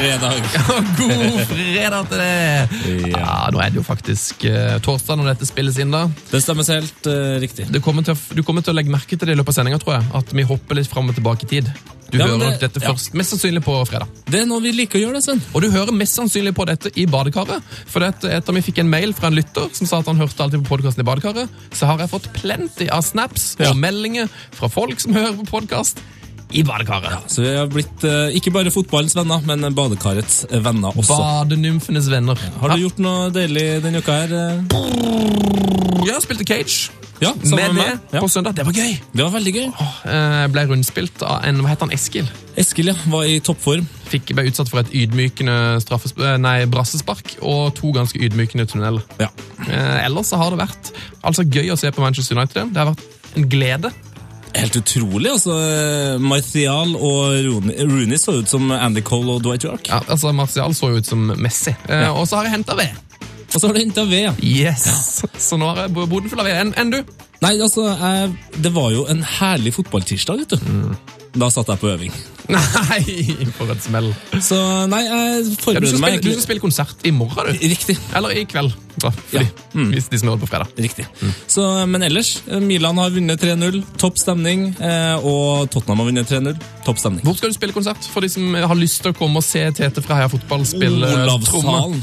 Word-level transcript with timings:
fredag. 0.00 0.34
God 0.98 1.40
fredag 1.50 2.08
til 2.10 2.22
det! 2.22 3.12
Ja, 3.14 3.36
Nå 3.54 3.60
er 3.62 3.72
det 3.74 3.80
jo 3.80 3.86
faktisk 3.86 4.44
uh, 4.48 4.76
torsdag 4.84 5.20
når 5.20 5.32
dette 5.34 5.48
spilles 5.48 5.78
inn. 5.82 5.94
da. 5.94 6.04
Det 6.30 6.42
stemmes 6.44 6.70
helt 6.74 7.10
uh, 7.10 7.34
riktig. 7.42 7.68
Kommer 7.84 8.06
å- 8.14 8.18
du 8.34 8.42
kommer 8.46 8.64
til 8.64 8.74
å 8.74 8.78
legge 8.78 8.92
merke 8.92 9.16
til 9.18 9.26
det 9.28 9.36
i 9.36 9.40
løpet 9.40 9.54
av 9.54 9.60
sendinga, 9.60 9.80
tror 9.82 9.98
jeg. 9.98 10.08
At 10.20 10.32
vi 10.34 10.46
hopper 10.48 10.80
litt 10.80 10.90
fram 10.90 11.10
og 11.12 11.18
tilbake 11.18 11.46
i 11.48 11.52
tid. 11.56 11.70
Du 12.14 12.18
Ja, 12.20 12.26
hører 12.28 12.38
det- 12.38 12.48
nok 12.52 12.60
dette 12.62 12.80
ja. 12.84 12.92
først, 12.92 13.14
mest 13.18 13.32
sannsynlig 13.34 13.62
på 13.66 13.74
fredag. 13.90 14.08
Det 14.30 14.42
er 14.44 14.46
noe 14.46 14.62
vi 14.62 14.70
liker 14.76 15.00
å 15.00 15.02
gjøre, 15.06 15.18
det, 15.18 15.24
Sven. 15.26 15.40
Og 15.54 15.64
du 15.64 15.70
hører 15.74 15.96
mest 15.96 16.14
sannsynlig 16.18 16.52
på 16.54 16.66
dette 16.68 16.92
i 17.00 17.06
badekaret. 17.10 17.62
For 17.90 18.04
etter 18.06 18.36
etter 18.36 18.54
vi 18.54 18.62
fikk 18.68 18.82
en 18.84 18.90
mail 18.92 19.14
fra 19.16 19.30
en 19.32 19.38
lytter 19.38 19.70
som 19.74 19.88
sa 19.90 19.98
at 20.02 20.10
han 20.12 20.20
hørte 20.22 20.44
alltid 20.44 20.62
på 20.62 20.76
podkasten 20.76 21.02
i 21.02 21.08
badekaret, 21.08 21.50
så 21.74 21.88
har 21.90 21.98
jeg 22.04 22.12
fått 22.12 22.28
plenty 22.36 22.86
av 22.92 23.02
snaps 23.02 23.54
og 23.66 23.74
meldinger 23.80 24.30
fra 24.54 24.70
folk 24.70 25.00
som 25.02 25.16
hører 25.16 25.34
på 25.42 25.48
podkast 25.56 25.98
i 26.54 26.62
badekaret. 26.66 27.26
Så 27.32 27.42
vi 27.44 27.52
har 27.56 27.66
blitt 27.72 28.04
eh, 28.08 28.34
ikke 28.38 28.52
bare 28.54 28.70
fotballens 28.74 29.16
venner, 29.18 29.42
men 29.48 29.66
badekarets 29.74 30.44
eh, 30.50 30.60
venner 30.64 30.94
også. 30.94 31.16
Badenymfenes 31.18 32.10
venner. 32.12 32.38
Har 32.62 32.74
du 32.76 32.84
gjort 32.86 33.00
noe 33.02 33.30
deilig 33.34 33.66
denne 33.84 34.02
uka 34.04 34.20
her? 34.24 34.36
eh? 34.38 34.94
Ja, 36.04 36.18
spilte 36.20 36.44
Cage 36.44 36.90
Ja, 37.22 37.30
sammen 37.46 37.56
med 37.56 37.74
med 37.74 37.84
det 37.86 37.90
meg. 37.94 38.00
Ja. 38.12 38.20
på 38.20 38.28
søndag. 38.28 38.54
Det 38.58 38.64
var 38.66 38.74
gøy. 38.76 38.96
Det 39.14 39.22
var 39.24 39.30
veldig 39.32 39.52
gøy. 39.54 39.66
Eh, 40.10 40.46
ble 40.52 40.64
rundspilt 40.68 41.22
av 41.24 41.44
en 41.48 41.62
hva 41.62 41.70
heter 41.72 41.86
han, 41.86 41.94
Eskil. 41.94 42.26
Eskil 42.60 42.90
ja, 42.90 42.94
var 43.10 43.24
i 43.30 43.38
toppform. 43.42 43.86
Fikk, 44.10 44.34
ble 44.36 44.44
utsatt 44.50 44.68
for 44.70 44.82
et 44.82 44.90
ydmykende 44.94 45.54
straffesp 45.82 46.18
eh, 46.20 46.34
nei, 46.42 46.56
brassespark 46.70 47.36
og 47.40 47.70
to 47.78 47.92
ganske 47.96 48.18
ydmykende 48.20 48.66
tunneler. 48.70 49.06
Ja. 49.22 49.30
Eh, 49.64 50.00
ellers 50.04 50.30
så 50.34 50.38
har 50.42 50.52
det 50.54 50.60
vært 50.66 50.90
altså 51.24 51.46
gøy 51.46 51.72
å 51.72 51.78
se 51.80 51.90
på 51.94 52.04
Manchester 52.04 52.36
United. 52.36 52.58
igjen. 52.60 52.74
Det 52.74 52.82
har 52.82 52.92
vært 52.92 53.38
en 53.38 53.48
glede. 53.50 53.94
Helt 54.54 54.76
utrolig. 54.78 55.30
altså. 55.30 55.54
Martial 56.22 56.94
og 56.96 57.34
Rooney, 57.46 57.74
Rooney 57.88 58.18
så 58.20 58.36
ut 58.40 58.48
som 58.50 58.70
Andy 58.70 59.02
Cole 59.02 59.34
og 59.36 59.42
Dwight 59.44 59.64
York. 59.66 59.88
Ja, 59.90 60.00
altså 60.08 60.32
Martial 60.32 60.74
så 60.74 60.92
jo 60.92 61.00
ut 61.02 61.06
som 61.08 61.26
Messi. 61.38 61.74
Eh, 61.88 62.08
Og 62.10 62.28
så 62.28 62.36
har 62.38 62.48
jeg 62.48 62.58
henta 62.58 62.76
ved. 62.78 62.94
Og 63.54 63.60
så 63.60 63.66
har 63.68 63.74
du 63.74 63.80
henta 63.80 64.04
ved. 64.10 64.40
Yes! 64.42 64.86
Så 65.38 65.56
nå 65.60 65.68
har 65.70 65.84
jeg 65.84 65.92
boden 65.94 66.30
full 66.30 66.40
av 66.42 66.48
ved. 66.48 66.56
Enn 66.58 66.72
en 66.80 66.90
du? 66.90 66.96
Nei, 67.44 67.52
altså, 67.62 67.84
jeg, 67.92 68.32
Det 68.64 68.72
var 68.74 68.90
jo 68.90 69.04
en 69.10 69.20
herlig 69.22 69.74
fotballtirsdag, 69.76 70.40
vet 70.42 70.56
du. 70.56 70.64
Mm. 70.66 70.96
Da 71.34 71.48
satt 71.50 71.66
jeg 71.72 71.80
på 71.82 71.88
øving. 71.90 72.12
Nei, 72.54 73.00
for 73.56 73.70
et 73.72 73.80
smell. 73.82 74.10
Så 74.44 74.56
nei, 74.92 75.00
jeg 75.06 75.44
du, 75.46 75.54
forbereder 75.62 75.88
skal 75.94 76.02
meg 76.02 76.18
du 76.20 76.28
skal 76.28 76.42
spille 76.44 76.60
konsert 76.62 77.00
i 77.08 77.10
morgen, 77.16 77.48
du. 77.48 77.62
Riktig. 77.72 77.96
Eller 78.14 78.34
i 78.36 78.42
kveld. 78.46 78.74
Da, 79.00 79.10
fordi, 79.10 79.46
Hvis 79.94 80.10
de 80.12 80.20
som 80.20 80.28
hører 80.30 80.42
på 80.42 80.48
fredag. 80.50 80.74
Riktig. 80.78 81.06
Så, 81.50 81.64
men 81.90 82.04
ellers, 82.06 82.34
eh, 82.46 82.60
Milan 82.62 83.00
har 83.00 83.10
vunnet 83.16 83.40
3-0. 83.40 83.80
Topp 83.98 84.20
stemning. 84.20 84.66
eh, 84.78 85.24
Og 85.24 85.70
Tottenham 85.72 86.04
har 86.04 86.10
vunnet 86.10 86.28
3-0. 86.30 86.60
Topp 86.84 87.00
stemning. 87.00 87.24
Hvor 87.24 87.38
skal 87.40 87.50
du 87.50 87.56
spille 87.56 87.74
konsert? 87.74 88.04
For 88.12 88.20
de 88.22 88.28
som 88.30 88.54
har 88.54 88.76
lyst 88.78 89.00
til 89.02 89.14
å 89.14 89.16
komme 89.16 89.40
og 89.40 89.46
se 89.48 89.64
Tete 89.80 90.04
fra 90.04 90.20
Heia 90.20 90.28
Fotball 90.30 90.66
spille 90.68 91.10
tromme. 91.48 92.02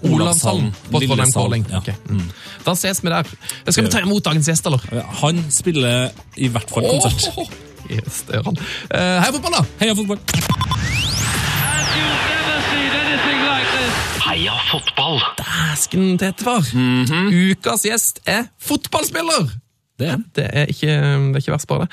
Olavshallen. 0.00 0.70
Olavshallen 0.96 1.66
ja. 1.68 1.78
Okay. 1.82 1.94
Mm. 2.08 2.30
Da 2.64 2.72
ses 2.78 3.02
vi 3.04 3.10
der. 3.12 3.26
Skal 3.68 3.84
vi 3.84 3.90
ta 3.92 4.00
imot 4.00 4.24
dagens 4.24 4.48
gjest, 4.48 4.66
eller? 4.70 4.80
Han 5.20 5.42
spiller 5.52 6.08
i 6.40 6.48
hvert 6.48 6.70
fall 6.72 6.86
konsert. 6.88 7.28
Oh, 7.34 7.42
oh, 7.44 7.50
det 7.50 7.69
han. 7.98 8.56
Eh, 8.90 9.20
Heia 9.20 9.32
fotball, 9.32 9.52
da! 9.58 9.64
Heia 9.80 9.94
fotball! 9.98 10.18
Heia 14.30 14.54
fotball! 14.70 15.18
Dæsken, 15.40 16.18
Tete-far. 16.20 16.66
Ukas 17.34 17.82
gjest 17.88 18.20
er 18.30 18.46
fotballspiller! 18.62 19.48
Det 20.00 20.08
er. 20.08 20.20
Det 20.36 20.44
er 20.56 20.66
ikke, 20.72 20.86
det 20.86 21.34
er 21.36 21.42
ikke 21.42 21.52
verst, 21.52 21.68
bare 21.68 21.86
det. 21.86 21.90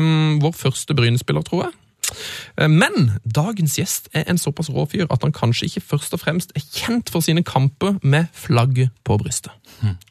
Um, 0.00 0.40
vår 0.42 0.54
første 0.58 0.94
Bryne-spiller, 0.98 1.44
tror 1.46 1.66
jeg. 1.66 1.76
Eh, 2.58 2.68
Men 2.70 3.12
dagens 3.34 3.76
gjest 3.78 4.08
er 4.14 4.24
en 4.30 4.38
såpass 4.38 4.70
rå 4.70 4.86
fyr 4.90 5.06
at 5.10 5.22
han 5.22 5.34
kanskje 5.34 5.68
ikke 5.68 5.84
først 5.92 6.14
og 6.16 6.22
fremst 6.22 6.52
er 6.58 6.64
kjent 6.74 7.10
for 7.12 7.20
sine 7.22 7.42
kamper 7.46 7.98
med 8.02 8.26
flagget 8.34 8.90
på 9.04 9.18
brystet. 9.22 9.52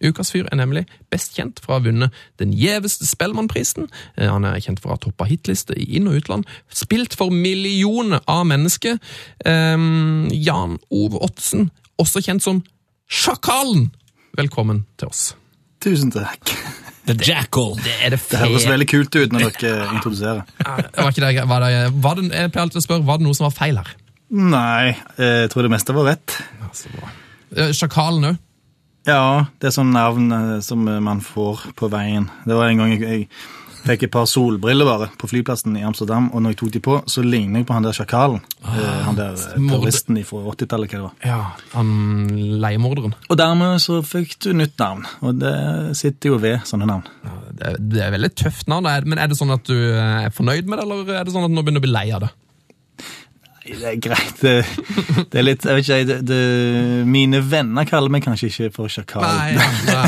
Ukas 0.03 0.31
fyr 0.33 0.47
er 0.51 0.59
nemlig 0.59 0.85
best 1.13 1.35
kjent 1.37 1.59
for 1.63 1.73
å 1.73 1.79
ha 1.79 1.85
vunnet 1.87 2.13
den 2.41 2.53
gjeveste 2.55 3.07
Spellemannprisen. 3.09 3.87
Eh, 4.17 4.29
Han 4.29 4.45
er 4.45 4.59
kjent 4.63 4.81
for 4.83 4.91
å 4.91 4.97
ha 4.97 5.01
toppa 5.01 5.27
hitliste 5.29 5.75
i 5.77 5.95
inn- 5.97 6.07
og 6.11 6.19
utland. 6.21 6.45
Spilt 6.69 7.15
for 7.17 7.33
millioner 7.33 8.21
av 8.27 8.45
mennesker. 8.49 8.99
Um, 9.45 10.27
Jan 10.31 10.77
Ove 10.91 11.21
Ottesen, 11.25 11.69
også 12.01 12.21
kjent 12.25 12.43
som 12.45 12.63
Sjakalen. 13.09 13.91
Velkommen 14.37 14.85
til 14.99 15.07
oss. 15.11 15.35
Tusen 15.83 16.11
takk. 16.11 16.51
The 17.05 17.13
Jackal. 17.21 17.75
Det 17.77 17.93
er 18.01 18.15
det 18.15 18.21
Det 18.31 18.39
høres 18.41 18.65
veldig 18.65 18.87
kult 18.89 19.15
ut 19.15 19.33
når 19.35 19.51
dere 19.61 19.89
introduserer. 19.93 20.41
Var 20.97 21.11
ikke 21.11 21.21
det, 21.21 21.43
var 21.47 21.61
det, 21.61 21.69
var 22.01 22.17
det, 22.17 22.25
jeg 22.33 22.51
pleier 22.51 22.63
alltid 22.65 22.81
å 22.81 22.85
spørre, 22.87 23.05
var 23.05 23.19
det 23.21 23.27
noe 23.27 23.37
som 23.37 23.45
var 23.45 23.53
feil 23.53 23.77
her? 23.77 23.91
Nei, 24.35 24.95
jeg 25.21 25.51
tror 25.53 25.67
det 25.67 25.71
meste 25.75 25.93
var 25.93 26.07
rett. 26.09 26.33
Ja, 26.63 26.71
så 26.73 26.89
bra. 26.95 27.11
Eh, 27.55 27.69
Sjakalen 27.77 28.25
òg. 28.31 28.39
Ja, 29.05 29.45
det 29.61 29.69
er 29.69 29.75
sånn 29.75 29.93
navn 29.95 30.31
eh, 30.33 30.55
som 30.65 30.81
man 30.85 31.21
får 31.21 31.67
på 31.77 31.89
veien. 31.93 32.29
Det 32.45 32.57
var 32.57 32.71
en 32.71 32.81
gang 32.81 32.95
jeg, 32.95 33.01
jeg 33.05 33.27
fikk 33.85 34.07
et 34.07 34.13
par 34.15 34.25
solbriller 34.25 34.87
bare 34.87 35.07
på 35.21 35.27
flyplassen 35.29 35.75
i 35.77 35.83
Amsterdam, 35.85 36.31
og 36.33 36.41
når 36.41 36.55
jeg 36.55 36.57
tok 36.63 36.71
de 36.73 36.79
på, 36.87 36.95
så 37.11 37.21
ligner 37.21 37.61
jeg 37.61 37.67
på 37.69 37.75
han 37.77 37.85
der 37.85 37.93
sjakalen. 37.93 38.39
Ah, 38.65 38.79
Han 39.05 39.19
der 39.19 39.35
eh, 39.37 39.59
terroristen 39.59 40.17
fra 40.25 40.41
80-tallet, 40.55 40.89
hva 40.95 40.97
det 40.97 41.03
var. 41.05 41.13
Ja, 41.21 41.41
han 41.75 41.91
leiemorderen. 42.63 43.13
Og 43.29 43.37
dermed 43.37 43.77
så 43.83 43.99
fikk 44.05 44.39
du 44.41 44.55
nytt 44.57 44.73
navn, 44.81 45.05
og 45.21 45.37
det 45.43 45.53
sitter 46.01 46.33
jo 46.33 46.39
ved 46.41 46.65
sånne 46.65 46.89
navn. 46.89 47.05
Ja, 47.27 47.35
Det 47.55 47.67
er, 47.69 47.77
det 47.93 48.01
er 48.07 48.15
veldig 48.17 48.31
tøft 48.41 48.67
navn, 48.73 48.89
men 49.05 49.21
er 49.21 49.29
det 49.31 49.37
sånn 49.37 49.53
at 49.53 49.69
du 49.69 49.77
er 49.77 50.33
fornøyd 50.33 50.65
med 50.65 50.81
det, 50.81 50.87
eller 50.89 51.13
er 51.21 51.29
det 51.29 51.35
sånn 51.37 51.45
at 51.45 51.53
du 51.53 51.55
nå 51.55 51.61
begynner 51.63 51.83
å 51.83 51.85
bli 51.85 51.93
lei 51.93 52.07
av 52.17 52.25
det? 52.25 52.31
Nei, 53.65 53.75
Det 53.81 53.87
er 53.89 53.95
greit. 54.05 54.35
Det, 54.41 54.51
det 55.31 55.39
er 55.41 55.45
litt, 55.47 55.65
jeg 55.65 55.75
vet 55.79 55.87
ikke, 55.89 56.05
det, 56.09 56.17
det, 56.29 56.39
Mine 57.09 57.39
venner 57.49 57.87
kaller 57.89 58.13
meg 58.13 58.21
kanskje 58.25 58.51
ikke 58.51 58.69
for 58.75 58.91
sjakal. 58.93 59.25
Nei, 59.25 59.55
nei. 59.57 60.05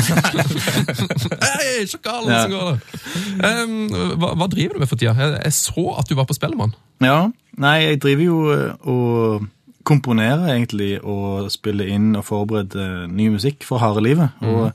Hei, 1.58 1.86
sjakalen, 1.90 2.30
Ja. 2.30 2.46
går 2.52 2.72
det? 2.72 3.02
Um, 3.42 4.16
hva, 4.20 4.32
hva 4.38 4.48
driver 4.52 4.78
du 4.78 4.82
med 4.84 4.90
for 4.90 5.00
tida? 5.00 5.14
Jeg, 5.18 5.38
jeg 5.44 5.56
så 5.58 5.86
at 5.98 6.08
du 6.10 6.14
var 6.18 6.28
på 6.30 6.36
Spellemann. 6.38 6.74
Ja, 7.02 7.28
nei, 7.58 7.76
jeg 7.88 8.00
driver 8.02 8.26
jo 8.28 8.38
eh, 8.54 8.90
og 8.90 9.46
komponerer 9.88 10.50
egentlig 10.52 10.98
og 11.00 11.46
spiller 11.50 11.88
inn 11.88 12.10
og 12.18 12.26
forbereder 12.28 13.06
ny 13.08 13.30
musikk 13.32 13.64
for 13.64 13.80
harde 13.80 14.02
livet. 14.04 14.34
Og, 14.44 14.66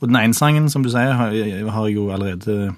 og 0.00 0.06
den 0.08 0.16
ene 0.16 0.34
sangen, 0.34 0.70
som 0.72 0.82
du 0.82 0.88
sier, 0.90 1.12
har, 1.18 1.34
har 1.34 1.88
jeg 1.90 1.98
jo 1.98 2.06
allerede 2.14 2.70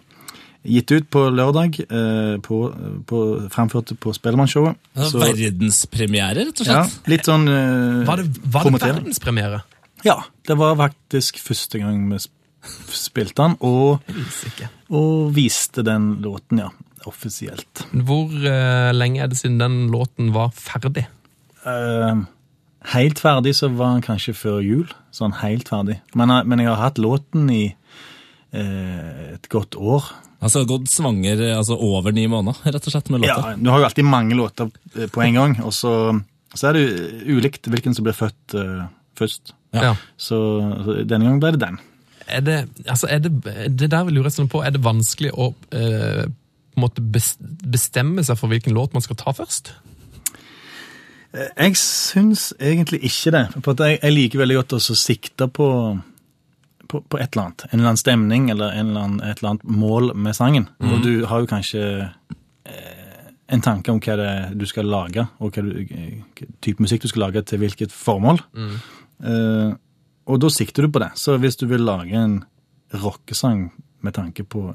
gitt 0.64 0.90
ut 0.94 1.06
på 1.12 1.26
lørdag, 1.34 1.76
eh, 1.84 2.36
på, 2.44 2.58
på, 3.06 3.18
fremført 3.52 3.92
på 4.00 4.14
Spellemannshowet. 4.16 4.76
Så- 4.96 5.20
Verdenspremiere, 5.20 6.46
rett 6.48 6.60
og 6.60 6.66
slett? 6.66 6.76
ja, 6.94 7.10
litt 7.12 7.24
sånn 7.28 7.46
eh, 7.48 8.04
Var 8.08 8.22
det, 8.22 8.40
var 8.50 8.64
det 8.70 8.80
verdenspremiere? 8.82 9.62
Ja, 10.04 10.18
det 10.46 10.56
var 10.60 10.74
faktisk 10.76 11.38
første 11.40 11.78
gang 11.80 12.08
vi 12.10 12.18
spilte 12.92 13.42
den, 13.42 13.56
og, 13.60 14.00
og 14.90 15.32
viste 15.36 15.84
den 15.84 16.16
låten, 16.24 16.60
ja, 16.64 16.70
offisielt. 17.08 17.84
Hvor 17.92 18.32
eh, 18.32 18.92
lenge 18.96 19.20
er 19.24 19.28
det 19.28 19.36
siden 19.40 19.58
den 19.60 19.78
låten 19.92 20.32
var 20.32 20.52
ferdig? 20.56 21.06
Eh, 21.64 22.22
helt 22.94 23.20
ferdig 23.20 23.54
så 23.56 23.68
var 23.72 23.94
den 23.98 24.04
kanskje 24.04 24.34
før 24.36 24.60
jul. 24.64 24.88
Sånn 25.14 25.36
helt 25.40 25.68
ferdig. 25.68 26.00
Men, 26.14 26.28
jeg- 26.32 26.46
men 26.46 26.58
jeg 26.64 26.68
har 26.72 26.80
hatt 26.90 26.98
låten 27.00 27.48
i 27.52 27.64
eh, 27.70 27.74
et 28.54 29.48
godt 29.52 29.78
år. 29.80 30.06
Altså 30.44 30.64
gått 30.68 30.90
svanger 30.92 31.40
eh, 31.40 31.56
altså 31.56 31.78
over 31.80 32.12
ni 32.14 32.26
måneder, 32.30 32.60
rett 32.74 32.88
og 32.90 32.94
slett, 32.94 33.10
med 33.12 33.24
låter? 33.24 33.54
Ja, 33.54 33.56
Du 33.56 33.70
har 33.72 33.80
jo 33.80 33.88
alltid 33.88 34.08
mange 34.08 34.36
låter 34.38 34.70
eh, 34.94 35.08
på 35.08 35.24
en 35.24 35.40
gang, 35.40 35.56
og 35.64 35.72
så, 35.76 35.94
så 36.54 36.70
er 36.70 36.78
det 36.78 36.84
ulikt 37.32 37.70
hvilken 37.72 37.96
som 37.96 38.06
blir 38.06 38.16
født 38.16 38.56
uh, 38.58 38.84
først. 39.18 39.54
Ja. 39.74 39.90
Ja. 39.90 39.94
Så, 40.20 40.38
så 40.84 41.00
denne 41.02 41.26
gangen 41.26 41.42
ble 41.42 41.54
det 41.56 41.62
den. 41.64 41.80
Er 42.24 42.44
det, 42.44 42.58
altså 42.88 43.08
er 43.12 43.24
det, 43.24 43.32
det 43.72 43.90
der 43.92 44.08
lurer 44.08 44.30
jeg 44.30 44.38
sånn 44.38 44.52
på, 44.52 44.62
er 44.64 44.72
det 44.74 44.84
vanskelig 44.84 45.32
å 45.32 45.50
uh, 45.76 46.24
bestemme 47.04 48.24
seg 48.26 48.38
for 48.40 48.52
hvilken 48.52 48.76
låt 48.76 48.94
man 48.96 49.04
skal 49.04 49.18
ta 49.20 49.32
først? 49.36 49.74
Eh, 51.34 51.50
Jeg 51.66 51.76
syns 51.80 52.52
egentlig 52.60 53.02
ikke 53.08 53.32
det. 53.34 53.44
For 53.64 53.86
jeg, 53.86 54.00
jeg 54.02 54.16
liker 54.16 54.44
veldig 54.44 54.60
godt 54.62 54.76
å 54.78 54.98
sikte 54.98 55.48
på, 55.52 55.68
på, 56.88 57.00
på 57.08 57.20
et 57.20 57.30
eller 57.32 57.48
annet. 57.48 57.66
En 57.70 57.78
eller 57.78 57.92
annen 57.92 58.02
stemning 58.02 58.50
eller 58.52 58.74
en 58.74 58.90
eller 58.90 59.06
annen, 59.06 59.22
et 59.22 59.40
eller 59.40 59.54
annet 59.54 59.70
mål 59.84 60.12
med 60.16 60.36
sangen. 60.36 60.68
Og 60.84 61.00
du 61.04 61.12
har 61.30 61.42
jo 61.42 61.50
kanskje 61.50 61.84
eh, 62.04 63.30
en 63.52 63.64
tanke 63.64 63.92
om 63.92 64.00
hva 64.02 64.16
det 64.20 64.28
er 64.30 64.52
du 64.56 64.66
skal 64.68 64.88
lage, 64.88 65.26
og 65.38 65.54
hva, 65.54 65.64
du, 65.64 65.80
hva 65.84 66.50
type 66.64 66.82
musikk 66.82 67.04
du 67.04 67.10
skal 67.12 67.26
lage 67.26 67.44
til 67.48 67.62
hvilket 67.62 67.94
formål. 67.94 68.42
Eh, 69.24 69.74
og 70.24 70.40
da 70.40 70.50
sikter 70.52 70.86
du 70.86 70.92
på 70.92 71.02
det. 71.02 71.12
Så 71.20 71.36
hvis 71.40 71.58
du 71.60 71.66
vil 71.70 71.84
lage 71.84 72.16
en 72.16 72.38
rockesang 72.94 73.68
med 74.04 74.16
tanke 74.16 74.44
på 74.44 74.70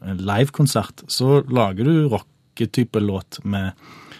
en 0.00 0.20
livekonsert, 0.24 1.04
så 1.08 1.40
lager 1.48 1.88
du 1.88 2.08
rocketype 2.08 3.00
låt 3.00 3.40
med, 3.44 3.72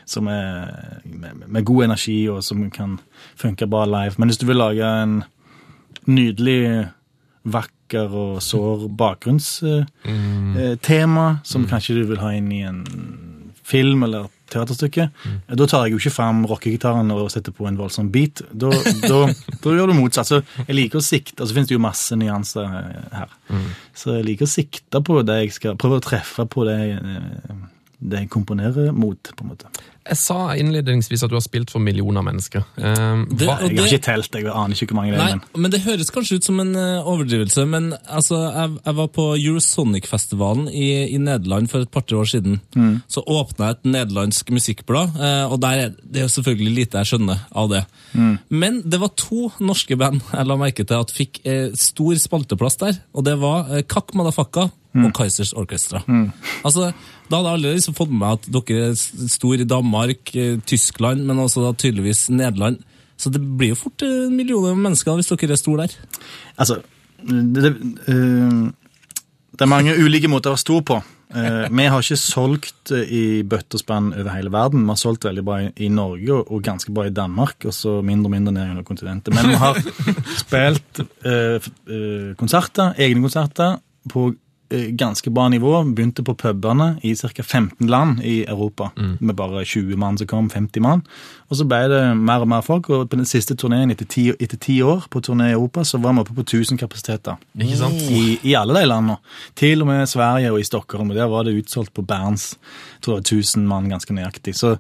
som 0.09 0.29
er 0.29 1.03
med, 1.05 1.45
med 1.47 1.65
god 1.65 1.91
energi, 1.91 2.23
og 2.33 2.45
som 2.45 2.65
kan 2.73 2.99
funke 3.37 3.69
bra 3.69 3.85
live. 3.89 4.17
Men 4.19 4.33
hvis 4.33 4.41
du 4.41 4.47
vil 4.49 4.61
lage 4.61 4.87
en 5.03 5.21
nydelig, 6.09 6.89
vakker 7.45 8.09
og 8.13 8.41
sår 8.45 8.89
bakgrunnstema, 9.01 11.27
som 11.45 11.67
kanskje 11.71 11.95
du 12.01 12.05
vil 12.11 12.21
ha 12.23 12.31
inn 12.37 12.51
i 12.53 12.63
en 12.69 12.83
film 13.71 14.03
eller 14.07 14.23
teaterstykke, 14.51 15.05
da 15.55 15.65
tar 15.71 15.85
jeg 15.87 15.93
jo 15.95 15.99
ikke 16.03 16.11
fram 16.17 16.39
rockegitaren 16.51 17.11
og 17.15 17.29
setter 17.31 17.53
på 17.55 17.69
en 17.69 17.77
voldsom 17.79 18.09
beat. 18.11 18.37
Da, 18.51 18.71
da, 19.05 19.19
da 19.63 19.69
gjør 19.77 19.89
du 19.93 19.97
motsatt. 20.01 20.27
Så 20.27 20.41
jeg 20.67 20.75
liker 20.75 20.99
å 20.99 21.05
sikte, 21.07 21.39
og 21.43 21.47
så 21.47 21.55
finnes 21.55 21.69
det 21.71 21.77
jo 21.77 21.85
masse 21.85 22.15
nyanser 22.19 22.67
her. 23.15 23.31
Så 23.95 24.17
jeg 24.19 24.27
liker 24.27 24.45
å 24.49 24.51
sikte 24.51 24.99
på 25.07 25.21
det 25.23 25.37
jeg 25.45 25.53
skal 25.55 25.79
Prøve 25.79 26.01
å 26.01 26.03
treffe 26.05 26.43
på 26.51 26.65
det, 26.67 26.79
jeg- 26.91 27.03
det 28.03 28.19
jeg 28.25 28.31
komponerer 28.33 28.93
mot, 28.97 29.17
på 29.37 29.45
en 29.45 29.51
måte. 29.53 29.67
Jeg 30.11 30.17
sa 30.17 30.55
innledningsvis 30.57 31.23
at 31.23 31.31
du 31.31 31.35
har 31.37 31.43
spilt 31.45 31.71
for 31.71 31.79
millioner 31.85 32.23
mennesker. 32.25 32.65
Eh, 32.79 33.25
Det- 33.29 33.47
Jeg 33.47 33.49
har 33.49 33.87
ikke 33.87 34.03
telt, 34.03 34.33
jeg 34.35 34.47
aner 34.47 34.75
ikke 34.75 34.87
hvor 34.95 34.97
mange 35.03 35.13
det 35.13 35.21
er. 35.21 35.25
Nei, 35.37 35.41
men 35.55 35.63
men 35.63 35.71
det 35.71 35.83
høres 35.83 36.11
kanskje 36.11 36.37
ut 36.41 36.45
som 36.45 36.59
en 36.61 36.75
eh, 36.75 37.05
overdrivelse, 37.05 37.67
men 37.69 37.93
altså, 38.09 38.39
jeg, 38.55 38.79
jeg 38.87 38.95
var 38.97 39.07
på 39.09 39.27
Eurosonic-festivalen 39.85 40.69
i, 40.73 41.15
i 41.15 41.19
Nederland 41.19 41.69
for 41.71 41.81
et 41.85 41.91
par-tre 41.93 42.17
år 42.21 42.29
siden. 42.31 42.61
Så 43.09 43.23
åpna 43.27 43.71
jeg 43.71 43.77
et 43.79 43.91
nederlandsk 43.93 44.51
musikkblad, 44.55 45.17
eh, 45.21 45.45
og 45.53 45.61
der 45.63 45.85
er 45.85 45.95
det 46.01 46.23
er 46.23 46.27
jo 46.29 46.33
selvfølgelig 46.41 46.75
lite 46.75 46.99
jeg 47.03 47.07
skjønner 47.13 47.39
av 47.55 47.69
det. 47.71 47.85
Men 48.51 48.83
det 48.83 49.01
var 49.01 49.13
to 49.17 49.51
norske 49.61 49.97
band 50.01 50.23
jeg 50.33 50.47
la 50.47 50.57
merke 50.57 50.85
til 50.87 50.99
at 51.01 51.13
fikk 51.15 51.41
eh, 51.45 51.71
stor 51.79 52.15
spalteplass 52.21 52.77
der, 52.81 52.99
og 53.15 53.25
det 53.25 53.39
var 53.41 53.71
eh, 53.71 53.83
Kakk 53.83 54.15
Madafakka 54.19 54.71
og 54.91 55.13
Kaizers 55.15 55.53
Orchestra. 55.55 56.01
Altså, 56.67 56.93
da 57.31 57.39
hadde 57.39 57.51
jeg 57.53 57.59
allerede 57.61 57.79
liksom 57.79 57.95
fått 57.97 58.11
med 58.11 58.21
meg 58.25 58.33
at 58.39 58.49
dere 58.57 58.87
er 58.89 58.97
s- 58.99 59.35
stor 59.37 59.55
i 59.63 59.67
Danmark, 59.71 60.33
eh, 60.35 60.57
Tyskland, 60.67 61.23
men 61.29 61.39
også 61.39 61.63
da 61.65 61.71
tydeligvis 61.79 62.25
Nederland. 62.35 62.81
Så 63.21 63.31
det 63.31 63.41
blir 63.43 63.75
jo 63.75 63.79
fort 63.79 64.03
eh, 64.03 64.27
millioner 64.33 64.73
av 64.75 64.83
mennesker 64.83 65.15
hvis 65.21 65.31
dere 65.31 65.55
er 65.55 65.61
store 65.61 65.87
der. 65.87 65.95
Altså, 66.59 66.81
det, 67.21 67.63
det, 67.63 67.73
uh, 68.09 68.71
det 69.53 69.67
er 69.67 69.69
mange 69.71 69.93
ulike 70.01 70.29
måter 70.33 70.51
å 70.51 70.57
være 70.57 70.63
stor 70.65 70.85
på. 70.89 70.99
Uh, 71.31 71.69
vi 71.71 71.85
har 71.87 72.03
ikke 72.03 72.17
solgt 72.19 72.91
i 72.97 73.43
bøtt 73.47 73.77
og 73.77 73.83
spann 73.85 74.09
over 74.17 74.33
hele 74.35 74.51
verden. 74.51 74.83
Vi 74.83 74.91
har 74.91 74.99
solgt 74.99 75.29
veldig 75.29 75.45
bra 75.47 75.59
i, 75.69 75.91
Norge 75.93 76.33
og, 76.35 76.49
og 76.51 76.65
ganske 76.67 76.91
bra 76.97 77.05
i 77.07 77.13
Danmark, 77.15 77.69
og 77.69 77.77
så 77.77 77.99
mindre 78.03 78.33
og 78.33 78.35
mindre 78.35 78.55
ned 78.57 78.67
gjennom 78.71 78.89
kontinentet. 78.89 79.37
Men 79.37 79.53
vi 79.53 79.61
har 79.61 79.79
spilt 80.43 81.03
uh, 81.29 81.71
konserter, 82.41 82.97
egne 82.99 83.23
konserter, 83.29 83.79
på 84.11 84.31
ganske 84.71 85.31
bra 85.31 85.49
nivå. 85.49 85.73
Begynte 85.95 86.23
på 86.27 86.35
pubene 86.39 86.93
i 87.03 87.15
ca. 87.17 87.43
15 87.43 87.89
land 87.91 88.23
i 88.25 88.45
Europa, 88.45 88.91
med 89.19 89.37
bare 89.37 89.65
20 89.65 89.97
mann 89.97 90.19
som 90.19 90.27
kom, 90.31 90.51
50 90.51 90.81
mann. 90.81 91.03
Og 91.51 91.59
så 91.59 91.67
ble 91.67 91.81
det 91.91 92.03
mer 92.17 92.45
og 92.45 92.51
mer 92.53 92.63
folk, 92.63 92.91
og 92.91 93.09
på 93.11 93.19
den 93.19 93.29
siste 93.29 93.57
turneen 93.59 93.91
etter 93.91 94.07
ti, 94.07 94.29
etter 94.31 94.61
ti 94.61 94.81
år 94.83 95.09
på 95.11 95.23
turné 95.27 95.51
i 95.51 95.57
Europa, 95.57 95.85
så 95.85 95.99
var 95.99 96.15
vi 96.15 96.25
oppe 96.25 96.37
på 96.37 96.47
1000 96.47 96.79
kapasiteter. 96.79 97.41
ikke 97.59 97.79
sant? 97.81 98.03
I, 98.11 98.39
I 98.47 98.55
alle 98.59 98.79
de 98.79 98.87
landene. 98.87 99.19
Til 99.59 99.83
og 99.83 99.91
med 99.91 100.07
Sverige 100.09 100.53
og 100.53 100.61
i 100.61 100.69
Stockholm. 100.69 101.11
og 101.11 101.17
Der 101.17 101.31
var 101.31 101.45
det 101.45 101.57
utsolgt 101.59 101.95
på 101.95 102.03
Berns. 102.07 102.55
Tror 103.03 103.19
jeg 103.19 103.27
1000 103.43 103.67
mann 103.67 103.91
ganske 103.91 104.15
nøyaktig. 104.15 104.55
Så 104.55 104.77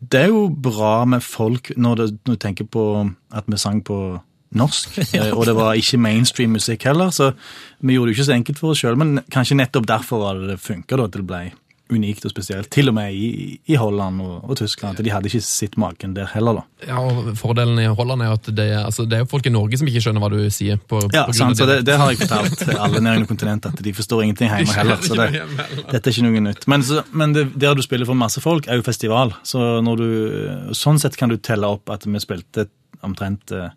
det 0.00 0.24
er 0.24 0.32
jo 0.32 0.48
bra 0.48 1.04
med 1.04 1.22
folk 1.22 1.72
når, 1.76 1.94
du, 1.94 2.18
når 2.26 2.36
du 2.36 2.40
tenker 2.40 2.64
på 2.64 2.84
at 3.36 3.44
vi 3.46 3.58
sang 3.60 3.82
på 3.84 4.20
norsk, 4.56 4.98
eh, 5.14 5.30
og 5.30 5.46
det 5.48 5.56
var 5.58 5.78
ikke 5.78 6.00
mainstream 6.02 6.54
musikk 6.58 6.88
heller, 6.90 7.12
så 7.14 7.32
vi 7.80 7.96
gjorde 7.96 8.10
det 8.10 8.18
ikke 8.18 8.28
så 8.30 8.36
enkelt 8.36 8.62
for 8.62 8.74
oss 8.74 8.82
sjøl. 8.82 8.98
Men 9.00 9.22
kanskje 9.32 9.58
nettopp 9.60 9.88
derfor 9.90 10.24
var 10.24 10.40
det 10.40 10.54
det 10.54 10.62
funka, 10.62 10.98
at 11.00 11.18
det 11.18 11.26
ble 11.26 11.44
unikt 11.90 12.24
og 12.26 12.32
spesielt. 12.32 12.68
Til 12.72 12.90
og 12.90 12.94
med 12.96 13.14
i, 13.14 13.58
i 13.70 13.76
Holland 13.78 14.20
og, 14.22 14.44
og 14.46 14.58
Tyskland. 14.60 14.98
at 14.98 15.04
De 15.04 15.12
hadde 15.12 15.30
ikke 15.30 15.42
sett 15.42 15.76
maken 15.80 16.14
der 16.16 16.28
heller, 16.32 16.60
da. 16.60 16.86
Ja, 16.86 17.00
og 17.02 17.32
Fordelen 17.38 17.80
i 17.82 17.86
Holland 17.86 18.22
er 18.24 18.34
at 18.36 18.50
det, 18.56 18.68
altså, 18.78 19.06
det 19.10 19.18
er 19.18 19.24
jo 19.24 19.30
folk 19.32 19.46
i 19.46 19.52
Norge 19.54 19.80
som 19.80 19.90
ikke 19.90 20.02
skjønner 20.04 20.22
hva 20.22 20.30
du 20.32 20.38
sier. 20.54 20.80
På, 20.90 21.02
Ja, 21.14 21.24
på 21.28 21.36
sant, 21.36 21.58
så 21.58 21.66
det, 21.68 21.80
det 21.88 21.96
har 22.00 22.12
jeg 22.12 22.22
fortalt 22.22 22.62
alle 22.76 23.02
nede 23.02 23.20
under 23.20 23.30
kontinentet, 23.30 23.74
at 23.74 23.84
de 23.86 23.94
forstår 23.96 24.24
ingenting 24.26 24.52
hjemme 24.52 24.76
heller. 24.76 25.02
Så 25.04 25.18
det, 25.18 25.30
dette 25.90 26.02
er 26.04 26.12
ikke 26.14 26.28
noe 26.28 26.44
nytt. 26.50 26.68
Men, 26.70 26.86
så, 26.86 27.04
men 27.10 27.34
det, 27.36 27.48
der 27.60 27.74
du 27.78 27.82
spiller 27.86 28.08
for 28.08 28.18
masse 28.18 28.42
folk, 28.44 28.70
er 28.70 28.80
jo 28.80 28.86
festival. 28.86 29.34
Så 29.46 29.80
når 29.84 30.04
du, 30.04 30.10
sånn 30.78 31.02
sett 31.02 31.18
kan 31.20 31.32
du 31.32 31.40
telle 31.42 31.70
opp 31.70 31.90
at 31.92 32.06
vi 32.06 32.22
spilte 32.22 32.68
omtrent 33.06 33.52
eh, 33.56 33.70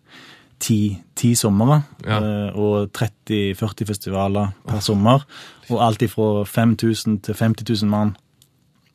ti, 0.60 0.98
ti 1.16 1.34
somre, 1.34 1.82
Ja. 2.06 2.18
eh, 2.18 2.56
og 2.56 2.90
30-40 2.92 3.86
festivaler 3.86 4.48
per 4.68 4.80
sommer. 4.80 5.24
Og 5.70 5.80
alt 5.86 6.02
ifra 6.02 6.44
5000 6.44 7.20
til 7.22 7.34
50 7.34 7.82
000 7.82 7.90
mann 7.90 8.16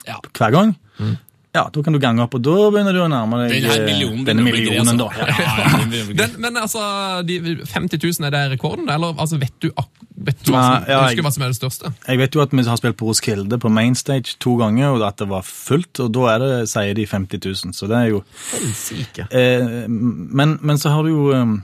Ja. 0.07 0.15
hver 0.38 0.51
gang. 0.51 0.77
Mm. 1.00 1.15
Ja, 1.56 1.63
da 1.74 1.81
kan 1.81 1.96
du 1.96 1.98
gange 1.98 2.22
opp, 2.22 2.36
og 2.38 2.44
da 2.46 2.51
begynner 2.69 2.94
du 2.94 3.00
å 3.01 3.07
nærme 3.10 3.40
deg 3.48 3.56
Den 3.63 3.72
eh, 3.74 3.86
millionen 3.88 4.25
denne 4.28 4.44
millionen. 4.46 4.92
altså. 4.92 5.07
da. 5.10 5.10
Ja. 5.18 5.46
Ja, 5.50 5.80
ja, 5.98 6.12
den 6.19 6.36
men 6.44 6.60
altså, 6.62 6.81
de 7.25 7.40
50 7.66 7.98
000, 8.04 8.28
er 8.28 8.36
det 8.36 8.42
rekorden? 8.51 8.86
Eller 8.94 9.16
altså, 9.18 9.40
vet 9.42 9.56
du, 9.60 9.72
vet 9.74 10.44
du 10.46 10.51
hva, 10.54 10.62
som, 10.62 10.86
ja, 10.92 11.00
jeg- 11.10 11.24
hva 11.25 11.31
som 11.34 11.44
er 11.48 11.50
det 11.50 11.57
største? 11.57 11.92
Jeg 12.06 12.22
vet 12.22 12.38
jo 12.38 12.44
at 12.46 12.54
vi 12.54 12.63
har 12.69 12.78
spilt 12.78 12.98
på 13.01 13.10
Roskilde 13.10 13.57
på 13.57 13.72
Mainstage 13.74 14.38
to 14.40 14.54
ganger, 14.62 14.94
og 14.94 15.01
at 15.10 15.18
det 15.24 15.28
var 15.34 15.42
fullt, 15.42 16.04
og 16.06 16.13
da 16.19 16.28
er 16.36 16.40
det, 16.46 16.51
sier 16.69 16.94
de 16.94 17.07
50 17.10 17.42
000, 17.66 17.74
så 17.74 17.90
det 17.90 17.98
er 17.98 18.07
jo 18.13 18.22
Helsike. 18.54 19.25
eh, 19.31 19.88
men, 19.90 20.60
men 20.62 20.78
så 20.78 20.94
har 20.94 21.01
du 21.04 21.10
jo 21.16 21.28
eh, 21.34 21.57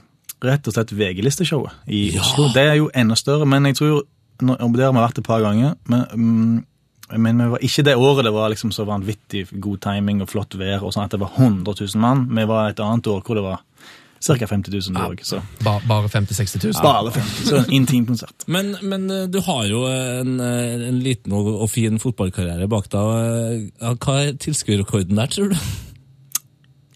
rett 0.49 0.65
og 0.67 0.73
slett 0.73 0.97
VG-listeshowet 0.97 1.85
i 1.93 2.07
Oslo. 2.17 2.49
Det 2.57 2.65
er 2.73 2.79
jo 2.81 2.89
enda 2.93 3.13
større, 3.21 3.45
men 3.45 3.69
jeg 3.69 3.77
tror 3.83 4.01
det 4.01 4.49
og 4.59 4.73
Der 4.75 4.89
har 4.89 4.91
vi 4.91 4.99
vært 4.99 5.19
et 5.21 5.23
par 5.29 5.39
ganger, 5.45 5.75
men, 5.87 6.01
mm, 6.11 6.65
men 7.13 7.37
vi 7.37 7.47
var 7.51 7.59
ikke 7.61 7.83
det 7.85 7.93
året 8.01 8.25
det 8.25 8.33
var 8.33 8.49
liksom 8.49 8.71
så 8.73 8.85
vanvittig 8.87 9.45
god 9.61 9.79
timing 9.83 10.23
og 10.25 10.29
flott 10.31 10.55
vær, 10.57 10.81
og 10.83 10.93
sånn 10.95 11.05
at 11.05 11.13
det 11.13 11.19
var 11.21 11.35
100 11.37 11.75
000 11.93 12.01
mann. 12.01 12.23
Vi 12.33 12.45
var 12.49 12.71
et 12.71 12.79
annet 12.81 13.07
år 13.11 13.21
hvor 13.21 13.37
det 13.37 13.43
var 13.45 13.61
ca. 14.25 14.47
50 14.49 14.73
000 14.89 14.97
òg, 15.05 15.19
så 15.21 15.37
Ba, 15.61 15.75
bare 15.85 16.09
50 16.09 16.33
000-60 16.33 16.63
000? 16.71 16.81
bare 16.81 17.11
50 17.13 17.45
Så 17.45 17.59
en 17.59 17.69
intim 17.77 18.07
konsert. 18.09 18.45
Men, 18.49 18.71
men 18.81 19.05
eh, 19.13 19.27
du 19.29 19.37
har 19.45 19.67
jo 19.69 19.83
en, 19.85 20.39
eh, 20.41 20.87
en 20.89 20.97
liten 21.05 21.35
og, 21.37 21.51
og 21.61 21.69
fin 21.69 21.99
fotballkarriere 22.01 22.65
bak 22.71 22.89
deg. 22.89 23.11
eh, 23.21 23.69
Ja, 23.83 23.93
hva 23.93 24.15
er 24.23 24.33
tilskuerrekorden 24.41 25.21
der, 25.21 25.29
tror 25.29 25.53
du? 25.53 25.59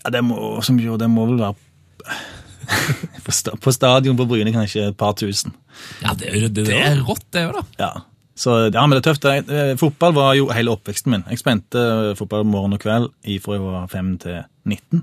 Ja, 0.05 0.09
det 0.15 0.23
må, 0.25 0.39
som 0.65 0.79
jo, 0.81 0.97
det 0.97 1.09
må 1.11 1.27
vel 1.29 1.37
være 1.43 1.53
på, 3.25 3.31
sta, 3.35 3.53
på 3.61 3.71
stadion 3.75 4.17
på 4.17 4.25
Bryne 4.29 4.53
kanskje 4.55 4.87
et 4.89 4.97
par 4.97 5.13
tusen. 5.19 5.53
Ja, 6.01 6.15
det 6.17 6.31
ryddig, 6.33 6.63
det 6.63 6.69
Det 6.71 6.81
er 6.81 7.01
rått, 7.05 7.27
det 7.35 7.45
òg, 7.51 7.59
da. 7.59 7.65
Ja. 7.83 7.91
Så, 8.39 8.55
ja, 8.71 8.85
men 8.85 8.95
det 8.95 9.01
er 9.01 9.07
tøft. 9.09 9.27
Jeg, 9.27 9.45
eh, 9.51 9.75
fotball 9.79 10.15
var 10.15 10.33
jo 10.37 10.47
hele 10.55 10.71
oppveksten 10.71 11.11
min. 11.11 11.25
Jeg 11.27 11.41
spente 11.41 11.79
eh, 11.79 12.15
fotball 12.15 12.45
morgen 12.47 12.77
og 12.77 12.79
kveld 12.79 13.09
fra 13.43 13.55
jeg 13.57 13.63
var 13.65 13.89
5 13.91 14.11
til 14.23 14.37
19. 14.63 15.01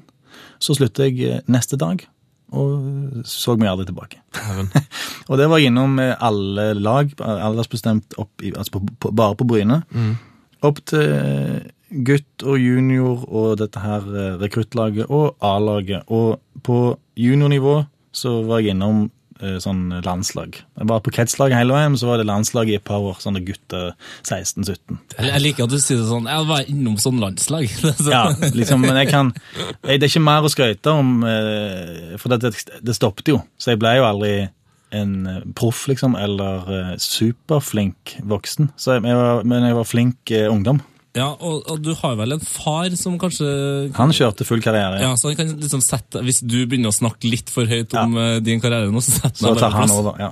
Så 0.62 0.76
sluttet 0.78 1.11
jeg 1.11 1.26
eh, 1.28 1.43
neste 1.52 1.76
dag, 1.76 2.00
og 2.57 3.26
så 3.28 3.57
meg 3.61 3.69
aldri 3.69 3.90
tilbake. 3.90 4.23
Og 5.28 5.37
det 5.40 5.49
var 5.50 5.61
innom 5.61 5.99
alle 5.99 6.69
lag, 6.78 7.11
aldersbestemt 7.19 8.14
opp 8.23 8.45
i, 8.45 8.52
altså 8.55 8.76
på, 8.76 8.85
på, 9.02 9.11
bare 9.11 9.35
på 9.37 9.49
Bryne. 9.50 9.81
Opp 10.64 10.78
til 10.87 11.66
gutt 12.07 12.45
og 12.47 12.61
junior 12.62 13.25
og 13.26 13.59
dette 13.59 13.83
her 13.83 14.07
rekruttlaget 14.38 15.11
og 15.11 15.35
A-laget. 15.45 16.07
Og 16.07 16.38
på 16.62 16.95
juniornivå 17.19 17.81
så 18.14 18.38
var 18.47 18.62
jeg 18.62 18.76
innom 18.76 19.09
sånn 19.61 19.90
landslag. 20.05 20.57
Jeg 20.78 20.88
var 20.90 21.02
på 21.05 21.12
kretslaget 21.12 21.59
hele 21.59 21.75
veien, 21.76 21.97
så 21.99 22.09
var 22.09 22.21
det 22.21 22.26
landslag 22.28 22.71
i 22.71 22.78
et 22.78 22.85
par 22.87 23.05
år. 23.05 23.19
Sånne 23.21 23.43
gutter 23.45 23.93
16-17. 24.23 24.97
Jeg, 25.19 25.43
liker 25.45 25.66
at 25.66 25.75
du 25.75 25.78
sier 25.81 26.00
det 26.00 26.09
sånn. 26.09 26.28
Jeg 26.31 26.49
var 26.49 26.71
innom 26.73 26.97
sånn 27.02 27.21
landslag. 27.23 27.69
Ja, 28.16 28.28
liksom, 28.55 28.85
men 28.85 28.97
jeg 29.00 29.11
kan 29.11 29.33
jeg, 29.35 29.99
Det 29.99 30.07
er 30.07 30.11
ikke 30.11 30.23
mer 30.25 30.47
å 30.47 30.50
skryte 30.52 30.93
om, 30.95 31.16
eh, 31.26 32.14
for 32.21 32.33
det, 32.33 32.52
det, 32.81 32.95
stoppet 32.97 33.33
jo. 33.33 33.40
Så 33.61 33.73
jeg 33.75 33.81
ble 33.83 33.97
jo 33.99 34.07
aldri 34.09 34.33
en 34.95 35.26
eh, 35.26 35.40
proff, 35.59 35.87
liksom, 35.90 36.16
eller 36.19 36.71
eh, 36.73 36.93
superflink 37.02 38.16
voksen. 38.23 38.71
Så 38.76 38.97
jeg, 38.97 39.07
men 39.07 39.66
jeg 39.66 39.78
var 39.78 39.88
flink 39.88 40.35
eh, 40.35 40.49
ungdom. 40.50 40.81
Ja, 41.16 41.30
og, 41.40 41.62
og 41.73 41.78
du 41.80 41.94
har 41.96 42.12
vel 42.18 42.35
en 42.37 42.42
far 42.44 42.92
som 43.00 43.14
kanskje 43.18 43.46
Han 43.96 44.11
kjørte 44.12 44.44
full 44.44 44.61
karriere. 44.61 44.99
ja, 45.00 45.14
så 45.16 45.30
han 45.30 45.38
kan 45.38 45.54
liksom 45.56 45.80
sette, 45.80 46.20
Hvis 46.26 46.42
du 46.44 46.58
begynner 46.68 46.92
å 46.92 46.96
snakke 46.96 47.30
litt 47.32 47.49
for 47.52 47.64
høyt 47.70 47.94
om 47.96 48.18
ja. 48.20 48.26
din 48.44 48.61
karriere 48.61 48.92
nå, 48.92 49.00
så 49.00 49.14
setter 49.23 49.40
Så 49.40 49.54
han 49.54 49.62
deg 49.62 49.76
plass. 49.78 49.94
over. 49.96 50.20
Ja. 50.20 50.28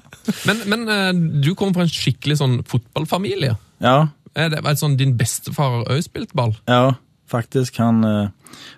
Men, 0.50 0.60
men 0.74 0.84
eh, 0.92 1.08
du 1.46 1.54
kommer 1.56 1.78
fra 1.80 1.86
en 1.88 1.94
skikkelig 1.94 2.36
sånn 2.42 2.58
fotballfamilie. 2.68 3.54
ja, 3.80 3.96
Er 4.36 4.52
det 4.52 4.60
er 4.60 4.66
det 4.68 4.76
sånn 4.82 4.98
din 5.00 5.16
bestefar 5.16 5.78
har 5.80 5.94
òg 5.96 6.04
spilt 6.04 6.36
ball? 6.36 6.52
ja, 6.68 6.98
faktisk. 7.32 7.80
Han 7.80 8.04
uh, 8.04 8.28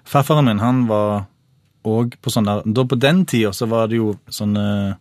Farfaren 0.06 0.46
min, 0.46 0.62
han 0.62 0.84
var 0.86 1.25
òg 1.86 2.14
på 2.22 2.30
sånn 2.32 2.46
der 2.46 2.62
Da 2.70 2.86
på 2.86 2.98
den 3.02 3.25
tida 3.26 3.50
så 3.54 3.66
var 3.70 3.90
det 3.90 3.98
jo 3.98 4.14
sånne 4.32 4.94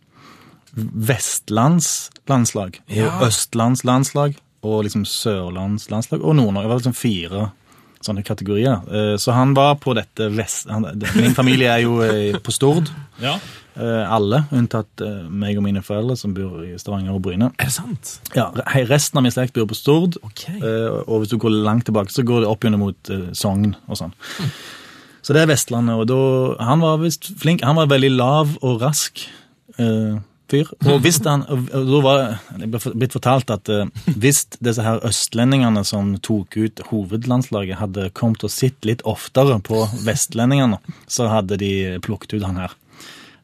vestlandslandslag 0.76 2.80
og 2.90 2.96
Ja. 2.96 3.12
østlandslandslag 3.26 4.36
og 4.66 4.82
liksom 4.86 5.04
sørlandslandslag 5.08 6.22
og 6.26 6.36
Nord-Norge. 6.38 6.66
Det 6.66 6.72
var 6.74 6.82
liksom 6.82 6.98
fire 6.98 7.46
sånne 8.06 8.22
kategorier. 8.26 8.82
Eh, 8.92 9.14
Så 9.18 9.32
han 9.34 9.54
var 9.56 9.78
på 9.82 9.94
dette 9.96 10.28
vest... 10.36 10.68
Han, 10.70 10.84
min 11.16 11.34
familie 11.34 11.70
er 11.72 11.84
jo 11.86 12.00
eh, 12.04 12.36
på 12.44 12.52
Stord. 12.54 12.90
Ja. 13.22 13.32
Eh, 13.76 14.04
Alle, 14.12 14.44
unntatt 14.54 15.02
meg 15.32 15.58
og 15.58 15.64
mine 15.64 15.82
foreldre, 15.84 16.14
som 16.20 16.34
bor 16.36 16.60
i 16.64 16.74
Stavanger 16.78 17.16
og 17.16 17.22
Bryne. 17.24 17.48
Er 17.58 17.66
det 17.70 17.74
sant? 17.74 18.12
Ja, 18.36 18.50
Resten 18.90 19.18
av 19.18 19.24
min 19.26 19.34
slekt 19.34 19.56
bor 19.56 19.66
på 19.72 19.78
Stord. 19.78 20.20
Ok. 20.22 20.44
Eh, 20.54 21.00
Og 21.06 21.24
hvis 21.24 21.32
du 21.34 21.38
går 21.42 21.56
langt 21.66 21.88
tilbake, 21.88 22.12
så 22.14 22.22
går 22.26 22.44
det 22.44 22.50
opp 22.52 22.62
gjennom 22.68 22.84
mot 22.86 23.12
Sogn 23.36 23.74
og 23.88 23.98
sånn. 23.98 24.14
Så 25.26 25.34
det 25.34 25.42
er 25.42 25.50
Vestlandet. 25.50 25.98
Og 25.98 26.06
da, 26.06 26.20
han 26.68 26.84
var 26.84 27.00
visst 27.02 27.32
flink. 27.42 27.64
Han 27.66 27.80
var 27.80 27.88
veldig 27.90 28.12
lav 28.14 28.54
og 28.62 28.78
rask 28.84 29.24
fyr. 30.52 30.70
Og 30.90 31.00
hvis 31.04 31.18
han, 31.26 31.44
da 31.46 32.00
var 32.04 32.22
det 32.56 32.70
ble 32.72 32.94
blitt 32.94 33.16
fortalt 33.16 33.52
at 33.54 33.70
eh, 33.72 33.90
hvis 34.14 34.44
disse 34.56 34.84
her 34.84 35.02
østlendingene 35.06 35.84
som 35.86 36.14
tok 36.24 36.56
ut 36.56 36.82
hovedlandslaget, 36.90 37.80
hadde 37.80 38.10
kommet 38.16 38.46
og 38.46 38.52
sett 38.52 38.88
litt 38.88 39.04
oftere 39.08 39.58
på 39.64 39.84
vestlendingene, 40.06 40.80
så 41.10 41.30
hadde 41.32 41.60
de 41.62 41.72
plukket 42.04 42.38
ut 42.38 42.46
han 42.46 42.62
her. 42.64 42.76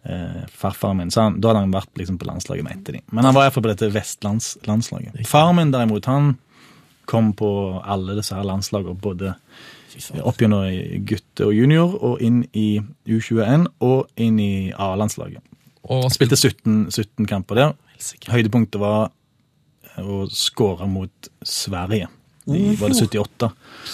Eh, 0.05 0.41
farfaren 0.51 0.97
min, 0.97 1.11
så 1.15 1.29
han, 1.29 1.41
Da 1.41 1.53
hadde 1.53 1.67
han 1.67 1.75
vært 1.75 2.01
liksom 2.01 2.19
på 2.19 2.27
landslaget, 2.27 2.67
med 2.67 2.81
etter 2.81 2.99
de. 2.99 3.05
Men 3.15 3.29
han 3.29 3.37
var 3.37 3.47
iallfall 3.47 3.67
på 3.69 3.75
dette 3.75 3.93
vestlandslandslaget. 3.95 5.21
Faren 5.31 5.61
min 5.61 5.75
derimot, 5.75 6.09
han 6.11 6.35
kom 7.11 7.33
på 7.39 7.53
alle 7.85 8.17
disse 8.19 8.35
her 8.35 8.47
landslagene, 8.47 8.99
både 8.99 9.37
opp 10.23 10.41
gjennom 10.41 10.65
gutte- 11.07 11.47
og 11.47 11.55
junior, 11.55 11.95
og 12.03 12.23
inn 12.25 12.43
i 12.57 12.81
U21 13.07 13.67
og 13.85 14.09
inn 14.17 14.39
i 14.41 14.53
A-landslaget. 14.73 15.43
Og 15.91 16.09
spilte 16.15 16.39
Spilte 16.39 16.63
17, 16.63 16.91
17 16.95 17.29
kamper 17.31 17.59
der. 17.59 17.77
Høydepunktet 18.31 18.81
var 18.83 19.11
å 20.03 20.25
skåre 20.33 20.89
mot 20.91 21.31
Sverige. 21.47 22.09
De 22.45 22.75
var 22.81 22.91
det 22.91 22.99
78, 22.99 23.49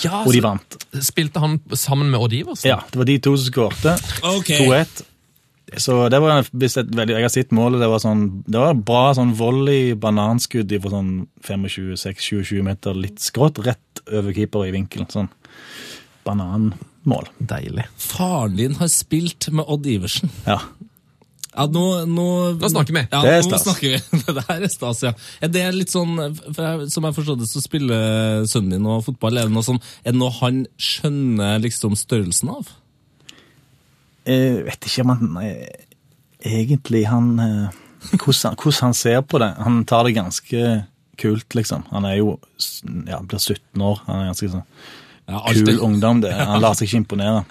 Ja, 0.07 0.23
og 0.25 0.33
de 0.33 0.41
vant. 0.41 0.77
Spilte 1.05 1.41
han 1.43 1.59
sammen 1.77 2.09
med 2.13 2.23
Odd 2.23 2.33
Iversen? 2.33 2.71
Ja, 2.71 2.79
det 2.89 2.97
var 2.97 3.09
de 3.09 3.19
to 3.21 3.35
som 3.37 3.51
skårte. 3.51 3.97
Okay. 4.39 4.65
2-1. 4.65 5.03
Så 5.77 5.99
det 6.09 6.21
var 6.25 6.47
visst 6.57 6.79
et 6.81 6.89
veldig, 6.97 7.15
Jeg 7.19 7.27
har 7.27 7.33
sett 7.33 7.51
målet. 7.53 7.83
Det 7.83 7.91
var 7.93 8.01
sånn, 8.01 8.23
det 8.49 8.63
var 8.63 8.79
bra 8.89 9.03
sånn 9.19 9.35
volley, 9.37 9.93
bananskudd 10.01 10.73
fra 10.81 10.95
sånn 10.95 11.11
25-26-27 11.45 12.63
meter, 12.65 12.97
litt 12.97 13.21
skrått, 13.21 13.61
rett 13.67 14.03
over 14.09 14.33
keeper 14.33 14.65
i 14.65 14.73
vinkelen. 14.73 15.11
Sånn 15.13 15.29
bananmål. 16.25 17.29
Deilig. 17.53 17.85
Faren 18.01 18.57
din 18.57 18.79
har 18.81 18.89
spilt 18.93 19.51
med 19.53 19.69
Odd 19.69 19.89
Iversen. 19.89 20.33
Ja. 20.49 20.63
Ja, 21.59 21.65
nå, 21.75 21.85
nå, 22.07 22.25
Nå 22.61 22.69
snakker 22.71 22.95
vi. 22.95 23.03
Ja, 23.11 23.21
Det 23.25 23.31
er 23.35 23.41
nå 23.43 23.49
stas. 23.49 23.65
snakker 23.67 23.95
vi. 23.97 24.19
Det 24.37 24.45
her 24.47 24.63
er 24.63 24.71
stas, 24.71 25.01
ja. 25.03 25.11
Er 25.43 25.51
det 25.51 25.65
litt 25.75 25.91
sånn, 25.91 26.13
for 26.55 26.63
jeg, 26.63 26.91
Som 26.95 27.09
jeg 27.09 27.17
forstår 27.17 27.41
det, 27.41 27.49
så 27.51 27.63
spiller 27.65 28.47
sønnen 28.47 28.77
din 28.77 28.87
og 28.87 29.03
fotball. 29.09 29.41
Er 29.41 29.49
det 29.51 29.55
noe, 29.57 29.67
sånn, 29.67 29.81
er 30.05 30.15
det 30.15 30.21
noe 30.21 30.35
han 30.39 30.63
skjønner 30.79 31.59
liksom 31.65 31.99
størrelsen 31.99 32.53
av? 32.55 32.71
Jeg 34.29 34.63
vet 34.69 34.87
ikke 34.91 35.05
om 35.07 35.13
han 35.17 35.37
eh, 35.43 35.67
egentlig 36.45 37.03
han 37.09 37.29
eh, 37.43 37.77
hvordan, 38.13 38.55
hvordan 38.61 38.91
han 38.91 38.97
ser 38.97 39.23
på 39.27 39.41
det. 39.43 39.51
Han 39.65 39.83
tar 39.89 40.05
det 40.07 40.15
ganske 40.19 40.65
kult, 41.19 41.49
liksom. 41.59 41.87
Han 41.91 42.07
er 42.07 42.21
jo 42.21 42.37
ja, 43.09 43.19
blir 43.25 43.41
17 43.41 43.83
år. 43.83 44.03
Han 44.07 44.21
er 44.23 44.31
ganske 44.31 44.53
sånn 44.53 44.67
Ja, 45.29 45.43
kul 45.53 45.81
ungdom. 45.85 46.23
det. 46.25 46.33
Han 46.33 46.61
lar 46.65 46.77
seg 46.79 46.89
ikke 46.89 47.03
imponere. 47.03 47.43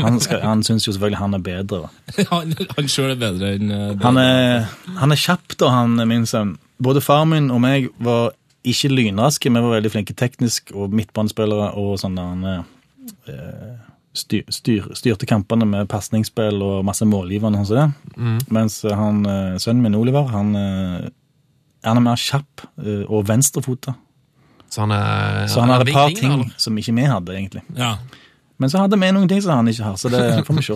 Han, 0.00 0.18
skal, 0.22 0.42
han 0.42 0.64
syns 0.66 0.88
jo 0.88 0.94
selvfølgelig 0.96 1.20
han 1.20 1.38
er 1.38 1.44
bedre. 1.46 1.84
Ja, 2.18 2.26
han 2.40 2.56
han 2.74 2.90
sjøl 2.90 3.12
er 3.14 3.20
bedre 3.20 3.54
enn 3.54 3.70
eh, 3.70 3.86
det. 3.94 4.02
Han 4.02 4.18
er, 4.18 4.66
han 4.98 5.14
er 5.14 5.20
kjapp, 5.20 5.54
da, 5.60 5.70
han 5.76 5.94
min 6.10 6.26
sønn. 6.26 6.56
Både 6.82 7.02
far 7.04 7.26
min 7.30 7.50
og 7.54 7.62
meg 7.62 7.90
var 8.02 8.32
ikke 8.66 8.90
lynraske, 8.92 9.48
vi 9.48 9.62
var 9.62 9.78
veldig 9.78 9.92
flinke 9.92 10.16
teknisk, 10.18 10.74
og 10.76 10.92
midtbanespillere 10.96 11.70
og 11.80 11.94
sånn 12.00 12.18
der 12.18 12.34
han 12.34 12.48
eh, 12.50 13.78
styr, 14.16 14.44
styr, 14.52 14.90
styrte 14.98 15.28
kampene 15.28 15.68
med 15.68 15.88
pasningsspill 15.90 16.60
og 16.64 16.84
masse 16.88 17.06
målgivende 17.08 17.62
sånn 17.64 17.78
det. 17.78 18.44
Mens 18.52 18.82
han, 18.84 19.24
eh, 19.26 19.56
sønnen 19.62 19.86
min 19.86 19.98
Oliver, 19.98 20.28
han, 20.34 20.54
eh, 20.56 21.08
han 21.86 21.96
er 21.96 22.04
mer 22.04 22.20
kjapp 22.20 22.66
eh, 22.84 23.04
og 23.08 23.28
venstrefota. 23.28 23.94
Så 24.70 24.80
han 24.84 24.92
er 24.94 25.46
Så 25.50 25.60
han 25.60 25.70
har 25.74 25.82
et 25.82 25.92
par 25.92 26.08
ting 26.14 26.32
eller? 26.32 26.50
som 26.56 26.76
ikke 26.78 26.94
vi 26.94 27.06
hadde, 27.10 27.34
egentlig. 27.34 27.62
Ja. 27.76 27.96
Men 28.60 28.68
så 28.68 28.76
hadde 28.82 28.98
vi 29.00 29.08
noen 29.16 29.26
ting 29.28 29.40
som 29.40 29.54
han 29.56 29.68
ikke 29.72 29.82
har, 29.86 29.94
så 29.96 30.10
det 30.12 30.20
får 30.46 30.56
vi 30.58 30.62
se. 30.66 30.74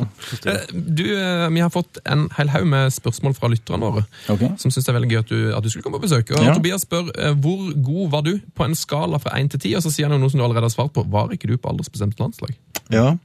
Eh, 0.51 0.71
Du, 0.73 1.03
eh, 1.15 1.49
Vi 1.53 1.61
har 1.61 1.69
fått 1.71 1.99
en 2.09 2.27
hel 2.39 2.49
haug 2.49 2.65
med 2.67 2.91
spørsmål 2.95 3.35
fra 3.37 3.51
lytterne 3.53 3.85
våre. 3.85 4.07
okay. 4.33 4.49
Som 4.59 4.73
syns 4.73 4.87
det 4.89 4.95
er 4.95 4.99
veldig 4.99 5.11
gøy 5.13 5.19
at 5.21 5.29
du, 5.29 5.39
at 5.59 5.63
du 5.63 5.69
skulle 5.71 5.85
komme 5.85 6.01
på 6.01 6.09
besøk. 6.09 6.33
Og 6.33 6.43
Ja. 6.43 6.55
Tobias 6.57 6.83
spør 6.87 7.11
eh, 7.15 7.35
hvor 7.35 7.71
god 7.85 8.11
var 8.11 8.23
du 8.25 8.39
på 8.57 8.65
en 8.65 8.75
skala 8.75 9.21
fra 9.21 9.37
1 9.39 9.51
til 9.53 9.61
10, 9.61 9.75
og 9.77 9.83
så 9.85 9.93
sier 9.93 10.09
han 10.09 10.17
jo 10.17 10.23
noe 10.25 10.31
som 10.33 10.41
du 10.41 10.45
allerede 10.49 10.65
har 10.71 10.75
svart 10.75 10.93
på. 10.97 11.05
Var 11.13 11.37
ikke 11.37 11.47
du 11.53 11.57
på 11.59 11.69
aldersbestemt 11.71 12.19
landslag? 12.19 12.57
Ja. 12.91 13.17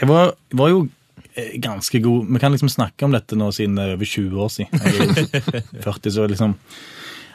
Jeg 0.00 0.08
var, 0.08 0.32
var 0.54 0.68
jo 0.72 0.88
ganske 1.60 1.98
god 2.04 2.26
Vi 2.28 2.38
kan 2.38 2.52
liksom 2.52 2.68
snakke 2.68 3.04
om 3.04 3.12
dette 3.12 3.36
nå 3.36 3.46
siden 3.56 3.74
det 3.76 3.84
er 3.88 3.94
over 3.96 4.04
20 4.04 4.40
år 4.40 4.50
siden. 4.52 4.80
Jeg 4.86 5.42
er 5.42 5.82
40, 5.82 6.10
så 6.14 6.26
liksom 6.28 6.54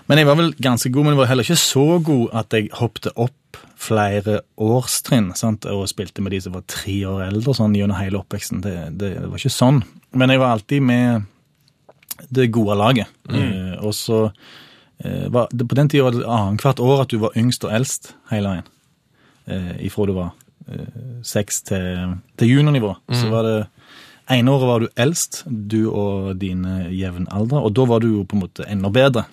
Men 0.08 0.22
jeg 0.22 0.28
var 0.30 0.38
vel 0.40 0.54
ganske 0.64 0.90
god, 0.94 1.04
men 1.04 1.14
jeg 1.14 1.20
var 1.20 1.30
heller 1.32 1.48
ikke 1.48 1.60
så 1.60 1.86
god 2.08 2.36
at 2.40 2.56
jeg 2.56 2.70
hoppet 2.80 3.10
opp 3.20 3.60
flere 3.78 4.42
årstrinn 4.60 5.34
sant? 5.38 5.68
og 5.70 5.88
spilte 5.92 6.24
med 6.24 6.34
de 6.34 6.40
som 6.44 6.56
var 6.56 6.64
tre 6.70 6.96
år 7.10 7.26
eldre 7.28 7.56
sånn 7.58 7.76
gjennom 7.76 8.00
hele 8.00 8.22
oppveksten. 8.22 8.62
Det, 8.64 8.76
det, 8.96 9.14
det 9.18 9.28
var 9.28 9.42
ikke 9.42 9.54
sånn. 9.54 9.82
Men 10.18 10.32
jeg 10.32 10.42
var 10.42 10.56
alltid 10.56 10.86
med 10.88 11.28
det 12.34 12.48
gode 12.56 12.78
laget. 12.80 13.12
Eh, 13.28 13.76
og 13.84 13.94
så 13.96 14.28
uh, 14.32 15.26
var, 15.34 15.52
det, 15.52 15.68
På 15.68 15.76
den 15.78 15.90
tida 15.92 16.08
var 16.08 16.16
det 16.16 16.24
annethvert 16.24 16.80
år 16.82 17.04
at 17.04 17.12
du 17.12 17.20
var 17.22 17.36
yngst 17.38 17.68
og 17.68 17.74
eldst 17.76 18.14
hele 18.32 18.54
veien. 18.54 18.70
Uh, 19.48 19.74
ifra 19.84 20.08
du 20.08 20.18
var 20.18 20.36
seks 21.24 21.62
til, 21.70 22.16
til 22.36 22.50
juniornivå. 22.50 22.90
Så 23.16 23.30
var 23.32 23.46
det 23.48 23.60
ene 24.36 24.52
året 24.52 24.68
var 24.68 24.84
du 24.84 24.88
eldst, 25.00 25.38
du 25.48 25.86
og 25.88 26.34
dine 26.42 26.90
jevnaldrende. 26.92 27.62
og 27.62 27.72
da 27.72 27.86
var 27.88 28.04
du 28.04 28.10
jo 28.10 28.26
på 28.28 28.36
en 28.36 28.42
måte 28.42 28.66
enda 28.68 28.92
bedre. 28.92 29.24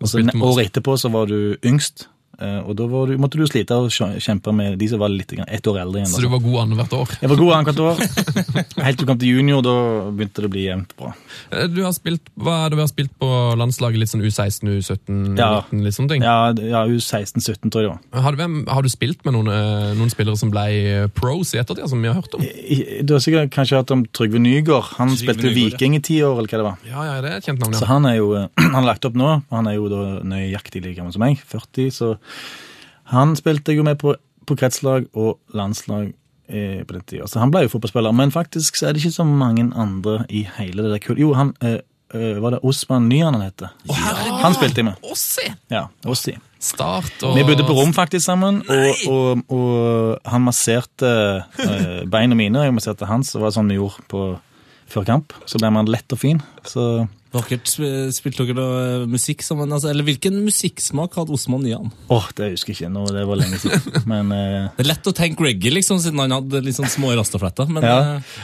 Og 0.00 0.08
så 0.08 0.22
året 0.22 0.68
etterpå 0.68 0.96
så 0.96 1.10
var 1.12 1.26
du 1.30 1.56
yngst, 1.66 2.08
og 2.38 2.76
da 2.78 2.86
var 2.86 3.08
du, 3.10 3.16
måtte 3.18 3.38
du 3.40 3.46
slite 3.50 3.74
og 3.74 3.88
kjempe 3.90 4.52
med 4.54 4.76
de 4.78 4.86
som 4.88 5.00
var 5.02 5.10
litt 5.10 5.32
grann- 5.34 5.48
ett 5.50 5.66
år 5.66 5.80
eldre 5.82 6.02
igjen. 6.04 6.12
Så 6.12 6.20
du 6.22 6.28
var 6.30 6.38
god 6.44 6.58
annethvert 6.62 6.92
år. 6.94 7.14
Jeg 7.22 7.30
var 7.32 7.40
god 7.40 7.52
annethvert 7.56 7.80
år. 7.82 8.02
Helt 8.86 8.98
til 9.00 9.06
du 9.06 9.10
kom 9.10 9.18
til 9.18 9.32
junior, 9.38 9.62
da 9.66 9.74
begynte 10.14 10.44
det 10.44 10.48
å 10.50 10.52
bli 10.52 10.64
jevnt 10.68 10.94
bra. 10.98 11.10
Eh, 11.50 11.66
Du 11.72 11.82
har 11.82 11.92
spilt, 11.96 12.30
hva 12.38 12.54
er 12.66 12.70
det 12.70 12.78
du 12.78 12.82
har 12.84 12.90
spilt 12.92 13.10
på 13.18 13.28
landslaget? 13.58 13.98
Litt 14.02 14.12
sånn 14.12 14.22
U16, 14.22 14.70
U17, 14.78 15.38
Ja. 15.38 15.48
U19, 15.66 15.82
litt 15.88 15.96
sånne 15.98 16.12
ting? 16.14 16.22
Ja, 16.26 16.36
ja 16.54 16.84
U16-17, 16.86 17.70
tror 17.74 17.82
jeg 17.82 17.88
det 17.88 17.94
var. 17.94 18.22
Har, 18.28 18.38
du, 18.38 18.64
har 18.70 18.82
du 18.86 18.90
spilt 18.92 19.24
med 19.26 19.34
noen, 19.34 19.50
eh, 19.52 19.90
noen 19.98 20.12
spillere 20.12 20.38
som 20.38 20.52
ble 20.54 20.66
eh, 20.78 21.06
pros 21.18 21.54
i 21.56 21.60
ettertid, 21.62 21.88
som 21.90 22.02
vi 22.02 22.10
har 22.10 22.18
hørt 22.20 22.34
om? 22.38 22.44
Du 23.02 23.14
har 23.16 23.22
sikkert 23.24 23.50
kanskje 23.54 23.80
hørt 23.80 23.90
om 23.94 24.04
Trygve 24.14 24.38
Nygaard. 24.42 24.94
Han 24.98 25.10
Trygve 25.14 25.24
spilte 25.34 25.48
Nygaard. 25.50 25.74
Viking 25.74 25.98
i 25.98 26.02
ti 26.06 26.20
år, 26.22 26.38
eller 26.38 26.52
hva 26.54 26.62
det 26.62 26.68
var. 26.70 26.78
Ja, 26.90 27.04
ja, 27.10 27.18
det 27.24 27.32
er 27.34 27.42
et 27.42 27.48
kjent 27.50 27.62
navn, 27.64 27.74
Så 27.78 27.88
han 27.90 28.06
er 28.06 28.18
jo 28.20 28.30
eh, 28.38 28.46
han 28.62 28.78
har 28.78 28.88
lagt 28.92 29.08
opp 29.10 29.18
nå. 29.18 29.34
Han 29.54 29.66
er 29.70 29.78
jo 29.78 29.88
da 29.92 30.02
nøyaktig 30.22 30.84
like 30.84 30.98
gammel 31.00 31.14
som 31.16 31.24
meg, 31.26 31.42
40, 31.50 31.90
så 31.94 32.12
han 33.12 33.36
spilte 33.38 33.72
jo 33.76 33.84
med 33.86 34.00
på, 34.00 34.14
på 34.46 34.56
kretslag 34.58 35.06
og 35.16 35.38
landslag 35.56 36.10
eh, 36.48 36.82
på 36.84 36.96
den 36.96 37.04
tida. 37.08 37.28
Så 37.28 37.40
han 37.40 37.52
ble 37.52 37.64
jo 37.64 37.72
fotballspiller. 37.72 38.16
Men 38.16 38.34
faktisk 38.34 38.76
så 38.76 38.88
er 38.88 38.96
det 38.96 39.04
ikke 39.04 39.16
så 39.20 39.28
mange 39.28 39.68
andre 39.74 40.20
i 40.28 40.44
hele 40.58 40.84
det 40.84 40.92
der 40.96 41.04
kullet. 41.04 41.22
Jo, 41.24 41.32
han 41.38 41.54
eh, 41.64 41.80
eh, 42.14 42.36
Var 42.42 42.56
det 42.56 42.60
Osman 42.68 43.08
Nyan 43.08 43.38
han 43.38 43.46
heter? 43.46 43.72
Han 44.42 44.56
spilte 44.56 44.82
jeg 44.82 44.90
med. 44.90 45.08
Ossi! 45.08 45.48
Ja, 45.72 45.88
Ossi. 46.06 46.36
Start 46.58 47.22
og 47.22 47.36
Vi 47.38 47.44
bodde 47.46 47.62
på 47.62 47.74
rom 47.76 47.92
faktisk 47.94 48.24
sammen, 48.24 48.64
og, 48.66 49.02
og, 49.06 49.42
og 49.54 50.26
han 50.26 50.42
masserte 50.42 51.10
eh, 51.62 52.00
beina 52.10 52.34
mine, 52.34 52.58
og 52.58 52.66
jeg 52.66 52.74
masserte 52.74 53.06
hans. 53.06 53.30
Det 53.30 53.42
var 53.44 53.54
sånn 53.54 53.70
vi 53.70 53.78
gjorde 53.78 54.02
på 54.10 54.22
før 54.90 55.06
kamp. 55.06 55.36
Så 55.46 55.60
ble 55.62 55.70
man 55.70 55.86
lett 55.86 56.16
og 56.16 56.18
fin. 56.18 56.42
Så 56.66 57.06
Vakkert. 57.34 57.68
Sp- 57.68 58.08
Spilte 58.16 58.46
dere 58.48 58.56
noe 58.56 59.06
musikk 59.10 59.42
sammen? 59.44 59.70
Altså, 59.74 59.90
eller 59.92 60.06
hvilken 60.06 60.38
musikksmak 60.46 61.16
hadde 61.18 61.34
Osman 61.36 61.60
Nyan? 61.66 61.90
Åh, 62.14 62.28
det 62.38 62.52
husker 62.54 62.72
jeg 62.72 62.78
ikke 62.80 62.92
nå, 62.94 63.02
det 63.12 63.24
var 63.28 63.40
lenge 63.40 63.58
siden. 63.60 63.98
Men 64.12 64.32
uh... 64.32 64.70
Det 64.78 64.86
er 64.86 64.90
lett 64.94 65.10
å 65.10 65.14
tenke 65.16 65.44
reggae, 65.44 65.74
liksom, 65.76 66.00
siden 66.04 66.22
han 66.24 66.32
hadde 66.38 66.62
litt 66.64 66.78
sånn 66.78 66.88
små 66.92 67.12
rastafletter. 67.18 67.68
Men 67.68 67.84
Ja. 67.84 67.98
Uh... 68.00 68.38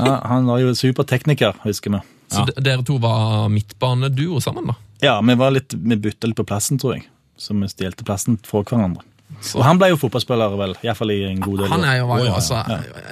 ja, 0.00 0.14
han 0.32 0.48
var 0.50 0.60
jo 0.64 0.74
supertekniker, 0.76 1.58
husker 1.66 1.94
vi. 1.98 2.02
Så 2.34 2.42
Ja. 2.42 2.56
dere 2.58 2.82
to 2.86 2.98
var 2.98 3.46
midtbaneduo 3.54 4.40
sammen, 4.42 4.66
da? 4.72 4.74
Ja, 5.04 5.20
vi 5.22 5.34
var 5.38 5.52
litt, 5.54 5.74
vi 5.76 5.94
bytta 6.08 6.26
litt 6.26 6.38
på 6.40 6.46
plassen, 6.48 6.80
tror 6.82 6.96
jeg. 6.96 7.06
Så 7.38 7.54
vi 7.54 7.68
stjelte 7.70 8.02
plassen 8.08 8.38
fra 8.42 8.64
hverandre. 8.66 9.04
Og 9.58 9.62
han 9.66 9.76
ble 9.80 9.88
jo 9.90 9.96
fotballspiller, 10.00 10.52
vel. 10.56 10.72
Iallfall 10.86 11.10
i 11.12 11.16
en 11.28 11.40
god 11.42 11.58
del 11.60 11.68
Han 11.72 11.82
er 11.84 11.96
jo, 11.98 12.06
var 12.08 12.20
jo 12.22 12.24
ja, 12.24 12.30
ja. 12.30 12.36
altså, 12.38 12.60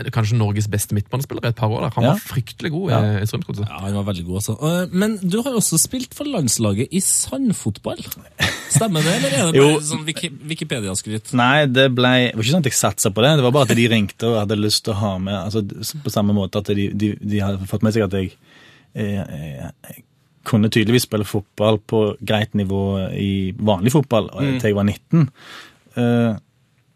er 0.00 0.10
kanskje 0.14 0.38
Norges 0.38 0.68
beste 0.70 0.94
midtbanespiller 0.96 1.44
i 1.44 1.50
et 1.50 1.56
par 1.58 1.68
år. 1.74 1.82
Der. 1.84 1.90
Han 1.96 2.04
Ja. 2.06 2.12
var 2.14 2.22
fryktelig 2.22 2.70
god 2.72 2.90
Ja. 2.90 3.00
i, 3.02 3.22
i 3.22 3.26
Strømsgodset. 3.28 3.66
ja, 3.68 3.78
han 3.82 3.94
var 3.98 4.06
veldig 4.08 4.24
god, 4.28 4.36
altså. 4.40 4.54
Eh, 4.62 4.86
Men 4.92 5.16
du 5.18 5.36
har 5.42 5.50
jo 5.52 5.58
også 5.60 5.78
spilt 5.82 6.14
for 6.14 6.24
landslaget 6.24 6.88
i 6.94 7.00
sandfotball. 7.00 8.00
Stemmer 8.70 9.02
det, 9.02 9.12
eller 9.18 9.28
er 9.36 9.52
det 9.52 9.56
Jo. 9.60 9.68
bare 9.74 9.82
sånn 9.90 10.04
Wiki- 10.06 10.32
Wikipedia-skryt? 10.54 11.34
Nei, 11.34 11.66
det 11.66 11.90
ble, 11.94 12.14
det 12.30 12.34
var 12.38 12.42
ikke 12.46 12.54
sånn 12.54 12.64
at 12.64 12.70
jeg 12.72 12.78
satsa 12.78 13.10
på 13.14 13.22
det. 13.26 13.34
Det 13.36 13.44
var 13.48 13.52
bare 13.58 13.68
at 13.70 13.76
de 13.76 13.88
ringte 13.92 14.30
og 14.30 14.38
hadde 14.46 14.56
lyst 14.62 14.84
til 14.86 14.94
å 14.94 15.00
ha 15.02 15.12
med 15.18 15.34
altså, 15.34 15.62
På 16.04 16.10
samme 16.14 16.32
måte 16.36 16.62
at 16.62 16.72
de, 16.74 16.88
de, 16.94 17.12
de 17.20 17.38
hadde 17.44 17.66
fått 17.70 17.82
med 17.82 17.92
seg 17.94 18.06
at 18.06 18.16
jeg, 18.18 18.32
eh, 18.94 19.20
eh, 19.20 19.70
jeg 19.90 20.04
kunne 20.44 20.68
tydeligvis 20.68 21.06
spille 21.08 21.24
fotball 21.24 21.78
på 21.88 22.16
greit 22.20 22.52
nivå 22.54 22.80
i 23.16 23.52
vanlig 23.56 23.92
fotball 23.94 24.26
mm. 24.34 24.58
til 24.60 24.68
jeg 24.70 24.76
var 24.76 24.84
19. 24.84 25.28
Eh, 25.96 26.34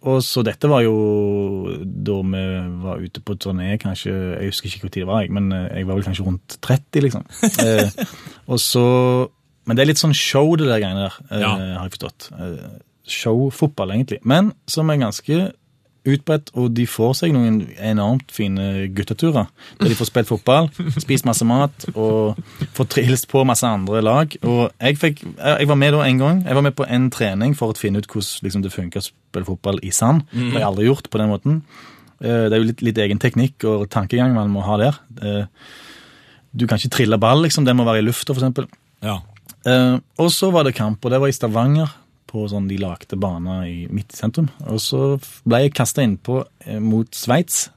og 0.08 0.20
så 0.22 0.44
dette 0.46 0.68
var 0.70 0.84
jo 0.84 0.92
da 1.82 2.16
vi 2.22 2.42
var 2.84 3.00
ute 3.02 3.20
på 3.26 3.34
turné, 3.34 3.72
kanskje 3.82 4.12
Jeg 4.14 4.52
husker 4.52 4.68
ikke 4.70 4.80
hvor 4.84 4.92
tid 4.94 5.02
det 5.02 5.08
var, 5.10 5.22
jeg, 5.24 5.32
men 5.34 5.48
eh, 5.52 5.64
jeg 5.80 5.88
var 5.88 5.98
vel 5.98 6.06
kanskje 6.06 6.26
rundt 6.28 6.58
30, 6.62 7.02
liksom. 7.06 7.24
Eh, 7.66 7.90
og 8.46 8.60
så 8.62 8.84
Men 9.66 9.76
det 9.76 9.82
er 9.84 9.90
litt 9.90 10.00
sånn 10.00 10.14
show, 10.16 10.54
det 10.56 10.68
der 10.70 10.80
greiene 10.80 11.08
der, 11.08 11.16
eh, 11.30 11.40
Ja. 11.42 11.50
har 11.80 11.88
jeg 11.88 11.96
forstått. 11.98 12.30
Eh, 12.38 12.78
Showfotball, 13.08 13.90
egentlig. 13.96 14.20
Men 14.24 14.52
som 14.68 14.88
er 14.90 14.96
ganske 15.02 15.52
utbredt, 16.14 16.50
og 16.58 16.70
de 16.76 16.84
får 16.88 17.12
seg 17.20 17.32
noen 17.34 17.58
enormt 17.78 18.30
fine 18.34 18.86
gutteturer. 18.96 19.46
Der 19.80 19.90
de 19.92 19.96
får 19.98 20.08
spilt 20.10 20.28
fotball, 20.30 20.68
spist 21.00 21.26
masse 21.28 21.44
mat 21.48 21.86
og 21.94 22.38
får 22.76 22.88
trilst 22.94 23.28
på 23.30 23.44
masse 23.48 23.66
andre 23.68 24.00
lag. 24.04 24.36
Og 24.42 24.70
jeg, 24.80 24.98
fikk, 25.00 25.22
jeg 25.36 25.68
var 25.70 25.78
med 25.80 25.92
da 25.96 26.02
en 26.06 26.18
gang. 26.22 26.42
Jeg 26.46 26.58
var 26.58 26.66
med 26.68 26.76
på 26.78 26.86
en 26.88 27.10
trening 27.14 27.54
for 27.58 27.72
å 27.74 27.78
finne 27.78 28.00
ut 28.02 28.08
hvordan 28.08 28.46
liksom, 28.48 28.64
det 28.64 28.72
funker 28.74 29.02
å 29.02 29.08
spille 29.08 29.48
fotball 29.48 29.78
i 29.84 29.90
sand. 29.94 30.24
Det 30.32 30.50
har 30.56 30.62
jeg 30.64 30.70
aldri 30.72 30.88
gjort 30.90 31.10
på 31.12 31.20
den 31.22 31.32
måten. 31.32 31.60
Eh, 32.20 32.48
Det 32.48 32.52
er 32.52 32.58
jo 32.62 32.68
litt, 32.72 32.82
litt 32.82 32.98
egen 32.98 33.18
teknikk 33.22 33.64
og 33.68 33.88
tankegang 33.92 34.34
man 34.34 34.50
må 34.50 34.64
ha 34.66 34.76
der. 34.80 34.98
Eh, 35.22 35.44
Du 36.56 36.66
kan 36.66 36.78
ikke 36.80 36.94
trille 36.96 37.18
ball, 37.20 37.42
liksom. 37.44 37.64
Den 37.68 37.76
må 37.76 37.84
være 37.84 38.00
i 38.00 38.06
lufta, 38.06 38.32
eksempel. 38.32 38.64
Ja. 39.04 39.18
Eh, 39.68 39.98
og 40.18 40.30
så 40.32 40.48
var 40.50 40.64
det 40.64 40.74
kamp, 40.74 41.04
og 41.04 41.10
det 41.12 41.20
var 41.20 41.28
i 41.28 41.36
Stavanger, 41.36 41.90
på 42.28 42.44
sånn 42.50 42.68
de 42.70 42.78
lagde 42.80 43.18
baner 43.20 43.66
i 43.68 43.80
midt 43.90 44.14
i 44.14 44.20
sentrum. 44.20 44.50
Og 44.68 44.80
så 44.82 45.02
ble 45.48 45.64
jeg 45.64 45.76
kasta 45.78 46.04
innpå 46.04 46.42
eh, 46.66 46.78
mot 46.82 47.08
Sveits. 47.16 47.68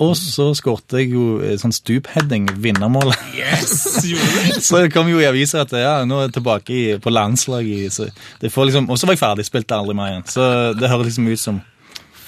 Og 0.00 0.14
så 0.16 0.46
skårte 0.56 1.02
jeg 1.02 1.12
jo 1.12 1.24
eh, 1.44 1.56
sånn 1.60 1.74
stupheading, 1.74 2.48
vinnermålet. 2.64 3.20
Yes, 3.36 3.74
så 4.66 4.80
det 4.80 4.92
kom 4.94 5.10
jo 5.10 5.20
i 5.20 5.28
aviser 5.28 5.64
at 5.64 5.74
ja, 5.76 5.98
nå 6.08 6.22
er 6.22 6.28
jeg 6.28 6.36
tilbake 6.38 6.74
i, 6.74 6.84
på 7.02 7.12
landslaget. 7.12 7.92
Så 7.94 8.08
det 8.40 8.52
får 8.54 8.70
liksom, 8.70 8.88
og 8.88 8.98
så 8.98 9.08
var 9.08 9.18
jeg 9.18 9.22
ferdig, 9.22 9.46
spilte 9.50 9.78
aldri 9.78 9.96
mer 9.98 10.14
igjen. 10.14 10.26
Så 10.30 10.48
det 10.78 10.90
høres 10.90 11.12
liksom 11.12 11.30
ut 11.30 11.44
som 11.44 11.62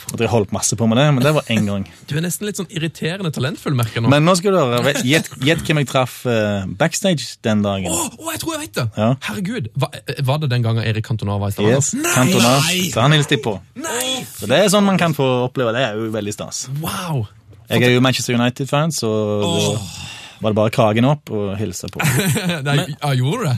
at 0.06 0.22
jeg 0.22 0.30
holdt 0.30 0.52
masse 0.54 0.76
på 0.78 0.86
med 0.86 1.00
det, 1.00 1.06
men 1.16 1.24
det 1.24 1.32
var 1.34 1.48
én 1.52 1.66
gang. 1.66 1.86
Du 2.08 2.14
er 2.18 2.22
nesten 2.22 2.46
litt 2.46 2.58
sånn 2.60 2.68
irriterende 2.70 3.32
talentfull, 3.34 3.74
merker 3.78 4.04
nå. 4.04 4.10
Men 4.12 4.26
nå 4.26 4.36
skal 4.38 4.54
du 4.54 4.60
høre, 4.60 4.94
gjett 5.06 5.30
hvem 5.42 5.82
jeg 5.82 5.88
traff 5.90 6.20
uh, 6.28 6.66
backstage 6.78 7.40
den 7.46 7.64
dagen. 7.66 7.90
Å, 7.90 8.06
å, 8.14 8.28
jeg 8.30 8.42
tror 8.42 8.56
jeg 8.56 8.62
vet 8.66 8.76
det! 8.78 8.86
Ja. 8.94 9.08
Herregud, 9.26 9.70
hva, 9.74 9.90
var 10.30 10.42
det 10.42 10.52
den 10.54 10.66
gangen 10.66 10.86
Erik 10.86 11.08
Cantona 11.08 11.38
var 11.42 11.50
i 11.50 11.56
Stavanger? 11.56 11.80
Yes, 11.82 11.92
Cantona. 12.14 12.54
Så 12.92 13.02
han 13.02 13.16
hilste 13.16 13.38
jeg 13.38 13.44
på. 13.46 13.56
Så 14.36 14.50
det 14.50 14.60
er 14.62 14.70
sånn 14.72 14.86
man 14.86 15.00
kan 15.00 15.16
få 15.16 15.26
oppleve. 15.48 15.74
Det 15.76 15.82
er 15.88 15.98
jo 15.98 16.10
veldig 16.14 16.34
stas. 16.34 16.66
Wow! 16.82 17.26
Jeg 17.66 17.82
er 17.82 17.96
jo 17.96 18.02
Manchester 18.04 18.36
United-fan, 18.38 18.92
så 18.94 19.08
oh. 19.10 19.96
var 20.38 20.52
det 20.52 20.58
bare 20.60 20.74
kragen 20.74 21.08
opp 21.08 21.32
og 21.34 21.56
hilse 21.58 21.90
på. 21.90 22.02
Nei, 22.68 22.78
ja, 22.94 23.10
gjorde 23.18 23.40
du 23.42 23.48
det? 23.50 23.56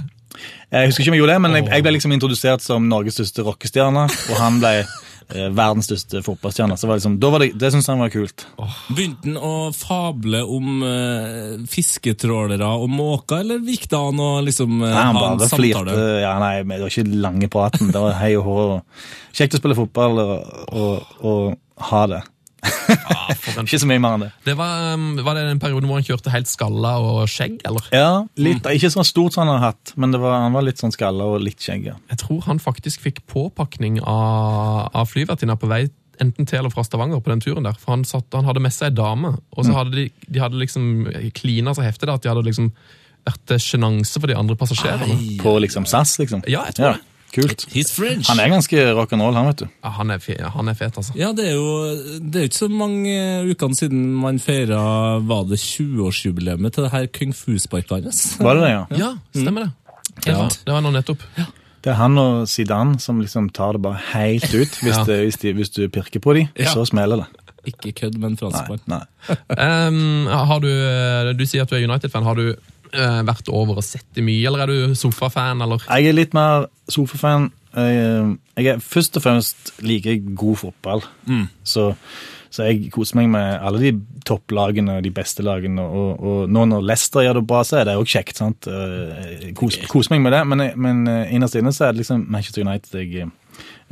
Jeg 0.69 0.91
husker 0.91 1.03
ikke 1.03 1.13
om 1.13 1.17
jeg 1.17 1.23
gjorde 1.23 1.35
det, 1.35 1.43
men 1.45 1.57
jeg, 1.59 1.67
jeg 1.73 1.85
ble 1.85 1.93
liksom 1.97 2.15
introdusert 2.15 2.65
som 2.65 2.89
Norges 2.89 3.17
største 3.19 3.45
rockestjerne, 3.45 4.05
og 4.09 4.41
han 4.41 4.59
ble 4.63 4.73
eh, 4.83 4.97
verdens 5.29 5.89
største 5.91 6.23
fotballstjerne. 6.25 6.77
Så 6.81 6.89
var 6.89 6.97
det 6.97 7.03
liksom, 7.03 7.17
var 7.21 7.43
det, 7.43 7.51
det 7.61 7.71
syntes 7.75 7.91
han 7.93 8.01
var 8.01 8.13
kult. 8.13 8.47
Begynte 8.89 9.29
han 9.29 9.37
å 9.37 9.53
fable 9.77 10.41
om 10.45 10.83
eh, 10.89 11.59
fisketrålere 11.69 12.71
og 12.79 12.89
måker, 12.93 13.43
eller 13.45 13.61
gikk 13.69 13.89
det 13.93 14.01
an 14.01 14.25
å 14.25 14.31
liksom 14.47 14.81
eh, 14.81 14.89
Nei, 14.89 15.05
han 15.11 15.21
ha 15.21 15.27
en 15.35 15.43
bare 15.43 15.53
flirte. 15.53 15.99
Ja, 16.23 16.35
nei, 16.43 16.55
det 16.65 16.81
var 16.81 16.95
ikke 16.95 17.23
lange 17.29 17.51
praten. 17.53 17.93
Det 17.93 18.05
var 18.07 18.17
hei 18.23 18.33
og 18.41 18.49
hå. 18.49 18.59
Kjekt 19.37 19.59
å 19.59 19.63
spille 19.63 19.79
fotball 19.79 20.25
og, 20.25 20.35
og, 20.73 21.15
og 21.29 21.87
ha 21.91 22.03
det. 22.15 22.25
Ah. 22.63 23.29
Ikke 23.63 23.79
så 23.81 23.87
mye 23.89 24.01
mer 24.03 24.15
enn 24.17 24.23
det. 24.27 24.31
det 24.47 24.55
var, 24.59 24.95
um, 24.95 25.11
var 25.25 25.37
det 25.39 25.45
den 25.49 25.61
perioden 25.63 25.89
hvor 25.91 25.99
han 26.01 26.07
kjørte 26.07 26.33
helt 26.33 26.49
skalla 26.51 26.95
og 27.03 27.21
skjegg, 27.31 27.59
eller? 27.69 27.85
Ja, 27.95 28.11
litt, 28.41 28.67
Ikke 28.75 28.91
så 28.93 29.05
stort 29.07 29.35
som 29.37 29.45
han 29.47 29.59
har 29.61 29.73
hatt, 29.73 29.93
men 29.97 30.15
det 30.15 30.21
var, 30.23 30.39
han 30.47 30.55
var 30.57 30.65
litt 30.67 30.81
sånn 30.81 30.95
skalla 30.95 31.27
og 31.35 31.41
litt 31.45 31.61
skjegg. 31.63 31.87
ja. 31.91 31.97
Jeg 32.11 32.19
tror 32.25 32.41
han 32.49 32.59
faktisk 32.63 33.05
fikk 33.05 33.23
påpakning 33.31 34.01
av, 34.03 34.89
av 34.95 35.11
flyvertinna 35.11 35.57
på 35.61 35.71
vei 35.71 35.85
enten 36.19 36.49
til 36.51 36.59
eller 36.59 36.73
fra 36.75 36.83
Stavanger 36.83 37.21
på 37.23 37.31
den 37.31 37.41
turen 37.45 37.63
der. 37.69 37.77
For 37.79 37.95
han, 37.95 38.03
satt, 38.09 38.27
han 38.35 38.49
hadde 38.49 38.63
med 38.65 38.75
seg 38.75 38.89
ei 38.91 38.97
dame, 38.99 39.37
og 39.55 39.61
Mm. 39.63 39.69
så 39.69 39.77
hadde 39.77 39.93
de, 39.95 40.07
de 40.27 40.41
hadde 40.43 40.59
liksom 40.59 40.89
klina 41.37 41.75
så 41.79 41.85
heftig 41.87 42.09
da, 42.11 42.17
at 42.19 42.25
de 42.25 42.33
hadde 42.33 42.43
liksom 42.49 42.73
vært 43.29 43.53
sjenanse 43.63 44.19
for 44.19 44.27
de 44.27 44.35
andre 44.35 44.57
passasjerene. 44.59 45.39
På 45.43 45.53
liksom 45.63 45.87
SAS, 45.87 46.17
liksom. 46.19 46.43
Ja, 46.51 46.65
jeg 46.67 46.75
tror 46.79 46.97
det. 46.97 47.05
Kult. 47.35 47.67
He's 47.75 47.91
French. 47.93 48.29
Han 48.31 48.41
er 48.41 48.49
ganske 48.49 48.77
rock'n'roll, 48.97 49.35
han, 49.37 49.47
vet 49.51 49.61
du. 49.61 49.67
Ja, 49.85 49.91
han, 49.99 50.11
er 50.15 50.19
fe, 50.25 50.37
han 50.55 50.69
er 50.73 50.77
fet, 50.79 50.97
altså. 50.97 51.13
Ja, 51.19 51.29
det 51.37 51.45
er 51.51 51.59
jo 51.59 51.75
det 52.25 52.41
er 52.41 52.49
ikke 52.49 52.57
så 52.63 52.69
mange 52.73 53.15
ukene 53.51 53.77
siden 53.77 54.07
man 54.17 54.39
feira 54.41 54.81
Var 55.29 55.45
det 55.51 55.59
20-årsjubileet 55.61 56.73
til 56.73 56.87
det 56.87 56.93
her 56.95 57.07
kung 57.19 57.35
fu-sparket 57.37 58.09
hans? 58.09 58.23
Var 58.41 58.55
det 58.57 58.63
det, 58.65 58.71
ja? 58.73 58.85
Ja, 59.03 59.11
stemmer 59.37 59.67
det. 59.69 59.73
Det 60.25 60.35
var, 60.35 60.49
det 60.67 60.73
var 60.75 60.81
nå 60.87 60.91
nettopp. 60.97 61.23
Det 61.85 61.93
er 61.93 61.99
han 62.01 62.19
og 62.19 62.49
Zidane 62.51 62.99
som 62.99 63.21
liksom 63.23 63.51
tar 63.55 63.77
det 63.77 63.83
bare 63.85 64.01
helt 64.15 64.49
ut. 64.55 64.81
Hvis, 64.83 64.97
Ja. 64.97 65.05
det, 65.07 65.19
hvis, 65.29 65.37
de, 65.45 65.53
hvis 65.55 65.71
du 65.71 65.85
pirker 65.89 66.21
på 66.21 66.35
dem, 66.35 66.49
Ja. 66.59 66.73
så 66.73 66.85
smeller 66.89 67.23
det. 67.23 67.29
Ikke 67.69 67.93
kødd, 67.93 68.17
men 68.19 68.37
franskmann. 68.41 68.81
nei. 68.89 69.03
Um, 69.53 70.27
har 70.51 70.59
du, 70.65 70.69
eh, 70.73 71.33
du 71.37 71.45
sier 71.47 71.63
at 71.63 71.71
du 71.71 71.77
er 71.77 71.85
United-fan. 71.85 72.25
Har 72.25 72.35
du 72.35 72.55
vært 72.93 73.49
over 73.53 73.79
og 73.81 73.85
sett 73.85 74.07
det 74.15 74.25
mye, 74.27 74.47
eller 74.49 74.65
er 74.65 74.73
du 74.73 74.95
sofafan, 74.99 75.61
eller? 75.65 75.83
Jeg 75.89 76.09
er 76.11 76.17
litt 76.17 76.35
mer 76.37 76.67
sofafan. 76.89 77.51
Jeg, 77.75 78.01
eh, 78.01 78.35
jeg 78.65 78.73
er 78.75 78.81
først 78.83 79.17
og 79.21 79.23
fremst 79.23 79.73
liker 79.85 80.15
jeg 80.17 80.35
god 80.39 80.57
fotball. 80.57 81.03
Så, 81.69 81.93
så 82.51 82.65
jeg 82.71 82.89
koser 82.95 83.19
meg 83.21 83.29
med 83.35 83.59
alle 83.61 83.79
de 83.83 83.93
topplagene 84.27 84.97
og 84.99 85.05
de 85.05 85.13
beste 85.15 85.45
lagene. 85.45 85.85
Og, 85.85 86.21
og 86.21 86.49
nå 86.53 86.65
når 86.73 86.87
Leicester 86.89 87.23
gjør 87.27 87.39
det 87.43 87.47
bra, 87.51 87.61
så 87.65 87.81
er 87.83 87.85
det 87.91 87.99
òg 88.01 88.09
kjekt. 88.09 88.41
sant? 88.41 88.67
Eh, 88.67 89.49
Jeg 89.49 89.55
kos, 89.59 89.77
koser 89.93 90.17
meg 90.17 90.25
med 90.27 90.33
det, 90.37 90.43
men, 90.49 90.65
men 90.81 91.05
eh, 91.13 91.35
innerst 91.37 91.61
inne 91.61 91.73
så 91.77 91.89
er 91.89 91.93
det 91.95 92.03
liksom 92.05 92.25
Manchester 92.33 92.65
United 92.67 92.99
jeg, 93.05 93.29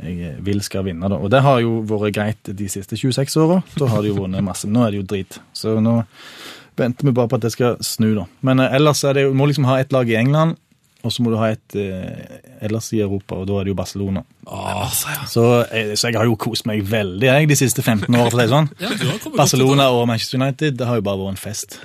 jeg 0.01 0.35
vil 0.45 0.61
skal 0.65 0.85
vinne. 0.85 1.07
da. 1.09 1.17
Og 1.21 1.31
det 1.33 1.41
har 1.45 1.61
jo 1.63 1.79
vært 1.89 2.13
greit 2.17 2.51
de 2.57 2.67
siste 2.69 2.97
26 2.97 3.37
åra. 3.45 3.61
Da 3.77 3.87
har 3.93 4.01
de 4.05 4.11
jo 4.11 4.19
vunnet 4.23 4.43
masse. 4.45 4.67
Nå 4.69 4.83
er 4.85 4.93
det 4.93 5.03
jo 5.03 5.07
drit. 5.13 5.39
Så 5.57 5.77
nå 5.81 5.99
venter 6.77 7.07
vi 7.07 7.13
bare 7.17 7.29
på 7.31 7.37
at 7.39 7.45
det 7.47 7.53
skal 7.55 7.77
snu, 7.85 8.13
da. 8.17 8.25
Men 8.47 8.61
eh, 8.63 8.75
ellers 8.77 9.03
er 9.07 9.17
det 9.17 9.27
jo, 9.27 9.35
må 9.37 9.49
liksom 9.49 9.67
ha 9.69 9.79
et 9.81 9.93
lag 9.95 10.09
i 10.09 10.17
England, 10.19 10.57
og 11.05 11.13
så 11.13 11.23
må 11.23 11.31
du 11.31 11.37
ha 11.39 11.51
et 11.53 11.75
eh, 11.77 12.39
ellers 12.65 12.89
i 12.95 13.01
Europa, 13.05 13.37
og 13.37 13.47
da 13.49 13.59
er 13.59 13.67
det 13.67 13.73
jo 13.75 13.77
Barcelona. 13.79 14.23
Så, 15.29 15.43
eh, 15.71 15.93
så 15.95 16.09
jeg 16.09 16.19
har 16.19 16.27
jo 16.27 16.37
kost 16.39 16.65
meg 16.67 16.81
veldig 16.89 17.29
jeg, 17.29 17.49
de 17.51 17.57
siste 17.59 17.83
15 17.85 18.07
åra, 18.09 18.29
for 18.31 18.37
å 18.37 18.41
si 18.41 18.45
det 18.45 18.53
sånn. 18.55 18.69
Ja, 18.81 18.91
du 18.95 19.05
har 19.11 19.21
kommet 19.23 19.41
Barcelona 19.43 19.89
og 19.93 20.07
Manchester 20.09 20.41
United, 20.41 20.79
det 20.79 20.89
har 20.89 20.99
jo 20.99 21.05
bare 21.05 21.21
vært 21.21 21.35
en 21.37 21.41
fest. 21.41 21.79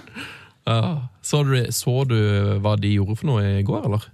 Ja. 0.63 0.81
så, 1.27 1.43
du, 1.43 1.57
så 1.75 2.05
du 2.07 2.19
hva 2.63 2.77
de 2.79 2.93
gjorde 2.95 3.17
for 3.19 3.33
noe 3.33 3.47
i 3.59 3.65
går, 3.67 3.87
eller? 3.89 4.05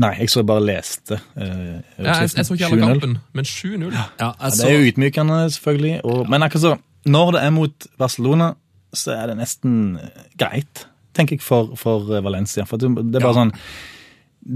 Nei, 0.00 0.12
jeg 0.20 0.28
så 0.32 0.42
bare 0.44 0.60
leste 0.60 1.16
eh, 1.40 1.78
Ja, 2.04 2.18
jeg, 2.20 2.32
jeg 2.36 2.44
så 2.44 2.56
ikke 2.56 2.68
hele 2.68 2.88
kampen, 2.90 3.16
men 3.32 3.48
7-0. 3.48 3.86
Ja, 3.94 4.04
Ja, 4.20 4.30
det 4.52 4.66
er 4.66 4.74
jo 4.76 4.90
ydmykende, 4.90 5.38
selvfølgelig. 5.54 5.94
Og, 6.04 6.26
men 6.32 6.44
akkurat 6.44 6.64
så, 6.64 6.72
når 7.08 7.32
det 7.36 7.42
er 7.46 7.54
mot 7.56 7.86
Barcelona, 8.00 8.50
så 8.94 9.16
er 9.16 9.32
det 9.32 9.38
nesten 9.40 9.96
eh, 10.00 10.26
greit, 10.38 10.86
tenker 11.16 11.38
jeg, 11.38 11.44
for, 11.44 11.74
for 11.80 12.10
eh, 12.12 12.24
Valencia. 12.24 12.66
For 12.68 12.80
det, 12.80 12.90
er 12.92 13.24
bare 13.24 13.40
sånn 13.40 13.56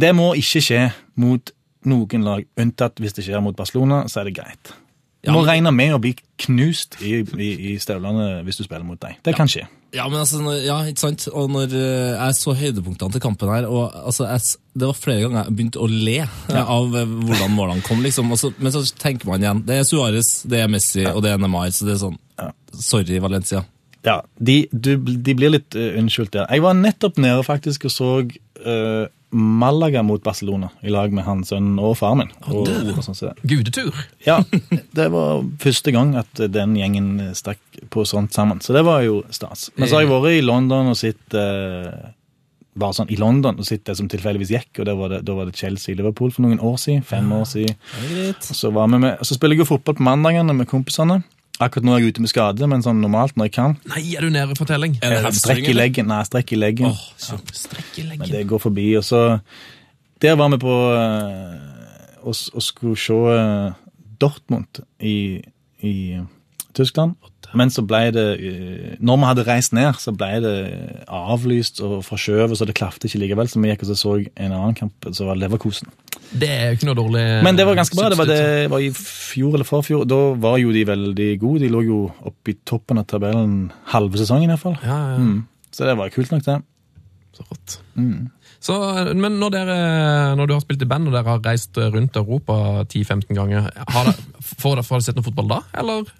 Det 0.04 0.12
må 0.16 0.32
ikke 0.38 0.62
skje 0.64 0.84
mot 1.20 1.54
noen 1.88 2.26
lag, 2.26 2.44
unntatt 2.60 3.00
hvis 3.00 3.16
det 3.16 3.24
skjer 3.26 3.42
mot 3.44 3.56
Barcelona, 3.56 4.04
så 4.10 4.20
er 4.20 4.30
det 4.30 4.36
greit. 4.36 4.72
Du 5.20 5.28
Ja, 5.28 5.34
må 5.36 5.42
regne 5.44 5.72
med 5.72 5.92
å 5.92 6.00
bli 6.00 6.14
knust 6.40 6.96
i, 7.04 7.18
i, 7.20 7.50
i 7.72 7.76
støvlene 7.80 8.40
hvis 8.46 8.60
du 8.60 8.64
spiller 8.64 8.86
mot 8.88 9.00
dem. 9.00 9.18
Det 9.24 9.34
kan 9.36 9.48
skje. 9.50 9.66
Ja, 9.92 10.06
men 10.08 10.20
altså, 10.20 10.38
når, 10.40 10.60
ja, 10.62 10.76
ikke 10.86 11.02
sant? 11.02 11.26
Og 11.34 11.50
når 11.50 11.74
eh, 11.74 12.12
jeg 12.14 12.36
så 12.38 12.54
høydepunktene 12.54 13.16
til 13.16 13.22
kampen 13.24 13.50
her, 13.50 13.66
og 13.66 13.90
altså, 13.90 14.28
jeg, 14.30 14.60
det 14.78 14.86
var 14.86 14.96
flere 14.96 15.24
ganger 15.24 15.42
jeg 15.42 15.56
begynte 15.58 15.82
å 15.82 15.88
le 15.90 16.16
ja. 16.20 16.62
av 16.62 16.94
eh, 16.96 17.16
hvordan 17.26 17.52
målene 17.56 17.84
kom, 17.84 18.00
liksom. 18.06 18.30
Og 18.32 18.38
så, 18.40 18.52
men 18.62 18.72
så 18.72 18.84
tenker 19.02 19.28
man 19.28 19.42
igjen, 19.42 19.64
det 19.66 19.80
er 19.80 19.88
Suárez, 19.88 20.30
det 20.48 20.62
er 20.62 20.70
Messi, 20.70 21.02
og 21.10 21.24
det 21.26 21.34
er 21.34 21.42
Neymar, 21.42 21.72
så 21.74 21.88
det 21.88 21.96
er 21.96 22.02
sånn, 22.04 22.16
sorry 22.78 23.18
Valencia. 23.20 23.64
Ja, 24.06 24.20
de, 24.36 24.62
du, 24.72 24.94
de 24.96 25.36
blir 25.36 25.52
litt 25.52 25.76
uh, 25.76 25.96
unnskyldt 26.00 26.34
der. 26.36 26.46
Jeg 26.48 26.64
var 26.64 26.76
nettopp 26.78 27.18
nede 27.20 27.42
faktisk 27.46 27.88
og 27.88 27.92
så 27.94 28.12
uh, 28.24 29.06
Malaga 29.30 30.02
mot 30.02 30.22
Barcelona 30.24 30.72
i 30.82 30.90
lag 30.90 31.12
med 31.14 31.22
hans 31.26 31.52
sønn 31.52 31.76
og 31.78 31.94
far 32.00 32.16
min. 32.18 32.32
Og, 32.50 32.66
og 32.66 33.02
sånn, 33.06 33.18
så. 33.18 33.34
Gudetur. 33.46 33.94
Ja, 34.26 34.40
det 34.96 35.06
var 35.14 35.44
første 35.62 35.94
gang 35.94 36.16
at 36.18 36.42
den 36.50 36.74
gjengen 36.78 37.12
stakk 37.38 37.60
på 37.94 38.04
sånt 38.08 38.34
sammen. 38.34 38.62
Så 38.64 38.74
det 38.76 38.82
var 38.88 39.04
jo 39.06 39.20
stas. 39.30 39.68
Men 39.76 39.86
så 39.86 40.00
har 40.00 40.06
jeg 40.06 40.12
vært 40.12 40.40
i 40.40 40.42
London 40.42 40.90
og 40.90 40.98
sett 40.98 41.38
uh, 41.38 42.10
bare 42.80 42.96
sånn 42.96 43.10
i 43.10 43.18
London 43.18 43.58
og 43.58 43.66
sett 43.66 43.84
det 43.88 43.96
som 43.98 44.08
tilfeldigvis 44.10 44.52
gikk, 44.54 44.70
og 44.80 44.88
da 44.88 44.94
var 44.98 45.14
det, 45.14 45.20
da 45.26 45.36
var 45.36 45.48
det 45.48 45.58
Chelsea-Liverpool 45.58 46.32
for 46.34 46.46
noen 46.46 46.60
år 46.62 46.78
siden. 46.80 47.04
Fem 47.06 47.30
år 47.34 47.46
siden. 47.50 47.76
Så, 48.46 48.70
var 48.74 48.90
vi 48.90 49.00
med, 49.02 49.22
så 49.26 49.36
spiller 49.36 49.58
jeg 49.58 49.64
jo 49.64 49.72
fotball 49.72 49.98
på 49.98 50.06
mandagene 50.06 50.56
med 50.56 50.70
kompisene. 50.70 51.20
Akkurat 51.60 51.84
nå 51.84 51.92
er 51.92 52.00
jeg 52.00 52.14
ute 52.14 52.22
med 52.24 52.30
skade, 52.32 52.66
men 52.70 52.80
sånn 52.84 53.02
normalt 53.02 53.36
når 53.36 53.50
jeg 53.50 53.54
kan. 53.58 53.74
Nei, 53.92 54.02
er 54.16 54.24
du 54.24 54.30
nede 54.32 54.54
i 54.54 54.58
fortelling? 54.58 54.94
Er 55.04 55.12
det 55.18 55.18
Eh, 55.28 55.36
Strekk 55.36 55.68
i 55.68 55.74
leggen. 55.76 56.08
Nei, 56.08 56.22
strekk 56.24 56.54
i 56.56 56.60
leggen. 56.60 56.88
Åh, 56.88 57.02
kjempe. 57.20 57.56
Strekk 57.58 57.98
i 58.00 58.06
leggen. 58.06 58.24
Men 58.24 58.32
det 58.32 58.46
går 58.48 58.62
forbi. 58.64 58.86
Og 58.96 59.04
så 59.04 59.22
Der 60.20 60.36
var 60.36 60.48
vi 60.52 60.58
på 60.60 60.72
å 60.72 60.90
og, 62.20 62.34
og 62.54 62.62
skulle 62.64 62.96
se 63.00 63.16
eh, 63.32 63.72
Dortmund 64.20 64.82
i, 65.00 65.40
i 65.80 65.94
Tyskland. 66.76 67.14
Men 67.56 67.70
så 67.72 67.82
ble 67.82 68.02
det 68.14 68.26
eh, 68.38 68.90
Når 69.00 69.16
vi 69.22 69.28
hadde 69.30 69.46
reist 69.48 69.72
ned, 69.76 69.96
så 69.98 70.12
ble 70.14 70.28
det 70.44 70.56
avlyst 71.08 71.80
og 71.84 72.04
forskjøvet, 72.06 72.56
så 72.60 72.68
det 72.68 72.76
klafte 72.78 73.08
ikke 73.08 73.22
likevel. 73.24 73.48
Så 73.50 73.60
vi 73.62 73.72
gikk 73.72 73.84
og 73.86 73.90
så, 73.92 73.96
så 73.98 74.16
en 74.20 74.52
annen 74.52 74.76
kamp, 74.78 75.08
som 75.16 75.30
var 75.30 75.40
Leverkosen. 75.40 75.88
Det 76.30 76.48
er 76.48 76.74
ikke 76.76 76.86
noe 76.86 76.94
dårlig 76.98 77.22
Men 77.42 77.56
det 77.58 77.64
var 77.66 77.78
ganske 77.78 77.96
bra. 77.98 78.08
Det 78.12 78.18
var, 78.20 78.28
det 78.30 78.70
var 78.70 78.82
i 78.84 78.90
fjor 78.94 79.56
eller 79.56 79.66
forfjor. 79.66 80.04
Da 80.06 80.18
var 80.38 80.58
jo 80.62 80.70
de 80.74 80.84
veldig 80.86 81.30
gode. 81.42 81.64
De 81.64 81.70
lå 81.72 81.80
jo 81.86 82.00
oppe 82.30 82.52
i 82.52 82.58
toppen 82.66 83.00
av 83.02 83.08
tabellen 83.10 83.56
halve 83.90 84.20
sesongen 84.20 84.52
iallfall. 84.52 84.76
Ja, 84.84 84.98
ja, 85.14 85.16
Mm. 85.20 85.40
Så 85.70 85.86
det 85.86 85.96
var 85.98 86.10
kult 86.10 86.32
nok, 86.32 86.42
det. 86.42 86.56
så 87.36 87.44
rått. 87.46 87.76
Mm. 87.94 88.30
Så, 88.60 88.74
men 89.14 89.36
når, 89.38 89.52
dere, 89.54 89.76
når 90.36 90.48
du 90.48 90.54
har 90.56 90.60
spilt 90.64 90.82
i 90.82 90.88
band 90.90 91.06
og 91.08 91.14
dere 91.14 91.30
har 91.36 91.44
reist 91.46 91.78
rundt 91.78 92.16
Europa 92.18 92.84
10-15 92.90 93.30
ganger, 93.38 93.70
har 93.70 94.08
dere, 94.10 94.42
får 94.42 94.80
dere 94.82 95.00
sett 95.06 95.16
noe 95.16 95.24
fotball 95.24 95.48
da, 95.54 95.60
eller? 95.78 96.10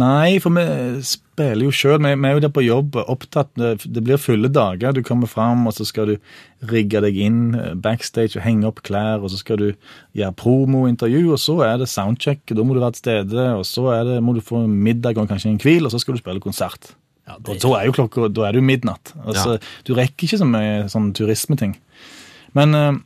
Nei, 0.00 0.38
for 0.40 0.54
vi 0.54 0.62
spiller 1.40 1.66
jo 1.66 1.72
sjøl. 1.74 1.98
Vi, 2.04 2.12
er 2.12 2.36
jo 2.36 2.42
der 2.44 2.52
på 2.52 2.64
jobb, 2.64 2.98
opptatt. 3.00 3.50
Det 3.56 4.04
blir 4.04 4.20
fulle 4.20 4.50
dager. 4.52 4.94
Du 4.94 5.02
kommer 5.06 5.30
fram, 5.30 5.66
og 5.66 5.74
så 5.76 5.86
skal 5.88 6.12
du 6.12 6.16
rigge 6.70 7.00
deg 7.00 7.16
inn 7.16 7.42
eh, 7.56 7.74
backstage 7.74 8.36
og 8.36 8.44
henge 8.44 8.68
opp 8.68 8.82
klær, 8.86 9.24
og 9.24 9.32
så 9.32 9.40
skal 9.40 9.60
du 9.60 9.68
gjøre 10.18 10.36
promointervju, 10.36 11.24
og 11.32 11.40
så 11.40 11.56
er 11.64 11.78
det 11.80 11.88
soundcheck, 11.88 12.44
da 12.52 12.64
må 12.66 12.76
du 12.76 12.82
være 12.82 12.98
til 12.98 13.04
stede, 13.06 13.46
og 13.56 13.64
så 13.68 13.86
det, 14.04 14.18
må 14.24 14.36
du 14.36 14.42
få 14.44 14.66
middag 14.68 15.16
og 15.16 15.30
kanskje 15.30 15.54
en 15.54 15.60
hvil, 15.62 15.88
og 15.88 15.94
så 15.94 16.02
skal 16.02 16.16
du 16.16 16.20
spille 16.20 16.44
konsert. 16.44 16.92
Og 17.30 17.54
da 17.62 17.70
er 17.78 17.86
jo 17.86 17.94
klokka, 17.94 18.28
da 18.28 18.48
er 18.48 18.56
det 18.56 18.60
jo 18.60 18.66
midnatt. 18.66 19.14
Altså, 19.22 19.56
Du 19.86 19.94
rekker 19.94 20.26
ikke 20.26 20.40
så 20.40 20.48
mye 20.48 20.88
sånn 20.90 21.12
turismeting. 21.16 21.76
Men 22.58 22.74
uh, 22.74 22.96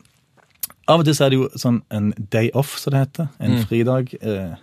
av 0.89 1.03
og 1.03 1.09
til 1.09 1.17
så 1.17 1.27
er 1.27 1.33
det 1.33 1.41
jo 1.41 1.49
sånn 1.61 1.83
en 1.95 2.13
day 2.33 2.51
off, 2.57 2.77
som 2.81 2.95
det 2.95 3.03
heter. 3.03 3.29
En 3.41 3.59
fridag. 3.69 4.15
Eh, 4.21 4.55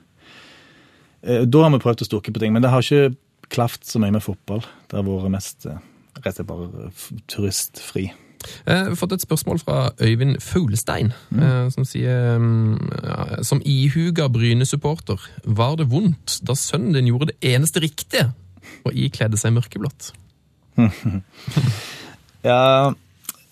eh, 1.25 1.43
da 1.45 1.63
har 1.63 1.73
vi 1.73 1.81
prøvd 1.81 2.03
å 2.05 2.09
stukke 2.09 2.33
på 2.33 2.41
ting, 2.41 2.53
men 2.53 2.65
det 2.65 2.71
har 2.73 2.85
ikke 2.85 3.15
klaft 3.51 3.87
så 3.87 4.01
mye 4.01 4.15
med 4.15 4.23
fotball. 4.23 4.63
Det 4.89 4.99
har 4.99 5.07
vært 5.07 5.33
mest 5.33 5.67
eh, 5.69 5.79
rett 6.19 6.27
og 6.31 6.37
slett 6.37 6.49
bare 6.49 6.91
turistfri. 7.31 8.09
Jeg 8.65 8.85
har 8.87 8.95
fått 8.97 9.11
et 9.13 9.21
spørsmål 9.21 9.59
fra 9.61 9.75
Øyvind 10.01 10.39
Fuglestein, 10.41 11.11
mm. 11.29 11.69
som 11.75 11.85
sier 11.85 12.39
mm, 12.41 12.87
ja, 13.05 13.17
Som 13.45 13.61
ihuga 13.61 14.25
Bryne-supporter, 14.33 15.21
var 15.45 15.75
det 15.77 15.91
vondt 15.91 16.39
da 16.47 16.55
sønnen 16.57 16.95
din 16.97 17.11
gjorde 17.11 17.29
det 17.29 17.53
eneste 17.53 17.83
riktige 17.83 18.31
og 18.81 18.97
ikledde 18.97 19.37
seg 19.37 19.53
mørkeblått? 19.57 20.13
Ja, 22.41 22.89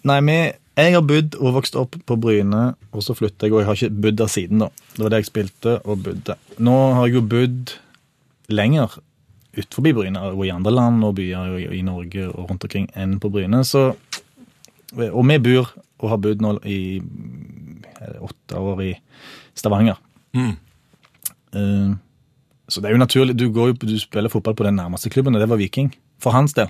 nei, 0.09 0.15
vi, 0.25 0.35
jeg 0.79 0.93
har 0.95 1.03
bodd 1.05 1.35
og 1.37 1.59
vokst 1.59 1.75
opp 1.77 1.93
på 2.09 2.15
Bryne, 2.17 2.71
og 2.89 3.03
så 3.05 3.13
flytta 3.13 3.45
jeg, 3.45 3.53
og 3.53 3.61
jeg 3.61 3.67
har 3.67 3.77
ikke 3.77 4.01
bodd 4.05 4.17
der 4.17 4.31
siden 4.33 4.63
da. 4.63 4.69
Det 4.95 5.03
var 5.03 5.13
det 5.13 5.19
jeg 5.21 5.27
spilte 5.29 5.75
og 5.83 6.01
bodde. 6.07 6.37
Nå 6.57 6.77
har 6.97 7.05
jeg 7.05 7.19
jo 7.19 7.21
bodd 7.29 7.75
lenger 8.49 8.95
utenfor 9.57 9.93
Bryne, 9.93 10.21
og 10.21 10.45
i 10.45 10.53
andre 10.53 10.71
land 10.71 11.03
og 11.05 11.15
byer 11.17 11.55
og 11.55 11.75
i 11.75 11.81
Norge 11.85 12.27
og 12.29 12.49
rundt 12.49 12.65
omkring 12.67 12.89
enn 12.95 13.19
på 13.19 13.31
Bryne, 13.33 13.63
så 13.65 13.93
Og 15.13 15.21
vi 15.29 15.37
bor 15.37 15.69
og 15.99 16.09
har 16.09 16.17
bodd 16.17 16.41
nå 16.41 16.55
i 16.65 16.99
er 17.99 18.21
åtte 18.23 18.57
år 18.57 18.81
i 18.81 18.93
Stavanger. 19.53 19.99
Mm. 20.33 20.55
Uh, 21.53 21.93
så 22.69 22.81
det 22.81 22.89
er 22.89 22.95
jo 22.95 23.01
naturlig. 23.01 23.35
Du, 23.39 23.51
går 23.53 23.73
du 23.81 23.97
spiller 23.99 24.29
fotball 24.29 24.55
på 24.55 24.63
den 24.63 24.75
nærmeste 24.75 25.09
klubben, 25.09 25.35
og 25.35 25.41
det 25.41 25.49
var 25.49 25.57
Viking. 25.57 25.91
For 26.19 26.35
hans 26.35 26.55
del. 26.57 26.67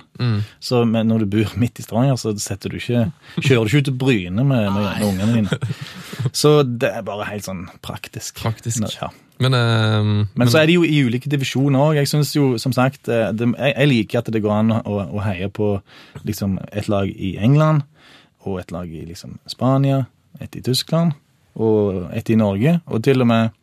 Så 0.62 0.84
men 0.86 1.08
når 1.10 1.24
du 1.24 1.32
bor 1.32 1.54
midt 1.58 1.80
i 1.80 1.82
Stavanger, 1.82 2.18
så 2.20 2.30
du 2.34 2.76
ikke, 2.78 3.08
kjører 3.40 3.64
du 3.64 3.70
ikke 3.70 3.80
ut 3.80 3.88
til 3.88 3.96
Bryne 3.98 4.44
med, 4.46 4.68
med, 4.76 5.02
ungene 5.08 5.32
dine. 5.34 5.58
Så 6.36 6.60
det 6.62 6.90
er 6.92 7.02
bare 7.02 7.26
helt 7.30 7.46
sånn 7.48 7.64
praktisk. 7.82 8.36
Praktisk. 8.38 8.84
Ja. 9.00 9.08
Men, 9.40 9.54
eh, 9.56 10.26
Men 10.34 10.50
så 10.52 10.60
er 10.60 10.68
det 10.68 10.76
jo 10.76 10.84
i 10.84 11.00
ulike 11.02 11.30
divisjoner 11.32 11.80
òg. 11.80 11.94
Jeg 11.96 12.10
synes 12.10 12.34
jo, 12.36 12.58
som 12.60 12.74
sagt, 12.76 13.08
eh, 13.08 13.32
det, 13.32 13.48
jeg 13.56 13.88
liker 13.88 14.20
at 14.20 14.28
det 14.30 14.42
går 14.44 14.52
an 14.52 14.74
å, 14.84 14.98
å 15.08 15.22
heie 15.24 15.48
på 15.48 15.80
liksom, 16.28 16.58
et 16.70 16.90
lag 16.92 17.08
i 17.08 17.36
England, 17.40 17.82
og 18.44 18.60
et 18.60 18.70
lag 18.70 18.88
i 18.88 19.06
liksom, 19.08 19.38
Spania, 19.48 20.04
et 20.40 20.54
i 20.56 20.62
Tyskland 20.62 21.16
og 21.60 22.10
et 22.14 22.28
i 22.30 22.36
Norge. 22.38 22.80
Og 22.86 23.02
til 23.04 23.24
og 23.24 23.26
med 23.26 23.56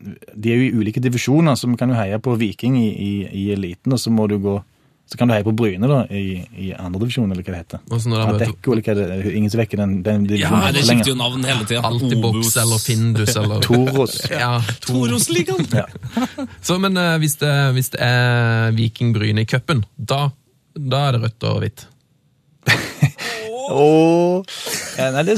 De 0.00 0.48
er 0.48 0.56
jo 0.56 0.64
i 0.64 0.80
ulike 0.80 1.00
divisjoner, 1.00 1.54
så 1.54 1.68
vi 1.68 1.76
kan 1.76 1.90
jo 1.92 1.98
heie 1.98 2.16
på 2.18 2.32
Viking 2.40 2.78
i, 2.80 2.88
i, 2.88 3.10
i 3.36 3.42
eliten, 3.52 3.92
og 3.92 4.00
så 4.00 4.08
må 4.08 4.24
du 4.30 4.38
gå 4.40 4.54
så 5.10 5.18
kan 5.18 5.26
du 5.26 5.34
heie 5.34 5.42
på 5.42 5.50
Bryne 5.58 5.88
da, 5.90 6.04
i, 6.14 6.38
i 6.54 6.68
andredivisjon, 6.78 7.32
eller 7.34 7.42
hva 7.42 7.50
det 7.56 7.60
heter. 7.64 7.80
Og 7.90 7.98
så 8.02 8.12
når 8.12 8.20
de 8.20 8.26
møter- 8.28 8.44
Adecco, 8.46 8.72
eller 8.76 8.84
hva 8.86 8.94
det 8.94 9.06
er. 9.10 9.30
Ingen 9.40 9.50
som 9.50 9.58
vekker 9.58 9.80
den, 9.82 9.94
den 10.06 10.26
Ja, 10.38 10.60
det 10.70 10.84
skifter 10.86 11.10
jo 11.10 11.16
navn 11.18 11.42
hele 11.48 11.66
tida. 11.66 11.80
Altibox 11.88 12.52
eller 12.62 12.78
Findus 12.84 13.34
eller 13.40 13.60
Toros. 13.66 14.14
Ja, 14.30 14.52
Tor. 14.86 15.08
Torosligaen! 15.08 15.66
Ja. 15.74 15.86
Så, 16.66 16.78
men 16.78 16.94
uh, 17.00 17.16
hvis, 17.18 17.34
det, 17.42 17.50
hvis 17.74 17.90
det 17.96 18.04
er 18.06 18.70
Viking 18.78 19.10
Bryne 19.16 19.42
i 19.42 19.50
cupen, 19.50 19.82
da, 19.98 20.28
da 20.78 21.02
er 21.08 21.18
det 21.18 21.24
rødt 21.26 21.48
og 21.50 21.58
hvitt. 21.64 21.86
Åh, 23.70 24.42
ja, 24.98 25.08
nei, 25.14 25.22
det, 25.28 25.36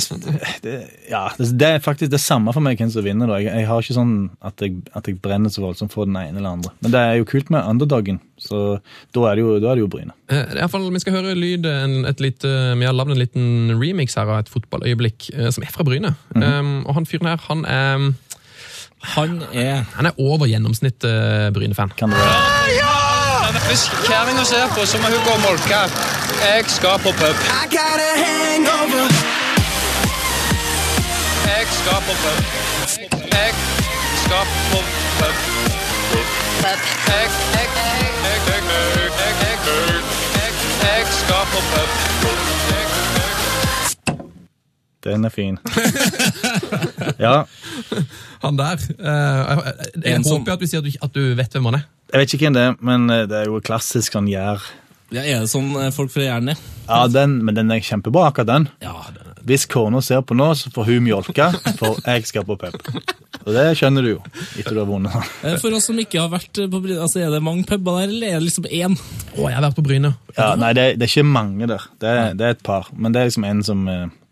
det, 0.64 0.75
ja, 1.11 1.23
det, 1.37 1.49
det 1.61 1.68
er 1.68 1.83
faktisk 1.85 2.12
det 2.12 2.21
samme 2.23 2.55
for 2.55 2.64
meg 2.64 2.81
hvem 2.81 2.90
som 2.92 3.05
vinner. 3.05 3.29
Da. 3.29 3.38
Jeg, 3.42 3.53
jeg 3.61 3.68
har 3.68 3.85
ikke 3.85 3.97
sånn 3.97 4.14
at 4.45 4.64
jeg, 4.64 4.81
at 4.97 5.11
jeg 5.11 5.18
brenner 5.23 5.53
så 5.53 5.64
voldsomt 5.64 5.92
for 5.95 6.09
den 6.09 6.16
ene 6.21 6.40
eller 6.40 6.57
andre. 6.57 6.73
Men 6.85 6.95
det 6.95 7.03
er 7.03 7.21
jo 7.21 7.29
kult 7.29 7.53
med 7.53 7.68
underdogen, 7.68 8.23
så 8.40 8.62
da 9.14 9.29
er 9.31 9.38
det 9.38 9.45
jo, 9.45 9.59
da 9.62 9.73
er 9.73 9.79
det 9.81 9.85
jo 9.85 9.90
Bryne. 9.92 10.16
Eh, 10.33 10.64
fall, 10.73 10.88
Vi 10.95 11.05
skal 11.05 11.18
høre 11.18 11.37
lyd, 11.38 11.68
en, 11.68 12.03
et 12.09 12.25
lite, 12.25 12.51
vi 12.81 12.88
har 12.88 12.97
lagd 12.97 13.14
en 13.14 13.21
liten 13.21 13.77
remix 13.77 14.16
her 14.18 14.31
av 14.31 14.42
et 14.42 14.53
fotballøyeblikk 14.53 15.31
eh, 15.37 15.51
som 15.53 15.66
er 15.66 15.75
fra 15.75 15.87
Bryne. 15.87 16.14
um, 16.35 16.75
og 16.87 16.97
han 16.97 17.09
fyren 17.09 17.33
her, 17.33 17.42
han 17.49 17.66
er, 17.68 18.12
Han 19.16 19.40
er 19.51 19.83
han 19.97 20.07
er 20.07 20.18
over 20.23 20.47
gjennomsnittet 20.47 21.53
Bryne-fan. 21.57 21.90
Kan 21.99 22.14
det 22.14 22.23
være? 22.23 22.62
men 23.53 23.62
hvis 23.69 23.83
kjerringa 24.07 24.45
ser 24.45 24.67
på, 24.77 24.81
så 24.91 24.97
må 25.03 25.07
hun 25.15 25.23
gå 25.27 25.33
og 25.38 25.43
molke. 25.49 25.81
Jeg 26.43 26.65
skal 26.77 26.97
på 27.05 27.11
pub. 27.21 27.37
Jeg 31.51 31.67
skal 31.79 32.01
på 32.07 32.15
pub. 32.23 32.41
Jeg 33.37 33.53
skal 34.23 34.45
på 34.73 34.81
pub. 35.19 35.37
Jeg, 40.83 41.05
skal 41.15 41.45
på 41.53 41.61
pub. 41.73 42.12
Den 45.05 45.25
er 45.25 45.29
fin. 45.29 45.59
ja. 47.27 47.43
Han 48.45 48.59
der. 48.59 48.73
Eh, 48.73 50.05
jeg, 50.05 50.21
håper 50.31 50.53
at 50.53 50.61
du 50.61 50.67
sier 50.67 50.83
at 51.03 51.15
du 51.15 51.35
vet 51.35 51.53
hvem 51.53 51.65
han 51.65 51.75
er 51.81 51.88
jeg 52.12 52.20
vet 52.22 52.35
ikke 52.37 52.46
hvem 52.51 52.57
det 52.59 52.62
er, 52.68 52.79
men 52.85 53.09
eh, 53.11 53.25
det 53.31 53.42
er 53.42 53.51
jo 53.51 53.61
klassisk 53.64 54.12
sånn 54.16 54.29
gjær. 54.31 54.61
ja, 55.12 55.22
Er 55.25 55.42
det 55.44 55.51
sånn 55.53 55.72
eh, 55.81 55.90
folk 55.94 56.12
fra 56.12 56.22
Jæren 56.29 56.53
er? 56.53 56.61
Ja, 56.88 57.07
den, 57.09 57.38
men 57.46 57.55
den 57.57 57.70
er 57.72 57.81
kjempebra, 57.81 58.29
akkurat 58.31 58.51
den. 58.51 58.68
Ja, 58.85 58.94
det 59.14 59.29
Hvis 59.48 59.64
kona 59.66 59.98
ser 60.05 60.20
på 60.22 60.37
nå, 60.38 60.53
så 60.55 60.70
får 60.70 60.85
hun 60.87 61.03
mjølke, 61.09 61.48
for 61.79 61.96
jeg 62.07 62.27
skal 62.29 62.44
på 62.46 62.55
pub. 62.61 62.77
Og 63.42 63.48
det 63.57 63.64
skjønner 63.75 64.05
du 64.07 64.11
jo, 64.12 64.18
etter 64.61 64.77
du 64.77 64.83
har 64.85 64.87
vunnet. 64.87 65.16
Eh, 65.42 65.57
For 65.59 65.75
oss 65.75 65.88
som 65.90 65.98
ikke 65.98 66.20
har 66.22 66.29
vært 66.31 66.53
på 66.70 66.79
Bryne, 66.85 67.01
altså 67.03 67.18
er 67.25 67.33
det 67.35 67.40
mange 67.42 67.64
puber 67.66 67.98
der, 68.05 68.12
eller 68.12 68.29
er 68.29 68.38
det 68.38 68.46
liksom 68.51 68.68
én? 68.70 68.94
Å, 69.35 69.48
jeg 69.48 69.57
har 69.57 69.64
vært 69.66 69.79
på 69.81 69.87
Bryne. 69.88 70.12
Ja, 70.37 70.53
nei, 70.61 70.70
det 70.79 70.85
det 71.01 71.09
er 71.09 71.11
ikke 71.11 71.27
mange 71.33 71.66
der. 71.72 71.88
Det 71.98 72.12
det 72.38 72.46
er 72.46 72.55
et 72.55 72.62
par. 72.62 72.87
Men 72.94 73.11
det 73.16 73.20
er 73.25 73.33
liksom 73.33 73.48
en 73.51 73.64
som 73.66 73.83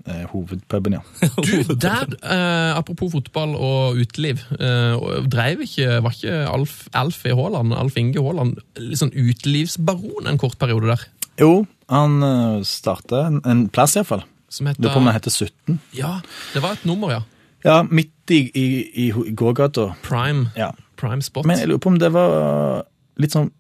er 0.06 0.26
hovedpuben, 0.32 0.94
ja. 0.98 1.00
Du, 1.46 1.74
der, 1.74 2.14
eh, 2.22 2.76
apropos 2.76 3.12
fotball 3.12 3.54
og 3.56 3.98
uteliv, 4.00 4.40
eh, 4.58 4.94
dreiv 5.30 5.64
ikke, 5.66 6.00
var 6.04 6.16
ikke 6.16 6.38
Alf, 6.50 6.76
Alf 6.96 7.24
i 7.28 7.34
Haaland, 7.36 7.74
Alf 7.76 7.96
Inge 8.00 8.22
Haaland, 8.24 8.58
litt 8.80 9.00
sånn 9.02 9.12
utelivsbaron 9.12 10.30
en 10.30 10.40
kort 10.40 10.58
periode 10.60 10.88
der? 10.92 11.04
Jo, 11.40 11.64
han 11.90 12.18
uh, 12.22 12.60
starta 12.66 13.26
en, 13.30 13.40
en 13.48 13.66
plass 13.72 13.96
iallfall. 13.96 14.24
Lurer 14.60 14.90
på 14.92 14.98
om 14.98 15.06
det 15.06 15.14
heter 15.14 15.30
17. 15.46 15.78
Ja, 15.96 16.16
det 16.54 16.60
var 16.64 16.74
et 16.76 16.84
nummer, 16.88 17.12
ja. 17.14 17.20
Ja, 17.64 17.82
midt 17.86 18.32
i, 18.32 18.42
i, 18.56 18.66
i, 19.06 19.06
i 19.12 19.32
gågata. 19.36 19.90
Prime, 20.02 20.48
Ja. 20.56 20.72
prime 21.00 21.22
spot. 21.22 21.46
Men 21.48 21.60
jeg 21.60 21.68
lurer 21.70 21.82
på 21.84 21.92
om 21.92 21.98
det 22.00 22.10
var 22.12 22.84
litt 23.20 23.32
sånn 23.36 23.50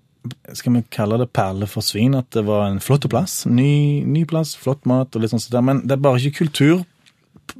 Skal 0.52 0.74
vi 0.74 0.82
kalle 0.92 1.18
det 1.20 1.30
perle 1.32 1.68
for 1.70 1.84
svin? 1.84 2.14
At 2.18 2.28
det 2.36 2.44
var 2.48 2.66
en 2.68 2.80
flott 2.84 3.06
plass. 3.10 3.44
Ny, 3.48 4.04
ny 4.04 4.24
plass, 4.28 4.54
flott 4.58 4.84
mat 4.88 5.14
og 5.16 5.22
litt 5.24 5.32
sånn. 5.32 5.64
Men 5.64 5.84
det 5.86 5.96
er 5.96 6.02
bare 6.04 6.20
ikke 6.20 6.44
kultur 6.44 6.82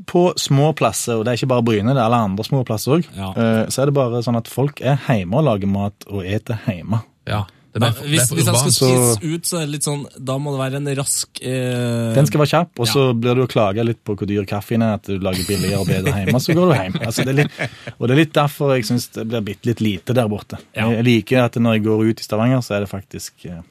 på 0.07 0.27
små 0.38 0.70
plasser, 0.79 1.18
og 1.18 1.25
det 1.27 1.33
er 1.33 1.40
ikke 1.40 1.51
bare 1.51 1.64
Bryne, 1.66 1.94
det 1.96 1.99
er 1.99 2.07
alle 2.07 2.20
andre 2.29 2.44
små 2.46 2.61
plasser 2.68 2.99
òg. 2.99 3.09
Ja. 3.16 3.31
Så 3.73 3.83
er 3.83 3.90
det 3.90 3.96
bare 3.96 4.20
sånn 4.23 4.38
at 4.38 4.51
folk 4.51 4.79
er 4.87 5.01
hjemme 5.09 5.40
og 5.40 5.49
lager 5.49 5.70
mat 5.70 6.07
og 6.09 6.23
eter 6.23 6.61
hjemme. 6.68 7.03
ja, 7.27 7.42
det 7.73 7.81
Men 7.85 7.93
ble 7.95 8.09
hvis, 8.11 8.11
ble 8.11 8.27
for 8.27 8.37
hvis 8.37 8.47
de 8.49 8.55
skal 8.59 8.73
så- 8.75 9.35
ut, 9.35 9.45
så 9.47 9.57
er 9.61 9.67
det 9.67 9.73
litt 9.77 9.87
sånn 9.87 10.01
Da 10.19 10.35
må 10.43 10.51
det 10.57 10.59
være 10.61 10.81
en 10.81 10.89
rask 10.99 11.41
eh, 11.43 12.15
Den 12.17 12.27
skal 12.27 12.41
være 12.43 12.51
kjapp, 12.51 12.81
og 12.83 12.89
så 12.91 13.05
blir 13.15 13.39
du 13.39 13.45
å 13.45 13.51
klage 13.51 13.85
litt 13.87 14.01
på 14.05 14.17
hvor 14.19 14.27
dyr 14.27 14.45
kaffen 14.51 14.83
er, 14.83 14.95
at 14.99 15.07
du 15.07 15.19
lager 15.23 15.47
billigere 15.47 15.79
og 15.81 15.87
bedre 15.87 16.15
hjemme, 16.19 16.41
så 16.43 16.57
går 16.57 16.67
du 16.73 16.75
hjem. 16.75 16.99
Altså, 17.07 17.25
det 17.25 17.35
er 17.35 17.39
litt, 17.45 17.61
og 17.99 18.07
det 18.09 18.17
er 18.17 18.21
litt 18.25 18.33
derfor 18.35 18.75
jeg 18.75 18.89
syns 18.91 19.07
det 19.15 19.29
blir 19.31 19.45
bitte 19.53 19.71
litt 19.71 19.81
lite 19.87 20.17
der 20.19 20.27
borte. 20.29 20.59
Ja. 20.75 20.89
Jeg 20.91 21.05
liker 21.07 21.45
at 21.47 21.55
når 21.63 21.79
jeg 21.79 21.85
går 21.87 22.05
ut 22.11 22.21
i 22.21 22.27
Stavanger, 22.27 22.61
så 22.67 22.75
er 22.77 22.81
det 22.87 22.91
faktisk 22.91 23.47
eh, 23.47 23.63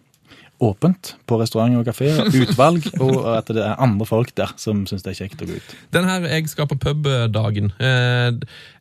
åpent 0.60 1.14
på 1.30 1.38
restauranter 1.40 1.82
og 1.82 1.88
kafeer. 1.88 2.22
Utvalg, 2.44 2.88
og 3.00 3.18
at 3.34 3.52
det 3.56 3.64
er 3.64 3.80
andre 3.82 4.08
folk 4.10 4.34
der 4.38 4.52
som 4.60 4.86
syns 4.90 5.06
det 5.06 5.14
er 5.14 5.20
kjekt 5.24 5.44
å 5.44 5.50
gå 5.50 5.60
ut. 5.60 5.76
Den 5.96 6.08
her 6.10 6.26
jeg 6.30 6.50
skal 6.52 6.70
på 6.70 6.78
pub-dagen 6.80 7.72
eh, 7.80 8.32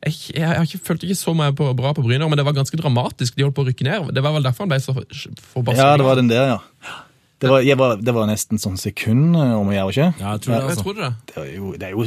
jeg, 0.05 0.17
jeg 0.35 0.47
har 0.47 0.65
ikke, 0.65 0.83
følte 0.91 1.09
ikke 1.09 1.21
så 1.21 1.35
mye 1.39 1.55
på, 1.57 1.71
bra 1.79 1.95
på 1.97 2.05
Bryner, 2.07 2.29
men 2.31 2.41
det 2.41 2.47
var 2.49 2.57
ganske 2.57 2.81
dramatisk. 2.81 3.37
De 3.37 3.47
holdt 3.47 3.57
på 3.59 3.67
å 3.67 3.69
rykke 3.71 3.87
ned. 3.87 4.11
Det 4.15 4.25
var 4.25 4.35
vel 4.37 4.47
derfor 4.47 4.67
han 4.67 4.73
ble 4.73 4.81
så 4.83 4.97
forbaska. 4.97 5.79
Ja, 5.79 5.99
det 6.01 6.09
var 6.09 6.19
den 6.21 6.33
der, 6.33 6.57
ja. 6.57 6.97
Det 7.39 7.51
var, 7.53 7.63
jeg 7.63 7.79
var, 7.79 8.01
det 8.03 8.15
var 8.15 8.27
nesten 8.27 8.59
sånn 8.59 8.79
sekund 8.81 9.37
eh, 9.39 9.55
om 9.55 9.71
å 9.71 9.75
gjøre, 9.77 9.93
ikke? 9.95 10.09
Ja, 10.19 10.33
jeg 10.35 10.43
tror 10.43 10.55
det, 10.55 10.59
Jeg 10.59 10.73
altså. 10.73 10.87
tror 10.87 10.99
det. 10.99 11.13
Det 11.31 11.43
er 11.45 11.53
jo, 11.55 11.69
det 11.79 11.87
er 11.87 11.95
jo, 11.95 12.07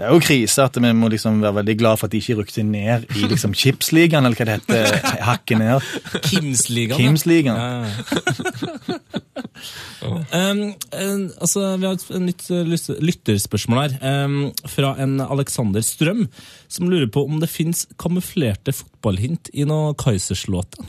det 0.00 0.06
er 0.08 0.14
jo 0.16 0.20
krise 0.24 0.64
at 0.64 0.78
vi 0.80 0.90
må 0.96 1.10
liksom 1.12 1.42
være 1.42 1.58
veldig 1.58 1.74
glad 1.76 1.98
for 2.00 2.08
at 2.08 2.14
de 2.14 2.20
ikke 2.22 2.38
rykte 2.38 2.62
ned 2.64 3.02
i 3.20 3.26
liksom 3.28 3.52
Chipsligaen, 3.52 4.24
eller 4.24 4.38
hva 4.38 4.46
det 4.48 4.54
heter. 4.56 4.94
Hakket 5.28 5.58
ned. 5.60 5.90
Kimsligaen. 6.24 6.96
Kimsligaen. 6.96 7.58
Ja, 7.60 7.82
ja. 7.84 7.90
um, 10.48 10.62
um, 10.72 11.26
altså, 11.36 11.66
vi 11.76 11.84
har 11.84 11.98
et 11.98 12.06
nytt 12.24 12.46
uh, 12.48 12.62
lytterspørsmål 13.10 13.82
her, 13.82 14.24
um, 14.24 14.38
fra 14.72 14.94
en 15.04 15.20
Alexander 15.20 15.84
Strøm, 15.84 16.24
som 16.64 16.88
lurer 16.88 17.10
på 17.12 17.26
om 17.28 17.36
det 17.42 17.50
fins 17.52 17.84
kamuflerte 18.00 18.72
fotballhint 18.72 19.52
i 19.52 19.68
noen 19.68 19.92
Kaizers-låter. 20.00 20.80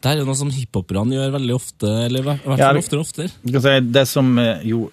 Det 0.00 0.08
her 0.08 0.22
er 0.22 0.26
noe 0.26 0.38
som 0.38 0.50
hiphoperne 0.50 1.14
gjør 1.14 1.34
veldig 1.34 1.54
ofte, 1.54 1.94
eller 2.08 2.22
i 2.22 2.28
hvert 2.32 2.44
fall 2.44 2.58
Ja, 2.58 2.72
det- 2.72 2.82
oftere 2.82 2.98
og 2.98 3.06
oftere. 3.06 3.30
Si 3.30 3.80
Det 3.94 4.08
som 4.08 4.38
eh, 4.38 4.62
jo 4.64 4.90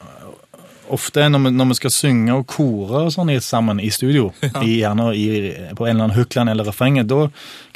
ofte 0.94 1.28
når 1.30 1.46
vi, 1.46 1.52
når 1.58 1.70
vi 1.72 1.78
skal 1.80 1.94
synge 1.94 2.36
og 2.36 2.46
kore 2.50 3.06
og 3.08 3.14
sånn 3.14 3.32
sammen 3.44 3.82
i 3.84 3.90
studio, 3.94 4.32
i, 4.66 4.80
gjerne 4.82 5.10
i, 5.16 5.28
på 5.78 5.88
en 5.88 5.96
eller 5.96 6.08
annen 6.08 6.18
hookland 6.18 6.54
eller 6.54 6.68
refrenget, 6.68 7.10
da 7.10 7.28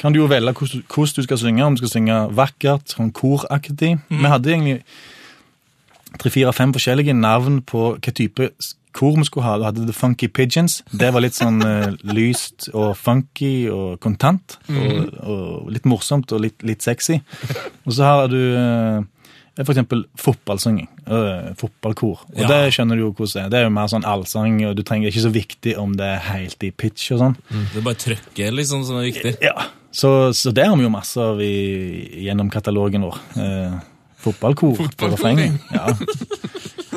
kan 0.02 0.14
du 0.14 0.22
jo 0.22 0.28
velge 0.30 0.54
hvordan, 0.56 1.16
du 1.16 1.22
skal 1.26 1.40
synge. 1.40 1.64
Om 1.64 1.78
du 1.78 1.84
skal 1.84 1.96
synge 1.96 2.20
vakkert, 2.36 2.94
sånn 2.94 3.12
koraktig. 3.16 3.96
Vi 4.10 4.28
hadde 4.28 4.52
egentlig 4.52 4.82
tre-fire-fem 6.20 6.72
forskjellige 6.74 7.16
navn 7.16 7.60
på 7.66 7.92
hva 7.96 8.14
type 8.14 8.50
kor 8.92 9.16
vi 9.16 9.24
skulle 9.24 9.46
ha. 9.46 9.56
Du 9.58 9.66
hadde 9.66 9.86
The 9.86 9.96
Funky 9.96 10.28
Pigeons. 10.28 10.82
Det 10.92 11.10
var 11.14 11.24
litt 11.24 11.36
sånn 11.38 11.62
uh, 11.64 11.92
lyst 12.18 12.68
og 12.72 12.92
funky 13.00 13.68
og 13.72 13.98
kontant. 14.04 14.58
Og, 14.68 15.16
og 15.22 15.72
litt 15.72 15.88
morsomt 15.88 16.32
og 16.32 16.44
litt, 16.44 16.60
litt 16.66 16.84
sexy. 16.84 17.20
Og 17.86 17.96
så 17.96 18.06
har 18.06 18.28
du 18.30 18.38
eh, 18.38 19.02
for 19.60 19.72
eksempel 19.74 20.04
fotballsynging. 20.16 20.88
øh, 21.08 21.54
fotballkor. 21.60 22.22
Og 22.32 22.40
Ja. 22.40 22.46
det 22.48 22.72
skjønner 22.74 22.96
du 22.96 23.02
jo 23.02 23.12
hvordan 23.12 23.32
det 23.34 23.42
er. 23.44 23.48
Det 23.50 23.58
er 23.58 23.62
jo 23.64 23.70
mer 23.70 23.86
sånn 23.92 24.04
allsang, 24.04 24.64
og 24.70 24.76
du 24.76 24.82
trenger 24.82 25.06
er 25.06 25.12
ikke 25.12 25.26
så 25.28 25.32
viktig 25.34 25.76
om 25.78 25.92
det 25.96 26.06
er 26.06 26.18
helt 26.32 26.62
i 26.64 26.70
pitch 26.70 27.12
og 27.12 27.18
sånn. 27.20 27.36
Det 27.50 27.76
er 27.82 27.86
bare 27.86 27.94
trøkket 28.00 28.52
liksom, 28.54 28.84
som 28.84 28.96
er 28.96 29.10
viktig. 29.12 29.36
Ja, 29.42 29.66
så, 29.92 30.32
så 30.32 30.52
det 30.54 30.64
har 30.66 30.76
vi 30.76 30.82
jo 30.84 30.90
masse 30.90 31.16
av 31.20 31.40
i, 31.44 31.52
gjennom 32.24 32.48
katalogen 32.50 33.02
vår. 33.04 33.18
Eh, 33.36 33.80
fotballkor. 34.22 34.76
på 34.96 35.08
refrenget. 35.12 35.60
Ja. 35.74 35.86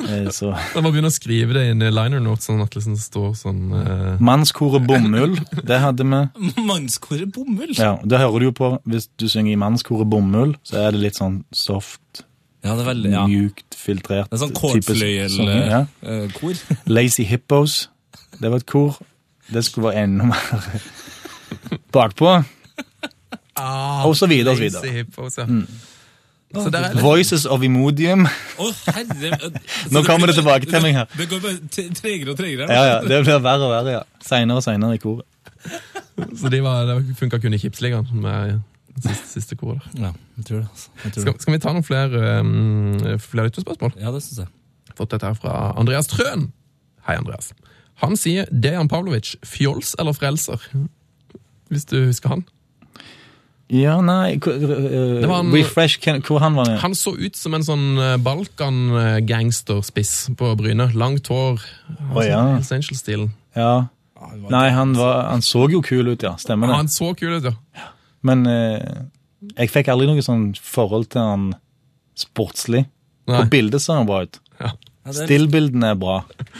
Eh, 0.05 0.29
så 0.29 0.51
Da 0.73 0.81
må 0.81 0.91
vi 0.91 0.99
begynne 0.99 1.09
å 1.09 1.15
skrive 1.15 1.53
det 1.55 1.63
inn 1.71 1.81
i 1.81 1.89
liner 1.89 2.19
notes, 2.21 2.45
sånn 2.45 2.61
at 2.61 2.69
det 2.69 2.81
liksom 2.83 2.97
står 2.99 3.31
sånn 3.39 3.61
eh, 3.73 4.17
Mannskoret 4.21 4.85
Bomull, 4.85 5.33
det 5.65 5.79
hadde 5.81 6.05
vi. 6.05 6.19
Mannskoret 6.69 7.31
bomull! 7.33 7.73
Ja, 7.73 7.95
Det 8.05 8.19
hører 8.21 8.39
du 8.39 8.45
jo 8.51 8.51
på. 8.55 8.69
Hvis 8.85 9.07
du 9.17 9.25
synger 9.31 9.53
i 9.55 9.59
Mannskoret 9.59 10.07
Bomull, 10.11 10.55
så 10.63 10.77
er 10.85 10.91
det 10.93 11.01
litt 11.01 11.17
sånn 11.17 11.43
soft, 11.51 12.24
Ja, 12.65 12.73
det 12.73 12.81
er 12.81 12.87
veldig, 12.89 13.09
ja. 13.13 13.23
mjukt, 13.29 13.75
filtrert 13.77 14.31
Det 14.31 14.39
er 14.39 14.41
sånn 14.41 14.55
type 14.57 14.95
sanger, 14.95 15.65
ja. 15.69 15.81
kårfløyel-kor. 16.01 16.63
Lazy 16.97 17.25
Hippos, 17.29 17.83
det 18.39 18.49
var 18.49 18.63
et 18.63 18.69
kor. 18.69 18.97
Det 19.53 19.61
skulle 19.67 19.91
være 19.91 20.07
enda 20.07 20.31
mer 20.31 20.79
bakpå. 21.93 22.31
Og 24.05 24.17
så 24.17 24.27
videre 24.27 24.51
og 24.51 24.57
så 24.57 24.63
videre. 24.63 24.91
hippos, 24.91 25.37
ja. 25.37 25.45
Så 26.55 26.69
der 26.69 26.79
er 26.79 26.93
det. 26.93 27.03
Voices 27.03 27.45
of 27.45 27.63
Imodium. 27.63 28.27
Oh, 28.59 28.73
herre 28.87 29.37
Nå 29.91 30.01
kommer 30.03 30.27
det 30.27 30.35
tilbake 30.35 30.65
til 30.65 30.81
meg 30.81 30.93
her. 30.93 31.05
Det 31.17 31.29
går 31.29 31.39
bare 31.43 31.89
tregere 31.95 32.31
og 32.31 32.37
tregere. 32.37 32.73
Ja, 32.73 32.83
ja, 32.83 33.01
Det 33.01 33.23
blir 33.25 33.39
verre 33.43 33.67
og 33.67 33.71
verre, 33.71 33.91
ja. 33.91 34.01
Seinere 34.23 34.57
og 34.57 34.63
seinere 34.63 34.95
i 34.95 34.97
koret. 34.97 35.25
Så 36.39 36.49
de 36.49 36.63
var, 36.63 36.85
det 36.85 37.17
funka 37.19 37.37
kun 37.43 37.53
i 37.53 37.59
Kipsligaen 37.59 38.07
med 38.13 38.59
siste, 39.03 39.27
siste 39.33 39.55
koret. 39.59 39.81
der. 39.93 40.01
Ja, 40.07 40.11
jeg 40.37 40.45
tror 40.45 40.57
det. 40.63 40.67
altså. 40.71 40.89
Jeg 41.03 41.11
tror 41.13 41.21
Skal, 41.25 41.39
skal 41.43 41.53
vi 41.53 41.59
ta 41.59 41.73
noen 41.75 41.83
flere, 41.83 42.39
um, 42.39 43.19
flere 43.19 43.45
lyttespørsmål? 43.49 43.91
Ja, 43.99 44.11
det 44.15 44.23
syns 44.23 44.37
jeg. 44.45 44.49
Fått 44.95 45.11
dette 45.11 45.27
her 45.27 45.33
fra 45.35 45.73
Andreas 45.77 46.07
Trøen. 46.07 46.51
Hei, 47.07 47.15
Andreas. 47.19 47.51
Han 48.03 48.15
sier 48.19 48.45
Dejan 48.51 48.87
Pavlovic, 48.91 49.35
fjols 49.43 49.95
eller 49.99 50.13
frelser? 50.15 50.59
Hvis 51.71 51.85
du 51.91 52.05
husker 52.05 52.29
han. 52.29 52.45
Ja, 53.73 53.95
nei 54.05 54.35
uh, 54.45 55.25
en- 55.25 55.49
Refresh, 55.51 55.97
can, 55.99 56.21
hvor 56.21 56.37
han 56.39 56.53
var 56.55 56.65
han? 56.69 56.77
Han 56.83 56.93
så 56.95 57.15
ut 57.17 57.35
som 57.35 57.53
en 57.57 57.63
sånn 57.65 57.97
eh, 57.97 58.17
Balkan-gangsterspiss 58.21 60.11
på 60.37 60.51
Bryne. 60.59 60.91
Langt 60.93 61.27
hår. 61.33 61.57
Å, 62.13 62.21
ja. 62.25 62.43
Hells 62.53 62.69
Angel-stilen. 62.75 63.31
Ja. 63.57 63.87
Nei, 64.49 64.67
han, 64.73 64.93
var, 64.97 65.25
han 65.31 65.41
så 65.45 65.65
jo 65.69 65.81
kul 65.85 66.07
ut, 66.13 66.21
ja. 66.23 66.35
Stemmer 66.41 66.67
det. 66.69 66.75
Han 66.77 66.87
så 66.93 67.09
kul 67.17 67.33
ut, 67.39 67.43
ja. 67.49 67.55
Men 68.25 68.45
eh, 68.49 69.03
jeg 69.59 69.69
fikk 69.73 69.91
aldri 69.93 70.07
noe 70.09 70.23
sånn 70.25 70.49
forhold 70.57 71.09
til 71.13 71.21
han 71.21 71.45
sportslig. 72.17 72.85
Nei. 73.29 73.39
På 73.43 73.49
bildet 73.53 73.81
ser 73.83 73.99
han 74.01 74.09
bra 74.09 74.23
ut. 74.25 74.39
ja. 74.61 74.73
Ja, 75.05 75.11
det 75.13 75.21
er 75.21 75.27
Stillbildene 75.29 75.89
er 75.93 75.97
bra. 76.01 76.13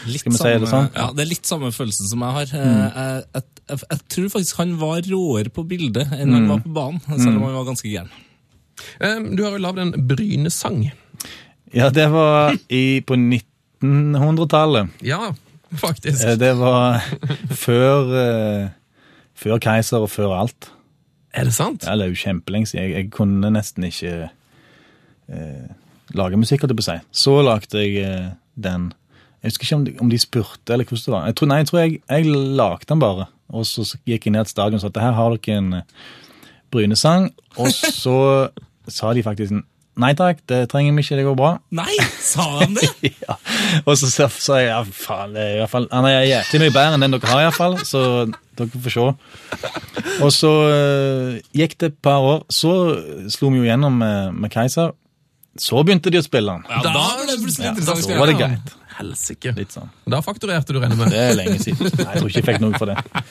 litt 0.05 0.21
Skal 0.21 0.31
vi 0.35 0.37
si 0.37 0.49
det 0.61 0.67
sånn? 0.69 0.91
Ja, 0.93 1.07
det 1.17 1.23
er 1.23 1.29
litt 1.31 1.47
samme 1.49 1.71
følelsen 1.73 2.05
som 2.11 2.21
jeg 2.21 2.35
har. 2.35 2.51
Mm. 2.53 2.59
Eh, 2.61 2.91
Jeg, 2.93 3.23
jeg, 3.33 3.45
jeg, 3.71 3.79
jeg 3.89 4.01
tror 4.13 4.27
faktisk 4.35 4.59
han 4.59 4.75
var 4.77 4.99
råere 5.09 5.49
på 5.55 5.63
bildet 5.65 6.11
enn 6.13 6.29
Mm. 6.29 6.35
han 6.35 6.45
var 6.51 6.59
på 6.61 6.73
banen, 6.75 7.01
selv 7.17 7.39
om 7.39 7.47
han 7.47 7.55
var 7.57 7.65
ganske 7.71 7.89
gæren. 7.89 8.11
Eh, 9.01 9.17
Du 9.33 9.41
har 9.47 9.55
jo 9.57 9.63
lagd 9.65 9.81
en 9.81 9.95
Bryne-sang. 10.11 10.91
Ja, 11.73 11.89
det 11.89 12.05
var 12.13 12.53
i, 12.69 13.01
på 13.01 13.17
1900-tallet. 13.17 14.93
Ja, 15.01 15.33
faktisk. 15.81 16.21
Eh, 16.25 16.35
Det 16.37 16.53
var 16.59 17.01
før, 17.49 18.13
eh, 18.21 18.69
før 19.35 19.57
Keiser 19.59 20.05
og 20.05 20.09
før 20.13 20.37
alt. 20.43 20.69
Er 21.35 21.47
det 21.47 21.55
sant? 21.55 21.83
Ja, 21.83 21.95
det 21.99 22.07
er 22.07 22.13
jo 22.13 22.21
kjempelenge 22.21 22.69
siden. 22.71 22.85
Jeg, 22.85 22.95
jeg 22.95 23.11
kunne 23.11 23.51
nesten 23.51 23.83
ikke 23.87 24.29
eh, 25.27 25.65
lage 26.15 26.39
musikk, 26.39 26.63
holdt 26.63 26.73
jeg 26.75 26.79
på 26.79 26.85
å 26.85 26.87
si. 26.87 26.97
Så 27.25 27.35
lagde 27.43 27.83
jeg 27.83 28.05
eh, 28.07 28.29
den. 28.55 28.91
Jeg 29.41 29.51
husker 29.51 29.67
ikke 29.67 29.79
om 29.79 29.85
de, 29.85 29.95
om 30.05 30.11
de 30.11 30.21
spurte, 30.21 30.73
eller 30.73 30.87
hvordan 30.87 31.05
det 31.05 31.15
var. 31.15 31.25
Jeg 31.29 31.37
tror, 31.39 31.51
nei, 31.51 31.61
jeg 31.61 31.69
tror 31.71 31.81
jeg, 31.81 31.97
jeg 32.07 32.37
lagde 32.61 32.89
den 32.89 33.03
bare. 33.03 33.27
Og 33.53 33.67
så 33.69 33.85
gikk 34.07 34.29
jeg 34.29 34.33
ned 34.33 34.47
til 34.47 34.55
stadion 34.55 34.79
og 34.79 34.85
sa 34.85 34.89
at 34.93 35.03
her 35.03 35.17
har 35.19 35.35
dere 35.35 35.59
en 35.59 35.79
eh, 35.81 35.87
Brynesang. 36.73 37.29
Og 37.59 37.71
så 37.75 38.17
sa 38.97 39.13
de 39.15 39.25
faktisk 39.25 39.59
nei 39.95 40.11
takk, 40.17 40.41
det 40.51 40.65
trenger 40.71 40.95
vi 40.95 41.03
ikke, 41.05 41.17
det 41.19 41.27
går 41.27 41.37
bra. 41.39 41.51
Nei, 41.75 41.91
sa 42.19 42.47
han 42.59 42.75
det? 42.75 42.89
ja. 43.23 43.37
Og 43.85 43.95
så 43.99 44.09
sa 44.11 44.27
sa 44.31 44.59
jeg 44.59 44.71
ja, 44.71 44.81
faen, 44.83 45.35
det 45.35 45.43
er 45.43 45.53
i 45.53 45.61
hvert 45.63 45.71
fall, 45.71 45.87
han 45.91 46.07
er 46.09 46.25
jævlig 46.27 46.65
mye 46.65 46.75
bedre 46.75 46.97
enn 46.97 47.05
den 47.05 47.15
dere 47.15 47.31
har, 47.31 47.43
iallfall. 47.45 47.77
Så 47.87 48.01
dere 48.59 48.83
får 48.85 48.95
se. 48.95 49.05
Og 50.25 50.31
så 50.33 50.51
uh, 50.51 51.35
gikk 51.55 51.77
det 51.81 51.91
et 51.93 51.99
par 52.05 52.23
år. 52.23 52.43
Så 52.53 52.71
slo 53.33 53.51
vi 53.53 53.61
jo 53.63 53.67
gjennom 53.67 53.97
med, 54.01 54.33
med 54.45 54.53
Keiser. 54.53 54.93
Så 55.59 55.79
begynte 55.87 56.11
de 56.11 56.19
å 56.19 56.25
spille 56.25 56.51
den. 56.57 56.65
Ja, 56.67 56.81
da 56.83 57.03
ble 57.15 57.29
det 57.31 57.37
plutselig 57.43 57.69
Ja, 57.69 57.75
interessant. 57.75 58.03
så 58.09 58.17
var 58.19 58.27
det 58.31 58.39
greit. 58.41 58.73
Helsike. 58.95 59.51
Sånn. 59.71 59.89
Da 60.07 60.21
fakturerte 60.23 60.71
du, 60.75 60.79
regner 60.79 60.95
med. 60.99 61.11
Det 61.11 61.19
er 61.19 61.33
lenge 61.35 61.57
siden. 61.63 61.89
Nei, 61.99 62.05
jeg 62.13 62.21
tror 62.21 62.29
ikke 62.31 62.39
jeg 62.41 62.47
fikk 62.47 62.61
noe 62.63 62.79
for 62.79 62.91
det. 62.91 63.23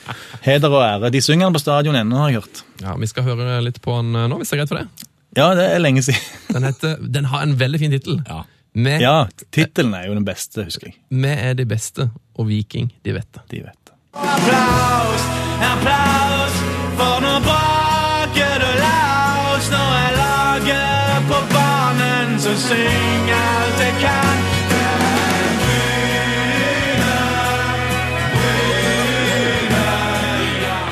Heder 0.45 0.73
og 0.73 0.83
ære. 0.85 1.09
De 1.13 1.21
synger 1.25 1.47
den 1.47 1.55
på 1.57 1.61
stadion 1.63 1.97
ennå, 1.97 2.19
har 2.21 2.29
jeg 2.33 2.41
hørt. 2.43 2.61
Ja, 2.83 2.93
Vi 3.01 3.09
skal 3.09 3.25
høre 3.29 3.55
litt 3.65 3.79
på 3.81 3.95
den 3.97 4.13
eh, 4.17 4.27
nå, 4.29 4.37
hvis 4.41 4.51
det 4.53 4.57
er 4.57 4.61
greit 4.63 4.73
for 4.73 4.81
det. 4.81 5.07
Ja, 5.37 5.47
det 5.57 5.65
er 5.73 5.81
lenge 5.81 6.03
siden. 6.05 6.21
Den, 6.53 6.67
heter, 6.69 6.99
den 7.17 7.29
har 7.33 7.45
en 7.47 7.55
veldig 7.59 7.81
fin 7.81 7.93
tittel. 7.97 8.21
Ja. 8.29 8.43
Vi, 8.75 8.93
Ja, 9.01 9.15
tittelen 9.55 9.93
er 9.97 10.05
jo 10.09 10.13
den 10.17 10.25
beste, 10.27 10.65
husker 10.67 10.89
jeg. 10.91 10.97
vi 11.09 11.31
er 11.33 11.53
de 11.57 11.65
beste, 11.69 12.09
og 12.35 12.49
Viking, 12.49 12.89
de 13.05 13.13
vet 13.17 13.29
det. 13.37 13.43
De 13.53 13.61
vet. 13.65 13.84
Applaus, 14.15 15.21
applaus, 15.59 16.55
for 16.97 17.19
nå 17.19 17.33
braker 17.47 18.55
det 18.63 18.75
laus 18.79 19.67
når 19.73 19.89
jeg 19.99 20.11
lager 20.21 21.21
på 21.29 21.39
banen, 21.51 22.39
så 22.39 22.55
syng 22.67 23.31
alt 23.43 23.79
det 23.81 23.93
kan. 23.99 24.54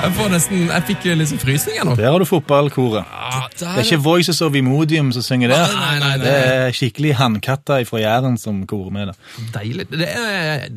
Jeg 0.04 0.12
får 0.18 0.32
nesten, 0.34 0.63
jeg 0.68 0.84
fikk 0.89 1.06
liksom 1.16 1.39
frysninger 1.39 1.86
nå. 1.88 1.94
Der 1.96 2.10
har 2.12 2.20
du 2.20 2.26
fotballkoret. 2.28 3.08
Det 3.56 3.70
er 3.70 3.86
ikke 3.86 4.02
Voices 4.04 4.42
of 4.44 4.56
Imodium 4.60 5.13
som 5.16 5.24
synger 5.24 5.54
der. 5.54 5.63
Nei, 5.72 5.94
nei, 6.02 6.10
nei. 6.18 6.26
Det 6.26 6.34
er 6.34 6.76
skikkelig 6.76 7.13
hannkatter 7.22 7.86
fra 7.88 8.02
Jæren 8.02 8.36
som 8.42 8.66
korer 8.68 8.92
med 8.92 9.12
det. 9.12 9.16
Deilig. 9.56 9.88
Det, 9.94 10.10
er, 10.10 10.68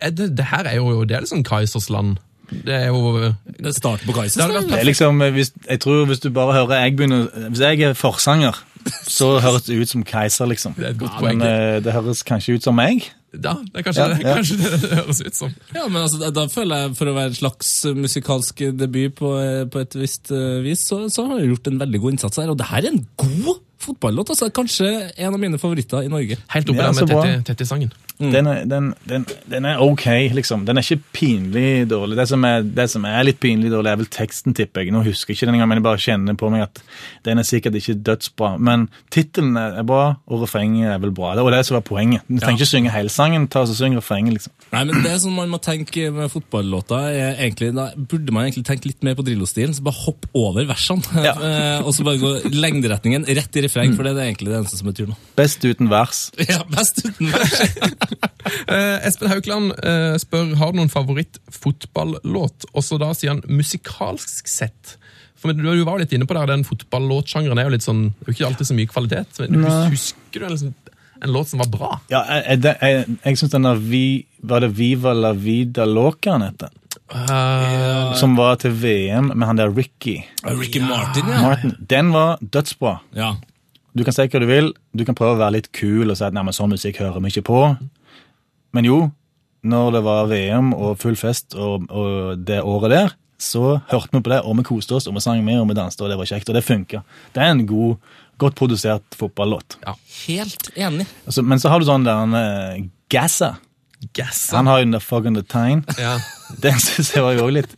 er 0.00 0.16
det, 0.16 0.30
det 0.38 0.48
her 0.54 0.70
er 0.72 0.78
jo 0.80 1.04
det 1.04 1.18
er 1.18 1.26
liksom 1.26 1.44
Kaisers 1.44 1.90
land. 1.92 2.16
Det 2.50 2.74
er 2.74 2.88
jo 2.88 3.30
Det 3.46 3.70
starten 3.76 4.08
på 4.08 4.14
Kaisers 4.16 4.48
Det 4.50 4.64
Det 4.72 4.78
er 4.80 4.88
liksom, 4.88 5.20
hvis, 5.36 5.52
jeg 5.68 5.80
tror 5.84 6.08
hvis 6.10 6.18
du 6.24 6.32
bare 6.34 6.56
hører 6.56 6.80
jeg 6.82 6.96
begynner, 6.98 7.28
Hvis 7.48 7.60
jeg 7.62 7.80
er 7.86 7.94
forsanger 7.94 8.58
så 9.06 9.34
høres 9.44 9.66
det 9.68 9.76
ut 9.76 9.90
som 9.90 10.02
Keiser, 10.08 10.48
liksom. 10.48 10.72
Det 10.78 10.86
er 10.86 10.94
et 10.94 10.98
godt 10.98 11.12
Ja, 11.12 11.20
poeng. 11.20 11.38
Men 11.38 11.48
eh, 11.76 11.82
det 11.84 11.92
høres 11.92 12.22
kanskje 12.24 12.56
ut 12.56 12.64
som 12.64 12.78
meg. 12.80 13.10
Ja, 13.32 13.52
det 13.62 13.78
er 13.78 13.84
kanskje, 13.86 14.02
Ja, 14.02 14.08
det, 14.10 14.24
ja. 14.26 14.34
kanskje 14.40 14.56
det 14.58 14.70
det 14.82 14.96
høres 15.00 15.20
ut 15.22 15.36
som. 15.38 15.52
Ja, 15.76 15.84
men 15.86 16.02
altså, 16.02 16.18
da- 16.18 16.30
da 16.34 16.46
føler 16.50 16.80
jeg, 16.84 16.94
for 16.98 17.06
å 17.06 17.14
være 17.14 17.30
en 17.30 17.38
slags 17.38 17.70
musikalsk 17.94 18.64
debut 18.80 19.14
på, 19.20 19.30
på 19.70 19.82
et 19.84 19.94
visst 20.00 20.32
eh, 20.34 20.58
vis, 20.64 20.82
så, 20.88 21.04
så 21.14 21.28
har 21.28 21.38
jeg 21.44 21.52
gjort 21.52 21.70
en 21.70 21.78
veldig 21.84 22.00
god 22.02 22.16
innsats 22.16 22.40
her. 22.42 22.50
Og 22.50 22.58
det 22.58 22.66
her 22.72 22.82
er 22.88 22.90
en 22.94 23.04
god 23.22 23.60
fotballåt. 23.80 24.30
altså. 24.34 24.50
Kanskje 24.54 25.10
en 25.16 25.34
av 25.34 25.40
mine 25.40 25.58
favoritter 25.60 26.06
i 26.06 26.12
Norge. 26.12 26.38
Helt 26.54 26.70
oppe 26.70 26.80
Ja, 26.80 26.92
der 26.92 27.24
med 27.24 27.44
Tett 27.48 27.60
i 27.60 27.68
sangen. 27.68 27.92
Mm. 28.20 28.32
Den, 28.34 28.46
er, 28.46 28.64
den, 28.68 28.88
den, 29.08 29.22
den 29.48 29.64
er 29.64 29.80
ok, 29.80 30.04
liksom. 30.36 30.66
Den 30.68 30.76
er 30.76 30.84
ikke 30.84 31.00
pinlig 31.16 31.86
dårlig. 31.88 32.18
Det 32.18 32.26
som 32.28 32.44
er, 32.44 32.60
det 32.62 32.84
som 32.92 33.06
er 33.08 33.24
litt 33.24 33.38
pinlig 33.40 33.70
dårlig, 33.72 33.94
er 33.94 34.00
vel 34.02 34.10
teksten, 34.12 34.52
tipper 34.56 34.84
jeg. 34.84 34.92
Nå 34.92 35.00
husker 35.06 35.32
jeg 35.32 35.38
ikke 35.38 35.48
den 35.48 35.56
engang, 35.56 35.70
men 35.72 35.80
jeg 35.80 35.86
bare 35.86 36.02
kjenner 36.04 36.36
på 36.36 36.50
meg 36.52 36.66
at 36.66 36.82
den 37.24 37.40
er 37.40 37.48
sikkert 37.48 37.78
ikke 37.80 37.96
dødsbra. 38.10 38.50
Men 38.60 38.84
tittelen 39.14 39.56
er 39.56 39.80
bra, 39.88 40.02
og 40.28 40.44
refrenget 40.44 40.90
er 40.92 41.00
vel 41.00 41.14
bra. 41.16 41.32
Det 41.38 41.46
var 41.46 41.56
det 41.56 41.62
som 41.68 41.78
var 41.78 41.86
poenget. 41.88 42.26
Du 42.28 42.36
trenger 42.42 42.60
ikke 42.60 42.68
synge 42.74 42.92
hele 42.92 43.12
sangen, 43.14 43.48
ta 43.48 43.64
og 43.64 43.72
synge 43.78 44.02
refrenget, 44.02 44.36
liksom. 44.36 44.52
Nei, 44.74 44.84
men 44.90 45.00
det 45.06 45.16
som 45.24 45.40
man 45.40 45.48
må 45.54 45.62
tenke 45.64 46.10
med 46.12 46.28
fotballåter, 46.34 47.08
er 47.16 47.40
egentlig, 47.40 47.72
da 47.78 47.88
burde 47.96 48.36
man 48.36 48.44
egentlig 48.50 48.66
tenke 48.68 48.90
litt 48.92 49.00
mer 49.06 49.16
på 49.16 49.24
Drillo-stilen. 49.24 49.72
Så 49.78 49.86
bare 49.86 49.96
hopp 50.04 50.28
over 50.36 50.68
versene, 50.68 51.24
Ja. 51.24 51.36
Eh, 51.50 51.80
og 51.86 51.94
så 51.96 52.04
bare 52.04 52.20
gå 52.20 52.28
lengderetningen 52.52 53.24
rett 53.26 53.56
i 53.56 53.62
refreng, 53.70 53.94
for 53.96 54.04
det 54.06 54.12
er 54.16 54.26
egentlig 54.28 54.50
det 54.50 54.58
eneste 54.58 54.78
som 54.80 54.90
betyr 54.90 55.08
noe. 55.10 55.18
Best 55.38 55.64
uten 55.64 55.88
vers. 55.92 56.26
Ja, 56.50 56.60
best 56.74 57.00
uten 57.06 57.30
vers. 57.32 57.56
Eh, 58.70 59.06
Espen 59.06 59.28
Haukland 59.30 59.72
eh, 59.84 60.14
spør 60.18 60.54
har 60.58 60.72
du 60.72 60.78
noen 60.80 60.90
favoritt-fotballåt. 60.90 62.66
Også 62.76 62.98
da 63.00 63.10
sier 63.14 63.34
han 63.34 63.42
musikalsk 63.46 64.48
sett. 64.50 64.96
For 65.40 65.52
du, 65.54 65.62
du 65.62 65.84
var 65.86 65.98
jo 65.98 66.04
litt 66.04 66.14
inne 66.16 66.26
på 66.28 66.36
det, 66.36 66.46
den 66.50 66.64
fotballåtsjangeren 66.66 67.60
er 67.60 67.68
jo 67.68 67.74
litt 67.74 67.84
sånn, 67.86 68.02
det 68.18 68.26
er 68.26 68.32
jo 68.32 68.36
ikke 68.36 68.48
alltid 68.50 68.70
så 68.70 68.76
mye 68.78 68.90
kvalitet. 68.90 69.40
Men 69.52 69.66
husker 69.92 70.42
du 70.42 70.46
en, 70.48 70.54
liksom, 70.56 70.74
en 71.20 71.34
låt 71.36 71.52
som 71.52 71.62
var 71.62 71.70
bra? 71.72 71.90
Ja, 72.12 72.22
jeg, 72.28 72.60
jeg, 72.64 72.76
jeg, 72.80 73.18
jeg 73.24 73.40
syns 73.40 73.54
den 73.54 73.68
der 73.68 73.80
vi, 73.92 74.04
Var 74.50 74.64
det 74.66 74.72
Viva 74.78 75.14
la 75.16 75.32
vida 75.36 75.86
loca 75.88 76.34
han 76.36 76.46
heter? 76.48 76.74
Uh, 77.10 78.12
Som 78.20 78.36
var 78.38 78.60
til 78.62 78.74
VM 78.78 79.32
med 79.34 79.46
han 79.48 79.58
der 79.58 79.72
Ricky 79.74 80.20
Ricky 80.46 80.78
Martin, 80.84 81.26
ja. 81.26 81.40
Martin. 81.42 81.72
Den 81.90 82.12
var 82.14 82.38
dødsbra. 82.42 82.98
ja. 83.18 83.34
Du 83.96 84.04
kan 84.06 84.14
si 84.14 84.26
hva 84.30 84.42
du 84.42 84.46
vil, 84.46 84.70
du 84.94 85.02
kan 85.06 85.16
prøve 85.18 85.34
å 85.34 85.40
være 85.40 85.58
litt 85.58 85.70
kul 85.74 86.10
og 86.10 86.18
si 86.18 86.26
at 86.26 86.34
nei, 86.36 86.44
men 86.46 86.54
sånn 86.54 86.70
musikk 86.70 87.00
hører 87.02 87.22
vi 87.24 87.32
ikke 87.32 87.48
på. 87.50 87.62
Men 88.76 88.86
jo, 88.86 89.00
når 89.66 89.96
det 89.96 90.02
var 90.06 90.28
VM 90.30 90.70
og 90.76 91.00
full 91.02 91.18
fest 91.18 91.56
og, 91.58 91.88
og 91.90 92.44
det 92.46 92.60
året 92.62 92.94
der, 92.94 93.16
så 93.40 93.80
hørte 93.88 94.12
vi 94.12 94.20
på 94.20 94.32
det, 94.32 94.42
og 94.44 94.58
vi 94.58 94.66
koste 94.68 94.96
oss, 94.98 95.08
og 95.08 95.16
vi 95.16 95.22
sang 95.24 95.40
med, 95.44 95.62
og 95.62 95.70
vi 95.70 95.76
danset, 95.78 96.02
og 96.04 96.12
det 96.12 96.18
var 96.20 96.28
kjekt, 96.28 96.50
og 96.52 96.58
det 96.58 96.64
funka. 96.66 97.00
Det 97.34 97.42
er 97.42 97.54
en 97.54 97.64
god, 97.68 98.12
godt 98.40 98.58
produsert 98.58 99.16
fotballåt. 99.16 99.78
Helt 100.26 100.70
enig. 100.76 101.08
Altså, 101.24 101.44
men 101.46 101.62
så 101.62 101.72
har 101.72 101.80
du 101.80 101.88
sånn 101.88 102.06
der 102.06 102.36
uh, 102.36 102.84
Gassa. 103.10 103.54
Gassa. 104.16 104.58
Han 104.58 104.68
har 104.70 104.82
jo 104.82 104.92
The 104.92 105.02
Fog 105.04 105.26
on 105.28 105.36
the 105.36 105.44
Time. 105.44 105.82
Ja. 106.00 106.18
Den 106.64 106.78
syns 106.80 107.14
jeg 107.16 107.24
var 107.24 107.36
jo 107.36 107.44
òg 107.44 107.52
litt 107.58 107.74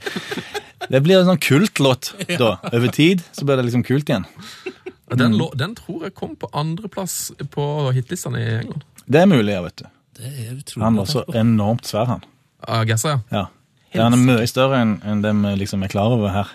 Det 0.86 1.00
blir 1.02 1.18
en 1.18 1.26
sånn 1.26 1.40
kultlåt, 1.42 2.12
da. 2.42 2.56
Over 2.70 2.90
tid 2.94 3.24
så 3.34 3.46
blir 3.46 3.58
det 3.58 3.66
liksom 3.68 3.86
kult 3.86 4.10
igjen. 4.10 4.26
Den, 5.18 5.34
lå, 5.38 5.48
den 5.58 5.74
tror 5.78 6.06
jeg 6.06 6.14
kom 6.18 6.36
på 6.40 6.48
andreplass 6.56 7.32
på 7.52 7.64
hitlistene 7.96 8.40
i 8.40 8.50
England. 8.60 8.84
Det 9.06 9.20
er 9.22 9.28
mulig, 9.30 9.52
ja, 9.52 9.62
vet 9.64 9.82
du. 9.82 9.88
Det 10.18 10.30
er 10.30 10.52
utrolig. 10.54 10.84
Han 10.84 11.00
var 11.00 11.10
så 11.10 11.24
enormt 11.34 11.88
svær, 11.88 12.06
han. 12.14 12.24
Ah, 12.62 12.84
Gassa, 12.88 13.16
ja. 13.32 13.46
Ja. 13.92 14.04
Han 14.06 14.16
er 14.16 14.22
mye 14.22 14.48
større 14.48 14.78
enn 14.80 14.96
en 15.04 15.20
det 15.24 15.32
vi 15.36 15.54
liksom 15.64 15.82
er 15.84 15.90
klar 15.92 16.14
over 16.14 16.32
her. 16.32 16.52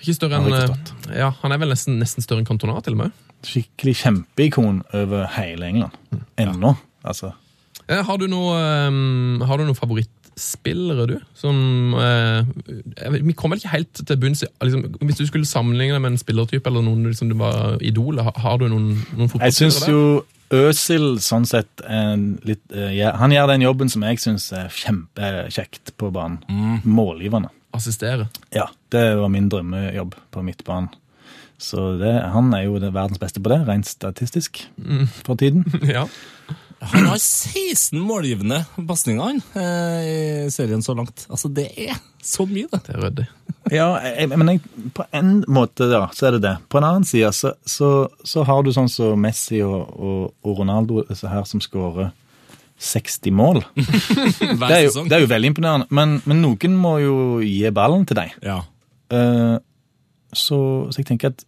Ikke 0.00 0.16
større 0.16 0.40
enn 0.40 0.54
eh, 0.56 1.18
Ja, 1.20 1.30
Han 1.42 1.52
er 1.52 1.60
vel 1.60 1.72
nesten, 1.72 1.98
nesten 2.00 2.24
større 2.24 2.42
enn 2.42 2.48
Cantona, 2.48 2.80
til 2.84 2.96
og 2.96 3.04
med. 3.04 3.20
Skikkelig 3.46 3.94
kjempeikon 4.02 4.82
over 4.96 5.28
hele 5.36 5.68
England. 5.70 5.96
Ennå, 6.40 6.74
altså. 7.04 7.32
Eh, 7.86 8.02
Har 8.06 8.20
du 8.20 8.26
noe, 8.30 8.56
um, 8.88 9.40
har 9.46 9.60
du 9.60 9.64
noen 9.64 9.78
favorittspillere, 10.40 11.06
du? 11.06 11.20
Som 11.34 11.94
eh, 11.94 13.20
Vi 13.22 13.32
kommer 13.32 13.56
ikke 13.56 13.68
helt 13.68 13.92
til 13.92 14.18
bunns 14.20 14.44
liksom, 14.62 14.96
Hvis 15.00 15.16
du 15.16 15.26
skulle 15.26 15.46
sammenligne 15.46 15.94
deg 15.94 16.02
med 16.02 16.12
en 16.12 16.18
spillertype 16.18 16.68
eller 16.68 16.82
noen 16.82 17.06
liksom, 17.06 17.28
du 17.28 17.36
var 17.36 17.78
idol, 17.80 18.18
har, 18.20 18.32
har 18.36 18.58
du 18.58 18.68
noen, 18.68 19.04
noen 19.16 19.30
Jeg 19.40 19.54
syns 19.54 19.80
fotballspillere? 19.80 19.86
der? 19.86 19.92
jo 19.92 20.24
Øsil 20.50 21.20
sånn 21.22 21.44
sett 21.46 21.82
litt 22.42 22.72
eh, 22.74 22.96
ja, 22.96 23.12
Han 23.20 23.30
gjør 23.30 23.52
den 23.52 23.62
jobben 23.62 23.92
som 23.92 24.02
jeg 24.02 24.18
syns 24.18 24.48
er 24.50 24.66
kjempekjekt 24.74 25.92
på 25.94 26.10
banen. 26.10 26.40
Målgivende. 26.82 27.52
Assistere. 27.70 28.26
Ja, 28.50 28.64
det 28.90 29.04
var 29.20 29.30
min 29.30 29.46
drømmejobb 29.46 30.16
på 30.34 30.42
midtbanen. 30.42 30.90
Så 31.60 31.92
det, 32.00 32.10
han 32.32 32.50
er 32.56 32.64
jo 32.64 32.80
det 32.82 32.90
verdens 32.96 33.20
beste 33.22 33.38
på 33.38 33.52
det, 33.52 33.60
rent 33.68 33.86
statistisk, 33.86 34.64
for 35.22 35.38
tiden. 35.38 35.62
ja. 35.86 36.08
Han 36.80 37.06
har 37.10 37.18
16 37.20 38.00
målgivende 38.00 38.62
pasninger 38.88 39.40
eh, 39.54 40.06
i 40.46 40.50
serien 40.52 40.82
så 40.82 40.94
langt. 40.96 41.26
Altså, 41.28 41.48
Det 41.52 41.66
er 41.76 41.98
så 42.24 42.46
mye, 42.48 42.68
det. 42.72 42.80
Det 42.86 42.94
er 42.94 43.02
ryddig. 43.04 43.26
Ja, 43.70 43.88
jeg, 44.00 44.30
men 44.32 44.48
jeg, 44.54 44.62
på 44.96 45.04
en 45.14 45.34
måte 45.52 45.90
da, 45.90 46.06
så 46.16 46.30
er 46.30 46.38
det 46.38 46.42
det. 46.46 46.54
På 46.72 46.80
en 46.80 46.86
annen 46.88 47.04
side 47.04 47.28
så, 47.36 47.52
så, 47.68 48.08
så 48.24 48.44
har 48.48 48.64
du 48.64 48.72
sånn 48.74 48.88
som 48.90 49.20
Messi 49.20 49.60
og, 49.62 49.92
og, 49.92 50.22
og 50.40 50.62
Ronaldo 50.62 51.04
så 51.12 51.30
her 51.30 51.44
som 51.48 51.60
skårer 51.62 52.10
60 52.80 53.36
mål. 53.36 53.60
Hver 53.76 54.66
Det 54.70 54.76
er 54.78 54.84
jo, 54.86 55.04
det 55.04 55.18
er 55.18 55.24
jo 55.26 55.30
veldig 55.30 55.52
imponerende. 55.52 55.90
Men, 55.92 56.16
men 56.24 56.40
noen 56.40 56.78
må 56.80 56.96
jo 57.04 57.16
gi 57.44 57.60
ballen 57.76 58.08
til 58.08 58.22
deg. 58.22 58.32
Ja. 58.40 58.62
Eh, 59.12 59.58
så, 60.32 60.60
så 60.88 61.02
jeg 61.02 61.10
tenker 61.12 61.34
at 61.34 61.44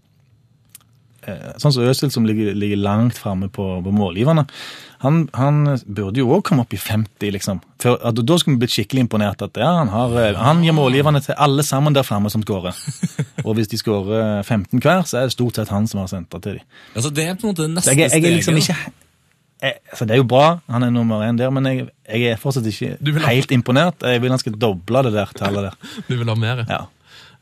Sånn 1.63 1.73
som 1.75 1.85
Øzil, 1.87 2.11
som 2.11 2.25
ligger, 2.27 2.55
ligger 2.59 2.81
langt 2.83 3.19
framme 3.19 3.47
på, 3.53 3.67
på 3.85 3.93
målgiverne, 3.95 4.43
han, 5.03 5.29
han 5.35 5.61
burde 5.87 6.19
jo 6.23 6.29
òg 6.35 6.43
komme 6.47 6.63
opp 6.65 6.75
i 6.75 6.79
50, 6.79 7.31
liksom. 7.35 7.61
For, 7.83 7.99
da 8.15 8.37
skulle 8.39 8.57
vi 8.57 8.63
blitt 8.65 8.75
skikkelig 8.75 9.05
imponert. 9.07 9.43
at 9.43 9.59
ja, 9.59 9.71
Han, 9.81 9.91
har, 9.91 10.17
eh, 10.19 10.39
han 10.39 10.63
gir 10.63 10.75
målgiverne 10.77 11.23
til 11.23 11.35
alle 11.39 11.63
sammen 11.67 11.95
der 11.95 12.07
framme 12.07 12.31
som 12.31 12.43
skårer. 12.47 12.75
Og 13.47 13.55
hvis 13.59 13.71
de 13.73 13.79
skårer 13.81 14.43
15 14.47 14.79
hver, 14.83 15.03
så 15.07 15.19
er 15.23 15.31
det 15.31 15.35
stort 15.37 15.59
sett 15.59 15.71
han 15.75 15.87
som 15.91 16.03
har 16.05 16.11
sendt 16.11 16.31
det 16.35 16.43
til 16.45 16.59
dem. 16.61 16.67
Altså, 16.95 17.11
det 17.15 17.27
er 17.27 17.35
på 17.39 17.47
en 17.49 17.55
måte 17.55 17.67
det 17.67 17.75
neste 17.77 17.95
Jeg, 17.97 18.11
jeg 18.13 18.23
er 18.31 18.37
liksom 18.39 18.61
ikke 18.63 18.79
jeg, 19.63 19.77
altså 19.93 20.07
Det 20.11 20.15
er 20.15 20.19
jo 20.19 20.25
bra, 20.27 20.47
han 20.75 20.83
er 20.83 20.91
nummer 20.91 21.21
én 21.23 21.37
der, 21.39 21.51
men 21.55 21.67
jeg, 21.71 21.85
jeg 22.11 22.33
er 22.33 22.39
fortsatt 22.43 22.67
ikke 22.67 22.97
ha- 23.23 23.29
helt 23.31 23.53
imponert. 23.55 24.03
Jeg 24.03 24.19
vil 24.25 24.33
han 24.35 24.41
skal 24.43 24.57
doble 24.59 25.05
det 25.07 25.13
der 25.15 25.31
tallet 25.39 25.69
der. 25.69 25.77
Du 26.09 26.17
vil 26.17 26.27
ha 26.27 26.35
mer? 26.35 26.65
Ja. 26.67 26.81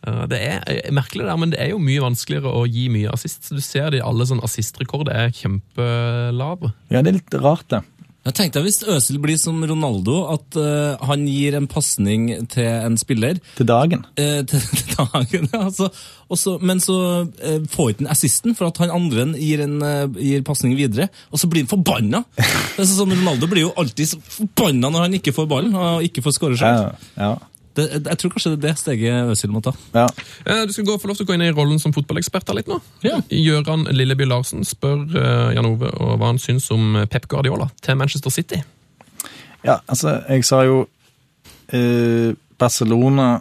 Eh, 0.07 0.27
Det 0.31 0.41
er 0.41 0.61
eh, 0.67 0.91
merkelig, 0.95 1.27
der, 1.29 1.37
men 1.41 1.55
det 1.55 1.61
er 1.61 1.73
jo 1.75 1.81
mye 1.83 2.03
vanskeligere 2.05 2.53
å 2.53 2.67
gi 2.69 2.89
mye 2.93 3.13
assist. 3.13 3.47
Så 3.49 3.59
Du 3.59 3.65
ser 3.65 3.91
det 3.91 4.01
i 4.01 4.07
alle 4.07 4.27
sånn 4.29 4.43
assistrekorder 4.45 5.27
er 5.27 5.35
kjempelave. 5.37 6.75
ja, 6.91 7.03
det 7.03 7.09
er 7.09 7.21
litt 7.21 7.41
rart, 7.41 7.69
det. 7.69 7.83
Jeg 8.21 8.35
tenkte 8.37 8.61
hvis 8.61 8.83
Øsil 8.85 9.17
blir 9.17 9.39
som 9.41 9.63
Ronaldo, 9.65 10.27
at 10.29 10.57
uh, 10.61 11.01
han 11.09 11.23
gir 11.25 11.55
en 11.57 11.65
pasning 11.71 12.27
til 12.53 12.67
en 12.69 12.99
spiller 13.01 13.39
Til 13.57 13.65
dagen. 13.65 14.03
Uh, 14.21 14.43
til, 14.45 14.61
til 14.77 14.91
dagen, 14.99 15.49
altså, 15.57 15.89
også, 16.29 16.59
men 16.61 16.83
så 16.85 16.99
uh, 17.25 17.63
får 17.73 17.95
ikke 17.95 18.05
han 18.05 18.11
assisten, 18.13 18.53
for 18.59 18.69
at 18.69 18.83
han 18.85 18.93
andre 18.93 19.25
gir, 19.41 19.65
en, 19.65 19.81
gir 20.21 20.45
pasning 20.45 20.77
videre, 20.77 21.09
og 21.33 21.41
så 21.41 21.49
blir 21.49 21.65
han 21.65 21.73
forbanna. 21.73 22.21
Er 22.77 22.85
sånn, 22.85 23.17
Ronaldo 23.17 23.49
blir 23.49 23.71
jo 23.71 23.73
alltid 23.81 24.13
så 24.13 24.21
forbanna 24.21 24.93
når 24.93 25.07
han 25.07 25.17
ikke 25.17 25.35
får 25.41 25.49
ballen 25.49 25.81
og 25.81 26.05
ikke 26.05 26.25
får 26.27 26.37
skåre 26.37 26.61
sjøl. 26.61 26.77
Ja, 26.77 27.15
ja, 27.17 27.33
Det, 27.79 27.85
jeg 28.03 28.19
tror 28.19 28.33
kanskje 28.35 28.51
det 28.51 28.59
er 28.59 28.63
det 28.67 28.79
steget 28.81 29.29
Øzil 29.31 29.53
må 29.55 29.61
ta. 29.63 29.73
ja. 29.95 30.07
Eh, 30.47 30.65
Du 30.67 30.73
skal 30.75 30.85
gå, 30.89 30.97
få 30.99 31.07
lov 31.11 31.17
til 31.21 31.25
å 31.27 31.29
gå 31.31 31.35
inn 31.37 31.45
i 31.47 31.51
rollen 31.55 31.79
som 31.79 31.93
fotballekspert 31.95 32.49
her 32.51 32.59
litt 32.59 32.69
nå. 32.71 32.81
Ja. 33.07 33.21
Gøran 33.31 33.85
Lilleby 33.95 34.27
Larsen 34.27 34.65
spør 34.67 35.05
eh, 35.15 35.55
Jan 35.55 35.69
Ove 35.71 35.91
og 36.01 36.17
hva 36.19 36.33
han 36.33 36.39
syns 36.43 36.67
om 36.75 36.99
Pep 37.11 37.29
Guardiola 37.31 37.69
til 37.81 37.97
Manchester 38.01 38.31
City. 38.35 38.59
ja 39.63 39.79
altså, 39.87 40.17
jeg 40.29 40.45
sa 40.49 40.65
jo 40.67 40.81
eh, 41.73 42.35
Barcelona 42.59 43.41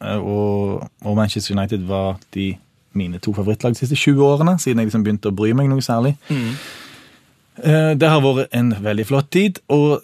eh, 0.00 0.16
og, 0.22 0.86
og 1.04 1.16
Manchester 1.16 1.56
United 1.58 1.82
var 1.88 2.18
de 2.34 2.52
mine 2.94 3.18
to 3.18 3.32
favorittlag 3.34 3.74
de 3.74 3.78
siste 3.82 3.96
20 3.98 4.22
årene, 4.22 4.52
siden 4.62 4.78
jeg 4.78 4.86
liksom 4.86 5.02
begynte 5.02 5.32
å 5.32 5.34
bry 5.34 5.50
meg 5.58 5.66
noe 5.66 5.82
særlig. 5.82 6.12
Eh, 6.30 7.94
det 7.98 8.08
har 8.10 8.20
vært 8.22 8.54
en 8.54 8.70
veldig 8.84 9.06
flott 9.08 9.30
tid, 9.34 9.58
og 9.70 10.02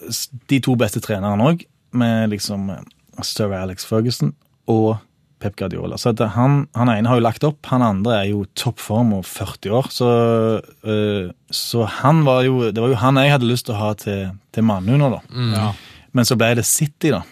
de 0.50 0.58
to 0.62 0.74
beste 0.78 0.98
trenerne 1.02 1.46
òg, 1.52 1.62
med 1.92 2.30
liksom 2.34 2.68
eh, 2.74 2.82
Sir 3.26 3.52
Alex 3.56 3.86
Ferguson 3.88 4.34
og 4.70 4.98
Pep 5.40 5.56
Guardiola. 5.56 5.96
Så 5.98 6.12
at 6.12 6.20
han, 6.34 6.66
han 6.76 6.90
ene 6.92 7.08
har 7.08 7.18
jo 7.18 7.24
lagt 7.24 7.44
opp, 7.48 7.64
han 7.72 7.82
andre 7.84 8.18
er 8.18 8.28
jo 8.30 8.44
toppform 8.58 9.14
og 9.16 9.24
40 9.24 9.76
år. 9.78 9.88
Så, 9.94 10.08
eh, 10.84 11.30
så 11.50 11.86
han 12.02 12.24
var 12.26 12.44
jo 12.44 12.68
Det 12.68 12.82
var 12.82 12.92
jo 12.92 13.00
han 13.00 13.20
jeg 13.22 13.32
hadde 13.32 13.48
lyst 13.48 13.66
til 13.68 13.76
å 13.76 13.80
ha 13.80 13.92
til, 13.98 14.34
til 14.52 14.66
Manu 14.68 14.96
nå, 15.00 15.08
da. 15.16 15.20
Ja. 15.56 15.70
Men 16.12 16.28
så 16.28 16.36
ble 16.36 16.52
det 16.58 16.66
City, 16.68 17.12
da. 17.14 17.22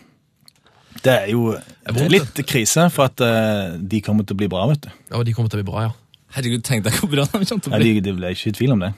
Det 0.98 1.14
er 1.14 1.28
jo 1.30 1.52
det 1.52 2.02
er 2.02 2.10
litt 2.10 2.40
krise, 2.48 2.88
for 2.94 3.06
at 3.06 3.22
eh, 3.22 3.76
de 3.78 4.00
kommer 4.04 4.26
til 4.26 4.34
å 4.34 4.40
bli 4.40 4.48
bra, 4.50 4.64
vet 4.72 4.88
du. 4.88 4.90
Ja, 5.12 5.22
de 5.24 5.34
kommer 5.36 5.52
til 5.52 5.60
å 5.60 5.62
bli 5.62 5.70
bra, 5.70 5.88
ja. 5.88 5.94
Herregud, 6.36 6.64
tenk 6.66 6.84
deg 6.84 6.96
hvor 6.98 7.10
bra 7.12 7.24
de 7.28 7.30
kommer 7.32 7.46
til 7.46 7.72
å 7.72 7.76
bli. 7.76 7.92
Ja, 7.94 8.04
det 8.04 8.16
ble 8.16 8.32
ikke 8.34 8.50
i 8.50 8.56
tvil 8.56 8.74
om 8.74 8.82
det. 8.84 8.92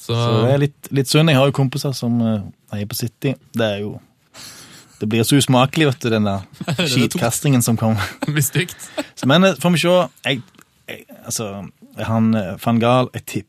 Så, 0.00 0.16
Så 0.16 0.30
det 0.40 0.52
er 0.54 0.62
litt, 0.64 0.90
litt 0.96 1.10
synd. 1.12 1.30
Jeg 1.30 1.38
har 1.38 1.48
jo 1.48 1.54
kompiser 1.56 1.92
som 1.96 2.16
uh, 2.24 2.40
er 2.74 2.86
på 2.88 2.96
City. 2.98 3.34
Det 3.56 3.66
er 3.66 3.82
jo 3.84 3.94
Det 5.00 5.08
blir 5.08 5.24
så 5.24 5.38
usmakelig, 5.40 5.86
vet 5.90 6.02
du, 6.04 6.10
den 6.12 6.28
der 6.28 6.44
skitkastingen 6.92 7.62
som 7.64 7.78
kommer. 7.80 8.04
det 8.26 8.34
blir 8.36 8.44
stygt. 8.44 8.76
Men 9.26 9.44
eh, 9.48 9.56
får 9.60 9.72
vi 9.76 9.80
se. 9.84 9.94
Jeg, 10.28 10.42
jeg, 10.90 11.06
altså, 11.24 11.48
han 12.10 12.34
eh, 12.36 12.52
van 12.64 12.82
Gahl, 12.82 13.10
jeg 13.16 13.26
tipper 13.26 13.48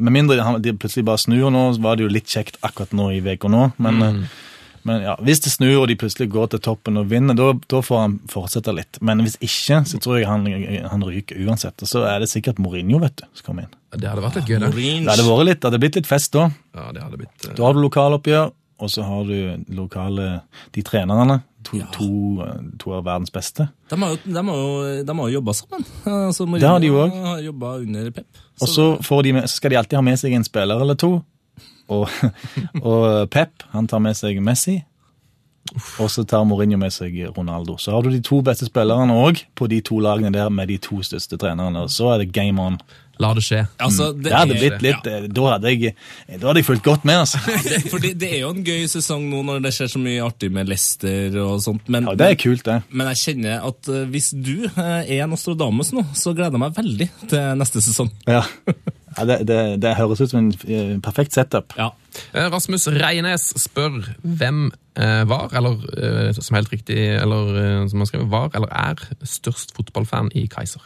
Med 0.00 0.14
mindre 0.14 0.40
han, 0.40 0.62
de 0.64 0.72
plutselig 0.80 1.04
bare 1.04 1.20
snur 1.20 1.50
nå, 1.52 1.66
så 1.76 1.82
var 1.84 1.98
det 2.00 2.06
jo 2.06 2.12
litt 2.12 2.30
kjekt 2.32 2.56
akkurat 2.64 2.94
nå 2.96 3.10
i 3.12 3.18
uka 3.20 3.50
nå. 3.52 3.66
Men, 3.76 3.98
Mm. 4.00 4.22
eh, 4.24 4.44
men 4.88 5.02
ja, 5.04 5.16
hvis 5.20 5.42
det 5.44 5.50
snur 5.52 5.82
og 5.82 5.88
de 5.90 5.96
plutselig 6.00 6.30
går 6.32 6.46
til 6.54 6.60
toppen 6.64 6.96
og 6.96 7.10
vinner, 7.10 7.36
da 7.36 7.80
får 7.84 7.98
han 8.00 8.14
fortsette 8.32 8.72
litt. 8.72 8.96
Men 9.04 9.20
hvis 9.20 9.34
ikke, 9.44 9.82
så 9.90 9.98
tror 10.00 10.16
jeg 10.22 10.28
han, 10.30 10.46
han 10.88 11.04
ryker 11.04 11.36
uansett. 11.44 11.76
Og 11.84 11.90
så 11.90 12.06
er 12.08 12.22
det 12.24 12.30
sikkert 12.32 12.58
Mourinho, 12.62 12.96
vet 13.02 13.18
du, 13.20 13.26
som 13.36 13.50
kommer 13.50 13.66
inn. 13.66 13.74
Det 13.92 14.08
hadde 14.08 14.24
vært 14.24 14.38
litt 14.40 14.48
gøy, 14.48 14.58
det. 14.62 14.70
Det 14.72 15.10
hadde 15.12 15.26
vært 15.28 15.44
litt, 15.50 15.60
det 15.60 15.68
hadde 15.68 15.80
blitt 15.82 15.98
litt 16.00 16.08
fest 16.08 16.32
da. 16.32 16.46
Ja, 16.78 16.86
det 16.96 17.04
hadde 17.04 17.20
blitt... 17.20 17.36
Uh... 17.44 17.52
Da 17.58 17.66
har 17.66 17.76
du 17.76 17.82
lokaloppgjør, 17.84 18.48
og 18.78 18.90
så 18.90 19.02
har 19.02 19.24
du 19.26 19.64
lokale 19.74 20.40
De 20.74 20.82
trenerne. 20.82 21.40
To, 21.68 21.78
to, 21.92 22.08
to 22.78 22.92
av 22.94 23.02
verdens 23.04 23.32
beste. 23.34 23.66
De 23.90 23.96
har 24.00 24.12
jo, 24.14 24.18
de 24.24 24.36
har 24.36 24.56
jo, 24.56 25.02
de 25.04 25.16
har 25.18 25.28
jo 25.28 25.34
jobba 25.34 25.52
sammen. 25.58 25.82
Altså, 26.06 26.46
Det 26.54 26.68
har 26.68 26.78
de 26.80 26.86
jo 26.86 27.00
òg. 27.02 27.16
jobba 27.44 27.72
under 27.82 28.10
Pep. 28.10 28.26
Og 28.62 28.68
så, 28.68 28.86
får 29.02 29.22
de 29.26 29.32
med, 29.32 29.48
så 29.50 29.56
skal 29.58 29.70
de 29.70 29.76
alltid 29.76 29.98
ha 29.98 30.02
med 30.06 30.20
seg 30.20 30.32
en 30.32 30.46
spiller 30.46 30.80
eller 30.80 30.94
to. 30.94 31.10
Og, 31.88 32.08
og 32.82 33.28
Pep 33.34 33.66
han 33.74 33.90
tar 33.90 34.00
med 34.00 34.16
seg 34.16 34.38
Messi. 34.40 34.78
Og 36.00 36.08
så 36.08 36.24
tar 36.24 36.46
Mourinho 36.48 36.78
med 36.80 36.94
seg 36.94 37.18
Ronaldo. 37.36 37.76
Så 37.76 37.92
har 37.92 38.02
du 38.06 38.10
de 38.14 38.22
to 38.24 38.40
beste 38.46 38.70
spillerne 38.70 39.12
òg 39.12 39.42
på 39.58 39.68
de 39.68 39.82
to 39.84 39.98
lagene 40.00 40.32
der 40.32 40.48
med 40.48 40.70
de 40.70 40.78
to 40.80 41.02
største 41.04 41.36
trenerne. 41.36 41.84
Og 41.84 41.90
så 41.92 42.14
er 42.14 42.22
det 42.22 42.32
game 42.32 42.62
on. 42.62 42.78
La 43.18 43.32
det 43.34 43.42
skje. 43.42 43.64
Altså, 43.82 44.12
det, 44.14 44.24
Det 44.28 44.32
hadde 44.36 44.54
er- 44.54 44.60
blitt 44.62 44.82
litt, 44.86 45.08
ja. 45.10 45.20
Da 45.38 45.46
hadde 45.54 45.72
jeg, 45.72 45.94
da 46.38 46.46
hadde 46.46 46.60
jeg 46.62 46.66
fulgt 46.68 46.84
godt 46.86 47.04
med. 47.08 47.16
altså. 47.24 47.38
det, 48.04 48.12
det 48.20 48.28
er 48.36 48.40
jo 48.44 48.50
en 48.54 48.62
gøy 48.66 48.84
sesong 48.90 49.24
nå 49.30 49.40
når 49.48 49.62
det 49.64 49.72
skjer 49.74 49.90
så 49.94 50.02
mye 50.02 50.22
artig 50.22 50.52
med 50.54 50.68
Leicester 50.70 51.34
og 51.42 51.58
sånt. 51.64 51.88
Men, 51.90 52.06
Ja, 52.10 52.14
Det 52.14 52.28
er 52.30 52.38
kult, 52.44 52.62
det. 52.68 52.78
men 52.90 53.10
jeg 53.10 53.22
kjenner 53.24 53.66
at 53.66 53.88
eh, 53.90 54.04
hvis 54.12 54.30
du 54.36 54.68
eh, 54.68 55.10
er 55.18 55.26
Nostradamus 55.26 55.90
nå, 55.96 56.04
så 56.14 56.30
gleder 56.36 56.54
jeg 56.58 56.62
meg 56.62 56.76
veldig 56.78 57.08
til 57.32 57.58
neste 57.58 57.82
sesong. 57.82 58.12
Ja. 58.30 58.44
Ja, 59.18 59.24
det, 59.26 59.38
det, 59.48 59.58
det 59.82 59.96
høres 59.98 60.20
ut 60.20 60.30
som 60.30 60.38
en 60.44 60.52
eh, 60.68 60.92
perfekt 61.02 61.34
setup. 61.34 61.72
Ja. 61.78 61.88
Eh, 62.36 62.46
Rasmus 62.52 62.84
Reines 62.92 63.48
spør 63.58 63.96
hvem 64.22 64.68
eh, 64.94 65.24
var, 65.26 65.48
eller 65.58 65.80
eh, 65.98 66.30
som 66.38 66.54
helt 66.54 66.70
riktig, 66.70 67.00
eller 67.18 67.50
eh, 67.58 67.88
som 67.90 67.98
han 68.04 68.06
skrev, 68.10 68.28
var 68.30 68.52
eller 68.54 68.70
er 68.70 69.02
størst 69.26 69.74
fotballfan 69.74 70.30
i 70.38 70.46
Kaiser. 70.52 70.84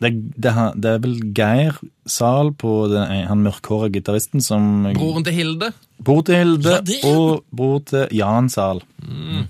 Det, 0.00 0.10
det, 0.40 0.52
det 0.80 0.90
er 0.94 1.00
vel 1.04 1.18
Geir 1.36 1.76
Zahl 2.08 2.54
på 2.56 2.70
den, 2.88 3.10
han 3.28 3.42
mørkhåra 3.44 3.90
gitaristen 3.92 4.40
som 4.40 4.86
Broren 4.96 5.26
til 5.26 5.36
Hilde. 5.36 5.68
Bror 6.00 6.22
til 6.24 6.38
Hilde 6.40 6.78
Ja, 6.78 6.80
er- 6.80 7.04
og 7.10 7.44
bror 7.52 7.82
til 7.84 8.06
Jan 8.16 8.48
Zahl. 8.48 8.80
Mm. 9.04 9.44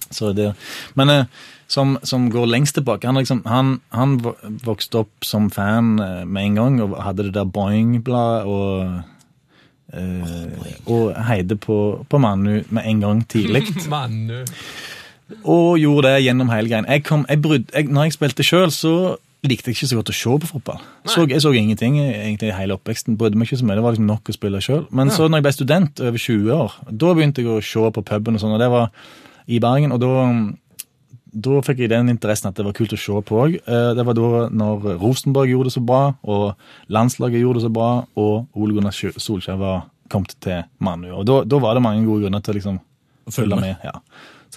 men 0.99 1.09
eh, 1.11 1.25
som, 1.71 1.99
som 2.03 2.31
går 2.31 2.47
lengst 2.47 2.75
tilbake 2.75 3.07
Han, 3.07 3.15
liksom, 3.15 3.43
han, 3.47 3.81
han 3.91 4.17
vokste 4.65 5.05
opp 5.05 5.25
som 5.27 5.51
fan 5.51 5.99
eh, 6.01 6.25
med 6.27 6.45
en 6.45 6.55
gang 6.59 6.81
og 6.83 6.97
hadde 7.03 7.29
det 7.29 7.35
der 7.35 7.45
Boing-bladet 7.47 8.47
og 8.51 9.03
eh, 9.95 10.81
og 10.87 11.15
heide 11.27 11.57
på, 11.57 12.05
på 12.09 12.19
Manu 12.19 12.63
med 12.71 12.87
en 12.87 13.01
gang 13.01 13.23
tidlig. 13.29 13.63
Manu. 13.93 14.43
Og 15.45 15.79
gjorde 15.81 16.11
det 16.11 16.23
gjennom 16.27 16.51
hele 16.53 16.71
greien. 16.71 16.87
Jeg 16.89 17.05
kom, 17.07 17.27
jeg 17.29 17.43
brydde, 17.43 17.75
jeg, 17.75 17.91
når 17.93 18.09
jeg 18.09 18.17
spilte 18.17 18.47
sjøl, 18.47 18.73
så 18.75 18.95
likte 19.47 19.71
jeg 19.71 19.79
ikke 19.79 19.89
så 19.89 19.99
godt 19.99 20.13
å 20.13 20.17
se 20.17 20.37
på 20.43 20.49
fotball. 20.51 20.81
Så, 21.09 21.25
jeg 21.31 21.41
så 21.41 21.53
ingenting 21.57 21.97
egentlig 22.03 22.53
hele 22.53 22.77
oppveksten. 22.77 23.17
Brydde 23.21 23.41
meg 23.41 23.49
ikke 23.49 23.61
så 23.63 23.69
mye. 23.69 23.79
Det 23.79 23.85
var 23.87 23.95
liksom 23.95 24.09
nok 24.11 24.29
å 24.29 24.37
spille 24.37 24.63
sjøl. 24.65 24.83
Men 24.97 25.13
så 25.15 25.29
når 25.29 25.41
jeg 25.41 25.47
ble 25.47 25.53
student, 25.57 26.03
over 26.05 26.25
20 26.25 26.57
år, 26.57 26.75
da 26.91 27.13
begynte 27.17 27.45
jeg 27.45 27.53
å 27.55 27.61
se 27.65 27.93
på 27.97 28.05
puben 28.11 28.37
og 28.37 28.43
sånn, 28.43 28.57
og 28.57 28.61
det 28.61 28.69
var 28.73 28.91
i 29.49 29.61
Bergen. 29.63 29.95
Og 29.97 30.03
da, 30.03 30.27
da 31.47 31.63
fikk 31.65 31.85
jeg 31.85 31.93
den 31.95 32.13
interessen 32.13 32.51
at 32.51 32.59
det 32.61 32.67
var 32.69 32.77
kult 32.77 32.93
å 32.93 33.01
se 33.01 33.23
på 33.31 33.39
òg. 33.47 33.57
Det 33.65 34.05
var 34.11 34.19
da 34.19 34.43
når 34.61 34.91
Rosenborg 35.01 35.55
gjorde 35.55 35.71
det 35.71 35.77
så 35.79 35.85
bra, 35.89 36.03
og 36.29 36.93
landslaget 36.93 37.41
gjorde 37.41 37.63
det 37.63 37.69
så 37.71 37.73
bra, 37.81 37.91
og 38.21 38.61
Ole 38.61 38.77
Gunnar 38.77 38.97
Solskjær 38.99 39.57
var 39.63 39.89
kommet 40.11 40.37
til 40.43 40.67
Manu. 40.85 41.15
Og 41.17 41.25
da, 41.29 41.41
da 41.49 41.63
var 41.63 41.79
det 41.79 41.87
mange 41.87 42.05
gode 42.05 42.27
grunner 42.27 42.45
til 42.45 42.53
å 42.53 42.59
liksom 42.59 42.79
følge 43.31 43.57
med. 43.63 43.81
Ja. 43.87 43.97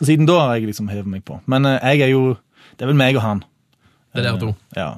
Så 0.04 0.12
siden 0.12 0.28
da 0.28 0.36
har 0.42 0.58
jeg 0.58 0.68
liksom 0.68 0.92
hevet 0.92 1.08
meg 1.08 1.24
på. 1.24 1.40
Men 1.48 1.66
eh, 1.70 1.80
jeg 1.94 2.10
er 2.10 2.14
jo 2.14 2.36
Det 2.74 2.84
er 2.84 2.90
vel 2.90 2.98
meg 3.00 3.16
og 3.16 3.22
han. 3.22 3.44
Det 4.14 4.20
er 4.20 4.32
dere 4.32 4.40
to. 4.42 4.54
Ja. 4.76 4.92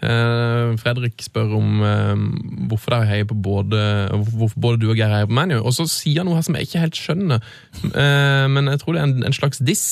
Uh, 0.00 0.76
Fredrik 0.80 1.20
spør 1.24 1.56
om 1.58 1.80
uh, 1.84 2.12
hvorfor 2.68 2.94
dere 2.94 3.08
heier 3.10 3.26
på 3.28 3.34
både 3.34 3.80
hvorfor 4.36 4.60
både 4.60 4.80
du 4.80 4.86
og 4.90 4.96
Geir 4.96 5.12
heier 5.12 5.28
på 5.28 5.36
ManU. 5.36 5.58
Og 5.58 5.74
så 5.76 5.84
sier 5.90 6.20
han 6.20 6.28
noe 6.28 6.38
her 6.38 6.46
som 6.46 6.56
jeg 6.56 6.68
ikke 6.68 6.84
helt 6.84 7.00
skjønner, 7.00 7.42
uh, 7.84 8.46
men 8.52 8.70
jeg 8.72 8.80
tror 8.82 8.96
det 8.96 9.02
er 9.02 9.08
en, 9.08 9.26
en 9.28 9.36
slags 9.36 9.60
diss. 9.64 9.86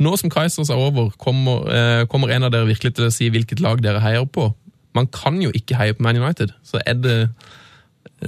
Nå 0.00 0.12
som 0.20 0.32
Kaizers 0.32 0.72
er 0.72 0.80
over, 0.80 1.12
kommer, 1.20 1.64
eh, 1.72 2.02
kommer 2.10 2.32
en 2.34 2.48
av 2.48 2.52
dere 2.52 2.68
virkelig 2.68 2.96
til 2.96 3.08
å 3.08 3.14
si 3.14 3.30
hvilket 3.32 3.62
lag 3.64 3.80
dere 3.84 4.02
heier 4.04 4.28
på? 4.28 4.50
Man 4.96 5.08
kan 5.12 5.38
jo 5.40 5.52
ikke 5.56 5.78
heie 5.78 5.96
på 5.96 6.04
Man 6.04 6.20
United, 6.20 6.56
så 6.66 6.82
er 6.84 7.00
det 7.00 7.18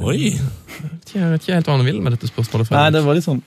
Oi! 0.01 0.33
Jeg 1.12 1.28
vet 1.28 1.43
ikke 1.43 1.57
helt 1.59 1.68
hva 1.68 1.74
han 1.76 1.85
vil 1.85 2.01
med 2.01 2.14
dette 2.14 2.28
spørsmålet. 2.30 2.68
Fredrik. 2.70 2.78
Nei, 2.80 2.93
det 2.95 3.03
var 3.05 3.18
litt 3.18 3.26
sånn 3.26 3.43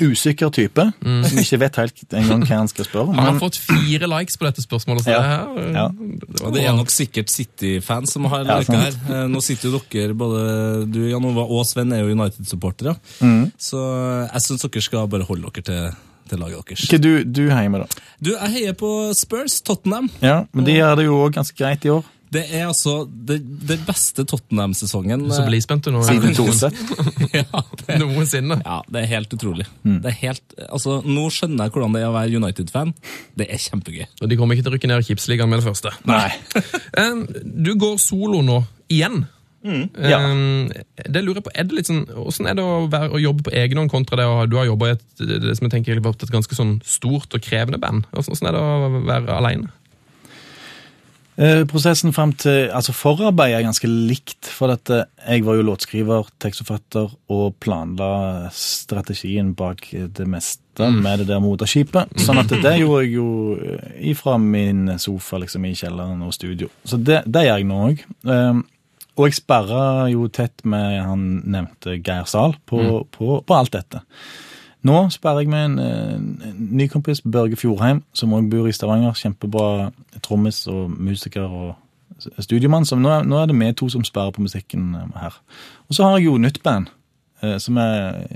usikker 0.00 0.50
type, 0.52 0.84
som 1.02 1.38
ikke 1.42 1.58
vet 1.60 1.76
helt 1.80 2.02
engang 2.12 2.42
hva 2.46 2.56
han 2.62 2.68
skal 2.68 2.84
spørre 2.88 3.08
om. 3.08 3.14
Han 3.18 3.28
har 3.32 3.40
fått 3.40 3.56
fire 3.60 4.08
likes 4.10 4.36
på 4.36 4.46
dette 4.48 4.62
spørsmålet. 4.64 5.04
Så 5.06 5.10
Ja. 5.10 5.20
det 5.20 5.28
her, 5.30 5.58
eh, 5.58 5.72
Ja. 5.72 5.88
det 5.88 6.40
var 6.42 6.50
det 6.52 6.64
er 6.64 6.72
nok 6.76 6.90
sikkert 6.90 7.30
City-fans 7.30 8.12
som 8.12 8.24
har 8.24 8.44
Ja, 8.44 8.58
lika 8.58 8.72
her. 8.80 8.92
Eh, 9.08 9.26
Nå 9.28 9.40
sitter 9.42 9.70
jo 9.70 9.80
dere, 9.90 10.14
både 10.14 10.90
du 10.90 11.00
Jan 11.10 11.24
Ova 11.24 11.42
og 11.48 11.64
Sven, 11.66 11.92
er 11.92 12.00
jo 12.04 12.14
United-supportere. 12.14 12.96
Så 13.58 13.78
jeg 14.32 14.40
syns 14.42 14.62
dere 14.62 14.82
skal 14.82 15.06
bare 15.08 15.24
holde 15.24 15.50
dere 15.52 15.62
til, 15.62 15.96
til 16.28 16.38
laget 16.38 16.66
deres. 16.66 16.88
hva 16.90 16.98
du, 17.00 17.24
du 17.24 17.48
heier 17.50 17.70
med, 17.70 17.80
da? 17.80 17.86
Du, 18.22 18.30
jeg 18.32 18.50
heier 18.50 18.72
på 18.74 19.14
Spurs, 19.14 19.60
Tottenham. 19.62 20.10
Ja, 20.22 20.44
Men 20.52 20.64
de 20.64 20.72
gjør 20.72 20.96
det 20.96 21.04
jo 21.06 21.18
òg 21.26 21.32
ganske 21.38 21.56
greit 21.56 21.84
i 21.84 21.88
år. 21.90 22.04
Det 22.34 22.42
er 22.50 22.66
altså 22.66 23.04
det, 23.06 23.38
det 23.68 23.78
beste 23.86 24.24
Tottenham-sesongen. 24.28 25.26
Så 25.30 25.44
blir 25.46 25.62
spent 25.62 25.86
du 25.86 25.92
nå. 25.94 26.02
Siden 26.06 26.34
Torset. 26.36 26.74
ja, 27.38 27.62
det, 27.84 27.98
Noensinne. 28.02 28.58
ja, 28.64 28.80
det 28.90 29.04
er 29.04 29.12
helt 29.14 29.36
utrolig. 29.36 29.68
Det 29.86 30.10
er 30.10 30.18
helt, 30.24 30.56
altså, 30.66 30.98
nå 31.06 31.28
skjønner 31.34 31.68
jeg 31.68 31.76
hvordan 31.76 31.94
det 31.96 32.02
er 32.02 32.10
å 32.10 32.16
være 32.16 32.42
United-fan. 32.42 32.92
Det 33.38 33.46
er 33.46 33.62
kjempegøy. 33.62 34.04
Og 34.20 34.30
de 34.30 34.40
kommer 34.40 34.56
ikke 34.56 34.66
til 34.66 34.74
å 34.74 34.76
rykke 34.76 34.90
ned 34.90 35.04
i 35.04 35.08
Kipsligaen 35.10 35.52
med 35.52 35.62
det 35.62 35.68
første. 35.68 35.94
Nei. 36.08 36.28
Um, 36.96 37.26
du 37.28 37.74
går 37.76 37.98
solo 38.00 38.38
nå, 38.44 38.62
igjen. 38.92 39.26
Ja. 39.66 40.20
Um, 40.30 40.70
det 40.96 41.22
lurer 41.24 41.40
jeg 41.40 41.46
på, 41.48 41.52
er 41.52 41.66
det 41.68 41.76
litt 41.76 41.88
sånn, 41.90 42.04
Hvordan 42.08 42.50
er 42.50 42.58
det 42.58 42.64
å, 42.64 42.76
være, 42.90 43.10
å 43.12 43.20
jobbe 43.20 43.48
på 43.48 43.54
egen 43.58 43.80
hånd 43.82 43.92
kontra 43.92 44.18
det 44.20 44.26
å, 44.30 44.44
du 44.48 44.56
har 44.60 44.68
jobba 44.68 44.88
i 44.88 44.94
et, 44.94 45.04
det 45.18 45.56
som 45.58 45.66
jeg 45.66 45.74
tenker 45.74 46.00
et 46.00 46.32
ganske 46.32 46.58
sånn 46.58 46.78
stort 46.86 47.36
og 47.36 47.44
krevende 47.44 47.80
band? 47.82 48.06
Hvordan, 48.12 48.30
hvordan 48.32 48.50
er 48.50 48.56
det 48.56 48.62
å 48.62 49.02
være 49.10 49.36
alene? 49.40 49.72
Eh, 51.36 51.62
Prosessen 51.68 52.14
frem 52.16 52.32
til 52.40 52.70
altså 52.72 52.94
Forarbeidet 52.96 53.58
er 53.58 53.66
ganske 53.66 53.88
likt. 53.90 54.48
For 54.48 54.72
dette, 54.72 55.02
jeg 55.26 55.44
var 55.44 55.58
jo 55.58 55.66
låtskriver, 55.68 56.30
tekstforfatter 56.42 57.12
og 57.32 57.58
planla 57.60 58.48
strategien 58.56 59.52
bak 59.56 59.90
det 59.92 60.28
meste 60.28 60.88
med 60.92 61.22
det 61.22 61.28
der 61.28 61.42
moderskipet. 61.44 62.16
Sånn 62.20 62.40
at 62.40 62.52
det 62.52 62.76
gjorde 62.80 63.02
jeg 63.04 63.12
jo 63.18 63.28
eh, 63.56 63.92
ifra 64.12 64.38
min 64.40 64.96
sofa 65.02 65.40
liksom 65.42 65.68
i 65.68 65.74
kjelleren 65.76 66.24
og 66.24 66.32
studio. 66.36 66.70
Så 66.88 67.00
det, 67.00 67.22
det 67.28 67.46
gjør 67.46 67.60
jeg 67.60 67.68
nå 67.68 67.82
òg. 67.90 68.06
Og 69.16 69.30
jeg 69.30 69.38
sperra 69.38 70.10
jo 70.12 70.26
tett 70.28 70.60
med 70.68 70.98
han 71.00 71.22
nevnte 71.48 71.96
Geir 72.04 72.26
Zahl 72.28 72.52
på, 72.68 73.06
på, 73.12 73.38
på 73.40 73.56
alt 73.56 73.72
dette. 73.72 74.02
Nå 74.82 75.08
sperrer 75.10 75.38
jeg 75.38 75.48
med 75.48 75.64
en, 75.64 75.78
eh, 75.78 76.14
en 76.48 76.68
ny 76.70 76.86
kompis, 76.86 77.20
Børge 77.20 77.56
Fjordheim, 77.56 78.02
som 78.12 78.32
også 78.32 78.50
bor 78.50 78.66
i 78.66 78.72
Stavanger. 78.72 79.12
Kjempebra 79.12 79.90
trommis 80.22 80.66
og 80.66 80.90
musiker 80.90 81.42
og 81.42 81.74
studiemann. 82.38 82.84
Så 82.84 82.96
nå 82.96 83.22
nå 83.22 83.36
er 83.36 83.46
det 83.46 83.58
vi 83.58 83.72
to 83.72 83.88
som 83.88 84.04
sperrer 84.04 84.30
på 84.30 84.42
musikken 84.42 84.94
eh, 84.94 85.20
her. 85.20 85.40
Og 85.88 85.94
så 85.94 86.04
har 86.04 86.18
jeg 86.18 86.26
jo 86.26 86.38
nytt 86.38 86.62
band, 86.62 86.86
eh, 87.42 87.58
som 87.58 87.76
er 87.76 88.26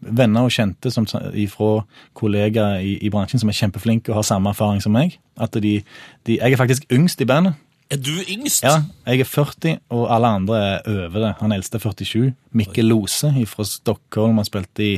venner 0.00 0.46
og 0.46 0.50
kjente 0.50 0.90
som, 0.90 1.06
fra 1.06 1.84
kollegaer 2.14 2.80
i, 2.80 2.98
i 3.02 3.10
bransjen 3.10 3.40
som 3.42 3.48
er 3.48 3.58
kjempeflinke 3.58 4.12
og 4.12 4.20
har 4.20 4.22
samme 4.22 4.48
erfaring 4.48 4.82
som 4.82 4.92
meg. 4.92 5.18
At 5.40 5.54
de, 5.54 5.82
de, 6.26 6.38
jeg 6.38 6.52
er 6.52 6.56
faktisk 6.56 6.84
yngst 6.92 7.20
i 7.20 7.24
bandet. 7.24 7.54
Er 7.90 8.00
du 8.02 8.14
yngst? 8.26 8.64
Ja, 8.64 8.80
jeg 9.06 9.22
er 9.22 9.28
40, 9.30 9.76
og 9.94 10.08
alle 10.10 10.30
andre 10.40 10.56
er 10.58 10.88
over 10.90 11.20
det. 11.22 11.34
Han 11.40 11.54
eldste 11.54 11.78
er 11.78 11.84
47. 11.84 12.32
Mikkel 12.58 12.88
Lose 12.90 13.30
fra 13.46 13.64
Stockholm. 13.64 14.40
Han 14.40 14.48
spilte 14.48 14.82
i 14.82 14.96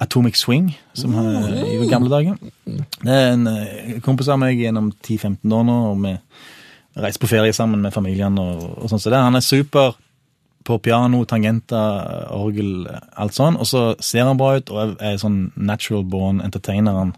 Atomic 0.00 0.40
Swing 0.40 0.72
som 0.96 1.14
han, 1.14 1.28
i 1.68 1.88
gamle 1.88 2.10
dager. 2.10 2.36
Det 2.64 3.14
er 3.14 3.34
en 3.34 3.46
eh, 3.46 3.98
kompis 4.02 4.30
av 4.32 4.40
meg 4.40 4.58
gjennom 4.58 4.90
10-15 4.96 5.54
år 5.54 5.66
nå, 5.68 5.76
og 5.92 6.00
vi 6.02 6.14
reiser 6.98 7.22
på 7.22 7.30
ferie 7.30 7.54
sammen 7.54 7.84
med 7.84 7.94
familien. 7.94 8.38
og, 8.40 8.64
og 8.80 8.90
sånn. 8.90 9.02
Så 9.02 9.12
det, 9.12 9.20
Han 9.20 9.38
er 9.38 9.44
super 9.44 9.94
på 10.66 10.78
piano, 10.82 11.22
tangenter, 11.24 12.26
orgel, 12.36 12.88
alt 13.16 13.36
sånn. 13.36 13.56
Og 13.60 13.68
så 13.68 13.84
ser 14.02 14.26
han 14.26 14.40
bra 14.40 14.56
ut 14.58 14.72
og 14.72 14.82
er, 14.82 14.96
er 15.12 15.20
sånn 15.20 15.52
natural 15.56 16.02
born 16.08 16.42
entertainer. 16.44 16.96
Han, 16.96 17.14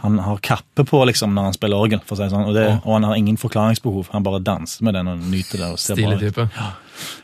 han 0.00 0.18
har 0.24 0.38
kappe 0.42 0.84
på 0.88 1.02
liksom 1.10 1.34
når 1.36 1.50
han 1.50 1.52
spiller 1.58 1.76
orgel, 1.76 2.00
for 2.06 2.16
å 2.16 2.20
si 2.20 2.24
det 2.24 2.32
sånn. 2.32 2.46
Og, 2.48 2.54
det, 2.56 2.66
og 2.84 2.92
han 2.96 3.04
har 3.10 3.18
ingen 3.20 3.36
forklaringsbehov. 3.40 4.08
Han 4.14 4.24
bare 4.24 4.40
danser 4.40 4.84
med 4.86 4.94
den 4.96 5.08
og 5.12 5.18
nyter 5.30 5.58
det 5.60 5.68
og 5.74 5.78
ser 5.78 5.98
bra 6.00 6.14
Stilig 6.16 6.30
ut. 6.30 6.34
type. 6.34 6.66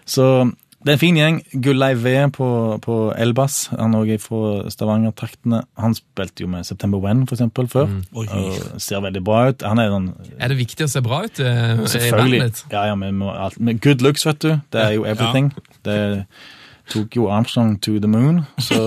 Så 0.04 0.52
Det 0.86 0.92
er 0.92 0.98
en 0.98 1.00
fin 1.00 1.16
gjeng. 1.18 1.38
Gullei 1.64 1.94
V 1.98 2.10
på, 2.36 2.48
på 2.84 2.96
elbass. 3.18 3.70
Han 3.72 3.94
er 3.96 4.04
også 4.04 4.18
fra 4.28 4.70
Stavanger-traktene. 4.70 5.62
Han 5.82 5.96
spilte 5.96 6.44
jo 6.44 6.50
med 6.52 6.66
September 6.68 7.00
When, 7.02 7.24
for 7.26 7.34
eksempel, 7.34 7.66
før. 7.72 7.88
Mm. 7.90 8.04
Og 8.14 8.78
ser 8.84 9.00
veldig 9.02 9.22
bra 9.26 9.48
ut. 9.48 9.64
Han 9.66 9.80
er 9.82 9.90
sånn 9.90 10.06
Er 10.38 10.52
det 10.52 10.58
viktig 10.60 10.86
å 10.86 10.90
se 10.92 11.02
bra 11.02 11.24
ut 11.24 11.40
eh, 11.40 11.80
Selvfølgelig. 11.90 12.52
Ja, 12.70 12.84
ja, 12.92 12.94
men, 12.94 13.18
alt- 13.22 13.58
good 13.82 14.04
looks, 14.04 14.26
vet 14.28 14.38
du. 14.44 14.52
Det 14.70 14.84
er 14.84 14.94
jo 14.94 15.08
everything. 15.08 15.50
Det 15.82 15.98
tok 16.92 17.16
jo 17.18 17.30
Armstrong 17.32 17.76
to 17.82 17.96
the 18.02 18.10
moon, 18.10 18.44
så 18.62 18.78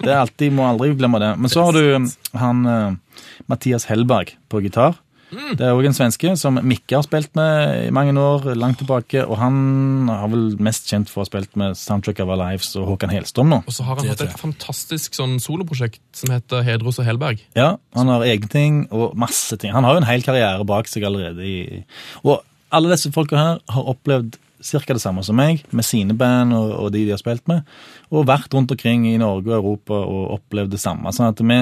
det 0.00 0.08
er 0.08 0.18
alltid, 0.20 0.54
må 0.56 0.66
aldri 0.68 0.94
glemme 0.98 1.20
det. 1.22 1.34
Men 1.38 1.52
så 1.52 1.68
har 1.68 1.76
du 1.76 2.10
han 2.40 2.66
eh, 2.66 3.22
Mathias 3.50 3.86
Hellberg 3.90 4.34
på 4.50 4.64
gitar. 4.64 4.98
Det 5.30 5.62
er 5.62 5.76
òg 5.76 5.86
en 5.86 5.94
svenske 5.94 6.32
som 6.38 6.58
Mikke 6.66 6.96
har 6.96 7.04
spilt 7.06 7.36
med 7.38 7.86
i 7.86 7.92
mange 7.94 8.14
år, 8.18 8.48
langt 8.58 8.80
tilbake. 8.82 9.22
Og 9.22 9.38
han 9.38 10.10
har 10.10 10.26
vel 10.32 10.56
mest 10.62 10.90
kjent 10.90 11.10
for 11.10 11.22
å 11.22 11.24
ha 11.24 11.30
spilt 11.30 11.54
med 11.60 11.78
Soundtrack 11.78 12.22
of 12.24 12.32
Our 12.32 12.40
Lives 12.40 12.72
og 12.80 12.88
Håkan 12.90 13.14
Helstrøm 13.14 13.52
nå. 13.52 13.60
Og 13.62 13.76
så 13.76 13.86
har 13.86 14.00
han 14.00 14.10
hatt 14.10 14.24
et 14.26 14.36
fantastisk 14.40 15.14
sånn 15.18 15.38
soloprosjekt 15.42 16.02
som 16.18 16.34
heter 16.34 16.66
Hedros 16.66 16.98
og 17.02 17.06
Helberg. 17.06 17.44
Ja, 17.58 17.76
han 17.96 18.10
har 18.10 18.26
egne 18.26 18.50
ting 18.50 18.84
og 18.90 19.14
masse 19.18 19.58
ting. 19.60 19.74
Han 19.76 19.86
har 19.86 19.96
jo 19.96 20.02
en 20.02 20.10
hel 20.10 20.26
karriere 20.26 20.66
bak 20.66 20.90
seg 20.90 21.06
allerede. 21.06 21.46
I, 21.46 21.84
og 22.26 22.40
alle 22.74 22.94
disse 22.94 23.14
folka 23.14 23.38
her 23.38 23.62
har 23.70 23.90
opplevd 23.94 24.38
ca. 24.62 24.92
det 24.94 25.00
samme 25.02 25.22
som 25.24 25.36
meg, 25.36 25.64
med 25.72 25.84
sine 25.84 26.14
band 26.14 26.52
og, 26.56 26.70
og 26.84 26.92
de 26.92 27.04
de 27.06 27.14
har 27.14 27.20
spilt 27.22 27.46
med, 27.48 27.62
og 28.10 28.26
vært 28.28 28.52
rundt 28.54 28.70
omkring 28.74 29.06
i 29.08 29.16
Norge 29.20 29.48
og 29.52 29.56
Europa 29.58 29.94
og 30.04 30.34
opplevd 30.38 30.70
det 30.74 30.80
samme. 30.82 31.12
Sånn 31.16 31.30
at 31.32 31.40
vi, 31.40 31.60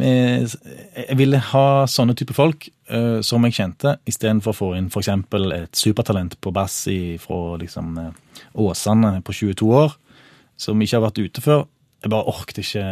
Jeg 0.00 1.16
ville 1.18 1.38
ha 1.52 1.66
sånne 1.90 2.14
type 2.16 2.32
folk 2.36 2.68
uh, 2.92 3.20
som 3.24 3.44
jeg 3.44 3.56
kjente, 3.58 3.96
istedenfor 4.08 4.54
å 4.54 4.56
få 4.56 4.70
inn 4.78 4.88
f.eks. 4.92 5.08
et 5.58 5.76
supertalent 5.76 6.38
på 6.40 6.52
bass 6.54 6.86
i- 6.88 7.18
fra 7.20 7.56
liksom, 7.60 7.98
eh, 7.98 8.40
Åsane 8.56 9.20
på 9.22 9.32
22 9.32 9.68
år, 9.76 9.92
som 10.56 10.80
ikke 10.80 10.96
har 11.00 11.10
vært 11.10 11.22
ute 11.24 11.40
før. 11.44 11.66
Jeg 12.02 12.10
bare 12.10 12.26
orket 12.26 12.58
ikke 12.58 12.82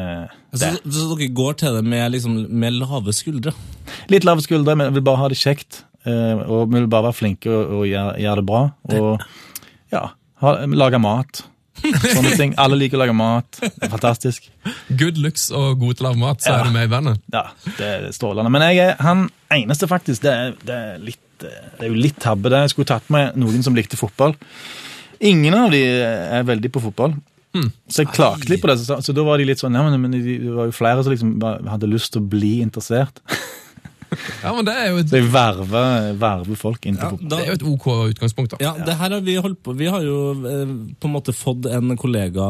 det. 0.52 0.58
Så, 0.60 0.90
så 0.92 1.16
dere 1.18 1.34
går 1.34 1.56
til 1.58 1.74
det 1.74 1.84
med, 1.84 2.12
liksom, 2.12 2.36
med 2.48 2.76
lave 2.78 3.10
skuldre? 3.16 3.52
Litt 4.12 4.24
lave 4.24 4.42
skuldre, 4.44 4.76
men 4.76 4.86
jeg 4.90 4.94
vil 5.00 5.02
bare 5.08 5.18
ha 5.24 5.28
det 5.32 5.38
kjekt. 5.40 5.80
Eh, 6.06 6.42
Og 6.46 6.66
vi 6.70 6.78
vil 6.80 6.88
bare 6.90 7.08
være 7.10 7.18
flinke 7.18 7.50
og, 7.52 7.72
og 7.80 7.86
gjøre, 7.90 8.16
gjøre 8.24 8.40
det 8.42 8.46
bra. 8.50 8.62
Og 8.96 9.24
ja, 9.92 10.02
ha, 10.44 10.52
lage 10.66 11.00
mat. 11.02 11.42
Sånne 11.80 12.34
ting. 12.36 12.52
Alle 12.60 12.76
liker 12.76 12.98
å 12.98 13.02
lage 13.04 13.14
mat. 13.16 13.56
Det 13.62 13.70
er 13.86 13.92
fantastisk. 13.94 14.50
Good 15.00 15.16
looks 15.22 15.46
og 15.56 15.78
god 15.80 15.96
til 15.96 16.04
å 16.06 16.10
lage 16.10 16.20
mat, 16.20 16.42
så 16.44 16.52
Ja. 16.52 16.58
er 16.60 16.68
du 16.68 16.74
med 16.76 16.84
i 16.88 16.92
bandet. 16.92 17.22
Ja, 17.32 17.46
det 17.78 17.88
er 17.88 18.06
strålende. 18.12 18.52
Men 18.52 18.66
jeg 18.68 18.82
er 18.84 18.96
han 19.00 19.26
eneste, 19.56 19.88
faktisk. 19.88 20.22
Det 20.26 20.30
er, 20.34 20.52
det 20.68 20.76
er, 20.76 20.98
litt, 21.08 21.24
eh, 21.46 21.64
det 21.78 21.86
er 21.88 21.92
jo 21.94 22.02
litt 22.04 22.20
tabbe. 22.20 22.52
det. 22.52 22.60
Jeg 22.66 22.74
skulle 22.74 22.90
tatt 22.92 23.08
med 23.10 23.36
noen 23.40 23.64
som 23.64 23.74
likte 23.78 23.96
fotball. 24.00 24.36
Ingen 25.20 25.56
av 25.56 25.72
de 25.72 25.80
er 25.84 26.44
veldig 26.48 26.70
på 26.72 26.80
fotball. 26.84 27.16
Så 27.90 28.04
jeg 28.04 28.12
klagde 28.14 28.46
litt 28.48 28.60
på 28.62 28.68
det. 28.70 28.76
Så, 28.78 29.00
så 29.02 29.12
da 29.16 29.24
var 29.26 29.40
de 29.40 29.48
litt 29.48 29.58
sånn 29.58 29.74
ja, 29.74 29.82
men, 29.82 29.96
men 30.04 30.12
de, 30.14 30.36
det 30.38 30.52
var 30.54 30.68
jo 30.68 30.76
flere 30.76 31.02
som 31.02 31.10
liksom 31.12 31.32
hadde 31.66 31.88
lyst 31.90 32.12
til 32.14 32.22
å 32.22 32.28
bli 32.36 32.60
interessert. 32.62 33.18
Ja, 34.44 34.50
men 34.56 34.66
det 34.66 34.74
er 34.74 34.88
jo 34.90 35.00
et, 35.02 35.08
Så 35.12 35.18
jeg 35.20 35.28
verver, 35.32 36.08
verver 36.18 36.58
folk 36.58 36.86
inn 36.88 36.96
til 36.98 37.04
Ja, 37.04 37.10
fotball. 37.12 37.28
da, 37.30 37.36
det 37.36 37.44
er 37.44 37.50
jo 37.52 37.58
et 37.58 37.66
ok 37.70 37.86
utgangspunkt. 38.14 38.54
da. 38.54 38.60
Ja, 38.64 38.72
det 38.86 38.96
her 39.00 39.14
har 39.16 39.24
vi 39.26 39.36
holdt 39.38 39.60
på 39.66 39.74
Vi 39.78 39.86
har 39.92 40.02
jo 40.06 40.16
eh, 40.50 40.72
på 41.00 41.10
en 41.10 41.14
måte 41.14 41.34
fått 41.36 41.68
en 41.70 41.94
kollega, 42.00 42.46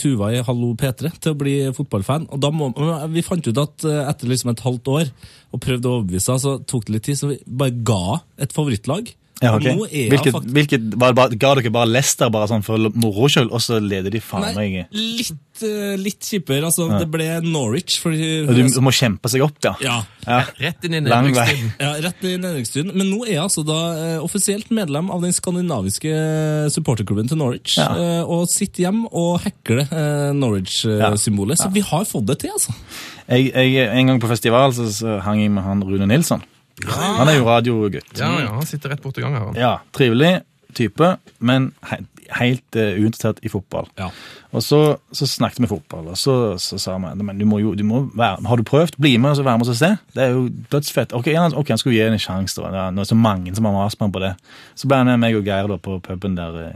Tuva 0.00 0.30
i 0.34 0.42
Hallo 0.46 0.72
P3, 0.80 1.12
til 1.20 1.34
å 1.34 1.38
bli 1.38 1.56
fotballfan. 1.76 2.28
Og 2.32 2.40
da 2.40 2.50
må, 2.54 2.70
Vi 3.12 3.24
fant 3.26 3.46
ut 3.50 3.60
at 3.64 3.84
eh, 3.88 4.00
etter 4.10 4.30
liksom 4.32 4.54
et 4.54 4.64
halvt 4.64 4.92
år 4.94 5.10
og 5.54 5.60
prøvde 5.62 5.86
å 5.90 5.98
overbevise 6.00 6.32
henne, 6.32 6.42
så 6.42 6.56
tok 6.66 6.86
det 6.88 6.96
litt 6.96 7.04
tid, 7.06 7.18
så 7.20 7.28
vi 7.30 7.36
bare 7.46 7.76
ga 7.86 8.20
et 8.42 8.50
favorittlag. 8.56 9.12
Ja, 9.42 9.50
ok. 9.56 9.64
hvilket, 9.90 10.30
faktisk 10.30 10.52
hvilket, 10.54 10.84
var 10.94 11.10
det 11.10 11.16
bare, 11.18 11.36
Ga 11.42 11.48
dere 11.58 11.70
bare 11.74 11.90
Lester 11.90 12.30
bare 12.32 12.46
sånn 12.48 12.62
for 12.64 12.78
moro 12.94 13.26
skyld, 13.28 13.50
og 13.50 13.62
så 13.64 13.80
leder 13.82 14.12
de 14.14 14.20
faen 14.22 14.44
meg 14.54 14.54
meg 14.54 14.94
litt, 14.94 15.64
eh, 15.66 15.96
litt 15.98 16.22
kjipere. 16.22 16.68
Altså, 16.68 16.86
Det 17.00 17.08
ble 17.10 17.26
Norwich. 17.42 17.98
Fordi, 18.02 18.46
Og 18.46 18.54
du 18.54 18.80
må 18.84 18.92
kjempe 18.94 19.30
seg 19.32 19.42
opp, 19.42 19.58
ja. 19.64 19.74
ja, 19.82 19.96
ja. 20.22 20.38
Rett 20.62 20.86
inn 20.86 20.94
i 20.94 21.02
Lang 21.02 21.26
nedrykkstiden. 21.26 21.72
ja, 21.82 21.90
rett 22.06 22.24
i 22.24 22.36
nedrykkstiden. 22.38 22.94
Men 22.94 23.10
nå 23.10 23.24
er 23.26 23.32
jeg 23.34 23.42
altså 23.42 23.66
da 23.66 23.80
eh, 23.98 24.16
offisielt 24.22 24.70
medlem 24.70 25.10
av 25.10 25.26
den 25.26 25.34
skandinaviske 25.34 26.14
supporterklubben 26.74 27.28
til 27.28 27.42
Norwich. 27.42 27.74
Ja. 27.80 27.90
eh, 27.98 28.22
og 28.22 28.46
sitter 28.52 28.86
hjem 28.86 29.04
og 29.10 29.42
hekler 29.44 29.84
eh, 29.90 30.30
Norwich-symbolet. 30.38 31.58
Så 31.58 31.72
vi 31.74 31.82
har 31.84 32.06
fått 32.08 32.30
det 32.30 32.38
til, 32.44 32.54
altså. 32.54 32.74
Jeg, 33.26 33.50
jeg, 33.50 33.88
en 33.88 34.12
gang 34.12 34.22
på 34.22 34.30
festival 34.30 34.74
så, 34.76 34.86
så 34.92 35.18
hang 35.24 35.42
jeg 35.42 35.50
med 35.50 35.66
han 35.66 35.82
Rune 35.82 36.06
Nilsson. 36.06 36.44
Han 36.82 37.28
er 37.30 37.38
jo 37.38 37.44
radiogutt. 37.46 38.16
Ja, 38.18 38.32
ja, 38.42 38.50
han 38.56 38.66
sitter 38.66 38.90
rett 38.90 39.02
borti 39.04 39.22
gangen 39.22 39.38
her. 39.40 39.60
Ja, 39.60 39.74
Trivelig 39.94 40.40
type, 40.74 41.12
men 41.38 41.68
he, 41.86 42.00
helt 42.34 42.76
uh, 42.76 42.96
uinteressert 42.98 43.38
i 43.46 43.50
fotball. 43.52 43.86
Ja. 44.00 44.08
Og 44.50 44.62
så, 44.66 44.80
så 45.14 45.26
snakket 45.28 45.60
vi 45.62 45.68
fotball, 45.70 46.08
og 46.10 46.18
så, 46.18 46.34
så 46.58 46.78
sa 46.82 46.96
vi 46.98 47.12
men 47.22 47.38
du 47.38 47.44
må 47.46 47.60
jo, 47.62 47.74
du 47.78 47.84
må 47.86 48.00
være, 48.10 48.42
har 48.48 48.58
du 48.58 48.64
prøvd? 48.66 48.96
Bli 48.98 49.12
med 49.22 49.30
og 49.30 49.38
så 49.38 49.44
være 49.46 49.60
med 49.60 49.68
oss 49.68 49.74
og 49.76 49.78
se. 49.78 49.92
Det 50.16 50.24
er 50.24 50.34
jo 50.34 50.48
dødsfett. 50.72 51.14
Ok, 51.14 51.30
han, 51.36 51.54
okay, 51.54 51.76
han 51.76 51.78
skulle 51.82 51.94
gi 51.94 52.02
en 52.08 52.18
sjanse. 52.18 52.58
da. 52.58 52.72
Det 52.74 52.80
er- 52.82 53.00
er 53.04 53.10
så 53.12 53.14
mange 53.18 53.54
som 53.54 53.64
har 53.70 53.76
mast 53.76 53.98
på 54.02 54.20
det. 54.24 54.34
Så 54.74 54.88
ble 54.90 54.96
han 54.96 55.06
med 55.12 55.22
meg 55.22 55.36
og 55.38 55.44
Geir 55.46 55.68
da 55.70 55.76
på 55.78 56.00
puben 56.02 56.34
der 56.36 56.58
uh, 56.58 56.74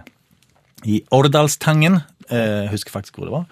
i 0.87 1.03
Årdalstangen. 1.11 2.01
Uh, 2.31 2.69
husker 2.71 2.93
faktisk 2.95 3.17
hvor 3.19 3.25
det 3.27 3.33
var. 3.35 3.47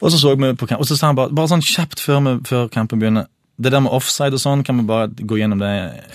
Og 0.00 0.10
så 0.10 0.18
så 0.18 0.34
vi 0.34 0.54
på 0.56 0.66
kamp, 0.66 0.80
og 0.80 0.86
så 0.88 0.96
sa 0.96 1.06
han 1.12 1.16
bare, 1.16 1.30
bare 1.30 1.48
sånn 1.52 1.62
kjapt 1.62 2.00
før, 2.00 2.20
vi, 2.24 2.38
før 2.48 2.68
kampen 2.72 2.98
begynner 2.98 3.26
Det 3.60 3.72
der 3.74 3.82
med 3.84 3.92
offside 3.92 4.36
og 4.36 4.40
sånn, 4.40 4.64
kan 4.64 4.78
vi 4.80 4.86
bare 4.88 5.10
gå 5.12 5.36
gjennom 5.36 5.60
det 5.60 5.72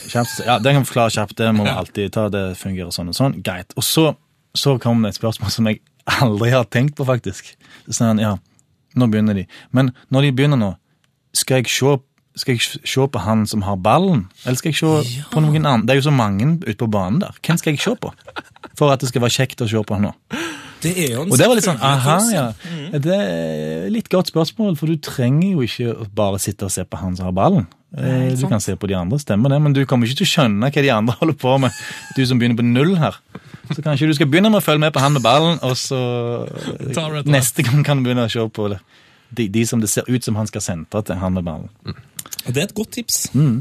kjapt? 0.09 0.39
Ja, 0.47 0.57
det 0.57 0.73
kan 0.73 0.81
vi 0.81 0.89
forklare 0.89 1.13
kjapt, 1.13 1.35
det 1.37 1.51
må 1.53 1.67
vi 1.67 1.75
alltid 1.75 2.15
ta, 2.15 2.25
det 2.33 2.45
fungerer 2.57 2.93
sånn 2.95 3.11
og 3.11 3.17
sånn. 3.17 3.37
Greit. 3.45 3.75
Og 3.77 3.85
så, 3.85 4.07
så 4.57 4.75
kom 4.81 5.05
det 5.05 5.13
et 5.13 5.19
spørsmål 5.19 5.53
som 5.53 5.69
jeg 5.69 5.83
aldri 6.25 6.49
har 6.55 6.65
tenkt 6.73 6.97
på, 6.97 7.05
faktisk. 7.07 7.53
Så 7.85 7.99
sa 7.99 8.09
han 8.09 8.23
ja, 8.23 8.33
nå 8.97 9.09
begynner 9.11 9.37
de. 9.37 9.45
Men 9.75 9.93
når 10.13 10.27
de 10.27 10.35
begynner 10.39 10.61
nå, 10.61 10.73
skal 11.35 11.61
jeg 11.61 11.73
se 11.75 11.97
skal 12.35 12.57
jeg 12.57 12.81
se 12.83 13.05
på 13.07 13.19
han 13.23 13.45
som 13.47 13.61
har 13.63 13.77
ballen, 13.79 14.25
eller 14.43 14.59
skal 14.59 14.73
jeg 14.73 14.79
se 14.81 15.21
på 15.31 15.39
noen 15.39 15.63
annen? 15.63 15.85
Det 15.87 15.93
er 15.93 16.01
jo 16.01 16.09
så 16.09 16.11
mange 16.11 16.49
ute 16.65 16.75
på 16.81 16.89
banen 16.91 17.21
der. 17.23 17.37
Hvem 17.39 17.59
skal 17.61 17.71
jeg 17.75 17.83
se 17.83 17.93
på? 17.95 18.11
For 18.75 18.91
at 18.91 18.99
det 18.99 19.07
skal 19.07 19.23
være 19.23 19.37
kjekt 19.37 19.63
å 19.63 19.69
se 19.71 19.79
på 19.79 19.95
han 19.95 20.09
nå. 20.09 20.11
Det 20.85 20.93
er 21.05 21.15
jo 21.15 21.23
en 21.25 21.31
Og 21.33 21.39
det 21.39 21.47
var 21.49 21.57
litt 21.57 21.65
sånn, 21.67 21.79
aha, 21.81 22.17
følelse. 22.19 22.33
ja. 22.35 22.99
Det 23.05 23.15
er 23.21 23.89
litt 23.93 24.09
godt 24.13 24.29
spørsmål, 24.31 24.75
for 24.79 24.91
du 24.91 24.99
trenger 25.01 25.55
jo 25.55 25.65
ikke 25.65 25.95
bare 26.15 26.39
sitte 26.43 26.67
og 26.69 26.73
se 26.75 26.85
på 26.85 26.99
han 27.01 27.17
som 27.17 27.27
har 27.29 27.35
ballen. 27.35 27.65
Nei, 27.95 28.33
Du 28.35 28.43
kan 28.51 28.59
se 28.59 28.73
på 28.75 28.89
de 28.91 28.95
andre, 28.97 29.15
stemmer 29.21 29.53
det, 29.53 29.61
men 29.63 29.71
du 29.73 29.85
kommer 29.87 30.05
ikke 30.09 30.19
til 30.19 30.27
å 30.27 30.31
skjønne 30.33 30.67
hva 30.67 30.81
de 30.83 30.89
andre 30.91 31.15
holder 31.21 31.37
på 31.39 31.53
med, 31.63 31.71
du 32.17 32.25
som 32.27 32.39
begynner 32.41 32.59
på 32.59 32.65
null 32.67 32.97
her. 32.99 33.15
Så 33.71 33.81
kanskje 33.81 34.09
du 34.09 34.13
skal 34.17 34.27
begynne 34.27 34.51
med 34.51 34.59
å 34.59 34.65
følge 34.65 34.83
med 34.83 34.91
på 34.93 34.99
han 35.01 35.15
med 35.15 35.23
ballen, 35.23 35.57
og 35.63 35.77
så 35.79 35.99
neste 37.25 37.63
gang 37.65 37.85
kan 37.87 37.97
du 38.01 38.07
begynne 38.09 38.25
å 38.27 38.31
se 38.31 38.43
på 38.51 38.67
det. 38.73 38.81
De, 39.35 39.47
de 39.49 39.63
som 39.67 39.81
det 39.81 39.89
ser 39.89 40.05
ut 40.07 40.23
som 40.23 40.35
han 40.37 40.47
skal 40.47 40.61
sentre 40.61 41.01
til 41.07 41.17
han 41.19 41.33
med 41.39 41.43
ballen. 41.47 41.69
Og 42.45 42.51
Det 42.53 42.61
er 42.61 42.67
et 42.69 42.75
godt 42.77 42.91
tips. 42.99 43.23
Eh, 43.33 43.55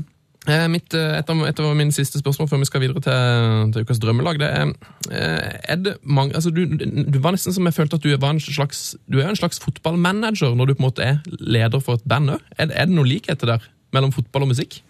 Mitt, 0.45 0.93
eh, 0.93 1.15
et, 1.17 1.31
av, 1.33 1.39
et 1.49 1.61
av 1.63 1.71
mine 1.77 1.95
siste 1.95 2.21
spørsmål 2.21 2.51
før 2.51 2.61
vi 2.61 2.67
skal 2.69 2.83
videre 2.83 3.01
til, 3.01 3.71
til 3.73 3.87
ukas 3.87 4.01
drømmelag, 4.03 4.41
det 4.43 4.51
er, 4.53 4.73
eh, 5.09 5.55
er 5.73 5.79
det 5.81 5.95
mange, 6.05 6.35
altså 6.37 6.53
du, 6.53 6.67
du 6.69 7.19
var 7.25 7.33
nesten 7.33 7.55
som 7.57 7.65
jeg 7.65 7.77
følte 7.79 7.97
at 7.97 8.05
du 8.05 8.13
var 8.13 8.35
en 8.35 8.43
slags, 8.43 8.83
du 9.09 9.23
er 9.23 9.31
en 9.31 9.41
slags 9.41 9.63
fotballmanager 9.65 10.53
når 10.53 10.69
du 10.69 10.75
på 10.75 10.85
en 10.85 10.89
måte 10.91 11.07
er 11.07 11.23
leder 11.41 11.81
for 11.81 11.97
et 11.97 12.05
band 12.05 12.37
òg. 12.37 12.45
Er, 12.59 12.69
er 12.69 12.91
det 12.91 12.93
noen 12.93 13.09
likheter 13.09 13.55
der 13.55 13.65
mellom 13.97 14.13
fotball 14.13 14.45
og 14.45 14.53
musikk? 14.53 14.83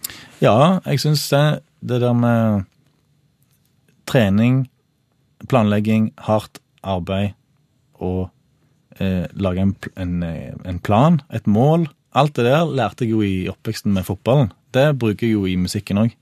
Ja, 0.43 0.81
jeg 0.89 1.05
syns 1.05 1.29
det, 1.31 1.45
det 1.87 2.03
der 2.03 2.19
med 2.19 2.67
trening, 4.11 4.65
planlegging, 5.47 6.11
hardt 6.27 6.59
arbeid 6.83 7.37
og 8.03 8.27
eh, 8.99 9.31
lage 9.39 9.63
en, 9.69 9.77
en, 9.95 10.19
eh, 10.27 10.51
en 10.67 10.83
plan, 10.83 11.23
et 11.31 11.47
mål 11.47 11.87
Alt 12.15 12.37
det 12.39 12.45
der 12.47 12.69
lærte 12.71 13.03
jeg 13.03 13.11
jo 13.11 13.25
i 13.27 13.49
oppveksten 13.51 13.91
med 13.91 14.07
fotballen. 14.07 14.53
Det 14.75 14.87
bruker 14.99 15.27
jeg 15.27 15.37
jo 15.37 15.45
i 15.49 15.57
musikken 15.61 16.03
òg. 16.05 16.16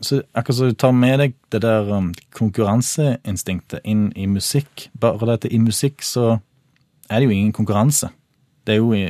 så 0.00 0.20
akkurat 0.38 0.56
som 0.56 0.68
du 0.70 0.76
tar 0.78 0.92
med 0.94 1.18
deg 1.18 1.32
det 1.50 1.60
der 1.64 1.88
um, 1.90 2.12
konkurranseinstinktet 2.36 3.82
inn 3.90 4.12
i 4.14 4.28
musikk 4.30 4.86
Bare 5.02 5.18
det 5.26 5.34
at 5.40 5.46
i 5.50 5.58
musikk 5.58 6.04
så 6.06 6.36
er 7.10 7.20
det 7.20 7.26
jo 7.26 7.34
ingen 7.34 7.52
konkurranse. 7.52 8.08
Det 8.64 8.76
er 8.76 8.80
jo 8.80 8.92
i, 8.96 9.04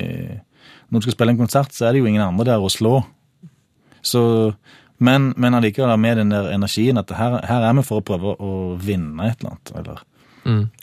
Når 0.89 0.99
du 0.99 1.05
skal 1.05 1.15
spille 1.15 1.35
en 1.35 1.39
konsert, 1.39 1.75
så 1.75 1.87
er 1.87 1.93
det 1.93 2.01
jo 2.01 2.09
ingen 2.09 2.25
andre 2.25 2.47
der 2.49 2.65
å 2.65 2.71
slå. 2.73 3.03
Så, 4.05 4.53
men, 4.99 5.33
men 5.37 5.55
allikevel 5.55 5.97
med 5.99 6.19
den 6.21 6.33
der 6.33 6.51
energien 6.53 6.99
at 7.01 7.13
her, 7.17 7.39
her 7.47 7.69
er 7.69 7.77
vi 7.79 7.85
for 7.87 8.01
å 8.01 8.05
prøve 8.05 8.35
å 8.37 8.51
vinne 8.81 9.31
et 9.31 9.41
eller 9.41 9.55
annet. 9.55 9.73
Eller, 9.81 10.03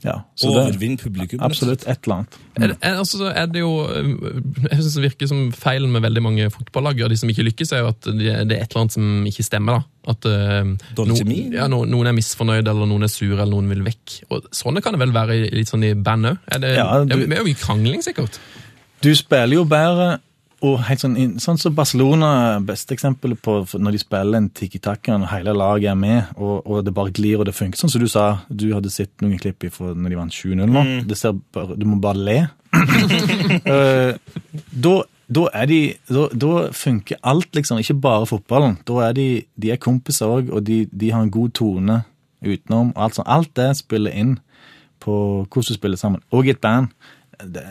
ja, 0.03 0.15
så 0.35 0.49
det- 0.49 0.61
Overvinn 0.61 0.97
publikum. 0.97 1.39
Absolutt 1.45 1.83
et 1.87 1.99
eller 2.03 2.15
annet. 2.15 2.37
Er, 2.57 2.73
er, 2.81 2.95
altså, 2.97 3.27
er 3.29 3.45
det 3.47 3.59
jo 3.61 3.69
Jeg 3.87 4.79
synes 4.81 4.95
det 4.97 5.03
virker 5.03 5.27
som 5.29 5.51
feilen 5.53 5.91
med 5.93 6.01
veldig 6.01 6.21
mange 6.25 6.49
fotballag 6.51 7.03
og 7.05 7.09
de 7.13 7.17
som 7.17 7.29
ikke 7.29 7.45
lykkes, 7.45 7.71
er 7.73 7.83
jo 7.83 7.91
at 7.93 8.01
det, 8.01 8.17
det 8.49 8.57
er 8.57 8.63
et 8.65 8.71
eller 8.73 8.81
annet 8.81 8.91
som 8.97 9.25
ikke 9.29 9.43
stemmer. 9.45 9.73
da. 9.77 10.11
At 10.11 10.25
uh, 10.25 10.71
Dårlig 10.97 11.25
no- 11.25 11.53
Ja, 11.59 11.67
no, 11.67 11.83
Noen 11.85 12.07
er 12.07 12.17
misfornøyd, 12.17 12.67
eller 12.67 12.85
noen 12.89 13.03
er 13.05 13.13
sure, 13.13 13.37
eller 13.37 13.53
noen 13.53 13.69
vil 13.69 13.83
vekk. 13.85 14.17
Og 14.31 14.49
Sånne 14.51 14.81
kan 14.81 14.93
det 14.97 14.99
vel 15.03 15.13
være 15.13 15.37
litt 15.53 15.69
sånn 15.69 15.83
i 15.85 15.93
band 15.93 16.25
òg? 16.33 16.37
Ja, 16.51 16.57
du- 17.05 17.15
det 17.15 17.31
er 17.37 17.43
jo 17.43 17.47
mye 17.51 17.61
krangling, 17.61 18.01
sikkert. 18.03 18.39
Du 19.01 19.13
spiller 19.15 19.55
jo 19.61 19.63
bedre 19.65 20.19
og 20.61 20.81
helt 20.85 21.01
sånn, 21.01 21.15
sånn 21.41 21.57
som 21.57 21.73
Barcelona, 21.73 22.59
beste 22.65 22.93
eksempelet 22.93 23.39
på 23.41 23.55
når 23.81 23.95
de 23.95 24.01
spiller 24.01 24.37
en 24.37 24.49
tiki-taka 24.53 25.15
og 25.17 25.29
hele 25.31 25.55
laget 25.57 25.89
er 25.93 25.97
med, 25.97 26.35
og, 26.37 26.67
og 26.69 26.83
det 26.85 26.93
bare 26.93 27.13
glir 27.17 27.41
og 27.41 27.47
det 27.49 27.55
funker. 27.57 27.79
Sånn 27.81 27.93
som 27.93 28.03
du 28.03 28.09
sa, 28.11 28.25
du 28.47 28.67
hadde 28.75 28.91
sett 28.93 29.13
noen 29.23 29.39
klipp 29.41 29.65
fra 29.73 29.95
når 29.95 30.13
de 30.13 30.19
vant 30.19 30.37
7-0 30.37 30.69
nå. 30.69 30.83
Det 31.09 31.17
ser 31.17 31.39
bare, 31.55 31.77
du 31.79 31.87
må 31.89 31.97
bare 32.03 32.21
le. 32.27 32.37
uh, 33.65 34.13
da, 34.85 34.93
da, 35.31 35.47
er 35.63 35.71
de, 35.71 35.81
da, 36.11 36.27
da 36.45 36.53
funker 36.77 37.21
alt, 37.33 37.49
liksom. 37.57 37.81
Ikke 37.81 37.97
bare 38.03 38.29
fotballen. 38.29 38.77
Da 38.85 39.01
er 39.07 39.17
de, 39.17 39.27
de 39.57 39.73
er 39.73 39.81
kompiser 39.81 40.29
òg, 40.29 40.53
og 40.53 40.65
de, 40.69 40.83
de 40.91 41.09
har 41.09 41.25
en 41.25 41.33
god 41.33 41.55
tone 41.57 42.03
utenom. 42.45 42.93
Alt, 42.93 43.17
sånt. 43.17 43.29
alt 43.33 43.53
det 43.57 43.71
spiller 43.81 44.13
inn 44.13 44.37
på 45.01 45.15
hvordan 45.47 45.73
du 45.73 45.79
spiller 45.79 45.97
sammen. 45.97 46.21
Og 46.29 46.45
i 46.45 46.53
et 46.53 46.61
band. 46.61 46.93
Det, 47.41 47.65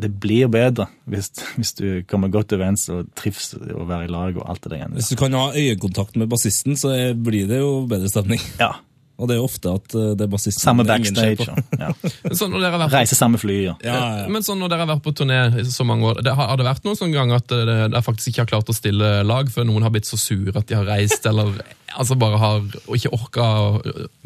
det 0.00 0.10
blir 0.22 0.50
bedre 0.52 0.88
hvis, 1.10 1.30
hvis 1.56 1.74
du 1.78 1.86
kommer 2.10 2.32
godt 2.32 2.54
overens 2.56 2.86
og 2.92 3.10
trives 3.18 3.52
å 3.54 3.86
være 3.88 4.08
i 4.08 4.12
lag 4.12 4.38
og 4.38 4.46
alt 4.50 4.64
det 4.66 4.74
der. 4.76 4.92
Hvis 4.96 5.12
du 5.12 5.18
kan 5.20 5.36
ha 5.36 5.50
øyekontakt 5.54 6.18
med 6.20 6.30
bassisten, 6.32 6.78
så 6.80 6.94
blir 7.14 7.50
det 7.50 7.60
jo 7.62 7.84
bedre 7.90 8.10
stemning. 8.12 8.42
Ja. 8.60 8.74
Og 9.20 9.28
det 9.28 9.36
er 9.36 9.44
ofte 9.44 9.72
at 9.76 9.94
eh, 9.96 10.12
det 10.16 10.26
er 10.26 10.30
bassisten 10.32 10.64
Samme 10.64 10.86
backstage. 10.88 11.46
Ja. 11.76 11.90
sånn 12.40 12.56
dere 12.56 12.88
Reise 12.90 13.18
samme 13.18 13.40
fly. 13.40 13.58
Ja. 13.66 13.74
Ja, 13.84 13.98
ja. 14.22 14.28
Men 14.32 14.44
sånn 14.46 14.60
når 14.62 14.72
dere 14.72 14.86
har 14.86 14.92
vært 14.94 15.04
på 15.04 15.12
turné 15.20 15.40
i 15.60 15.66
så 15.68 15.84
mange 15.86 16.08
år, 16.08 16.22
det 16.24 16.32
har, 16.36 16.48
har 16.52 16.60
det 16.60 16.66
vært 16.66 16.88
noen 16.88 16.98
sånn 16.98 17.12
gang 17.14 17.34
at 17.36 17.50
det, 17.52 17.76
det 17.92 18.02
faktisk 18.06 18.32
ikke 18.32 18.46
har 18.46 18.52
klart 18.54 18.72
å 18.72 18.76
stille 18.76 19.10
lag, 19.26 19.52
før 19.52 19.68
noen 19.68 19.84
har 19.84 19.92
blitt 19.94 20.08
så 20.08 20.18
sure 20.20 20.56
at 20.56 20.70
de 20.70 20.78
har 20.78 20.88
reist, 20.88 21.28
eller 21.28 21.52
altså 22.00 22.16
bare 22.20 22.40
har 22.40 22.60
og 22.62 22.94
ikke 22.96 23.10
orka 23.16 23.46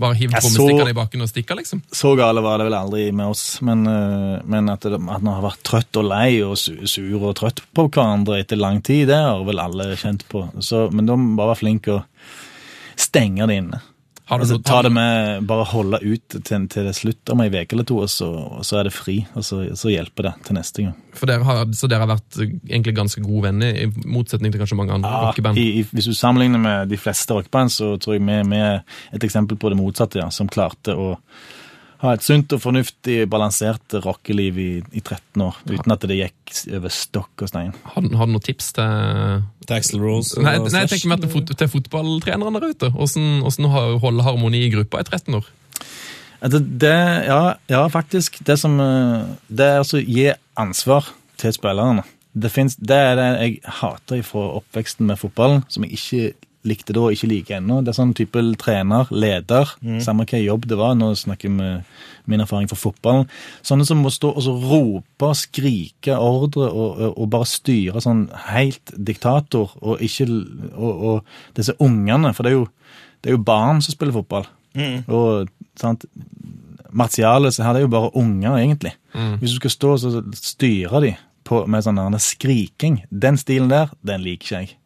Bare 0.00 0.16
hivd 0.18 0.34
trommestikkene 0.36 0.92
i 0.92 0.96
bakken 0.96 1.24
og 1.24 1.30
stikka, 1.30 1.56
liksom? 1.58 1.82
Så 1.94 2.14
gale 2.18 2.42
var 2.44 2.60
det 2.60 2.68
vel 2.68 2.78
aldri 2.78 3.08
med 3.16 3.32
oss, 3.34 3.44
men, 3.64 3.86
eh, 3.90 4.38
men 4.46 4.70
at, 4.72 4.86
det, 4.86 5.00
at 5.00 5.24
man 5.24 5.34
har 5.36 5.44
vært 5.48 5.64
trøtt 5.66 6.00
og 6.00 6.08
lei 6.10 6.28
og 6.46 6.56
sur 6.58 7.18
og 7.20 7.34
trøtt 7.40 7.64
på 7.74 7.88
hverandre 7.88 8.38
etter 8.42 8.60
lang 8.60 8.82
tid, 8.84 9.08
det 9.10 9.18
har 9.18 9.42
vel 9.46 9.62
alle 9.62 9.94
kjent 9.98 10.26
på. 10.30 10.46
Så, 10.62 10.86
men 10.94 11.08
de 11.08 11.18
bare 11.38 11.54
var 11.54 11.60
flinke 11.60 11.98
å 11.98 12.02
stenge 13.00 13.46
det 13.50 13.58
inne. 13.62 13.80
Altså, 14.32 14.56
ta 14.64 14.78
det 14.82 14.88
med, 14.94 15.44
bare 15.44 15.66
holde 15.68 15.98
ut 16.00 16.36
til, 16.48 16.62
til 16.72 16.86
det 16.88 16.94
slutt 16.96 17.32
om 17.34 17.42
ei 17.44 17.50
uke 17.52 17.76
eller 17.76 17.84
to, 17.84 17.98
og 18.06 18.08
så, 18.08 18.28
og 18.58 18.62
så 18.64 18.78
er 18.80 18.88
det 18.88 18.94
fri. 18.96 19.18
Og 19.36 19.44
så, 19.44 19.58
så 19.76 19.92
hjelper 19.92 20.30
det 20.30 20.32
til 20.46 20.56
neste 20.56 20.86
gang. 20.86 20.94
For 21.14 21.28
dere 21.28 21.44
har, 21.44 21.64
så 21.76 21.90
dere 21.92 22.06
har 22.06 22.12
vært 22.14 22.38
eh, 22.40 22.54
egentlig 22.70 22.96
ganske 22.96 23.24
gode 23.24 23.50
venner, 23.50 23.76
i 23.84 24.08
motsetning 24.08 24.54
til 24.54 24.62
kanskje 24.62 24.78
mange 24.80 24.96
andre 24.96 25.12
rockeband? 25.26 25.60
i, 25.60 25.66
i, 25.82 25.84
hvis 25.92 26.08
du 26.08 26.16
sammenligner 26.16 26.62
med 26.62 26.88
de 26.92 27.00
fleste 27.00 27.36
rockeband, 27.36 27.74
så 27.74 27.94
tror 28.00 28.16
jeg 28.16 28.24
vi 28.24 28.40
vi 28.54 28.62
er 28.64 28.80
et 29.12 29.28
eksempel 29.28 29.60
på 29.60 29.72
det 29.72 29.78
motsatte, 29.78 30.22
ja, 30.22 30.30
som 30.32 30.48
klarte 30.48 30.96
å 30.96 31.12
ha 32.04 32.12
et 32.14 32.24
sunt 32.24 32.52
og 32.52 32.60
fornuftig 32.60 33.24
balansert 33.32 33.96
rockeliv 34.04 34.60
i, 34.60 34.70
i 34.92 35.00
13 35.00 35.44
år, 35.44 35.58
uten 35.70 35.94
at 35.94 36.06
det 36.10 36.18
gikk 36.18 36.54
over 36.76 36.92
stokk 36.92 37.44
og 37.46 37.50
stein. 37.50 37.72
Har, 37.94 38.04
har 38.04 38.28
du 38.28 38.34
noen 38.34 38.44
tips 38.44 38.72
til 38.76 39.44
Taxel 39.70 40.02
Rolls? 40.02 40.34
Rose 40.36 40.44
Nei, 40.44 40.56
nei, 40.60 40.84
jeg 40.84 40.92
tenker 40.94 41.12
meg 41.14 41.24
til, 41.24 41.32
fot 41.32 41.52
til 41.56 41.70
fotballtrenerne 41.72 42.60
der 42.60 42.74
ute. 42.74 42.90
Hvordan, 42.94 43.28
hvordan 43.46 44.00
holde 44.04 44.26
harmoni 44.26 44.64
i 44.66 44.72
gruppa 44.74 45.00
i 45.00 45.08
13 45.08 45.38
år? 45.40 45.52
Det, 46.44 46.60
det, 46.80 46.96
ja, 47.24 47.54
ja, 47.72 47.86
faktisk. 47.88 48.42
Det 48.44 48.58
som 48.60 48.76
eh, 48.80 49.24
Det 49.48 49.64
er 49.64 49.80
altså 49.80 50.02
gi 50.04 50.28
ansvar 50.60 51.08
til 51.40 51.54
spillerne. 51.56 52.04
Det, 52.34 52.50
finnes, 52.52 52.76
det 52.76 52.98
er 52.98 53.16
det 53.16 53.28
jeg 53.32 53.60
hater 53.80 54.24
fra 54.26 54.48
oppveksten 54.58 55.06
med 55.08 55.20
fotballen, 55.20 55.64
som 55.72 55.86
jeg 55.86 55.96
ikke 55.96 56.43
likte 56.64 56.94
da 56.96 57.02
og 57.04 57.14
ikke 57.14 57.28
liker 57.30 57.58
ennå. 57.58 57.82
Det 57.84 57.92
er 57.92 57.98
sånn 57.98 58.14
type 58.16 58.40
trener, 58.60 59.10
leder, 59.12 59.74
samme 60.04 60.26
hva 60.28 60.40
jobb 60.40 60.68
det 60.70 60.78
var. 60.80 60.94
Nå 60.98 61.10
snakker 61.18 61.50
jeg 61.50 61.56
med 61.56 61.90
min 62.30 62.40
erfaring 62.40 62.70
fra 62.70 62.78
fotballen. 62.80 63.28
Sånne 63.66 63.84
som 63.88 64.00
må 64.00 64.12
stå 64.12 64.30
og 64.32 64.44
så 64.46 64.54
rope 64.56 65.32
skrike 65.36 66.16
ordre 66.16 66.70
og, 66.70 67.00
og, 67.00 67.18
og 67.20 67.30
bare 67.32 67.48
styre 67.48 68.00
sånn 68.04 68.26
helt 68.48 68.94
diktator, 68.96 69.76
og 69.82 70.00
ikke 70.04 70.24
Og, 70.24 70.92
og 71.04 71.56
disse 71.56 71.74
ungene, 71.82 72.32
for 72.34 72.46
det 72.46 72.52
er 72.52 72.56
jo, 72.56 72.64
det 73.22 73.30
er 73.30 73.36
jo 73.36 73.44
barn 73.44 73.82
som 73.84 73.94
spiller 73.94 74.14
fotball. 74.16 74.46
Og 75.08 75.50
sant, 75.78 76.06
Martiale 76.94 77.50
her 77.50 77.74
det 77.74 77.82
er 77.82 77.86
jo 77.86 77.92
bare 77.92 78.12
unger, 78.16 78.56
egentlig. 78.56 78.94
Hvis 79.40 79.54
du 79.54 79.60
skal 79.60 79.74
stå 79.74 79.92
og 79.94 80.34
styre 80.38 81.00
de 81.04 81.12
på, 81.44 81.64
med 81.66 81.84
sånn 81.84 82.18
skriking, 82.22 83.02
den 83.10 83.36
stilen 83.40 83.70
der, 83.72 83.92
den 84.06 84.22
liker 84.24 84.44
ikke 84.44 84.62
jeg. 84.62 84.76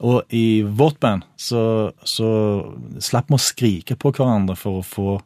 Og 0.00 0.22
i 0.34 0.62
vårt 0.62 1.00
band 1.02 1.26
så, 1.36 1.92
så 2.02 2.30
slapp 3.02 3.30
vi 3.30 3.38
å 3.38 3.42
skrike 3.42 3.96
på 3.98 4.14
hverandre 4.16 4.56
for 4.58 4.80
å 4.80 4.86
få, 4.86 5.18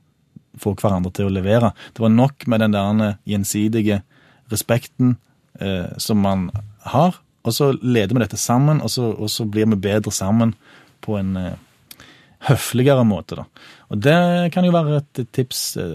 få 0.61 0.75
hverandre 0.81 1.13
til 1.17 1.31
å 1.31 1.35
levere. 1.37 1.73
Det 1.95 2.05
var 2.05 2.15
nok 2.15 2.49
med 2.51 2.65
den 2.65 2.77
der 2.77 3.21
gjensidige 3.29 4.03
respekten 4.53 5.17
eh, 5.61 5.93
som 6.03 6.21
man 6.23 6.51
har, 6.87 7.21
og 7.47 7.55
så 7.55 7.71
leder 7.79 8.15
vi 8.15 8.23
dette 8.25 8.39
sammen, 8.41 8.83
og 8.83 8.91
så, 8.91 9.13
og 9.15 9.31
så 9.31 9.47
blir 9.47 9.69
vi 9.71 9.79
bedre 9.87 10.13
sammen 10.15 10.55
på 11.05 11.15
en 11.19 11.37
eh, 11.39 11.55
høfligere 12.49 13.05
måte. 13.07 13.39
da. 13.39 13.47
Og 13.91 14.03
det 14.03 14.19
kan 14.55 14.67
jo 14.67 14.75
være 14.75 15.01
et 15.01 15.23
tips. 15.35 15.63
Eh, 15.81 15.95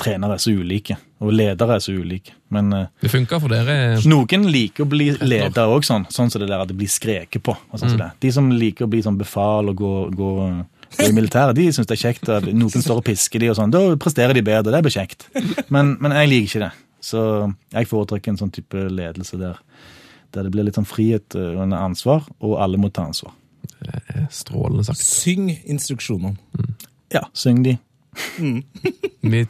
trenere 0.00 0.36
er 0.36 0.42
så 0.42 0.52
ulike, 0.56 0.96
og 1.22 1.32
ledere 1.32 1.78
er 1.78 1.82
så 1.82 1.94
ulike. 1.96 2.34
Men 2.52 2.72
eh, 2.76 2.88
Det 3.00 3.10
funker 3.12 3.40
for 3.40 3.52
dere? 3.52 3.96
noen 4.04 4.48
liker 4.52 4.84
å 4.84 4.90
bli 4.90 5.10
leder 5.16 5.72
òg, 5.72 5.86
sånn, 5.86 6.04
sånn 6.12 6.32
som 6.32 6.42
det 6.42 6.50
der 6.50 6.60
at 6.60 6.68
det 6.68 6.76
blir 6.76 6.90
skreket 6.92 7.42
på. 7.46 7.54
og 7.56 7.80
sånn 7.80 7.94
mm. 7.94 8.00
det. 8.02 8.10
De 8.26 8.32
som 8.36 8.50
liker 8.52 8.86
å 8.86 8.90
bli 8.92 9.00
sånn 9.04 9.18
befal 9.20 9.72
og 9.72 9.80
gå, 9.80 9.92
gå, 10.16 10.32
gå 10.98 11.06
i 11.08 11.14
militæret, 11.16 11.56
de 11.56 11.70
syns 11.72 11.88
det 11.88 11.96
er 11.96 12.02
kjekt. 12.04 12.28
at 12.32 12.48
Noen 12.52 12.84
står 12.84 13.00
og 13.00 13.06
pisker 13.06 13.42
de 13.42 13.50
og 13.52 13.56
sånn. 13.58 13.72
Da 13.72 13.80
presterer 14.00 14.36
de 14.36 14.44
bedre. 14.44 14.74
Det 14.74 14.82
blir 14.84 14.96
kjekt. 14.98 15.28
Men, 15.72 15.96
men 16.04 16.14
jeg 16.20 16.32
liker 16.32 16.50
ikke 16.50 16.64
det. 16.66 16.72
Så 17.06 17.22
jeg 17.72 17.88
foretrekker 17.88 18.34
en 18.34 18.40
sånn 18.40 18.52
type 18.54 18.86
ledelse 18.90 19.38
der, 19.40 19.58
der 20.34 20.46
det 20.46 20.52
blir 20.52 20.66
litt 20.66 20.76
sånn 20.76 20.88
frihet 20.88 21.36
og 21.38 21.62
en 21.64 21.76
ansvar, 21.76 22.26
og 22.42 22.58
alle 22.60 22.80
må 22.80 22.90
ta 22.90 23.06
ansvar. 23.06 23.32
Det 23.76 24.00
er 24.12 24.28
Strålende 24.32 24.84
sagt. 24.86 25.00
Syng 25.00 25.48
instruksjonene. 25.64 26.36
Ja, 27.14 27.22
syng 27.36 27.62
de. 27.64 27.76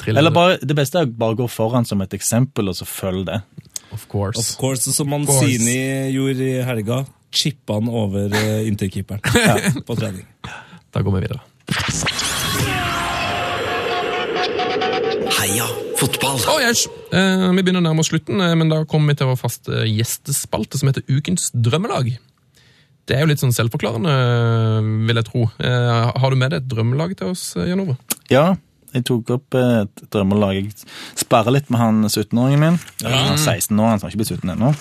Triller 0.01 0.19
Eller 0.19 0.35
bare, 0.35 0.59
det 0.63 0.77
beste 0.79 1.01
er 1.01 1.09
å 1.09 1.13
bare 1.19 1.39
gå 1.39 1.47
foran 1.51 1.87
som 1.87 2.01
et 2.03 2.15
eksempel, 2.17 2.71
og 2.71 2.79
så 2.79 2.87
følg 2.89 3.27
det. 3.29 3.41
Of 3.95 4.07
course. 4.11 4.41
Of 4.41 4.57
course, 4.61 4.93
som. 4.93 5.11
Manzini 5.11 6.11
gjorde 6.15 6.49
i 6.49 6.63
helga. 6.67 7.05
Chippa 7.37 7.77
han 7.79 7.91
over 7.93 8.33
interkeeperen 8.65 9.21
ja, 9.47 9.59
på 9.87 9.97
trening. 9.99 10.25
Da 10.95 11.03
går 11.05 11.19
vi 11.19 11.27
videre. 11.27 11.43
Heia 15.37 15.67
fotball. 15.97 16.39
Oh, 16.49 16.61
yes. 16.63 16.87
eh, 17.13 17.49
vi 17.57 17.63
begynner 17.63 17.83
å 17.83 17.87
nærme 17.89 18.03
oss 18.05 18.11
slutten, 18.13 18.41
eh, 18.41 18.55
men 18.59 18.71
da 18.73 18.83
kommer 18.89 19.13
vi 19.13 19.21
til 19.21 19.31
vår 19.31 19.39
faste 19.41 19.85
gjestespalte 19.89 20.81
som 20.81 20.91
heter 20.91 21.05
Ukens 21.11 21.51
drømmelag. 21.55 22.15
Det 23.07 23.15
er 23.15 23.23
jo 23.23 23.31
litt 23.31 23.43
sånn 23.43 23.55
selvforklarende, 23.55 24.15
vil 25.07 25.21
jeg 25.21 25.27
tro. 25.29 25.45
Eh, 25.63 26.07
har 26.19 26.33
du 26.33 26.39
med 26.41 26.51
deg 26.51 26.65
et 26.65 26.71
drømmelag 26.73 27.15
til 27.21 27.35
oss, 27.35 27.53
eh, 27.57 27.69
Jan 27.71 27.85
Ove? 27.85 27.95
Ja, 28.33 28.57
jeg 28.97 29.05
tok 29.07 29.31
opp 29.37 29.55
et 29.61 30.03
drømmelag. 30.11 30.59
Jeg 30.59 30.73
sparrer 31.23 31.55
litt 31.55 31.71
med 31.71 31.79
han 31.83 32.03
17-åringen 32.09 32.65
min. 32.65 32.81
Han 33.05 33.37
er 33.37 33.39
16 33.39 33.79
år, 33.79 33.93
han 33.93 34.03
har 34.03 34.11
ikke 34.11 34.23
blitt 34.25 34.35
17 34.35 34.51
ennå. 34.57 34.73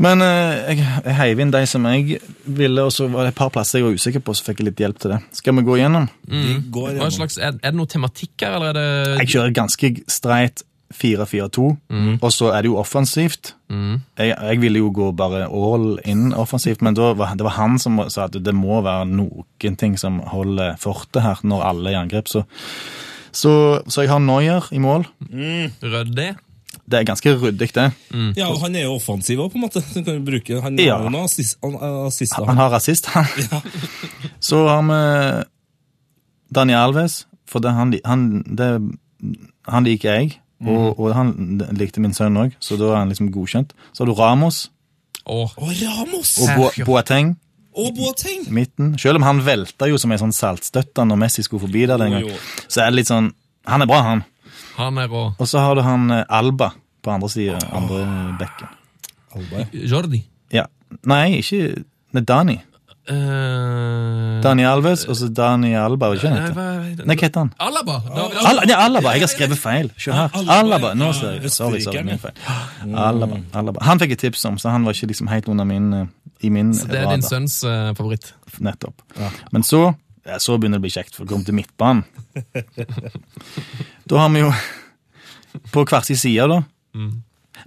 Men 0.00 0.20
eh, 0.24 0.54
jeg, 0.70 0.80
jeg 1.06 1.16
heiv 1.16 1.42
inn 1.44 1.52
de 1.52 1.62
som 1.68 1.84
jeg 1.88 2.22
ville, 2.44 2.84
og 2.84 2.92
så 2.92 3.08
var 3.12 3.24
det 3.24 3.34
et 3.34 3.38
par 3.38 3.52
plasser 3.52 3.80
jeg 3.80 3.86
var 3.86 3.96
usikker 3.96 4.24
på, 4.24 4.34
så 4.36 4.44
fikk 4.48 4.60
jeg 4.60 4.70
litt 4.70 4.80
hjelp 4.84 5.00
til 5.02 5.12
det. 5.14 5.20
Skal 5.36 5.56
vi 5.56 5.64
gå 5.66 5.76
igjennom? 5.76 6.08
Vi 6.28 6.56
går 6.72 6.96
Hva 7.00 7.10
slags, 7.12 7.36
er, 7.40 7.56
er 7.60 7.72
det 7.72 7.80
noe 7.80 7.90
tematikk 7.90 8.44
her, 8.44 8.58
eller 8.58 8.72
er 8.72 8.80
det 8.80 9.20
Jeg 9.24 9.32
kjører 9.34 9.56
ganske 9.60 9.92
streit 10.12 10.64
4-4-2, 10.96 11.66
og 12.22 12.30
så 12.32 12.48
er 12.56 12.62
det 12.64 12.70
jo 12.70 12.78
offensivt. 12.80 13.54
Jeg, 13.68 14.30
jeg 14.32 14.60
ville 14.62 14.78
jo 14.80 14.90
gå 14.94 15.10
bare 15.16 15.44
all 15.48 15.98
in 16.08 16.30
offensivt, 16.34 16.80
men 16.82 16.94
da 16.96 17.12
var, 17.18 17.34
det 17.36 17.44
var 17.44 17.56
han 17.58 17.78
som 17.82 18.00
sa 18.08 18.24
at 18.30 18.38
det 18.44 18.54
må 18.56 18.80
være 18.86 19.04
noen 19.10 19.76
ting 19.76 19.98
som 20.00 20.20
holder 20.32 20.76
fortet 20.80 21.22
her 21.22 21.42
når 21.44 21.62
alle 21.68 21.90
er 21.90 21.96
i 21.96 22.00
angrep. 22.04 22.28
Så, 22.32 22.44
så, 23.36 23.52
så 23.88 24.02
jeg 24.06 24.10
har 24.14 24.22
Neuer 24.24 24.66
i 24.72 24.78
mål. 24.80 25.04
ryddig? 25.82 26.32
Det 26.86 27.00
er 27.00 27.06
ganske 27.08 27.32
ryddig, 27.34 27.68
det. 27.74 27.86
Ja, 28.38 28.46
og 28.52 28.60
Han 28.62 28.76
er 28.78 28.84
jo 28.86 28.92
offensiv 29.00 29.40
òg, 29.42 29.50
på 29.50 29.58
en 29.58 29.64
måte. 29.64 29.80
Så 29.82 30.04
kan 30.06 30.20
bruke, 30.24 30.60
han 30.62 30.78
Ja. 30.78 30.98
har 31.00 31.10
jo 31.10 31.22
assist, 31.24 31.58
han- 31.64 31.78
assist, 32.06 32.36
Han 32.36 32.56
har 32.56 32.70
rasist, 32.70 33.06
han. 33.10 33.26
Så 34.40 34.60
har 34.68 34.82
vi 34.86 35.44
Daniel 36.54 36.78
Alves, 36.78 37.26
for 37.48 37.58
det, 37.64 37.72
han, 37.74 37.94
han, 38.04 38.42
det, 38.58 38.68
han 39.68 39.84
liker 39.88 40.12
jeg. 40.20 40.36
Og, 40.64 40.98
og 40.98 41.12
han 41.14 41.34
likte 41.76 42.00
min 42.00 42.14
sønn 42.16 42.38
òg, 42.40 42.54
så 42.64 42.78
da 42.80 42.94
er 42.94 43.00
han 43.02 43.10
liksom 43.12 43.28
godkjent. 43.34 43.74
Så 43.92 44.04
har 44.04 44.08
du 44.12 44.16
Ramos 44.16 44.70
Oh. 45.26 45.50
Og 45.58 45.72
Ramos! 45.82 46.36
og 46.38 46.48
Bo 46.54 46.84
Boateng 46.86 47.32
Og 47.74 47.88
Boateng! 47.96 48.44
i 48.46 48.52
midten. 48.54 48.92
Selv 48.98 49.18
om 49.18 49.24
han 49.26 49.40
velta 49.42 49.88
jo 49.90 49.98
som 49.98 50.12
en 50.14 50.20
sånn 50.20 50.34
saltstøtte 50.36 51.02
når 51.02 51.18
Messi 51.18 51.42
skulle 51.42 51.64
forbi 51.64 51.82
der 51.90 51.98
den 51.98 52.14
gang, 52.14 52.28
oh, 52.30 52.44
så 52.70 52.84
er 52.84 52.92
det 52.92 53.00
litt 53.00 53.10
sånn 53.10 53.32
Han 53.66 53.82
er 53.82 53.90
bra, 53.90 53.98
han. 54.06 54.22
han 54.76 54.98
er 55.02 55.08
bra. 55.10 55.24
Og 55.34 55.48
så 55.50 55.58
har 55.58 55.74
du 55.74 55.82
han 55.82 56.06
eh, 56.14 56.22
Alba 56.30 56.70
på 57.02 57.10
andre 57.10 57.28
sida, 57.32 57.58
andre 57.74 58.04
bekken. 58.38 58.70
Alba. 59.34 59.64
Jordi. 59.74 60.22
Ja. 60.54 60.68
Nei, 61.10 61.40
ikke 61.42 61.82
Dani. 62.22 62.60
Eh, 63.06 64.40
Dani 64.42 64.64
Alves 64.66 65.04
og 65.06 65.14
så 65.18 65.28
Dani 65.30 65.74
Alba, 65.78 66.08
ikke 66.16 66.26
eh, 66.26 66.48
hva- 66.56 67.04
Nei, 67.06 67.14
hva 67.14 67.22
heter 67.28 67.38
han? 67.44 67.50
Alaba! 67.62 68.00
Da- 68.08 68.24
Al 68.50 68.60
ja, 68.68 68.78
Alaba, 68.82 69.12
jeg 69.14 69.22
har 69.22 69.30
skrevet 69.30 69.58
feil. 69.62 69.90
Se 69.98 70.10
her. 70.12 70.30
Alaba, 70.34 70.56
Alaba, 70.58 70.90
nå 70.98 71.12
ser 71.14 71.36
jeg. 71.36 71.50
Sorry, 71.54 71.80
sorry, 71.84 72.02
min 72.08 72.18
feil. 72.18 72.34
Alaba, 72.90 73.38
Alaba. 73.54 73.84
Han 73.86 74.00
fikk 74.02 74.16
jeg 74.16 74.18
tips 74.24 74.44
om, 74.50 74.58
så 74.58 74.70
han 74.74 74.84
var 74.88 74.96
ikke 74.96 75.10
liksom 75.12 75.30
helt 75.30 75.48
under 75.52 75.64
min, 75.68 75.92
eh, 75.94 76.06
i 76.42 76.50
min 76.50 76.72
Så 76.74 76.88
det 76.90 76.98
er 77.04 77.12
din 77.14 77.22
sønns 77.22 77.60
uh, 77.64 77.92
favoritt. 77.94 78.32
Nettopp. 78.60 79.02
Men 79.52 79.62
så, 79.62 79.84
ja, 80.26 80.38
så 80.42 80.58
begynner 80.58 80.80
det 80.80 80.84
å 80.84 80.86
bli 80.88 80.94
kjekt, 80.96 81.14
for 81.14 81.24
å 81.24 81.28
komme 81.30 81.44
til 81.46 81.54
midtbanen. 81.54 82.02
da 84.06 84.18
har 84.18 84.28
vi 84.34 84.40
jo 84.42 84.50
på 85.72 85.84
hver 85.88 86.04
sin 86.04 86.16
side, 86.20 86.48
da. 86.50 86.60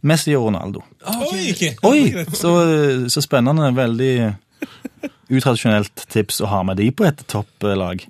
Messi 0.05 0.35
og 0.37 0.45
Ronaldo. 0.49 0.83
Oi, 1.83 2.11
så, 2.37 2.51
så 3.09 3.23
spennende. 3.25 3.71
Veldig 3.75 4.13
utradisjonelt 5.30 6.05
tips 6.10 6.41
å 6.41 6.49
ha 6.49 6.62
med 6.66 6.80
de 6.82 6.89
på 6.91 7.05
et 7.07 7.22
topplag. 7.30 8.01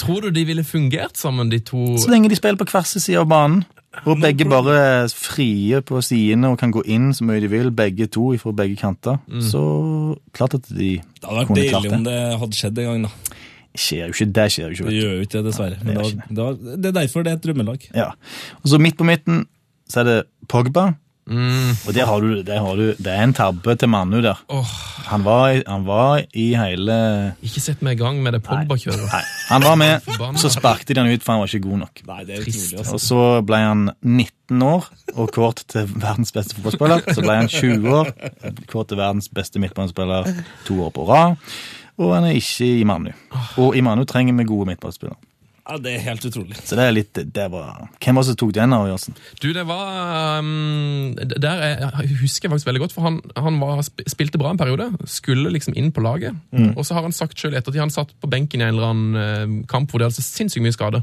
Tror 0.00 0.26
du 0.26 0.30
de 0.34 0.44
ville 0.48 0.64
fungert 0.66 1.18
sammen, 1.20 1.50
de 1.52 1.60
to? 1.60 1.96
Så 2.00 2.10
lenge 2.12 2.30
de 2.32 2.38
spiller 2.38 2.58
på 2.60 2.68
hver 2.70 2.86
sin 2.88 3.04
side 3.04 3.20
av 3.20 3.28
banen, 3.30 3.64
og 4.04 4.20
begge 4.20 4.44
bare 4.48 4.76
er 4.76 5.12
frie 5.16 5.80
på 5.86 6.00
sidene 6.04 6.50
og 6.52 6.58
kan 6.60 6.72
gå 6.74 6.82
inn 6.92 7.12
så 7.16 7.24
mye 7.28 7.40
de 7.40 7.48
vil, 7.52 7.70
begge 7.72 8.08
to 8.12 8.28
fra 8.40 8.52
begge 8.56 8.76
kanter, 8.80 9.20
så 9.40 9.62
klart 10.36 10.58
at 10.58 10.68
de 10.68 10.96
Det 10.98 11.24
hadde 11.24 11.38
vært 11.38 11.50
kunne 11.52 11.60
deilig 11.62 11.72
klart 11.72 11.92
om 11.92 12.04
det. 12.04 12.12
det 12.12 12.40
hadde 12.42 12.60
skjedd 12.60 12.82
en 12.82 12.90
gang, 12.90 13.06
da. 13.08 13.42
Skjer 13.76 14.06
jo 14.06 14.14
ikke, 14.14 14.28
det 14.32 14.46
skjer 14.52 14.68
jo 14.68 14.74
ikke. 14.76 14.88
Det 14.88 15.00
gjør 15.00 15.10
jo 15.12 15.24
ikke 15.26 15.36
det, 15.36 15.44
dessverre. 15.50 15.80
Men 15.82 15.88
det 15.88 15.96
det, 15.96 16.04
var, 16.04 16.28
det, 16.28 16.44
var, 16.44 16.76
det 16.76 16.90
er 16.90 16.94
derfor 16.96 17.24
det 17.26 17.32
er 17.32 17.36
et 17.36 17.42
drømmelag. 17.44 17.88
Ja. 17.96 18.06
Og 18.62 18.70
så 18.72 18.80
midt 18.80 18.96
på 18.96 19.08
midten 19.08 19.42
så 19.92 20.00
er 20.00 20.08
det 20.08 20.16
Pogba. 20.48 20.86
Mm. 21.26 21.72
Og 21.74 21.94
det, 21.94 22.04
har 22.06 22.20
du, 22.22 22.42
det, 22.46 22.58
har 22.62 22.76
du, 22.78 22.92
det 23.02 23.10
er 23.10 23.24
en 23.24 23.32
tabbe 23.34 23.74
til 23.74 23.90
Manu 23.90 24.20
der. 24.22 24.38
Oh. 24.52 24.74
Han 25.08 25.24
var, 25.26 25.56
han 25.66 25.86
var 25.86 26.22
i 26.34 26.46
hele 26.58 26.98
ikke 27.42 27.62
sett 27.62 27.82
meg 27.82 27.98
i 27.98 28.02
gang 28.02 28.20
med 28.22 28.36
det 28.36 28.42
Pogba-kjøret. 28.46 29.10
Han 29.48 29.66
var 29.66 29.78
med, 29.80 30.06
så 30.42 30.50
sparket 30.54 30.94
de 30.94 31.02
han 31.02 31.10
ut, 31.10 31.24
for 31.24 31.34
han 31.34 31.42
var 31.42 31.50
ikke 31.50 31.66
god 31.66 31.82
nok. 31.82 32.02
Nei, 32.10 32.20
det 32.28 32.38
er 32.38 32.46
Trist. 32.46 32.76
altså. 32.78 32.94
Og 32.94 33.02
så 33.02 33.22
ble 33.46 33.62
han 33.62 33.84
19 34.02 34.66
år 34.66 34.90
og 35.16 35.32
kåret 35.34 35.64
til 35.70 35.90
verdens 35.94 36.34
beste 36.34 36.58
fotballspiller. 36.58 37.06
Så 37.10 37.26
ble 37.26 37.38
han 37.40 37.50
20 37.50 37.96
år, 38.00 38.12
kåret 38.70 38.92
til 38.92 39.02
verdens 39.02 39.30
beste 39.34 39.62
midtbanespiller 39.62 40.30
to 40.68 40.78
år 40.86 40.94
på 40.94 41.06
rad. 41.10 41.40
Og 41.96 42.12
han 42.14 42.28
er 42.28 42.38
ikke 42.38 42.68
i 42.80 42.84
Manu. 42.86 43.10
Og 43.62 43.74
i 43.74 43.82
Manu 43.82 44.04
trenger 44.06 44.36
vi 44.36 44.46
gode 44.46 44.70
midtbanespillere. 44.70 45.18
Ja, 45.66 45.76
det 45.82 45.96
er 45.96 46.02
helt 46.04 46.24
utrolig. 46.28 46.54
Så 46.62 46.76
det 46.78 46.84
er 46.84 46.92
litt, 46.94 47.18
det 47.34 47.46
var, 47.50 47.88
Hvem 47.98 48.18
var 48.18 48.22
det 48.22 48.28
som 48.28 48.38
tok 48.38 48.52
den 48.54 48.74
avgjørelsen? 48.76 49.16
Du, 49.42 49.48
det 49.56 49.64
var 49.66 50.38
um, 50.38 51.16
Der 51.16 51.62
er, 51.64 51.82
jeg 52.04 52.20
husker 52.20 52.46
jeg 52.46 52.52
faktisk 52.52 52.68
veldig 52.68 52.84
godt, 52.84 52.94
for 52.94 53.08
han, 53.08 53.18
han 53.34 53.58
var, 53.58 53.82
spilte 54.06 54.38
bra 54.38 54.52
en 54.54 54.60
periode. 54.60 54.86
Skulle 55.10 55.50
liksom 55.50 55.74
inn 55.74 55.90
på 55.92 56.04
laget. 56.06 56.38
Og 56.76 56.86
så 56.86 56.94
har 56.94 57.02
han 57.08 57.16
sagt 57.16 57.38
sjøl 57.40 57.56
i 57.56 57.58
ettertid 57.58 57.82
Han 57.82 57.94
satt 57.94 58.14
på 58.22 58.30
benken 58.30 58.62
i 58.62 58.68
en 58.68 58.76
eller 58.76 58.92
annen 58.92 59.20
eh, 59.22 59.66
kamp 59.70 59.90
hvor 59.90 59.98
det 60.02 60.10
hadde 60.10 60.20
så 60.20 60.26
sinnssykt 60.28 60.62
mye 60.62 60.76
skade. 60.76 61.02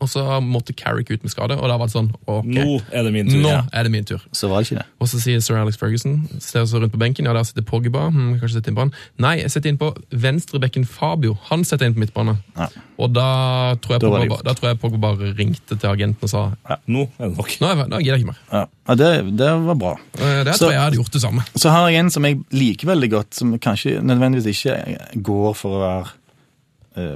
Og 0.00 0.06
så 0.08 0.20
måtte 0.44 0.74
Carrick 0.76 1.10
ut 1.10 1.22
med 1.24 1.30
skade, 1.32 1.56
og 1.58 1.66
da 1.68 1.76
var 1.76 1.86
det 1.88 1.94
sånn 1.94 2.10
ok, 2.26 2.44
Nå 2.44 2.80
er 2.92 3.02
det 3.02 3.12
min 3.12 3.26
tur. 3.28 3.40
nå 3.42 3.48
Ja. 3.48 3.62
er 3.72 3.82
det 3.82 3.90
min 3.90 4.04
tur. 4.04 4.20
Så 4.32 4.48
var 4.48 4.60
det 4.62 4.68
ikke 4.70 4.78
det. 4.78 4.86
Og 5.00 5.08
så 5.08 5.18
sier 5.18 5.40
sir 5.40 5.56
Alex 5.56 5.76
Ferguson 5.76 6.28
ser 6.38 6.62
så 6.66 6.78
rundt 6.80 6.92
på 6.92 6.98
benken, 7.00 7.24
ja, 7.24 7.32
der 7.32 7.42
sitter 7.42 7.62
Pogba. 7.62 8.10
Hmm, 8.10 8.38
kanskje 8.38 8.60
sette 8.60 8.68
inn 8.68 8.76
på 8.76 8.80
han. 8.84 8.92
Nei, 9.18 9.38
jeg 9.40 9.50
setter 9.50 9.68
inn 9.70 9.78
på 9.78 9.96
venstrebekken 10.12 10.86
Fabio. 10.86 11.38
Han 11.48 11.64
setter 11.64 11.86
inn 11.86 11.94
på 11.94 12.04
midtbane. 12.04 12.36
Ja. 12.56 12.68
Og 12.98 13.12
da 13.12 13.74
tror, 13.80 13.96
jeg 13.96 14.00
Pogba, 14.00 14.36
det 14.36 14.44
da 14.44 14.54
tror 14.54 14.68
jeg 14.70 14.80
Pogba 14.80 14.98
bare 14.98 15.32
ringte 15.34 15.78
til 15.78 15.88
agenten 15.90 16.22
og 16.22 16.28
sa 16.28 16.44
Nå 16.86 17.08
er 17.18 17.28
det 17.28 17.36
nok. 17.36 17.48
nå, 17.60 17.66
jeg- 17.68 17.88
nå 17.88 17.98
gidder 17.98 18.16
jeg 18.16 18.20
ikke 18.20 18.26
mer. 18.26 18.38
Ja, 18.52 18.64
ja 18.88 18.94
det, 18.94 19.36
det 19.36 19.50
var 19.66 19.74
bra. 19.74 19.96
Eh, 20.18 20.44
Det 20.44 20.54
Så- 20.54 20.58
tror 20.66 20.70
jeg 20.70 20.78
jeg 20.78 20.84
hadde 20.84 20.96
gjort 20.96 21.12
det 21.12 21.22
samme. 21.22 21.42
Så 21.56 21.70
har 21.70 21.88
jeg 21.90 21.98
en 22.00 22.10
som 22.10 22.22
jeg 22.24 22.38
liker 22.52 22.86
veldig 22.86 23.10
godt, 23.10 23.34
som 23.34 23.58
kanskje 23.58 24.00
nødvendigvis 24.02 24.64
ikke 24.64 25.22
går 25.22 25.54
for 25.56 25.70
å 25.70 25.80
være 25.80 26.08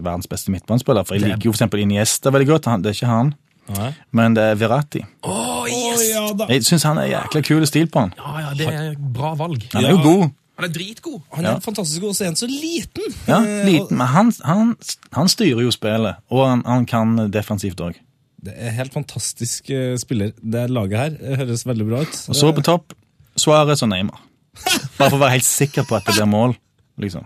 verdens 0.02 0.28
beste 0.30 0.52
midtbanespiller. 0.54 1.06
For 1.08 1.18
jeg 1.18 1.26
liker 1.26 1.48
jo 1.50 1.54
eksempel 1.54 1.82
Iniesta 1.84 2.32
veldig 2.34 2.50
godt, 2.54 2.68
han, 2.70 2.84
det 2.84 2.92
er 2.92 2.98
ikke 3.00 3.10
han, 3.10 3.32
Nei. 3.72 3.88
men 4.18 4.36
det 4.36 4.44
er 4.52 4.60
Verratti. 4.60 5.02
Å, 5.22 5.38
ja. 5.70 6.22
Jeg 6.50 6.64
syns 6.66 6.86
han 6.88 7.00
er 7.02 7.10
jækla 7.12 7.42
kul 7.46 7.66
stil 7.70 7.90
på 7.92 8.06
han. 8.06 8.14
Ja, 8.18 8.32
ja, 8.46 8.54
det 8.58 8.70
er 8.70 8.94
bra 8.98 9.34
valg. 9.38 9.66
Han 9.74 9.84
er 9.86 9.94
jo 9.94 10.00
god. 10.04 10.24
Han 10.60 10.68
er 10.68 10.72
dritgod. 10.74 11.20
Han 11.32 11.46
er 11.48 11.60
fantastisk 11.64 12.02
god, 12.04 12.12
og 12.12 12.16
så 12.18 12.24
er 12.26 12.32
han 12.32 12.38
så 12.38 12.46
liten. 12.50 13.14
Ja, 13.26 13.38
Eh, 13.42 13.62
liten, 13.66 13.96
men 13.98 14.06
han, 14.12 14.32
han, 14.46 14.74
han 15.16 15.30
styrer 15.32 15.62
jo 15.64 15.72
spillet, 15.74 16.20
og 16.30 16.42
han, 16.46 16.64
han 16.68 16.84
kan 16.86 17.16
defensivt 17.32 17.80
òg. 17.82 17.96
Det 18.42 18.52
er 18.58 18.74
helt 18.74 18.92
fantastisk 18.94 19.70
eh, 19.70 19.94
spiller. 20.02 20.34
Det 20.36 20.66
laget 20.70 20.98
her 20.98 21.14
det 21.16 21.38
høres 21.40 21.64
veldig 21.66 21.86
bra 21.88 22.02
ut. 22.02 22.18
Og 22.28 22.36
så 22.38 22.50
på 22.54 22.64
topp 22.66 22.92
Suárez 23.38 23.82
og 23.86 23.90
Neymar. 23.94 24.20
Bare 24.98 25.08
for 25.08 25.16
å 25.16 25.22
være 25.22 25.38
helt 25.38 25.48
sikker 25.48 25.86
på 25.88 25.96
at 25.96 26.06
det 26.10 26.18
blir 26.18 26.28
mål, 26.28 26.56
liksom. 27.00 27.24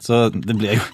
Så 0.00 0.28
det 0.32 0.56
blir 0.56 0.78
jo 0.78 0.84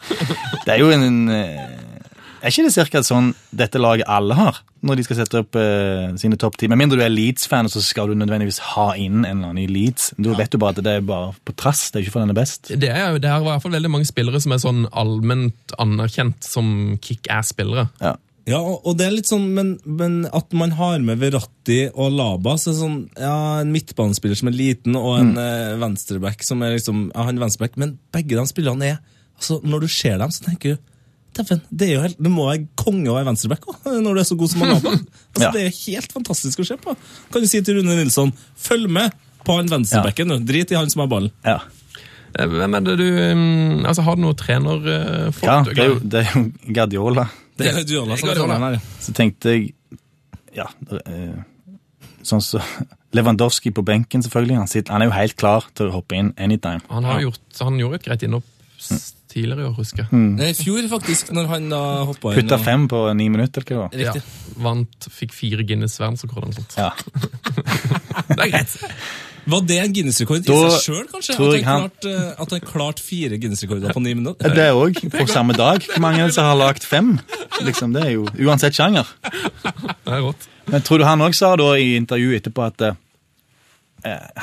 Det 0.67 0.75
er 0.75 0.81
jo 0.83 0.91
en 0.91 1.05
en 1.07 1.29
Er 1.31 2.51
ikke 2.51 2.67
det 2.67 2.75
cirka 2.75 3.03
sånn 3.07 3.33
dette 3.57 3.81
laget 3.81 4.07
alle 4.13 4.37
har, 4.39 4.59
når 4.87 4.99
de 4.99 5.05
skal 5.07 5.19
sette 5.19 5.41
opp 5.41 5.57
uh, 5.59 6.13
sine 6.21 6.37
topp 6.39 6.59
ti? 6.61 6.69
Med 6.71 6.79
mindre 6.79 6.99
du 7.01 7.03
er 7.03 7.11
Leeds-fan, 7.11 7.67
så 7.73 7.81
skal 7.83 8.13
du 8.13 8.15
nødvendigvis 8.19 8.61
ha 8.75 8.91
inn 9.01 9.25
en 9.25 9.31
eller 9.31 9.49
annen 9.49 9.63
i 9.65 9.67
Leeds. 9.71 10.13
Da 10.21 10.37
vet 10.39 10.53
du 10.53 10.61
bare 10.63 10.77
at 10.77 10.85
det 10.85 10.93
er 11.01 11.09
bare 11.09 11.33
på 11.49 11.55
trass. 11.59 11.89
Det 11.91 11.99
er 11.99 12.05
ikke 12.05 12.15
for 12.19 12.27
den 12.27 12.35
er 12.35 12.39
best. 12.39 12.71
Det 12.71 12.93
er 12.93 13.17
jo 13.17 13.23
det 13.25 13.33
er 13.33 13.41
i 13.41 13.49
hvert 13.49 13.65
fall 13.65 13.75
veldig 13.75 13.91
mange 13.91 14.07
spillere 14.07 14.43
som 14.45 14.55
er 14.55 14.63
sånn 14.63 14.85
allment 14.93 15.75
anerkjent 15.83 16.47
som 16.47 16.69
kick-ass-spillere. 17.03 17.89
Ja. 18.05 18.15
Ja, 18.47 18.61
og 18.63 18.93
det 18.99 19.09
er 19.09 19.15
litt 19.17 19.27
sånn, 19.27 19.49
men, 19.57 19.73
men 19.85 20.21
at 20.31 20.53
man 20.55 20.71
har 20.79 21.01
med 21.03 21.19
Verratti 21.19 21.81
og 21.99 22.13
Laba, 22.15 22.53
så 22.55 22.71
er 22.71 22.75
det 22.77 22.81
sånn, 22.81 22.99
ja, 23.19 23.39
en 23.65 23.73
midtbanespiller 23.75 24.39
som 24.39 24.51
er 24.53 24.55
liten, 24.55 24.95
og 25.01 25.17
en 25.19 25.33
eh, 25.43 25.73
venstreback 25.83 26.45
som 26.47 26.63
er 26.63 26.77
liksom, 26.77 27.09
ja, 27.11 27.25
han 27.27 27.41
venstreback, 27.43 27.75
men 27.83 27.97
begge 28.15 28.39
de 28.39 28.45
spillerne 28.47 28.93
er, 28.93 29.01
altså, 29.35 29.59
når 29.67 29.83
du 29.83 29.89
ser 29.91 30.21
dem, 30.23 30.31
så 30.31 30.47
tenker 30.47 30.77
du, 30.77 30.93
Steffen, 31.37 31.59
det 31.69 31.89
er 31.89 31.91
jo 31.99 32.03
helt, 32.07 32.21
det 32.23 32.31
må 32.33 32.47
være 32.47 32.63
konge 32.81 33.11
å 33.13 33.17
være 33.19 33.27
venstreback 33.33 33.67
også, 33.69 33.97
når 34.05 34.15
du 34.15 34.21
er 34.23 34.29
så 34.31 34.37
god 34.41 34.53
som 34.53 34.63
han 34.63 34.71
Laba. 34.77 34.93
Altså, 35.37 35.43
Ja. 35.43 35.51
Det 35.53 35.65
er 35.67 35.75
helt 35.83 36.15
fantastisk 36.15 36.63
å 36.63 36.69
se 36.71 36.77
på. 36.81 36.95
Kan 37.35 37.43
du 37.45 37.49
si 37.51 37.59
til 37.67 37.77
Rune 37.81 37.97
Nilsson, 37.99 38.31
følg 38.57 38.89
med 38.89 39.13
på 39.45 39.57
han 39.59 39.69
venstrebacken, 39.69 40.33
ja. 40.33 40.39
drit 40.49 40.71
i 40.73 40.79
han 40.79 40.89
som 40.95 41.03
har 41.05 41.11
ballen. 41.13 41.35
ja. 41.45 41.59
Eh, 42.39 42.47
Hvem 42.53 42.75
er 42.79 42.83
det 42.85 42.95
du 43.01 43.05
altså 43.89 44.03
Har 44.05 44.17
du 44.19 44.23
noe 44.27 44.37
trenerfolk? 44.37 45.47
ja 45.47 45.59
du 45.65 45.71
er 45.71 45.77
det, 45.77 45.85
er 45.85 45.91
jo, 45.91 45.99
det 46.05 46.23
er 46.23 46.33
jo 46.35 46.73
Guardiola. 46.77 47.27
Det 47.57 47.71
er 47.71 47.81
er 47.81 47.85
Guardiola. 47.85 48.71
Så 49.01 49.15
tenkte 49.17 49.55
jeg 49.55 49.73
Ja, 50.57 50.69
eh, 51.05 51.37
sånn 52.25 52.45
så 52.45 52.63
Lewandowski 53.17 53.71
på 53.73 53.85
benken, 53.87 54.23
selvfølgelig. 54.25 54.57
Han, 54.61 54.69
sitter, 54.69 54.93
han 54.93 55.05
er 55.05 55.09
jo 55.09 55.17
helt 55.17 55.37
klar 55.41 55.69
til 55.77 55.89
å 55.89 55.95
hoppe 55.95 56.19
inn 56.19 56.35
anytime. 56.37 56.83
Han, 56.93 57.07
har 57.09 57.23
gjort, 57.23 57.45
han 57.63 57.79
gjorde 57.81 58.01
et 58.01 58.09
greit 58.11 58.25
innhopp 58.27 58.53
tidligere 59.37 59.65
i 59.65 59.69
år, 59.69 59.75
husker 59.77 60.05
jeg. 60.05 60.51
I 60.51 60.57
fjor, 60.57 60.89
faktisk, 60.91 61.31
når 61.37 61.49
han 61.51 61.71
da 61.73 61.83
hoppa 62.09 62.33
inn. 62.33 62.41
Putta 62.41 62.59
fem 62.63 62.87
på 62.91 63.03
ni 63.17 63.29
minutter, 63.33 63.65
eller 63.65 63.81
hva 63.83 63.89
det 63.93 64.03
var. 64.05 64.17
Riktig. 64.17 64.23
Ja, 64.53 64.63
vant, 64.67 65.09
fikk 65.13 65.37
fire 65.37 65.67
Guinness 65.69 65.97
verdensrekord 66.01 66.45
eller 66.45 66.53
noe 66.53 66.61
sånt. 66.61 66.77
Ja. 66.77 66.93
Det 68.37 68.43
er 68.43 68.53
greit. 68.53 68.77
Var 69.47 69.61
det 69.63 69.77
en 69.79 69.93
Guinness-rekord 69.95 70.43
i 70.43 70.47
seg 70.51 70.77
sjøl, 70.83 71.05
kanskje? 71.13 71.35
tror 71.39 71.53
At 71.53 71.55
jeg 71.61 71.65
han, 71.67 71.81
han- 71.81 71.91
klart, 71.91 72.07
eh, 72.11 72.43
at 72.43 72.51
han 72.57 72.61
klarte 72.67 73.03
fire 73.07 73.39
Guinness-rekorder 73.39 73.93
på 73.95 74.03
ni 74.03 74.15
minutter? 74.19 74.51
Det 74.55 74.65
òg, 74.75 74.99
på 75.13 75.27
samme 75.31 75.55
dag. 75.55 75.87
Hvor 75.87 76.03
mange 76.07 76.25
er 76.25 76.31
som 76.35 76.45
har 76.49 76.59
lagd 76.59 76.83
fem? 76.87 77.13
Liksom, 77.63 77.93
det 77.95 78.03
er 78.05 78.11
jo 78.17 78.27
Uansett 78.49 78.75
sjanger. 78.75 79.07
Det 79.63 80.17
er 80.17 80.25
rått. 80.27 80.49
Men 80.67 80.83
tror 80.83 80.99
du 80.99 81.05
han 81.07 81.23
òg 81.23 81.35
sa 81.39 81.53
da 81.57 81.73
i 81.79 81.93
intervjuet 81.97 82.41
etterpå 82.43 82.67
at 82.67 82.89
eh, 82.91 82.97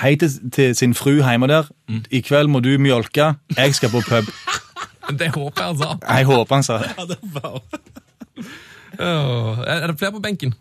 Hei 0.01 0.15
til, 0.19 0.31
til 0.51 0.73
sin 0.75 0.93
fru 0.95 1.17
hjemme 1.21 1.47
der. 1.51 1.67
I 2.11 2.19
kveld 2.25 2.49
må 2.51 2.59
du 2.63 2.71
mjølke. 2.79 3.33
Jeg 3.57 3.75
skal 3.75 3.91
på 3.93 4.01
pub. 4.07 4.31
Det 5.19 5.29
håper 5.35 5.59
jeg 5.59 5.67
han 5.67 5.77
sa. 5.83 5.95
Jeg 6.07 6.25
håper 6.31 6.55
han 6.55 6.63
sa 6.63 6.77
det. 6.79 6.91
Ja, 6.97 7.05
det 7.11 7.17
var 7.35 7.59
Åh, 8.99 9.59
Er 9.67 9.87
det 9.91 9.97
flere 9.99 10.11
på 10.15 10.21
benken? 10.23 10.53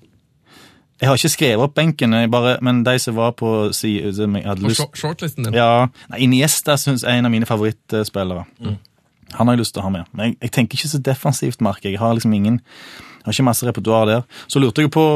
Jeg 1.03 1.11
har 1.11 1.18
ikke 1.18 1.32
skrevet 1.34 1.64
opp 1.66 1.74
benken, 1.74 2.12
jeg 2.14 2.30
bare, 2.30 2.55
men 2.62 2.84
de 2.86 2.92
som 3.03 3.16
var 3.18 3.32
på 3.34 3.48
siden 3.74 4.14
som 4.14 4.36
jeg 4.38 4.44
hadde 4.46 4.62
På 4.62 4.70
lyst 4.70 4.80
short- 4.80 5.00
shortlisten 5.00 5.48
din? 5.48 5.57
Ja, 5.59 5.88
nei, 6.12 6.20
Iniesta 6.28 6.76
synes 6.78 7.03
jeg 7.03 7.11
er 7.11 7.18
en 7.18 7.26
av 7.26 7.32
mine 7.34 7.48
favorittspillere. 7.48 8.44
Han 8.62 9.48
har 9.48 9.57
jeg 9.57 9.62
lyst 9.64 9.74
til 9.74 9.80
å 9.82 9.86
ha 9.88 9.90
med. 9.90 10.07
Men 10.12 10.26
jeg, 10.30 10.36
jeg 10.44 10.53
tenker 10.55 10.78
ikke 10.78 10.90
så 10.92 11.00
defensivt, 11.03 11.61
merker 11.64 11.88
jeg. 11.88 11.96
Jeg 11.96 12.03
har 12.05 12.14
liksom 12.14 12.34
ingen, 12.36 12.61
jeg 12.62 13.24
har 13.26 13.32
ikke 13.34 13.46
masse 13.48 13.66
repertoar 13.66 14.07
der. 14.11 14.22
Så 14.46 14.61
lurte 14.62 14.84
jeg 14.84 14.92
på 14.94 15.07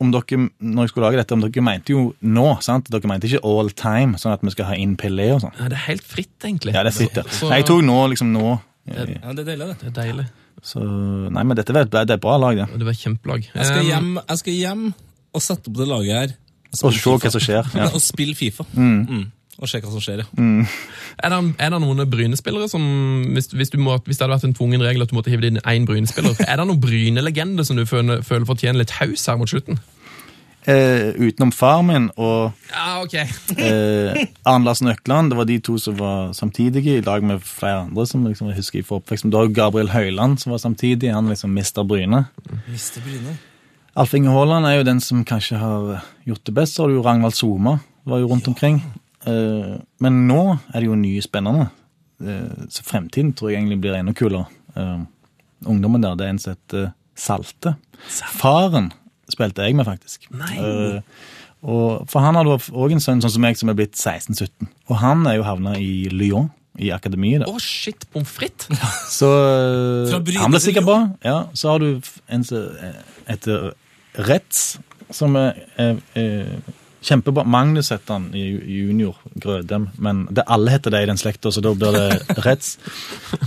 om 0.00 0.10
dere, 0.12 0.38
når 0.60 0.84
jeg 0.86 0.92
skulle 0.92 1.06
lage 1.10 1.20
dette, 1.20 1.32
om 1.36 1.40
dere 1.44 1.62
mente 1.64 1.92
jo 1.94 2.14
nå, 2.20 2.46
sant? 2.64 2.88
Dere 2.92 3.08
mente 3.10 3.28
ikke 3.30 3.40
all 3.48 3.70
time, 3.76 4.16
sånn 4.20 4.34
at 4.36 4.42
vi 4.44 4.52
skal 4.56 4.68
ha 4.70 4.74
inn 4.80 4.96
Pelé 5.00 5.30
og 5.34 5.40
sånn. 5.44 5.54
Ja, 5.60 5.68
det 5.72 5.78
er 5.80 5.84
helt 5.90 6.04
fritt, 6.04 6.34
egentlig. 6.44 6.74
Ja, 6.76 6.82
det 6.84 6.92
er 6.94 6.98
fritt, 6.98 7.16
ja. 7.16 7.24
Så- 7.28 7.48
Nei, 7.52 7.58
jeg 7.62 7.66
tok 7.72 7.82
nå, 7.84 7.96
liksom 8.12 8.32
nå. 8.32 8.60
Ja, 8.86 9.04
det 9.04 9.20
er 9.40 9.48
deilig, 9.52 9.66
det. 9.72 9.78
Det 9.80 9.88
er 9.92 9.96
deilig. 10.02 10.26
Så, 10.62 10.80
nei, 11.30 11.42
men 11.42 11.56
dette 11.56 11.72
var, 11.74 11.84
det 11.84 11.94
er 12.10 12.14
et 12.14 12.20
bra 12.20 12.36
lag, 12.40 12.56
det. 12.56 12.68
Det 12.78 12.86
var 12.86 12.92
kjempelag. 12.96 13.48
Jeg 13.54 13.66
skal 13.66 13.80
Um, 13.82 13.86
hjem, 13.90 14.14
jeg 14.28 14.38
skal 14.38 14.52
hjem 14.54 14.84
og 15.36 15.44
sette 15.44 15.70
opp 15.70 15.78
det 15.78 15.88
laget 15.90 16.16
her. 16.16 16.36
Og 16.76 16.92
se 16.92 17.16
hva 17.16 17.32
som 17.32 17.42
skjer. 17.42 17.72
Ja. 17.76 17.88
og 17.94 18.02
spille 18.04 18.36
Fifa. 18.36 18.66
Mm. 18.74 19.26
Og 19.56 19.70
se 19.70 19.80
hva 19.80 19.88
som 19.92 20.02
skjer, 20.04 20.20
ja. 20.24 20.28
Er 21.16 21.32
det, 21.32 21.38
er 21.64 21.72
det 21.72 21.80
noen 21.80 22.02
Bryne-spillere 22.12 22.68
som 22.68 22.82
hvis, 23.32 23.48
hvis, 23.56 23.72
du 23.72 23.78
må, 23.80 23.96
hvis 24.04 24.18
det 24.18 24.26
hadde 24.26 24.34
vært 24.34 24.48
en 24.50 24.56
tvungen 24.58 24.84
regel 24.84 25.06
at 25.06 25.12
du 25.12 25.16
måtte 25.16 25.32
hive 25.32 25.48
inn 25.48 25.62
én 25.62 25.86
Bryne-spiller, 25.88 26.36
er 26.50 26.60
det 26.60 26.66
noen 26.68 26.82
Bryne-legende 26.82 27.64
som 27.64 27.78
du 27.78 27.86
føler, 27.88 28.24
føler 28.26 28.48
fortjener 28.48 28.82
litt 28.82 28.96
haus 28.98 29.28
her 29.30 29.38
mot 29.40 29.52
slutten? 29.52 29.80
eh, 30.66 31.14
utenom 31.16 31.52
far 31.52 31.82
min 31.86 32.10
og 32.16 32.52
Ja, 32.72 33.02
ok. 33.02 33.14
eh, 33.14 34.26
Arne 34.44 34.64
Larsen 34.64 34.88
Økland. 34.88 35.30
Det 35.30 35.36
var 35.38 35.44
de 35.44 35.58
to 35.58 35.78
som 35.78 35.96
var 35.98 36.32
samtidige, 36.32 36.98
i 36.98 37.00
lag 37.00 37.22
med 37.22 37.40
flere 37.40 37.86
andre 37.86 38.06
som 38.06 38.26
liksom, 38.26 38.48
jeg 38.48 38.56
husker 38.56 38.82
fra 38.84 39.00
oppveksten. 39.00 39.30
Da 39.30 39.38
var 39.38 39.54
Gabriel 39.54 39.88
Høiland 39.90 40.40
som 40.40 40.52
var 40.52 40.58
samtidig. 40.58 41.14
Han 41.14 41.28
liksom 41.28 41.50
Mister 41.54 41.82
Bryne. 41.84 42.24
Mister 42.68 43.00
Bryne. 43.00 43.38
Alf 43.96 44.12
Inge 44.12 44.28
Haaland 44.28 44.68
er 44.68 44.76
jo 44.76 44.84
den 44.84 44.98
som 45.00 45.22
kanskje 45.24 45.56
har 45.56 46.02
gjort 46.28 46.44
det 46.44 46.52
best. 46.58 46.76
Så 46.76 46.84
har 46.84 46.92
du 46.92 46.98
jo 46.98 47.04
Ragnvald 47.04 47.36
Soma. 47.36 47.78
Var 48.04 48.20
jo 48.20 48.28
rundt 48.28 48.48
omkring. 48.50 48.82
Eh, 49.24 49.76
men 50.04 50.18
nå 50.28 50.40
er 50.52 50.82
det 50.82 50.90
jo 50.90 50.98
nye 51.00 51.22
spennende. 51.24 51.70
Eh, 52.20 52.66
så 52.68 52.84
fremtiden 52.84 53.32
tror 53.32 53.50
jeg 53.50 53.62
egentlig 53.62 53.80
blir 53.80 53.96
enda 53.96 54.12
kulere. 54.16 54.50
Eh, 54.76 54.98
ungdommen 55.64 56.04
der, 56.04 56.18
det 56.18 56.26
er 56.26 56.34
en 56.34 56.42
som 56.42 56.52
heter 56.52 56.90
Salte. 57.16 57.72
Faren 58.36 58.90
spilte 59.32 59.64
jeg 59.64 59.78
med, 59.78 59.88
faktisk. 59.88 60.28
Nei. 60.36 61.00
og, 61.64 62.04
for 62.12 62.20
han 62.20 62.36
hadde 62.36 62.58
òg 62.76 62.92
en 62.92 63.00
sønn 63.00 63.24
sånn 63.24 63.32
som 63.32 63.42
meg, 63.42 63.56
som 63.56 63.72
er 63.72 63.78
blitt 63.78 63.96
16-17. 63.96 64.68
Og 64.90 65.00
han 65.00 65.24
er 65.24 65.38
jo 65.38 65.46
havna 65.48 65.72
i 65.80 66.10
Lyon, 66.12 66.50
i 66.76 66.92
akademiet. 66.92 67.46
Å, 67.48 67.56
shit, 67.64 68.04
pommes 68.12 68.28
frites! 68.28 68.68
Så 69.16 69.32
eh, 69.32 70.36
han 70.36 70.52
ble 70.52 70.60
sikkert 70.60 70.84
bra. 70.84 71.00
Ja, 71.24 71.38
så 71.56 71.72
har 71.72 71.80
du 71.80 72.04
en 72.28 72.44
som 72.44 72.68
eh, 72.84 73.00
heter 73.32 73.70
Retz, 74.16 74.78
som 75.14 75.36
er, 75.36 75.62
er, 75.76 75.98
er 76.16 76.60
kjempebra. 77.06 77.44
Magnus 77.44 77.90
heter 77.94 78.16
han 78.16 78.30
i 78.34 78.44
junior, 78.76 79.18
Grødem, 79.42 79.88
men 80.02 80.26
det 80.34 80.46
alle 80.50 80.72
heter 80.74 80.94
det 80.94 81.02
i 81.04 81.10
den 81.10 81.20
slekta, 81.20 81.52
så 81.52 81.62
da 81.64 81.74
blir 81.76 81.96
det 81.96 82.20
Retz. 82.46 82.76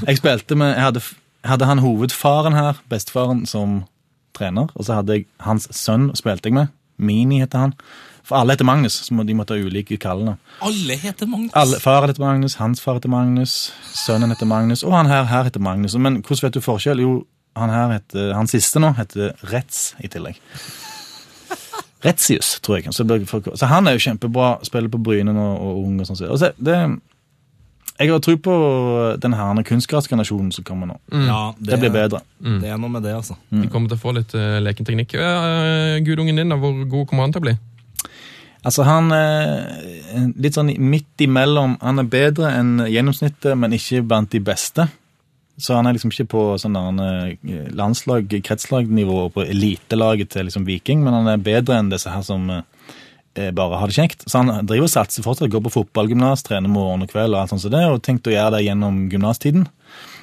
Jeg 0.05 0.22
spilte 0.22 0.55
med 0.59 0.76
Jeg 0.76 0.84
hadde, 0.84 1.05
hadde 1.43 1.65
han 1.70 1.84
hovedfaren 1.84 2.57
her, 2.57 2.82
bestefaren, 2.89 3.45
som 3.49 3.84
trener, 4.38 4.70
og 4.76 4.86
så 4.86 4.99
hadde 4.99 5.20
jeg 5.20 5.28
hans 5.43 5.67
sønn 5.76 6.11
spilte 6.15 6.51
jeg 6.51 6.59
med. 6.59 6.76
Mini 6.99 7.39
heter 7.39 7.67
han. 7.67 7.74
For 8.30 8.38
alle 8.38 8.53
heter 8.53 8.67
Magnus, 8.67 8.93
så 9.07 9.24
de 9.26 9.34
måtte 9.34 9.55
ha 9.55 9.63
ulike 9.63 9.97
kallene. 9.97 10.36
Alle 10.61 10.95
heter 10.99 11.26
Magnus. 11.26 11.53
Alle, 11.57 11.80
faren 11.82 12.11
heter 12.11 12.22
Magnus, 12.22 12.59
hans 12.59 12.82
far 12.84 12.99
heter 12.99 13.09
Magnus, 13.09 13.72
sønnen 13.95 14.30
heter 14.30 14.45
Magnus, 14.45 14.84
og 14.84 14.93
han 14.93 15.09
her, 15.09 15.24
her 15.24 15.47
heter 15.47 15.63
Magnus. 15.63 15.95
Men 15.97 16.20
hvordan 16.22 16.45
vet 16.45 16.59
du 16.59 16.61
forskjell? 16.61 17.01
Jo, 17.01 17.13
han 17.62 17.74
her 17.74 17.95
heter, 17.97 18.34
han 18.38 18.49
siste 18.49 18.82
nå 18.82 18.93
heter 18.97 19.36
Retz 19.51 19.93
i 20.03 20.12
tillegg. 20.12 20.39
Retzius, 22.03 22.60
tror 22.64 22.80
jeg. 22.80 22.93
Så, 22.95 23.03
det 23.03 23.26
så 23.28 23.68
han 23.68 23.88
er 23.88 23.97
jo 23.97 24.03
kjempebra, 24.05 24.53
spiller 24.64 24.91
på 24.91 25.01
Bryne 25.03 25.34
nå 25.36 25.47
og 25.60 25.82
ung 25.84 25.99
og 25.99 26.07
sånn. 26.07 26.22
Og 26.32 26.39
så 26.39 26.53
det, 26.55 26.78
jeg 27.99 28.14
har 28.14 28.22
tro 28.24 28.38
på 28.39 28.53
den 29.20 29.36
herne 29.36 29.64
kunstgressgenerasjonen 29.68 30.53
som 30.55 30.64
kommer 30.64 30.88
nå. 30.88 30.99
Ja, 31.12 31.41
Det 31.60 31.82
blir 31.82 31.91
bedre. 31.91 32.22
Det 32.39 32.72
er 32.72 32.80
noe 32.80 32.93
med 32.93 33.03
det, 33.03 33.18
altså. 33.18 33.36
De 33.51 33.68
kommer 33.68 33.91
til 33.91 33.99
å 33.99 34.03
få 34.05 34.14
litt 34.16 34.36
uh, 34.38 34.62
lekenteknikk. 34.64 35.18
Uh, 35.20 35.99
Gudungen 36.07 36.39
din, 36.39 36.53
da, 36.53 36.60
hvor 36.62 36.80
god 36.88 37.10
kommer 37.10 37.28
han 37.28 37.36
til 37.36 37.43
å 37.43 37.47
bli? 37.49 37.57
Altså, 38.64 38.84
han 38.88 39.12
er 39.16 40.32
litt 40.39 40.55
sånn 40.55 40.72
midt 40.80 41.24
imellom. 41.24 41.76
Han 41.84 41.99
er 41.99 42.07
bedre 42.12 42.53
enn 42.55 42.86
gjennomsnittet, 42.88 43.51
men 43.60 43.76
ikke 43.76 44.05
blant 44.07 44.32
de 44.32 44.41
beste. 44.43 44.88
Så 45.60 45.76
han 45.76 45.88
er 45.88 45.95
liksom 45.95 46.14
ikke 46.14 46.30
på 46.32 46.43
sånn 46.62 46.78
eh, 47.03 47.70
landslag, 47.76 48.32
kretslagnivå 48.45 49.26
på 49.36 49.43
elitelaget 49.43 50.32
til 50.36 50.47
liksom 50.47 50.68
Viking, 50.68 51.03
men 51.03 51.18
han 51.18 51.32
er 51.34 51.43
bedre 51.43 51.80
enn 51.80 51.91
disse 51.91 52.12
her 52.12 52.24
som 52.26 52.47
eh, 52.53 53.49
bare 53.55 53.82
har 53.82 53.91
det 53.91 53.97
kjekt. 53.97 54.24
Så 54.26 54.41
han 54.41 54.68
driver 54.68 54.88
og 54.88 54.93
satser 54.93 55.26
fortsatt, 55.26 55.51
går 55.51 55.66
på 55.68 55.76
fotballgymnas, 55.82 56.45
trener 56.47 56.72
morgen 56.72 57.03
og 57.03 57.12
kveld 57.12 57.36
og 57.36 57.41
alt 57.41 57.53
sånt 57.53 57.66
som 57.66 57.76
det, 57.76 57.84
og 57.91 58.01
tenkt 58.05 58.30
å 58.30 58.36
gjøre 58.36 58.55
det 58.57 58.66
gjennom 58.70 59.03
gymnastiden. 59.12 59.68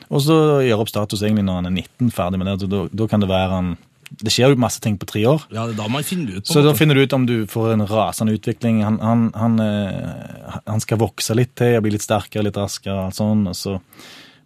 Og 0.07 0.23
så 0.23 0.37
gjøre 0.63 0.85
opp 0.85 0.93
status 0.93 1.25
egentlig 1.25 1.47
når 1.47 1.61
han 1.61 1.69
er 1.71 1.77
19, 1.83 2.15
ferdig 2.15 2.41
med 2.41 2.49
det. 2.51 2.57
så 2.63 2.89
Da, 2.89 3.07
kan 3.11 3.23
det 3.23 3.31
være 3.31 3.51
han 3.51 3.71
Det 4.07 4.31
skjer 4.31 4.53
jo 4.53 4.61
masse 4.63 4.79
ting 4.81 4.95
på 4.99 5.09
tre 5.11 5.25
år. 5.27 5.49
Ja, 5.51 5.65
det 5.67 5.75
er 5.75 5.81
da 5.81 5.89
man 5.91 6.07
finner 6.07 6.39
ut. 6.39 6.47
på 6.47 6.53
Så 6.55 6.63
da 6.63 6.75
finner 6.79 6.95
du 6.95 7.03
ut 7.03 7.17
om 7.17 7.27
du 7.27 7.41
får 7.51 7.73
en 7.73 7.87
rasende 7.91 8.37
utvikling. 8.39 8.85
Han, 8.87 9.01
han, 9.03 9.25
han, 9.35 9.59
eh, 9.61 10.61
han 10.63 10.81
skal 10.85 11.01
vokse 11.03 11.35
litt 11.35 11.57
til, 11.59 11.81
bli 11.83 11.97
litt 11.97 12.07
sterkere, 12.07 12.47
litt 12.47 12.61
raskere. 12.61 13.09
og 13.09 13.17
sånn, 13.17 13.49
og 13.51 13.59
så, 13.59 13.81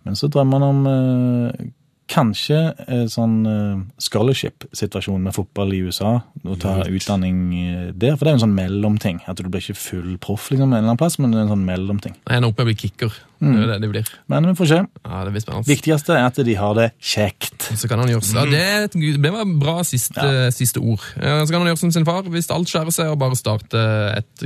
men 0.06 0.16
så 0.16 0.30
drømmer 0.32 0.60
han 0.60 0.68
om 0.68 0.86
eh, 0.90 1.70
kanskje 2.10 2.58
en 2.90 3.08
sånn 3.10 3.36
eh, 3.46 3.82
scholarship-situasjon 4.02 5.22
med 5.26 5.36
fotball 5.36 5.74
i 5.76 5.82
USA. 5.86 6.16
Å 6.20 6.58
ta 6.60 6.80
utdanning 6.88 7.40
eh, 7.60 7.88
der. 7.92 8.16
For 8.16 8.26
det 8.26 8.32
er 8.32 8.36
jo 8.36 8.40
en 8.40 8.46
sånn 8.46 8.56
mellomting. 8.56 9.20
At 9.30 9.40
du 9.40 9.48
blir 9.48 9.62
ikke 9.62 9.78
full 9.78 10.14
proff 10.22 10.50
liksom, 10.50 10.70
en 10.72 10.80
eller 10.80 10.92
annen 10.92 11.00
plass, 11.00 11.20
men 11.20 11.34
det 11.34 11.40
er 11.40 11.48
en 11.48 11.54
sånn 11.54 11.66
mellomting. 11.68 12.16
Jeg 12.24 12.40
ender 12.40 12.52
opp 12.52 12.58
med 12.58 12.66
å 12.66 12.70
bli 12.72 12.78
kicker. 12.86 13.20
Det 13.40 13.50
er 13.56 13.62
jo 13.64 13.68
det 13.70 13.78
de 13.80 13.88
blir. 13.88 14.08
Men 14.28 14.48
vi 14.50 14.54
får 14.58 14.68
se. 14.68 14.78
Ja, 14.84 15.20
det 15.24 15.32
blir 15.32 15.44
spennende. 15.44 15.68
Viktigste 15.70 16.16
er 16.16 16.26
at 16.28 16.40
de 16.44 16.56
har 16.58 16.74
det 16.76 16.90
kjekt. 17.00 17.70
Så 17.72 17.88
kan 17.88 18.02
han 18.02 18.10
gjøre 18.12 18.26
ja, 18.36 18.44
det, 18.50 18.60
er 18.60 19.16
det 19.24 19.32
var 19.32 19.48
bra 19.60 19.78
siste, 19.86 20.26
siste 20.52 20.82
ord. 20.82 21.00
Så 21.16 21.48
kan 21.48 21.62
han 21.62 21.70
gjøre 21.70 21.80
som 21.80 21.94
sin 21.94 22.04
far, 22.08 22.28
hvis 22.28 22.50
alt 22.52 22.68
skjærer 22.68 22.92
seg, 22.94 23.12
og 23.14 23.20
bare 23.22 23.38
starte 23.38 23.80
et 24.20 24.44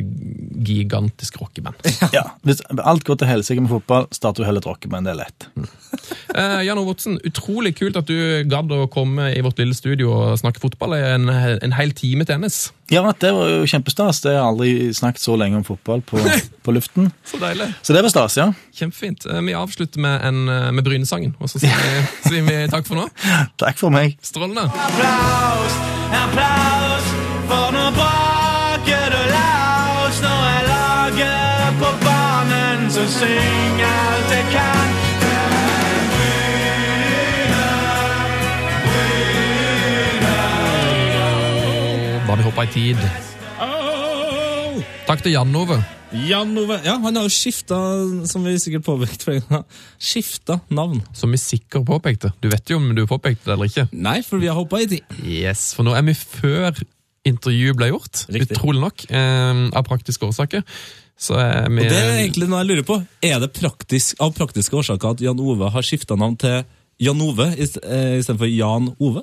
gigantisk 0.65 1.41
rockeband. 1.43 1.75
Ja, 2.15 2.29
Hvis 2.47 2.61
alt 2.71 3.03
går 3.07 3.17
til 3.19 3.27
helsike 3.27 3.63
med 3.65 3.73
fotball, 3.73 4.07
starter 4.15 4.45
du 4.45 4.47
heller 4.47 4.63
et 4.63 4.69
rockeband. 4.69 5.09
Det 5.09 5.15
er 5.15 5.19
lett. 5.25 5.47
Eh, 6.35 6.61
Jan 6.67 6.79
Ovotsen, 6.79 7.17
utrolig 7.27 7.75
kult 7.79 7.97
at 7.99 8.07
du 8.11 8.45
gadd 8.51 8.71
å 8.75 8.85
komme 8.93 9.31
i 9.35 9.43
vårt 9.45 9.59
lille 9.59 9.75
studio 9.75 10.13
og 10.15 10.39
snakke 10.39 10.63
fotball 10.63 10.97
i 10.99 11.03
en, 11.15 11.27
en 11.31 11.75
hel 11.75 11.95
time 11.97 12.27
til 12.29 12.43
NS. 12.43 12.59
Ja, 12.93 13.03
det 13.21 13.31
var 13.33 13.49
jo 13.49 13.69
kjempestas. 13.71 14.21
Det 14.25 14.35
har 14.37 14.51
aldri 14.51 14.93
snakket 14.95 15.25
så 15.25 15.39
lenge 15.41 15.59
om 15.61 15.67
fotball 15.67 16.05
på, 16.07 16.21
på 16.67 16.75
luften. 16.77 17.11
Så 17.27 17.41
deilig. 17.43 17.71
Så 17.83 17.97
det 17.97 18.05
var 18.05 18.13
stas, 18.13 18.39
ja. 18.41 18.51
Kjempefint. 18.85 19.27
Eh, 19.27 19.41
Vi 19.41 19.55
avslutter 19.57 20.01
med, 20.01 20.25
en, 20.25 20.49
eh, 20.49 20.71
med 20.73 20.85
Brynesangen, 20.85 21.35
og 21.41 21.49
så 21.49 21.59
sier 21.59 21.75
vi, 21.75 22.05
sier 22.29 22.45
vi 22.45 22.59
takk 22.69 22.87
for 22.87 23.01
nå. 23.01 23.09
Takk 23.61 23.81
for 23.81 23.95
meg. 23.95 24.19
Strålende. 24.23 24.69
Applaus, 24.69 25.79
applaus 26.25 27.13
For 27.49 27.73
noe 27.77 27.91
braker 27.97 29.11
det 29.13 29.25
laus 29.31 30.21
Når 30.25 30.39
jeg 30.49 30.63
lager 30.71 31.75
på 31.81 31.91
banen 32.05 32.87
Så 32.91 33.05
syng 33.19 33.83
alt 33.85 34.33
jeg 34.33 34.47
kan 34.55 34.95
har 42.35 42.39
vi 42.39 42.45
hoppa 42.49 42.65
i 42.65 42.67
tid. 42.67 42.99
Takk 45.07 45.23
til 45.23 45.37
Jan 45.37 45.55
Ove. 45.55 45.77
Jan 46.15 46.53
Ove 46.59 46.77
Ja, 46.85 46.95
han 47.03 47.17
har 47.19 47.27
jo 47.27 47.33
skifta, 47.33 47.77
som 48.31 48.45
vi 48.47 48.55
sikkert 48.63 48.85
påpekte 48.87 49.41
skifta 50.01 50.61
navn. 50.75 51.01
Som 51.17 51.33
vi 51.35 51.41
sikkert 51.43 51.87
påpekte. 51.89 52.31
Du 52.43 52.49
vet 52.53 52.71
jo 52.71 52.79
om 52.79 52.93
du 52.95 53.03
påpekte 53.11 53.49
det 53.51 53.57
eller 53.57 53.71
ikke. 53.71 53.87
Nei, 53.93 54.21
for 54.27 54.39
vi 54.43 54.47
har 54.51 54.59
hoppa 54.59 54.81
i 54.85 54.89
tid. 54.91 55.17
Yes, 55.27 55.73
For 55.77 55.87
nå 55.87 55.95
er 55.99 56.05
vi 56.07 56.15
før 56.19 56.79
intervjuet 57.27 57.79
ble 57.81 57.89
gjort. 57.91 58.25
Riktig. 58.31 58.55
Utrolig 58.59 58.83
nok. 58.85 59.07
Eh, 59.11 59.65
av 59.75 59.87
praktiske 59.89 60.29
årsaker. 60.29 60.63
Så 61.19 61.37
er 61.41 61.69
vi 61.71 61.85
Og 61.85 61.91
det 61.93 61.99
er 62.01 62.17
egentlig 62.21 62.49
noe 62.51 62.63
jeg 62.63 62.71
lurer 62.73 62.87
på. 62.89 62.99
Er 63.25 63.39
det 63.43 63.53
praktisk, 63.57 64.19
av 64.23 64.35
praktiske 64.37 64.75
årsaker 64.81 65.15
at 65.17 65.23
Jan 65.25 65.41
Ove 65.43 65.71
har 65.75 65.87
skifta 65.87 66.19
navn 66.21 66.37
til 66.43 66.63
Jan 67.03 67.21
Ove 67.23 67.51
ist- 67.59 67.81
eh, 67.83 68.19
istedenfor 68.21 68.51
Jan 68.51 68.93
Ove? 69.01 69.23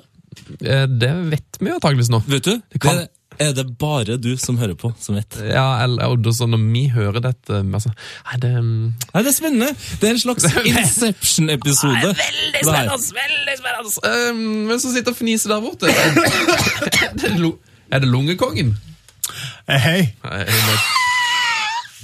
eh, 0.64 0.86
Det 0.86 1.12
vet 1.30 1.58
vi 1.60 1.70
antakeligvis 1.70 2.10
nå. 2.12 2.22
Vet 2.26 2.44
du? 2.44 2.60
Det 2.72 2.80
kan- 2.80 3.06
er 3.40 3.52
det 3.56 3.64
bare 3.78 4.16
du 4.20 4.30
som 4.40 4.58
hører 4.60 4.74
på, 4.78 4.92
som 5.00 5.16
vet. 5.16 5.36
Ja, 5.48 5.82
eller, 5.84 6.12
og 6.12 6.28
så 6.36 6.46
når 6.50 6.62
vi 6.72 6.82
hører 6.92 7.20
dette 7.24 7.60
altså, 7.62 7.92
Nei, 8.28 8.38
det 8.42 8.50
mm, 8.52 8.70
Nei, 9.14 9.22
Det 9.22 9.30
er 9.32 9.36
spennende! 9.36 9.70
Det 10.00 10.08
er 10.08 10.14
en 10.16 10.22
slags 10.22 10.44
Inception-episode. 10.72 12.12
Veldig 12.12 12.64
spennende! 12.64 12.98
veldig 13.20 13.56
spennende. 13.60 14.32
Um, 14.32 14.66
Hvem 14.70 14.78
som 14.84 14.96
sitter 14.96 15.14
og 15.14 15.20
fniser 15.20 15.54
der 15.54 15.60
borte? 15.64 15.86
er, 15.92 17.12
det 17.18 17.52
er 17.92 17.98
det 18.04 18.08
lungekongen? 18.08 18.74
Hei, 19.68 20.12
Nei, 20.24 20.42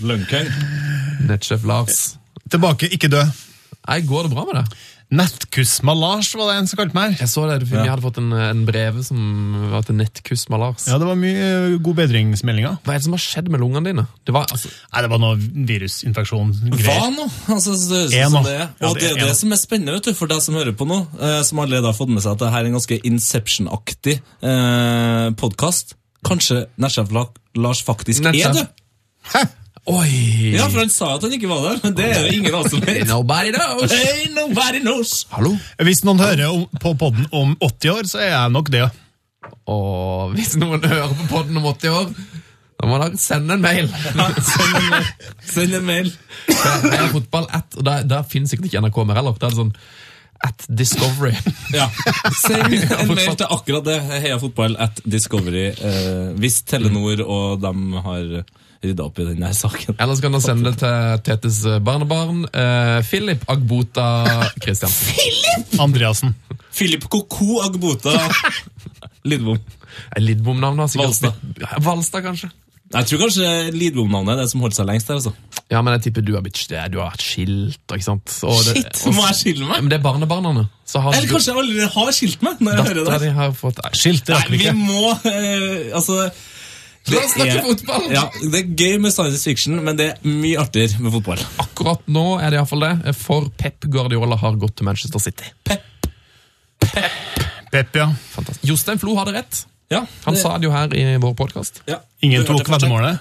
Nett- 0.09 0.53
Nettsjef 1.29 1.64
Lars. 1.66 2.16
tilbake, 2.51 2.89
ikke 2.95 3.09
dø. 3.09 3.24
Nei, 3.89 4.01
Går 4.07 4.22
det 4.29 4.33
bra 4.33 4.45
med 4.45 4.61
deg? 4.61 4.76
Nettkussma 5.09 5.94
Malars 5.94 6.34
var 6.36 6.50
det 6.50 6.54
en 6.61 6.66
som 6.68 6.76
kalte 6.76 6.92
meg. 6.92 7.14
Jeg 7.16 7.30
så 7.32 7.46
det, 7.48 7.62
Vi 7.70 7.78
hadde 7.78 8.04
fått 8.04 8.18
en, 8.20 8.28
en 8.28 8.64
brev 8.68 8.98
som 9.06 9.20
var 9.72 9.86
til 9.88 9.96
nettkuss 9.96 10.48
Malars. 10.52 10.84
Ja, 10.90 10.98
det 11.00 11.09
var 11.09 11.16
mye 11.16 11.46
eh, 11.46 11.76
god 11.80 11.96
bedringsmeldinger. 12.02 12.74
Hva 12.84 12.92
er 12.92 13.00
det 13.00 13.06
som 13.06 13.16
har 13.16 13.22
skjedd 13.24 13.48
med 13.52 13.62
lungene 13.62 13.88
dine? 13.88 14.04
Det 14.28 14.34
var, 14.36 14.50
altså, 14.52 14.68
Nei, 14.68 15.04
det 15.06 15.11
var 15.14 15.22
noe 15.22 15.38
virusinfeksjon. 15.70 16.52
Hva 16.74 16.98
nå? 17.14 17.24
Altså, 17.48 17.72
så, 17.72 18.02
så, 18.12 18.18
En 18.20 18.34
så 18.34 18.42
nå. 18.42 18.42
det, 18.44 18.56
er. 18.59 18.68
Og 18.84 18.98
det 18.98 19.06
det 19.06 19.14
er 19.14 19.30
det 19.30 19.38
som 19.40 19.54
er 19.56 19.61
spennende 19.62 19.96
vet 19.96 20.11
du, 20.11 20.12
for 20.18 20.28
deg 20.28 20.44
som 20.44 20.59
hører 20.61 20.76
på 20.76 20.88
nå, 20.90 21.00
eh, 21.16 21.38
som 21.48 21.62
allerede 21.64 21.88
har 21.88 21.96
fått 21.96 22.12
med 22.12 22.24
seg 22.26 22.36
at 22.36 22.44
det 22.44 22.52
her 22.52 22.66
er 22.66 22.68
en 22.68 22.76
ganske 22.76 23.00
Inception-aktig 23.09 24.18
eh, 24.44 25.30
podkast. 25.40 25.96
Kanskje 26.28 26.66
Nesjef 26.76 27.16
Lars 27.56 27.80
faktisk 27.86 28.28
er 28.28 28.36
det? 28.36 28.44
død? 28.61 29.56
Oi! 29.89 30.53
Ja, 30.53 30.66
for 30.68 30.82
han 30.82 30.91
sa 30.93 31.14
at 31.16 31.22
han 31.24 31.32
ikke 31.32 31.49
var 31.49 31.62
der, 31.64 31.78
men 31.86 31.95
det 31.97 32.09
er 32.12 32.18
jo 32.26 32.32
ingen 32.36 32.53
av 32.53 32.66
oss 32.66 32.74
som 32.74 32.82
vet. 32.84 33.07
Nobody 33.09 33.55
knows! 33.55 33.93
Hey, 33.93 34.26
nobody 34.34 34.82
knows! 34.82 35.12
Hallo? 35.32 35.55
Hvis 35.80 36.03
noen 36.05 36.20
hører 36.20 36.51
om, 36.51 36.66
på 36.82 36.93
podden 37.01 37.24
om 37.32 37.55
80 37.64 37.95
år, 37.95 38.11
så 38.11 38.20
er 38.20 38.34
jeg 38.34 38.53
nok 38.53 38.68
det. 38.74 38.82
Og 39.72 40.34
hvis 40.34 40.59
noen 40.61 40.84
hører 40.84 41.14
på 41.22 41.30
podden 41.30 41.57
om 41.61 41.70
80 41.72 41.97
år, 42.03 42.12
da 42.78 42.91
må 42.91 43.01
dere 43.01 43.22
sende 43.22 43.57
en 43.57 43.64
mail. 43.64 43.89
Send 44.53 44.76
en 44.76 44.91
mail. 44.93 45.09
Send 45.55 45.80
en 45.80 45.89
mail. 45.89 46.12
Jeg 46.53 47.01
er 47.01 47.09
fotball 47.16 47.49
at, 47.49 47.80
og 47.80 47.89
der, 47.89 48.05
der 48.12 48.28
finnes 48.28 48.53
sikkert 48.53 48.68
ikke 48.68 48.84
NRK 48.84 49.01
mer 49.09 49.22
heller. 49.22 49.41
Det 49.41 49.49
er 49.49 49.57
sånn, 49.57 49.72
at 50.45 50.68
Discovery. 50.68 51.32
Ja. 51.74 51.89
Send 52.45 52.76
en 53.01 53.16
mail 53.16 53.34
til 53.41 53.49
akkurat 53.49 53.89
det. 53.89 53.99
Heia 54.12 54.36
fotball 54.45 54.76
at 54.84 55.01
Discovery. 55.09 55.70
Eh, 55.72 56.24
hvis 56.39 56.61
Telenor 56.68 57.24
og 57.24 57.64
dem 57.64 57.97
har 58.05 58.43
rydda 58.85 59.05
opp 59.09 59.18
i 59.18 59.24
denne 59.26 59.51
saken. 59.55 59.97
Eller 59.99 60.14
så 60.14 60.22
kan 60.22 60.33
dere 60.37 60.45
sende 60.45 60.70
det 60.70 60.79
til 60.83 61.22
Tetes 61.26 61.62
barnebarn, 61.83 62.45
eh, 62.55 63.01
Philip 63.09 63.43
Agbota 63.51 64.07
Christiansen. 64.62 65.81
Andreassen. 65.83 66.35
Philip 66.79 67.09
Koko 67.11 67.61
Agbota 67.66 68.14
Lidbom. 69.26 69.59
Lidbom-navnet 70.22 70.85
har 70.85 70.89
sikkert 70.93 71.09
Valstad. 71.11 71.35
blitt- 71.43 71.85
Valstad, 71.85 72.22
kanskje. 72.22 72.51
Jeg 72.95 73.05
tror 73.11 73.18
kanskje 73.20 73.49
Lidbom-navnet 73.74 74.33
er 74.39 74.43
det 74.47 74.51
som 74.53 74.62
holdt 74.64 74.76
seg 74.79 74.87
lengst 74.89 75.09
der. 75.11 75.18
altså. 75.18 75.33
Ja, 75.68 75.83
men 75.85 75.93
jeg 75.99 76.07
tipper 76.07 76.22
du 76.24 76.31
har 76.39 76.41
blitt 76.47 76.62
det- 76.70 76.91
Du 76.93 76.99
har 77.01 77.11
vært 77.11 77.20
skilt, 77.20 77.83
ikke 77.93 78.05
sant? 78.07 78.39
Og 78.45 78.62
det, 78.64 78.76
Shit, 78.79 79.03
og- 79.07 79.14
må 79.18 79.26
jeg 79.26 79.37
skille 79.37 79.66
meg? 79.68 79.83
Men 79.83 79.89
det 79.91 79.99
er 79.99 80.03
barnebarna. 80.07 80.68
Så 80.87 81.01
har 81.03 81.12
Eller 81.12 81.26
du- 81.29 81.35
kanskje 81.35 81.51
jeg 81.53 81.57
allerede 81.57 81.91
har 81.93 82.12
skilt 82.12 82.43
meg? 82.43 82.61
når 82.61 82.72
jeg 82.76 82.85
hører 82.87 83.05
Dattera 83.05 83.18
det. 83.18 83.29
di 83.29 83.35
har 83.35 83.51
fått 83.53 83.76
Skilt, 83.93 84.24
det 84.24 84.35
Nei, 84.35 84.41
rakk 84.41 84.49
vi 84.51 84.57
vi 84.57 84.64
ikke. 84.64 84.74
må 84.87 85.26
eh, 85.26 85.97
Altså 85.99 86.31
La 87.12 87.20
oss 87.24 87.32
snakke 87.36 87.62
fotball! 87.64 88.09
Ja, 88.12 88.24
Det 88.42 88.61
er 88.62 88.68
gøy 88.76 88.98
med 89.00 89.12
science 89.14 89.42
fiction, 89.46 89.78
men 89.84 89.96
det 89.98 90.11
er 90.12 90.28
mye 90.28 90.59
artigere 90.61 91.00
med 91.00 91.12
fotball. 91.14 91.40
Akkurat 91.64 92.02
nå 92.11 92.24
er 92.42 92.50
det 92.52 92.59
iallfall 92.61 92.84
det, 92.84 93.14
for 93.16 93.48
Pep 93.61 93.86
Guardiola 93.88 94.36
har 94.40 94.59
gått 94.61 94.76
til 94.80 94.88
Manchester 94.88 95.22
City. 95.22 95.48
Pep, 95.64 96.09
Pep, 96.80 97.11
Pep 97.72 97.96
ja. 98.00 98.09
Fantastisk. 98.34 98.66
Jostein 98.68 98.98
Flo 99.00 99.16
hadde 99.18 99.34
rett. 99.38 99.64
Ja, 99.90 100.02
Han 100.26 100.36
sa 100.36 100.56
det 100.61 100.68
jo 100.68 100.72
her 100.74 100.92
i 100.92 101.04
vår 101.22 101.34
podkast. 101.38 101.82
ja. 101.88 102.02
Ingen 102.22 102.44
tok 102.44 102.66
veddemålet. 102.68 103.20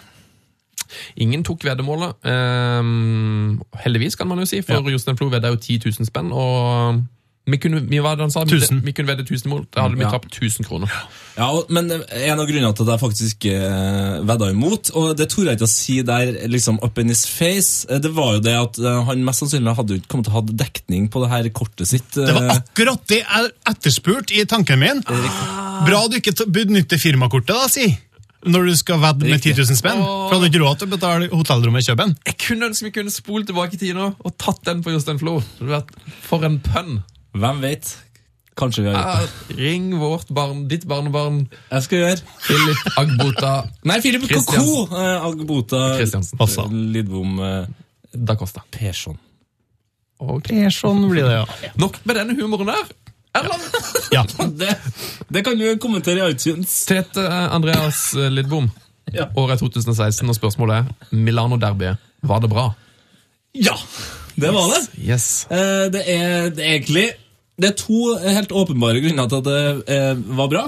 Ingen 1.19 1.43
tok 1.47 1.63
veddemålet. 1.67 2.15
Um, 2.27 3.61
heldigvis, 3.83 4.15
kan 4.19 4.27
man 4.27 4.39
jo 4.39 4.45
si, 4.49 4.61
for 4.65 4.79
Ja. 4.81 4.91
Jostein 4.93 5.17
Flo 5.19 5.29
vedda 5.31 5.51
jo 5.53 5.55
10 5.59 5.79
000 5.85 6.07
spenn. 6.09 6.31
og 6.33 7.03
vi 7.47 7.57
kunne, 7.63 7.79
vi, 7.89 7.99
var 8.03 8.17
han 8.19 8.31
sa? 8.31 8.43
Vi- 8.43 8.59
Vi 8.83 8.91
kunne 8.93 9.07
vedde 9.07 9.23
1000 9.23 9.47
mot. 9.49 9.67
Da 9.71 9.81
hadde 9.85 9.95
vi 9.95 10.03
Ja. 10.03 10.09
tapt 10.11 10.33
1000 10.35 10.65
kroner. 10.67 10.91
Ja, 11.37 11.45
og- 11.51 11.69
men 11.71 11.89
en 11.91 12.39
av 12.39 12.47
grunnene 12.49 12.73
til 12.75 12.83
at 12.83 12.91
jeg 12.93 12.99
faktisk 12.99 13.45
uh, 13.45 14.25
vedda 14.27 14.49
imot, 14.51 14.91
og 14.95 15.15
det 15.17 15.29
torde 15.29 15.47
jeg 15.51 15.57
ikke 15.59 15.67
å 15.69 15.71
si 15.71 16.01
der 16.01 16.47
liksom 16.47 16.79
up 16.83 16.97
in 16.99 17.07
his 17.07 17.25
face, 17.25 17.85
eh, 17.89 17.99
det 17.99 18.11
var 18.13 18.33
jo 18.35 18.39
det 18.41 18.55
at 18.55 18.79
uh, 18.79 19.03
han 19.05 19.23
mest 19.23 19.39
sannsynlig 19.45 19.75
hadde 19.77 19.95
ikke 20.01 20.07
kommet 20.11 20.25
til 20.27 20.33
å 20.33 20.39
ha 20.41 20.41
dekning 20.63 21.07
på 21.09 21.21
det 21.23 21.29
her 21.29 21.49
kortet 21.49 21.87
sitt. 21.87 22.09
Det 22.11 22.33
var 22.35 22.43
eh, 22.49 22.57
akkurat 22.59 23.07
det 23.07 23.21
jeg 23.23 23.51
etterspurte 23.73 24.35
i 24.35 24.45
tanken 24.45 24.79
min. 24.79 25.01
Bra 25.87 26.07
du 26.09 26.17
ikke 26.19 26.33
benytter 26.51 26.97
firmakortet, 26.99 27.55
da, 27.55 27.67
si. 27.71 27.87
Når 28.47 28.67
du 28.69 28.75
skal 28.77 28.99
vedde 29.01 29.25
med 29.27 29.41
10 29.41 29.55
000 29.57 29.75
spenn. 29.75 29.97
For 29.99 30.29
du 30.29 30.35
hadde 30.37 30.49
ikke 30.51 30.61
råd 30.61 30.77
til 30.79 30.87
å 30.87 30.91
betale 30.93 31.27
hotellrommet 31.31 31.83
i 31.83 31.87
Køben. 31.91 32.13
Jeg 32.27 32.37
kunne 32.37 32.67
ønske 32.69 32.85
vi 32.85 32.91
kunne 32.95 33.11
spolt 33.11 33.47
tilbake 33.49 33.73
i 33.73 33.79
tida 33.81 34.11
og 34.13 34.35
tatt 34.37 34.61
den 34.63 34.83
på 34.85 34.91
Jostein 34.93 35.17
Flo. 35.19 35.39
For 36.27 36.45
en 36.45 36.59
pønn! 36.63 36.99
Hvem 37.37 37.61
vet? 37.63 37.93
Kanskje 38.57 38.83
vi 38.83 38.89
har 38.89 38.97
gjort 38.97 39.21
det. 39.21 39.53
Ja, 39.53 39.57
ring 39.61 39.91
vårt 39.99 40.29
barn, 40.33 40.63
ditt 40.69 40.87
barnebarn, 40.89 41.43
Jeg 41.71 41.83
skal 41.85 41.99
gjøre. 42.01 42.17
Philip 42.47 42.97
Agbota 42.97 43.51
Nei, 43.85 43.99
Philip 44.01 44.25
Christiansen. 44.25 44.65
Koko! 44.65 44.97
Eh, 44.97 45.25
Agbota 45.27 45.81
Christiansen. 45.99 46.39
Passa. 46.39 46.65
Lidbom 46.71 47.37
eh, 47.45 47.67
da 48.13 48.35
Costa. 48.39 48.63
Persson. 48.73 49.19
Ok. 50.17 50.49
Sånn 50.73 51.03
blir 51.11 51.27
det, 51.27 51.35
ja. 51.37 51.73
Nok 51.77 51.99
med 52.09 52.17
denne 52.17 52.33
humoren 52.39 52.71
der. 52.71 52.89
Erland! 53.37 53.61
ja. 54.15 54.23
Det, 54.57 54.73
det 55.29 55.43
kan 55.45 55.59
du 55.59 55.67
kommentere 55.77 56.25
i 56.25 56.33
iTunes. 56.33 56.73
Tete 56.89 57.27
eh, 57.27 57.53
Andreas 57.53 58.09
eh, 58.17 58.31
Lidbom. 58.33 58.71
Ja. 59.13 59.29
Året 59.37 59.59
er 59.59 59.67
2016, 59.67 60.25
og 60.25 60.35
spørsmålet 60.35 60.81
er 60.81 61.13
Milano-derbyet. 61.15 62.01
Var 62.27 62.41
det 62.43 62.49
bra? 62.51 62.71
Ja, 63.53 63.77
det 64.35 64.49
var 64.53 64.73
det. 64.73 64.81
Yes. 64.97 65.45
Eh, 65.53 65.85
det, 65.93 66.03
er, 66.09 66.49
det 66.57 66.65
er 66.65 66.73
egentlig 66.79 67.07
Det 67.57 67.71
er 67.71 67.79
to 67.79 68.13
helt 68.21 68.53
åpenbare 68.53 69.01
grunner 69.01 69.29
til 69.31 69.39
at 69.41 69.47
det 69.47 69.93
eh, 69.95 70.19
var 70.37 70.51
bra. 70.51 70.67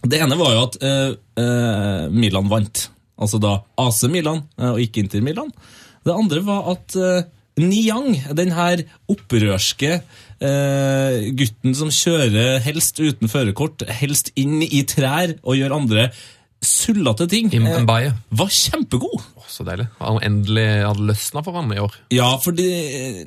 Det 0.00 0.20
ene 0.24 0.38
var 0.40 0.54
jo 0.54 0.62
at 0.64 0.78
eh, 0.80 1.10
eh, 1.42 2.06
Milan 2.14 2.48
vant. 2.48 2.86
Altså 3.20 3.40
da 3.42 3.58
AC 3.76 4.06
Milan, 4.08 4.46
eh, 4.56 4.70
og 4.72 4.80
ikke 4.80 5.02
Inter 5.04 5.20
Milan. 5.24 5.52
Det 6.06 6.14
andre 6.16 6.40
var 6.46 6.70
at 6.72 6.96
eh, 6.96 7.28
Niang, 7.60 8.14
den 8.32 8.54
her 8.56 8.80
opprørske 9.12 9.98
eh, 10.00 11.28
gutten 11.36 11.76
som 11.76 11.92
kjører 11.92 12.62
helst 12.64 13.00
uten 13.02 13.28
førerkort, 13.28 13.84
helst 14.00 14.32
inn 14.40 14.62
i 14.64 14.80
trær 14.88 15.36
og 15.42 15.58
gjør 15.58 15.76
andre 15.76 16.08
sullete 16.64 17.26
ting, 17.30 17.48
eh, 17.54 17.78
Mbaye. 17.82 18.12
var 18.36 18.50
kjempegod. 18.52 19.22
Å, 19.36 19.44
så 19.48 19.64
deilig. 19.64 19.88
Han 20.00 20.20
endelig 20.26 20.66
hadde 20.86 21.06
løsna 21.08 21.42
for 21.44 21.56
han 21.56 21.72
i 21.72 21.80
år. 21.80 21.94
Ja, 22.14 22.36
fordi 22.42 22.68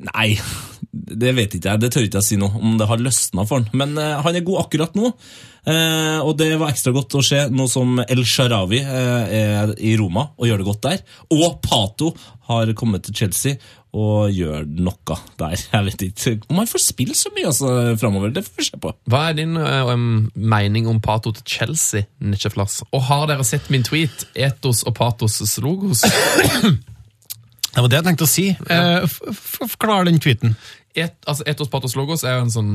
Nei, 0.06 0.28
det 0.92 1.34
vet 1.36 1.56
ikke 1.56 1.72
jeg. 1.72 1.82
Det 1.82 1.90
tør 1.92 2.06
ikke 2.06 2.20
jeg 2.22 2.28
si 2.28 2.38
noe 2.40 2.54
om 2.60 2.78
det 2.78 2.86
har 2.88 3.02
løsna 3.02 3.46
for 3.48 3.60
han. 3.60 3.68
Men 3.74 3.98
eh, 3.98 4.20
han 4.22 4.38
er 4.38 4.46
god 4.46 4.64
akkurat 4.66 4.94
nå. 4.98 5.12
Eh, 5.66 6.20
og 6.20 6.36
det 6.38 6.52
var 6.60 6.70
ekstra 6.74 6.92
godt 6.92 7.16
å 7.16 7.22
se, 7.24 7.46
nå 7.50 7.66
som 7.72 7.98
El 8.04 8.20
Sharawi 8.28 8.82
eh, 8.84 9.36
er 9.40 9.74
i 9.80 9.94
Roma 9.96 10.28
og 10.36 10.46
gjør 10.50 10.60
det 10.60 10.68
godt 10.68 10.84
der. 10.90 11.04
Og 11.32 11.58
Pato 11.64 12.12
har 12.50 12.70
kommet 12.76 13.06
til 13.06 13.16
Chelsea 13.24 13.56
og 13.94 14.32
gjør 14.34 14.64
noe 14.66 15.16
der. 15.38 15.54
Jeg 15.70 15.86
vet 15.86 16.02
ikke 16.08 16.32
om 16.50 16.58
han 16.58 16.66
får 16.70 16.82
spille 16.82 17.14
så 17.14 17.30
mye 17.36 17.46
altså, 17.52 17.68
framover. 18.00 18.32
Det 18.34 18.42
får 18.46 18.58
vi 18.58 18.66
se 18.66 18.80
på. 18.82 18.90
Hva 19.10 19.20
er 19.30 19.36
din 19.38 19.54
eh, 19.60 19.90
um, 19.94 20.26
mening 20.34 20.88
om 20.90 20.98
Pato 21.04 21.30
til 21.36 21.46
Chelsea, 21.56 22.08
Nitcheflass? 22.18 22.80
Og 22.90 23.04
har 23.06 23.28
dere 23.30 23.46
sett 23.46 23.70
min 23.70 23.86
tweet, 23.86 24.26
Etos 24.34 24.82
og 24.88 24.96
Patos' 24.98 25.54
logos? 25.62 26.02
Det 27.74 27.82
var 27.82 27.90
det 27.90 27.98
jeg 27.98 28.06
tenkte 28.06 28.26
å 28.26 28.30
si. 28.30 28.48
Ja. 28.70 29.02
f- 29.06 29.22
Forklar 29.70 30.06
den 30.10 30.20
tweeten. 30.22 30.52
Et, 30.94 31.14
altså 31.26 31.42
Etos 31.50 31.66
Patos 31.72 31.96
logos 31.98 32.22
er 32.22 32.36
jo 32.36 32.44
en 32.44 32.52
sånn 32.54 32.74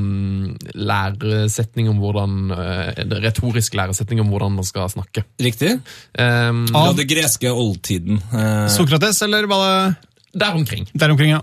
læresetning 0.76 1.86
om 1.88 2.02
hvordan 2.02 2.50
eh, 2.52 2.90
en 3.00 3.14
retorisk 3.24 3.78
læresetning 3.80 4.20
om 4.20 4.28
hvordan 4.28 4.58
man 4.58 4.66
skal 4.68 4.90
snakke. 4.92 5.22
Riktig? 5.40 5.78
Um, 6.20 6.66
Fra 6.68 6.90
det 6.98 7.06
greske 7.08 7.48
oldtiden. 7.48 8.20
Eh, 8.28 8.66
Sokrates, 8.74 9.22
eller 9.24 9.48
var 9.48 9.64
det 9.64 9.96
der 10.34 10.54
omkring. 10.54 10.88
der 10.94 11.10
omkring, 11.10 11.30
ja? 11.36 11.40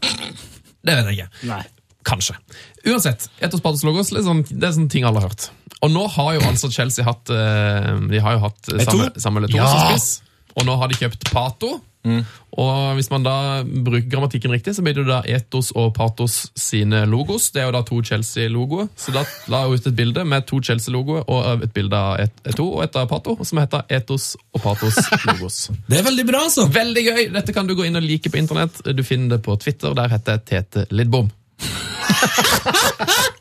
Det 0.83 0.95
vet 0.95 1.05
jeg 1.11 1.17
ikke. 1.19 1.29
nei. 1.49 1.63
Kanskje. 2.07 2.37
Uansett, 2.87 3.25
Etos 3.43 3.59
Patos 3.59 3.81
logos 3.83 4.13
litt 4.15 4.23
sånn, 4.23 4.45
det 4.47 4.63
er 4.63 4.71
sånne 4.77 4.89
ting 4.93 5.03
alle 5.03 5.19
har 5.19 5.27
hørt. 5.27 5.49
Og 5.83 5.91
nå 5.91 6.05
har 6.13 6.37
jo 6.37 6.45
altså 6.47 6.69
Chelsea 6.71 7.03
hatt 7.05 7.29
eh, 7.29 7.89
De 8.09 8.21
har 8.23 8.37
jo 8.37 8.39
hatt 8.47 8.69
Samuel 9.19 9.45
Eto'o 9.49 9.59
Ja. 9.59 9.67
som 9.67 9.91
spiss. 9.91 10.21
Og 10.57 10.65
nå 10.65 10.77
har 10.79 10.87
de 10.89 10.95
kjøpt 10.97 11.27
Pato. 11.33 11.81
Og 12.57 12.95
hvis 12.97 13.09
man 13.11 13.23
da 13.25 13.33
bruker 13.63 14.07
grammatikken 14.09 14.51
riktig, 14.55 14.73
så 14.77 14.81
blir 14.85 14.95
det 14.97 15.03
jo 15.03 15.09
da 15.11 15.19
Etos 15.29 15.69
og 15.77 15.91
Patos 15.97 16.37
sine 16.57 17.03
logos. 17.05 17.51
Det 17.53 17.61
er 17.61 17.67
jo 17.67 17.75
da 17.75 17.81
to 17.85 17.99
Chelsea-logoer. 18.07 18.87
Så 18.97 19.13
da 19.13 19.21
la 19.51 19.61
jeg 19.67 19.77
ut 19.77 19.87
et 19.91 19.97
bilde 19.99 20.23
med 20.25 20.47
to 20.49 20.61
Chelsea-logoer 20.65 21.27
og 21.29 21.63
et 21.67 21.73
bilde 21.75 21.93
av 21.99 22.19
Et- 22.23 22.41
Eto 22.53 22.65
og 22.77 22.83
et 22.87 22.95
av 22.97 23.05
Pato, 23.11 23.37
som 23.45 23.61
heter 23.61 23.85
Etos 23.99 24.31
og 24.53 24.61
Patos 24.63 24.97
logos. 25.27 25.59
Det 25.89 25.99
er 25.99 26.07
veldig 26.09 26.25
bra, 26.31 26.45
altså. 26.49 26.65
Veldig 26.73 27.03
gøy! 27.11 27.23
Dette 27.37 27.53
kan 27.53 27.67
du 27.69 27.75
gå 27.77 27.85
inn 27.85 27.95
og 27.99 28.03
like 28.07 28.29
på 28.33 28.41
internett. 28.41 28.81
Du 28.97 29.03
finner 29.05 29.35
det 29.37 29.43
på 29.45 29.55
Twitter. 29.61 29.93
Der 29.97 30.09
heter 30.15 30.39
jeg 30.39 30.45
Tete 30.49 30.87
Lidbom. 30.95 31.29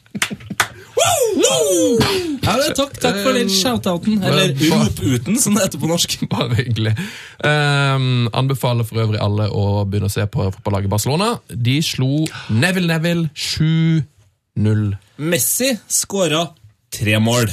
Ja, 2.46 2.54
det, 2.60 2.74
takk, 2.78 2.94
takk 3.02 3.18
for 3.24 3.34
den 3.34 3.50
shout-outen. 3.50 4.20
Eller 4.22 4.52
rop-uten, 4.70 5.38
som 5.42 5.56
det 5.56 5.66
heter 5.66 5.82
på 5.82 5.90
norsk. 5.90 6.16
Bare 6.32 6.54
hyggelig. 6.60 6.94
Um, 7.42 8.28
anbefaler 8.36 8.86
for 8.86 9.02
øvrig 9.02 9.20
alle 9.22 9.48
å 9.50 9.82
begynne 9.88 10.10
å 10.10 10.14
se 10.14 10.26
på 10.30 10.46
fotballaget 10.54 10.92
Barcelona. 10.92 11.32
De 11.50 11.78
slo 11.84 12.24
Neville 12.54 12.92
Neville 12.92 13.30
7-0. 13.34 14.86
Messi 15.32 15.72
skåra 15.90 16.46
tre 16.94 17.18
mål. 17.22 17.50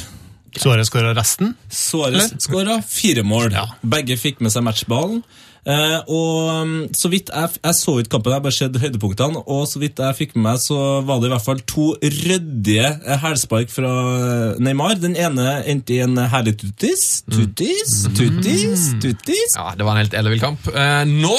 Suárez 0.54 0.92
skåra 0.92 1.16
resten. 1.18 1.56
Suárez 1.74 2.36
skåra 2.46 2.78
fire 2.86 3.26
mål. 3.26 3.58
Begge 3.82 4.20
fikk 4.22 4.44
med 4.46 4.54
seg 4.54 4.66
matchballen. 4.68 5.24
Eh, 5.64 6.00
og 6.12 6.50
um, 6.52 6.72
så 6.92 7.08
vidt 7.08 7.30
jeg, 7.32 7.56
jeg 7.64 7.76
så 7.78 7.96
ikke 8.02 8.18
kampen, 8.18 8.34
jeg 8.36 8.44
bare 8.44 8.56
sett 8.56 8.80
høydepunktene. 8.82 9.44
Og 9.48 9.64
så 9.72 9.80
vidt 9.84 10.02
jeg 10.04 10.18
fikk 10.20 10.36
med 10.36 10.46
meg, 10.50 10.62
så 10.64 10.78
var 11.08 11.22
det 11.22 11.30
i 11.30 11.34
hvert 11.34 11.46
fall 11.46 11.64
to 11.70 11.88
ryddige 12.04 12.90
eh, 12.90 13.18
hælspark 13.24 13.72
fra 13.72 13.94
eh, 14.18 14.62
Neymar. 14.64 14.98
Den 15.02 15.16
ene 15.20 15.62
endte 15.72 15.96
i 15.96 16.02
en 16.04 16.20
herlig 16.34 16.58
tuttis. 16.62 17.24
Tuttis, 17.32 17.98
tuttis, 18.12 18.90
tuttis. 19.04 19.58
Ja, 19.58 19.72
Det 19.78 19.88
var 19.88 19.96
en 19.96 20.04
helt 20.04 20.18
ellevill 20.20 20.44
kamp. 20.44 20.68
Eh, 20.74 21.04
nå 21.10 21.38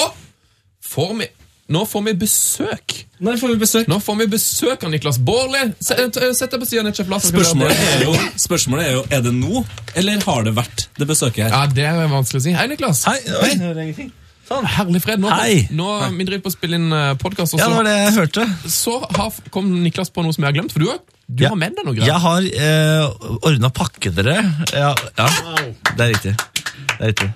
får 0.85 1.16
vi 1.20 1.31
nå 1.73 1.85
får 1.89 2.03
vi 2.05 2.12
besøk 2.21 2.95
Nå 3.25 3.33
får 3.41 3.49
vi 3.55 3.57
besøk. 3.57 3.87
Nå 3.89 3.97
får 4.05 4.17
vi 4.19 4.27
besøk 4.35 4.83
av 4.85 4.91
Niklas 4.93 5.17
Baarli. 5.25 5.62
Sett 5.81 6.19
sett 6.37 6.51
deg 6.53 6.61
på 6.61 6.67
siden 6.69 6.91
av 6.91 7.09
Lass. 7.09 7.31
Spørsmålet 7.31 7.79
er, 7.79 8.03
jo, 8.05 8.12
spørsmålet 8.43 8.85
er 8.85 8.93
jo 8.99 9.05
Er 9.09 9.23
det 9.25 9.33
nå, 9.33 9.62
eller 9.97 10.21
har 10.27 10.43
det 10.45 10.53
vært 10.59 10.89
det 10.99 11.07
besøket 11.09 11.47
her? 11.47 11.55
Ja, 11.55 11.62
Det 11.73 11.87
er 11.89 12.11
vanskelig 12.12 12.43
å 12.43 12.45
si. 12.45 12.53
Hei, 12.53 12.67
Niklas. 12.69 13.05
Hei, 13.09 13.17
oi. 13.41 14.11
Herlig 14.75 15.01
fred. 15.01 15.23
Nå, 15.23 15.31
Hei. 15.33 15.62
nå 15.73 15.87
Vi 16.19 16.27
driver 16.29 16.43
på 16.45 16.51
å 16.53 16.57
spille 16.59 16.77
inn 16.77 16.91
podkast, 17.23 17.57
Ja, 17.57 17.71
det 17.71 17.77
var 17.79 17.85
det 17.89 17.95
jeg 17.97 18.12
hørte. 18.19 18.45
så 18.69 18.99
har, 19.17 19.33
kom 19.55 19.71
Niklas 19.83 20.11
på 20.12 20.23
noe 20.27 20.35
som 20.37 20.45
jeg 20.45 20.53
har 20.53 20.59
glemt. 20.59 20.73
For 20.75 20.81
du, 20.85 20.91
har- 20.91 21.01
du 21.31 21.45
Ja. 21.45 21.49
har 21.49 21.57
med 21.57 21.73
deg 21.77 21.87
noe 21.87 21.95
greier. 21.95 22.12
Jeg 22.12 22.21
har 22.21 22.43
eh, 22.43 23.39
ordna 23.41 23.71
pakke 23.71 24.12
dere. 24.12 24.37
Ja, 24.75 24.93
ja, 25.17 25.29
det 25.97 26.01
er 26.01 26.12
riktig. 26.12 26.37
Det 26.37 27.01
er 27.01 27.07
riktig. 27.15 27.33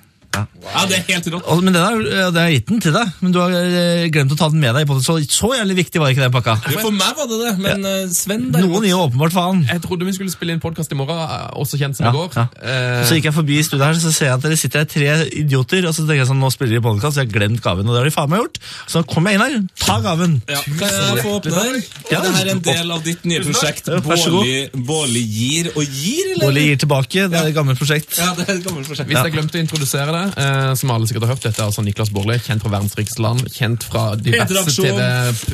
Ja, 0.69 0.83
det 0.91 0.99
er 0.99 1.05
helt 1.09 1.29
rått. 1.33 1.47
Og, 1.49 1.63
men 1.65 1.73
den 1.77 1.83
er, 1.83 2.31
det 2.35 2.43
har 2.43 2.51
gitt 2.53 2.67
den 2.69 2.81
til 2.85 2.93
deg, 2.95 3.11
men 3.25 3.33
du 3.35 3.39
har 3.41 3.55
eh, 3.57 4.07
glemt 4.13 4.33
å 4.35 4.39
ta 4.39 4.49
den 4.53 4.61
med 4.63 4.75
deg. 4.77 4.91
Så, 5.05 5.17
så 5.33 5.51
jævlig 5.57 5.77
viktig 5.83 6.03
var 6.03 6.13
ikke 6.13 6.25
den 6.27 6.35
pakka. 6.35 6.57
For 6.83 6.93
meg 6.95 7.17
var 7.19 7.29
det 7.31 7.39
det, 7.45 7.53
men 7.65 7.87
ja. 7.89 7.95
Sven 8.13 8.49
derimot 8.53 8.79
Noen 8.79 8.89
gir 8.89 8.99
åpenbart 9.01 9.35
faen. 9.35 9.63
Jeg 9.69 9.83
trodde 9.85 10.07
vi 10.09 10.15
skulle 10.17 10.33
spille 10.35 10.55
inn 10.57 10.61
podkast 10.63 10.93
i 10.93 10.99
morgen, 10.99 11.19
eh, 11.25 11.49
også 11.63 11.81
kjent 11.81 11.97
som 11.99 12.09
Ja, 12.09 12.13
i 12.13 12.19
går. 12.19 12.37
ja. 12.37 12.47
Eh, 12.63 13.03
Så 13.09 13.19
gikk 13.19 13.31
jeg 13.31 13.37
forbi 13.39 13.59
studiet 13.67 13.87
her, 13.89 13.99
så 14.03 14.13
ser 14.15 14.31
jeg 14.31 14.37
at 14.39 14.45
dere 14.47 14.59
sitter 14.61 14.85
her 14.85 14.91
tre 14.93 15.09
idioter, 15.43 15.87
og 15.89 15.95
så 15.97 16.05
tenker 16.05 16.23
jeg 16.25 16.31
sånn, 16.33 16.41
nå 16.43 16.51
spiller 16.55 16.79
de 16.79 16.85
podcast, 16.85 17.17
så 17.17 17.25
jeg 17.25 17.31
har 17.33 17.37
glemt 17.39 17.63
gaven, 17.65 17.89
og 17.89 17.95
det 17.97 18.03
har 18.03 18.11
de 18.11 18.15
faen 18.15 18.31
meg 18.33 18.43
gjort. 18.45 18.61
Så 18.89 19.03
kom 19.09 19.27
jeg 19.31 19.39
inn 19.39 19.45
her, 19.47 19.57
ta 19.85 19.99
gaven. 20.05 20.39
Ja, 20.49 20.61
kan 20.67 20.89
jeg 20.93 21.25
få 21.25 21.37
åpne 21.41 21.55
den? 21.57 21.83
Ja, 22.13 22.19
Er 22.19 22.27
det 22.29 22.35
her 22.39 22.53
en 22.55 22.63
del 22.67 22.91
av 22.95 23.03
ditt 23.07 23.25
nye 23.29 23.41
prosjekt 23.45 23.89
Ja. 23.89 23.99
Bårli 24.05 24.69
Bårli 24.89 25.23
gir 25.25 25.69
og 25.75 25.83
gir, 25.85 26.33
eller? 26.35 26.45
Bolle 26.49 26.63
gir 26.67 26.79
tilbake, 26.85 27.25
det 27.31 27.39
er 27.39 27.49
et 27.51 27.55
gammelt 27.57 27.79
prosjekt. 27.81 28.17
Ja, 28.19 28.33
det 28.37 28.47
er 28.49 28.55
et 28.59 28.65
gammelt 28.67 28.89
prosjekt. 28.89 29.09
Hvis 29.11 29.21
jeg 29.25 29.33
glemte 29.35 29.59
å 29.59 29.63
introdusere 29.63 30.13
det, 30.15 30.23
eh, 30.37 30.73
som 30.79 30.95
alle 30.95 31.09
sikkert 31.09 31.29
har 31.29 31.35
hørt, 31.35 31.45
dette 31.45 31.63
er 31.63 31.69
altså 31.69 31.85
Niklas 31.87 32.13
Baarli, 32.15 32.39
kjent 32.45 32.65
fra 32.65 32.73
verdens 32.77 32.97
rikeste 32.99 33.25
land, 33.25 33.45
kjent 33.55 33.87
fra 33.89 34.09
diverse 34.21 34.53
P3-aksjon. 34.53 34.99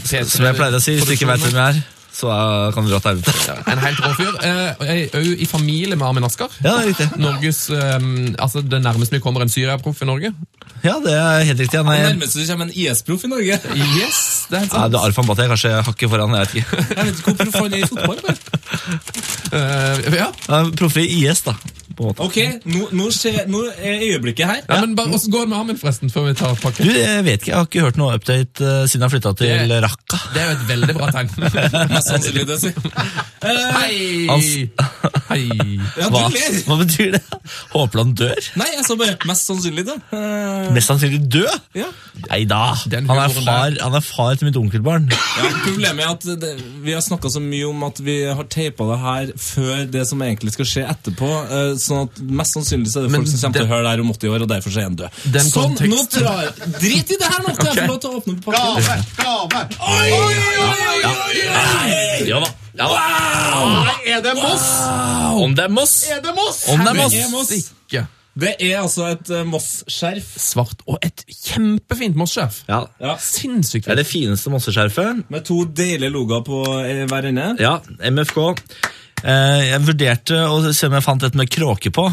TV... 0.05 0.25
Som 0.31 0.49
jeg 0.49 0.59
pleier 0.59 0.79
å 0.79 0.83
si, 0.83 0.97
hvis 0.99 1.11
du 1.11 1.15
ikke 1.17 1.31
vet 1.31 1.45
hvem 1.47 1.61
jeg 1.61 1.77
er, 1.77 1.83
så 2.15 2.31
eh, 2.31 2.73
kan 2.75 2.87
du 2.87 2.93
dra 2.93 3.01
til 3.03 3.11
helvete. 3.11 3.55
En 3.73 3.81
helt 3.83 4.03
rå 4.05 4.13
fyr. 4.19 4.35
Eh, 4.47 4.85
jeg 4.87 5.07
er 5.09 5.17
òg 5.19 5.43
i 5.43 5.49
familie 5.51 5.99
med 5.99 6.07
Armin 6.07 6.27
Asker. 6.27 6.53
Ja, 6.61 6.77
det 6.77 6.83
er 6.83 6.91
riktig. 6.93 7.09
Norges, 7.19 7.65
eh, 7.75 7.97
altså 8.39 8.63
Det 8.63 8.81
nærmeste 8.83 9.19
vi 9.19 9.23
kommer 9.25 9.43
en 9.43 9.51
Syria-proff 9.51 10.03
i 10.05 10.09
Norge. 10.09 10.31
Ja, 10.85 10.99
det 11.03 11.15
er 11.17 11.47
helt 11.49 11.61
riktig. 11.65 11.81
Han 11.81 11.91
er, 11.91 12.11
Nærmest 12.13 12.37
du 12.39 12.45
kommer 12.47 12.69
en 12.69 12.75
IS-proff 12.77 13.25
i 13.25 13.33
Norge. 13.33 13.59
Yes, 13.99 14.47
det 14.51 14.59
er 14.59 14.67
helt 14.67 14.73
ja, 14.73 14.79
sant. 14.79 14.93
det 14.93 15.01
er 15.01 15.09
Arfan 15.09 15.27
Bhatti 15.27 15.47
er 15.47 15.55
kanskje 15.55 15.73
hakket 15.89 16.13
foran, 16.13 16.37
jeg 16.37 16.47
vet 16.47 16.55
ikke. 16.55 16.83
Jeg 16.95 17.07
vet 17.09 17.19
ikke 17.19 17.33
hvor 17.33 17.39
proff 17.41 17.61
han 17.63 17.75
er 17.75 17.79
i 17.79 17.89
fotball. 17.89 18.19
eller? 18.23 18.43
Eh, 19.55 20.15
ja. 20.19 20.29
Han 20.49 20.69
er 20.69 20.77
Proffe 20.79 21.03
i 21.03 21.25
IS, 21.25 21.45
da. 21.47 21.55
På 21.97 22.11
en. 22.11 22.19
Ok, 22.25 22.39
nå, 22.67 22.89
nå, 22.99 23.09
skjer, 23.15 23.45
nå 23.51 23.61
er 23.77 24.03
øyeblikket 24.09 24.47
her. 24.51 24.61
ja, 24.69 24.81
men 24.81 24.95
bare, 24.99 25.09
Hvordan 25.15 25.31
går 25.35 25.41
det 25.45 25.49
med 25.53 25.59
Armin, 25.59 25.79
forresten, 25.79 26.11
før 26.11 26.29
vi 26.29 26.35
tar 26.39 26.55
Du, 26.55 26.91
jeg 26.91 27.25
vet 27.25 27.41
ikke, 27.41 27.51
jeg 27.53 27.57
har 27.59 27.69
ikke 27.69 27.85
hørt 27.87 27.97
noe 28.01 28.15
update 28.19 28.65
uh, 28.65 28.85
siden 28.91 29.05
jeg 29.07 29.15
flytta 29.17 29.35
til 29.39 29.69
Det- 29.71 29.83
Raqqa. 29.85 30.21
Det 30.35 30.43
er 30.43 30.51
jo 30.51 30.57
et 30.59 30.65
veldig 30.69 30.95
bra 30.99 31.11
tegn. 31.15 31.31
Mest 31.95 32.09
sannsynlig 32.11 32.47
det, 32.49 32.59
si. 32.65 32.73
Hei! 33.45 34.27
Hans- 34.29 34.51
Hei! 35.29 35.43
ja, 35.99 36.09
Hva, 36.13 36.23
hva 36.69 36.77
betyr 36.81 37.13
det? 37.17 37.21
Håper 37.75 38.01
han 38.03 38.15
dør? 38.19 38.41
Nei, 38.61 38.69
jeg 38.77 38.85
sa 38.87 38.97
bare 39.01 39.17
mest 39.29 39.49
sannsynlig, 39.51 39.85
det. 39.89 39.97
Uh, 40.13 40.71
Mest 40.75 40.91
sannsynlig 40.91 41.23
død? 41.33 41.61
ja. 41.79 41.91
Nei 42.31 42.45
da. 42.49 42.61
Han 42.79 43.19
er, 43.19 43.33
far, 43.35 43.75
han 43.83 43.97
er 43.99 44.05
far 44.05 44.37
til 44.39 44.47
mitt 44.49 44.57
onkelbarn. 44.59 45.09
Ja, 45.11 45.49
problemet 45.65 46.05
er 46.07 46.13
at 46.15 46.27
det, 46.41 46.53
vi 46.85 46.95
har 46.95 47.03
snakka 47.05 47.29
så 47.35 47.43
mye 47.43 47.67
om 47.69 47.83
at 47.89 47.99
vi 48.07 48.15
har 48.29 48.47
teipa 48.51 48.87
det 48.93 48.99
her 49.03 49.33
før 49.45 49.83
det 49.93 50.05
som 50.09 50.23
egentlig 50.25 50.55
skal 50.55 50.69
skje 50.71 50.85
etterpå. 50.93 51.31
eh, 51.45 51.73
sånn 51.89 52.03
at 52.09 52.21
Mest 52.41 52.57
sannsynlig 52.57 52.91
så 52.93 52.99
er 53.01 53.07
det 53.07 53.11
Men 53.15 53.21
folk 53.25 53.31
som 53.33 53.41
kommer 53.41 53.59
den- 53.59 53.63
til 53.63 53.69
å 53.69 53.73
høre 53.75 53.83
det 53.85 53.91
her 53.95 54.01
om 54.05 54.11
80 54.15 54.29
år, 54.35 54.41
og 54.43 54.49
derfor 54.55 54.71
så 54.75 54.79
er 54.83 54.87
han 54.89 54.97
død. 54.97 55.11
Sånn, 55.51 55.77
nå 55.95 56.01
drar 56.15 56.41
jeg 56.45 56.73
Drit 56.81 57.11
i 57.15 57.17
det 57.21 57.31
her 57.33 57.41
nå! 57.45 57.53
Okay. 57.55 57.65
jeg 57.65 57.77
får 57.77 57.89
lov 57.93 58.01
til 58.01 58.11
å 58.11 58.21
åpne 58.21 58.35
pakken? 58.45 59.05
Gave! 59.21 59.63
Oi, 59.81 60.09
oi, 60.13 60.37
oi, 60.65 60.79
oi, 60.89 61.05
oi! 61.13 62.29
Ja 62.29 62.41
da. 62.41 62.51
Ja, 62.75 62.89
da. 62.91 63.95
Er 64.11 64.21
det 64.25 64.35
Moss? 64.35 64.67
Om 65.45 65.55
det 65.55 65.65
er 65.65 65.73
Moss! 65.73 65.95
Er 66.11 66.21
det 66.25 66.35
Moss? 66.35 66.65
Om 66.69 66.79
det 66.83 66.89
er 66.89 66.93
Det 66.93 67.03
Moss! 67.03 67.15
er 67.15 67.31
Moss. 67.31 67.51
Ikke. 67.61 68.07
Det 68.35 68.51
er 68.67 68.81
altså 68.81 69.05
et 69.13 69.29
uh, 69.31 69.45
Moss-skjerf. 69.47 70.33
Svart 70.43 70.81
og 70.91 70.99
et 71.07 71.23
kjempefint 71.31 72.17
Moss-skjerf. 72.19 72.63
Ja. 72.67 72.81
Ja, 72.99 73.13
Sinnssykt 73.23 73.87
Det 73.87 73.93
er 73.95 74.01
det 74.03 74.09
fineste 74.11 74.51
Mosseskjerfet. 74.51 75.23
med 75.31 75.45
to 75.47 75.61
deilige 75.71 76.11
logoer 76.11 76.43
på 76.47 76.65
eh, 76.83 77.05
hver 77.07 77.29
ende. 77.31 77.53
Ja, 77.63 77.77
MFK. 78.11 78.57
Eh, 79.25 79.61
jeg 79.71 79.85
vurderte 79.87 80.41
å 80.51 80.61
se 80.69 80.91
om 80.91 80.97
jeg 80.99 81.07
fant 81.07 81.25
et 81.25 81.39
med 81.39 81.51
kråke 81.53 81.93
på. 81.95 82.07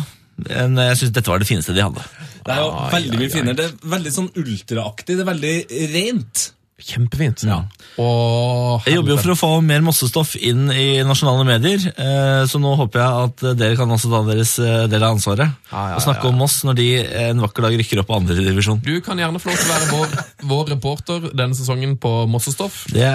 Men 0.48 0.80
jeg 0.80 0.98
syns 1.02 1.14
dette 1.14 1.30
var 1.30 1.42
det 1.42 1.50
fineste 1.50 1.76
de 1.76 1.84
hadde. 1.84 2.06
Det 2.42 2.56
er 2.56 2.64
jo 2.64 2.70
veldig 2.96 3.20
mye 3.20 3.34
finere. 3.34 3.58
Det 3.60 3.68
er 3.68 3.92
veldig 3.94 4.14
sånn 4.16 4.32
ultraaktig. 4.42 5.18
Det 5.18 5.24
er 5.26 5.30
veldig 5.30 5.56
rent. 5.94 6.46
Kjempefint. 6.82 7.44
Ja. 7.48 7.62
Og 8.02 8.88
Jeg 8.88 8.98
jobber 8.98 9.14
jo 9.14 9.18
for 9.22 9.34
å 9.34 9.38
få 9.40 9.50
mer 9.66 9.84
mossestoff 9.86 10.34
inn 10.40 10.70
i 10.74 11.02
nasjonale 11.06 11.46
medier, 11.48 11.84
eh, 11.92 12.44
så 12.50 12.62
nå 12.62 12.74
håper 12.80 13.02
jeg 13.02 13.28
at 13.28 13.46
dere 13.60 13.78
kan 13.80 13.92
også 13.94 14.12
ta 14.12 14.22
deres 14.30 14.54
eh, 14.64 14.86
del 14.92 15.06
av 15.06 15.16
ansvaret. 15.18 15.58
Ah, 15.72 15.92
ja, 15.94 16.00
Og 16.00 16.06
snakke 16.06 16.26
ja. 16.28 16.32
om 16.32 16.40
Moss 16.42 16.62
når 16.68 16.80
de 16.80 16.88
en 17.26 17.44
vakker 17.44 17.68
dag 17.68 17.78
rykker 17.82 18.02
opp 18.02 18.10
på 18.12 18.20
andredivisjon. 18.22 18.82
Du 18.86 18.94
kan 19.06 19.20
gjerne 19.22 19.42
få 19.42 19.52
lov 19.52 19.60
til 19.62 19.70
å 19.70 19.76
være 19.76 19.90
vår, 19.92 20.16
vår 20.54 20.74
reporter 20.76 21.30
denne 21.32 21.58
sesongen 21.58 21.98
på 22.02 22.14
Mossestoff. 22.32 22.84
Det, 22.92 23.10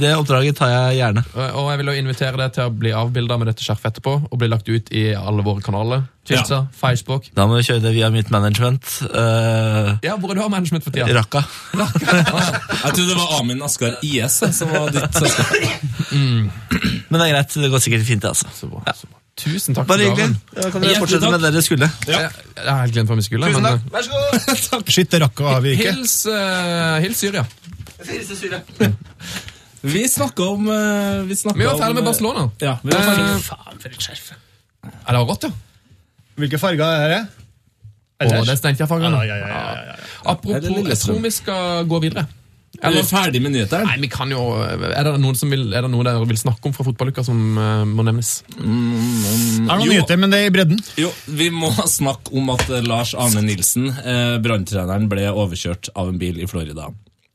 det 0.00 0.14
oppdraget 0.18 0.58
tar 0.58 0.72
jeg 0.72 1.00
gjerne. 1.02 1.26
Og 1.52 1.70
jeg 1.70 1.82
vil 1.82 1.92
jo 1.92 1.98
invitere 2.02 2.40
deg 2.40 2.56
til 2.56 2.68
å 2.68 2.74
bli 2.82 2.94
avbilda 2.96 3.38
med 3.40 3.52
dette 3.52 3.64
skjerfet 3.64 3.92
etterpå 3.94 4.16
og 4.28 4.40
bli 4.40 4.50
lagt 4.50 4.68
ut 4.68 4.92
i 4.94 5.10
alle 5.16 5.44
våre 5.46 5.64
kanaler. 5.64 6.06
Twitter, 6.22 6.66
Facebook. 6.78 7.24
Da 7.34 7.48
må 7.50 7.56
vi 7.58 7.64
kjøre 7.66 7.82
det 7.82 7.90
via 7.96 8.10
mitt 8.14 8.28
management. 8.30 8.84
Uh, 9.02 9.96
Ja, 10.06 10.14
Hvor 10.14 10.30
er 10.30 10.38
du 10.38 10.42
har 10.44 10.52
management 10.52 10.84
for 10.86 10.94
tida? 10.94 11.08
Raqqa. 11.16 11.42
Jeg 11.74 12.92
trodde 12.94 13.08
det 13.08 13.16
var 13.18 13.40
Amin 13.40 13.62
Askar 13.66 13.96
IS 14.06 14.38
som 14.54 14.70
var 14.70 14.92
ditt 14.94 15.18
selskap. 15.18 15.50
Men 16.12 17.18
det 17.18 17.26
er 17.26 17.34
greit, 17.34 17.58
det 17.64 17.72
går 17.72 17.82
sikkert 17.82 18.06
fint, 18.06 18.22
det. 18.22 18.30
altså. 18.30 18.46
Så 18.54 18.70
bra, 18.70 18.84
så 18.94 19.10
bra. 19.10 19.18
Tusen 19.42 19.74
takk 19.74 19.88
Bare 19.88 20.04
hyggelig. 20.10 20.36
Ja, 20.54 20.68
kan 20.70 20.84
dere 20.84 21.00
fortsette 21.00 21.24
takk. 21.24 21.32
med 21.32 21.40
det 21.42 21.50
dere 21.54 21.64
skulle. 21.64 21.88
Jeg, 22.06 22.30
jeg 22.58 22.68
har 22.68 22.82
helt 22.84 22.94
glemt 22.94 23.10
hva 23.10 23.16
vi 23.16 23.24
skulle. 23.26 23.48
Tusen 23.48 23.64
men, 23.64 23.80
takk. 23.80 23.92
Vær 23.94 24.06
så 24.06 24.76
god. 24.76 24.92
Shit, 24.94 25.16
rakka 25.24 25.48
har 25.48 25.64
vi 25.64 25.72
ikke. 25.78 25.94
Hils, 25.96 26.16
uh, 26.28 27.00
hils 27.02 27.22
Syria. 27.24 27.46
Vi 29.82 30.04
snakka 30.08 30.46
om 30.52 30.68
uh, 30.68 31.22
Vi, 31.26 31.34
Vi 31.34 31.66
var 31.66 31.78
ferdig 31.80 31.96
med 31.96 32.04
eh, 32.04 32.06
Barcelona. 32.06 32.46
Ja, 32.62 32.76
vi 32.84 32.92
var 32.94 33.08
ferdig. 33.08 33.24
Uh, 33.24 33.44
Faen, 33.48 33.80
for 33.82 33.96
et 33.96 34.06
skjerf. 34.06 34.32
Er 34.86 35.16
det 35.16 35.22
rått, 35.32 35.48
ja? 35.48 35.71
Hvilke 36.40 36.60
farger 36.60 36.86
er 36.86 37.08
det? 37.12 37.22
Å, 38.22 38.44
det 38.46 38.54
er 38.54 38.78
jeg 38.78 38.88
fargene. 38.88 39.24
Ja, 39.26 39.34
ja, 39.36 39.48
ja, 39.50 39.72
det 39.74 39.98
Apropos, 40.30 40.86
jeg 40.88 41.00
tror 41.00 41.18
vi 41.24 41.34
skal 41.34 41.90
gå 41.90 41.98
videre. 42.04 42.28
Er 42.80 42.94
vi 42.94 43.02
ferdig 43.04 43.42
med 43.44 43.52
nyhetene? 43.52 43.84
Nei, 43.84 43.98
vi 44.00 44.08
kan 44.10 44.30
jo 44.32 44.40
Er 44.64 45.04
det 45.04 45.12
noen 45.20 45.36
som 45.36 45.50
vil, 45.52 45.66
er 45.76 45.84
det 45.84 45.90
noe 45.92 46.06
dere 46.06 46.24
vil 46.24 46.38
snakke 46.40 46.70
om 46.70 46.72
fra 46.72 46.86
fotballuka 46.86 47.20
som 47.26 47.38
uh, 47.60 47.82
må 47.84 48.04
nevnes? 48.06 48.30
Det 48.56 48.64
er 48.64 49.68
noen 49.68 49.84
Jo. 49.84 49.90
nyheter, 49.92 50.18
men 50.22 50.32
det 50.32 50.40
er 50.40 50.48
i 50.48 50.54
bredden. 50.54 50.80
Jo, 50.98 51.12
vi 51.28 51.50
må 51.52 51.68
snakke 51.98 52.32
om 52.38 52.48
at 52.54 52.64
eh, 52.72 52.82
Lars 52.86 53.12
Arne 53.12 53.44
Nilsen, 53.44 53.90
eh, 53.92 54.36
branntreneren, 54.42 55.10
ble 55.12 55.28
overkjørt 55.30 55.92
av 55.92 56.10
en 56.10 56.20
bil 56.22 56.40
i 56.40 56.48
Florida. 56.48 56.88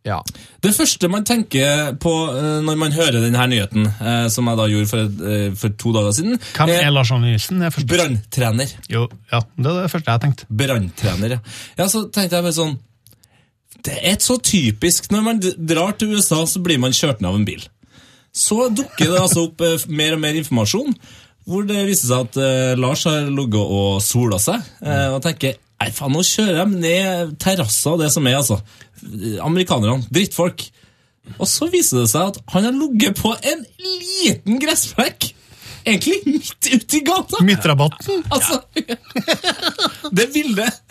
Ja. 0.08 0.22
Det 0.64 0.72
første 0.76 1.10
man 1.12 1.26
tenker 1.28 1.94
på 2.02 2.14
eh, 2.32 2.58
når 2.66 2.80
man 2.80 2.96
hører 2.96 3.20
denne 3.20 3.48
nyheten, 3.52 3.88
eh, 3.88 4.26
som 4.32 4.48
jeg 4.48 4.60
da 4.60 4.68
gjorde 4.72 4.90
for, 4.92 5.28
eh, 5.34 5.48
for 5.60 5.76
to 5.80 5.94
dager 5.96 6.16
siden 6.16 6.40
Hvem 6.56 6.74
er 6.78 6.92
Lars 6.94 7.12
Arne 7.14 7.32
Nilsen? 7.34 7.62
Er 7.66 7.76
Branntrener. 7.92 8.74
Jo, 8.92 9.08
ja, 9.34 9.44
det 9.58 9.72
er 9.72 9.82
det 9.84 9.94
første 9.94 10.16
jeg 10.16 10.24
tenkte. 10.24 10.50
Branntrener, 10.64 11.38
ja. 11.38 11.40
ja. 11.80 11.90
Så 11.92 12.06
tenkte 12.08 12.40
jeg 12.40 12.48
bare 12.48 12.56
sånn 12.56 12.76
Det 13.88 14.00
er 14.14 14.18
så 14.24 14.40
typisk. 14.44 15.12
Når 15.14 15.28
man 15.28 15.44
drar 15.44 15.96
til 16.00 16.16
USA, 16.16 16.42
så 16.50 16.64
blir 16.64 16.80
man 16.82 16.96
kjørt 16.96 17.22
ned 17.22 17.32
av 17.32 17.40
en 17.40 17.48
bil. 17.48 17.68
Så 18.36 18.68
dukker 18.76 19.12
det 19.12 19.22
altså 19.22 19.48
opp 19.48 19.64
mer 19.90 20.16
og 20.16 20.22
mer 20.22 20.36
informasjon, 20.38 20.96
hvor 21.48 21.64
det 21.66 21.86
viser 21.88 22.12
seg 22.12 22.28
at 22.28 22.76
Lars 22.78 23.06
har 23.08 23.30
ligget 23.32 23.72
og 23.78 24.02
sola 24.04 24.38
seg, 24.42 24.66
eh, 24.84 25.08
og 25.14 25.22
tenker 25.24 25.56
Nei, 25.78 25.92
faen, 25.94 26.14
nå 26.14 26.24
kjører 26.26 26.64
de 26.66 26.80
ned 26.82 27.34
terrasser 27.42 27.94
og 27.94 28.02
det 28.02 28.10
som 28.14 28.26
er, 28.30 28.40
altså. 28.40 28.58
Amerikanerne. 29.46 30.08
Drittfolk. 30.14 30.66
Og 31.38 31.50
så 31.50 31.68
viser 31.70 32.02
det 32.02 32.12
seg 32.12 32.32
at 32.32 32.40
han 32.54 32.66
har 32.66 32.76
ligget 32.76 33.20
på 33.20 33.34
en 33.36 33.66
liten 33.84 34.62
gressflekk. 34.64 35.32
Egentlig 35.88 36.18
midt 36.26 36.70
ute 36.74 36.98
i 36.98 37.04
gata. 37.06 37.44
Midtrabatten? 37.46 38.24
Altså, 38.34 38.62
det 40.18 40.28
bildet 40.34 40.82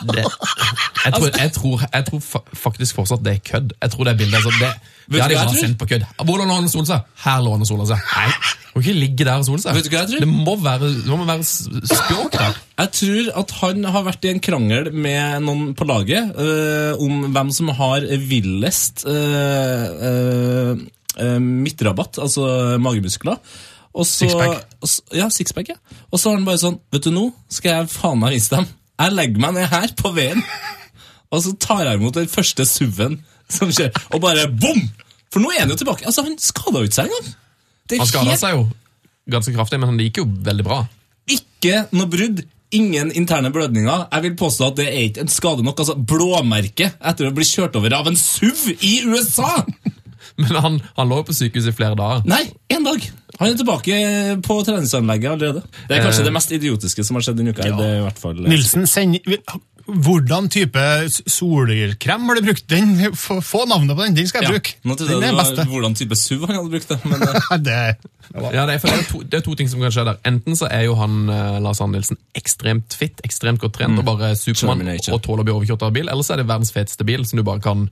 Det, 0.00 0.22
jeg, 0.24 1.12
tror, 1.12 1.26
jeg, 1.36 1.52
tror, 1.52 1.82
jeg 1.92 2.04
tror 2.06 2.44
faktisk 2.56 2.96
fortsatt 2.96 3.24
det 3.24 3.34
er 3.34 3.42
kødd. 3.50 3.74
Jeg 3.82 3.92
tror 3.92 4.06
det 4.06 4.14
er 4.14 4.20
bildet 4.22 4.38
altså, 4.38 4.52
det, 4.62 4.70
du 5.10 5.16
ja, 5.18 5.24
har 5.24 5.32
de 5.32 5.38
bare 5.40 5.58
sendt 5.58 5.78
på 5.80 5.88
kødd. 5.90 6.04
Hvor 6.22 6.38
lå 6.38 6.46
han 6.46 6.66
og 6.68 6.70
sola 6.70 6.86
seg? 6.86 7.06
Her 7.24 7.40
lå 7.42 7.54
han 7.56 7.64
og 7.64 7.68
sola 7.68 7.86
seg. 7.90 8.02
Nei, 8.14 8.28
hun 8.70 8.84
ikke 8.84 8.92
ligge 8.94 9.26
der 9.26 9.40
og 9.40 9.46
sole 9.48 9.62
seg. 9.62 9.74
Vet 9.74 9.88
du 9.88 9.90
hva 9.90 10.02
jeg 10.04 10.10
tror? 10.12 10.22
Det 10.22 10.28
må 10.30 10.52
være, 10.62 10.90
det 10.94 11.16
må 11.18 11.26
være 11.26 11.46
språk 11.90 12.36
der. 12.36 12.60
Jeg 12.78 12.92
tror 13.00 13.30
at 13.42 13.54
han 13.58 13.88
har 13.96 14.04
vært 14.06 14.28
i 14.28 14.30
en 14.30 14.42
krangel 14.46 14.92
med 14.94 15.42
noen 15.48 15.72
på 15.74 15.88
laget 15.90 16.30
øh, 16.38 17.02
om 17.02 17.26
hvem 17.34 17.50
som 17.56 17.72
har 17.80 18.06
villest 18.30 19.02
øh, 19.10 19.84
øh, 20.10 20.84
øh, 21.18 21.40
midtrabatt, 21.42 22.20
altså 22.22 22.78
magemuskler. 22.78 23.42
Og 23.90 24.06
så, 24.06 24.20
Sixpack. 24.22 24.62
Ja, 25.18 25.26
sixpack, 25.34 25.72
ja. 25.72 25.98
Og 26.14 26.20
så 26.22 26.30
har 26.30 26.38
han 26.38 26.46
bare 26.46 26.60
sånn 26.62 26.76
Vet 26.94 27.08
du, 27.08 27.10
nå 27.10 27.24
skal 27.50 27.80
jeg 27.80 27.90
faen 27.90 28.20
meg 28.22 28.36
vise 28.36 28.54
dem. 28.54 28.70
Jeg 29.00 29.16
legger 29.16 29.42
meg 29.42 29.56
ned 29.56 29.66
her 29.72 29.90
på 29.98 30.12
veien, 30.14 30.42
og 31.32 31.42
så 31.42 31.54
tar 31.58 31.86
jeg 31.88 31.98
imot 31.98 32.18
den 32.20 32.28
første 32.30 32.66
SUV-en 32.68 33.16
som 33.52 33.72
skjer, 33.74 33.90
og 34.14 34.20
bare 34.24 34.46
bom! 34.50 34.80
For 35.30 35.42
nå 35.42 35.50
er 35.54 35.60
han 35.64 35.70
jo 35.70 35.76
tilbake. 35.78 36.06
Altså, 36.10 36.24
Han 36.26 36.38
skada 36.42 36.80
jo 36.82 36.88
ikke 36.88 36.98
seg 37.00 37.10
engang. 37.10 37.34
Han 37.98 38.06
skada 38.10 38.30
helt- 38.32 38.40
seg 38.42 38.54
jo 38.56 38.64
ganske 39.30 39.52
kraftig, 39.54 39.78
men 39.78 39.88
han 39.92 39.98
gikk 40.02 40.18
jo 40.22 40.24
veldig 40.26 40.64
bra. 40.66 40.80
ikke 41.30 41.84
noe 41.94 42.06
brudd. 42.10 42.40
Ingen 42.72 43.08
interne 43.18 43.50
blødninger. 43.50 44.04
Jeg 44.12 44.22
vil 44.22 44.34
påstå 44.38 44.66
at 44.70 44.76
det 44.78 44.84
er 44.88 45.00
ikke 45.08 45.20
en 45.24 45.28
skade 45.30 45.62
nok. 45.66 45.78
altså 45.82 45.94
Blåmerke 45.98 46.92
etter 47.02 47.26
å 47.26 47.32
bli 47.34 47.42
kjørt 47.46 47.74
over 47.78 47.92
av 47.98 48.06
en 48.06 48.14
SUV 48.18 48.76
i 48.80 48.92
USA! 49.10 49.64
Men 50.40 50.54
han, 50.62 50.76
han 50.96 51.08
lå 51.10 51.16
jo 51.20 51.24
på 51.30 51.34
sykehus 51.34 51.66
i 51.68 51.72
flere 51.74 51.96
dager. 51.98 52.22
Nei, 52.30 52.44
én 52.70 52.84
dag. 52.86 53.02
Han 53.40 53.50
er 53.50 53.56
tilbake 53.58 53.96
på 54.46 54.56
treningsanlegget 54.66 55.32
allerede. 55.34 55.62
Det 55.88 55.96
er 55.98 56.04
kanskje 56.04 56.22
Eh. 56.22 56.28
det 56.28 56.32
mest 56.36 56.52
idiotiske 56.54 57.04
som 57.04 57.16
har 57.18 57.24
skjedd 57.26 57.40
denne 57.40 57.54
uka. 57.56 57.66
Ja. 57.66 57.76
Det 57.76 57.86
er 57.88 57.98
i 57.98 58.04
hvert 58.06 58.18
fall 58.22 58.38
Nilsen 58.46 58.86
sender, 58.86 59.20
Hvordan 59.86 60.48
type 60.52 60.82
solkrem 61.08 62.28
har 62.28 62.38
du 62.38 62.46
brukt? 62.46 62.66
Den, 62.70 63.14
få, 63.16 63.64
navnet 63.68 63.96
på 63.96 64.04
den, 64.04 64.16
den 64.16 64.28
skal 64.28 64.44
jeg 64.44 64.54
bruke. 64.54 64.74
Nå 64.84 64.96
trodde 64.98 65.14
jeg 65.14 65.20
er 65.20 65.26
det 65.26 65.36
var 65.38 65.48
beste. 65.48 65.66
hvordan 65.70 65.96
type 65.98 66.18
SUV 66.18 66.46
han 66.46 66.58
hadde 66.58 66.72
brukt 66.74 66.92
det. 66.92 66.98
Men 67.04 67.24
eh, 67.28 67.56
det, 67.64 67.78
Ja, 68.30 68.66
det 68.68 68.76
er, 68.76 68.84
det, 68.84 68.92
er 68.92 69.08
to, 69.08 69.22
det 69.22 69.40
er 69.40 69.44
to 69.46 69.56
ting 69.58 69.70
som 69.72 69.82
kan 69.82 69.94
skje 69.94 70.06
der. 70.10 70.20
Enten 70.28 70.58
så 70.58 70.68
er 70.70 70.86
jo 70.86 70.94
han 71.00 71.24
eh, 71.32 71.58
Lars 71.64 71.82
Arne 71.82 71.98
Nilsen 71.98 72.20
ekstremt 72.38 72.96
fit, 72.98 73.22
ekstremt 73.26 73.62
godt 73.62 73.78
trent 73.80 73.98
og 73.98 74.06
bare 74.06 74.34
Supermann 74.38 74.86
og 74.86 75.20
tåler 75.24 75.44
å 75.44 75.48
bli 75.48 75.56
overkjørt 75.58 75.86
av 75.88 75.94
bil, 75.96 76.08
eller 76.08 76.26
så 76.26 76.36
er 76.36 76.42
det 76.42 76.50
verdens 76.50 76.74
feteste 76.76 77.06
bil 77.08 77.26
som 77.26 77.40
du 77.40 77.46
bare 77.46 77.64
kan 77.64 77.88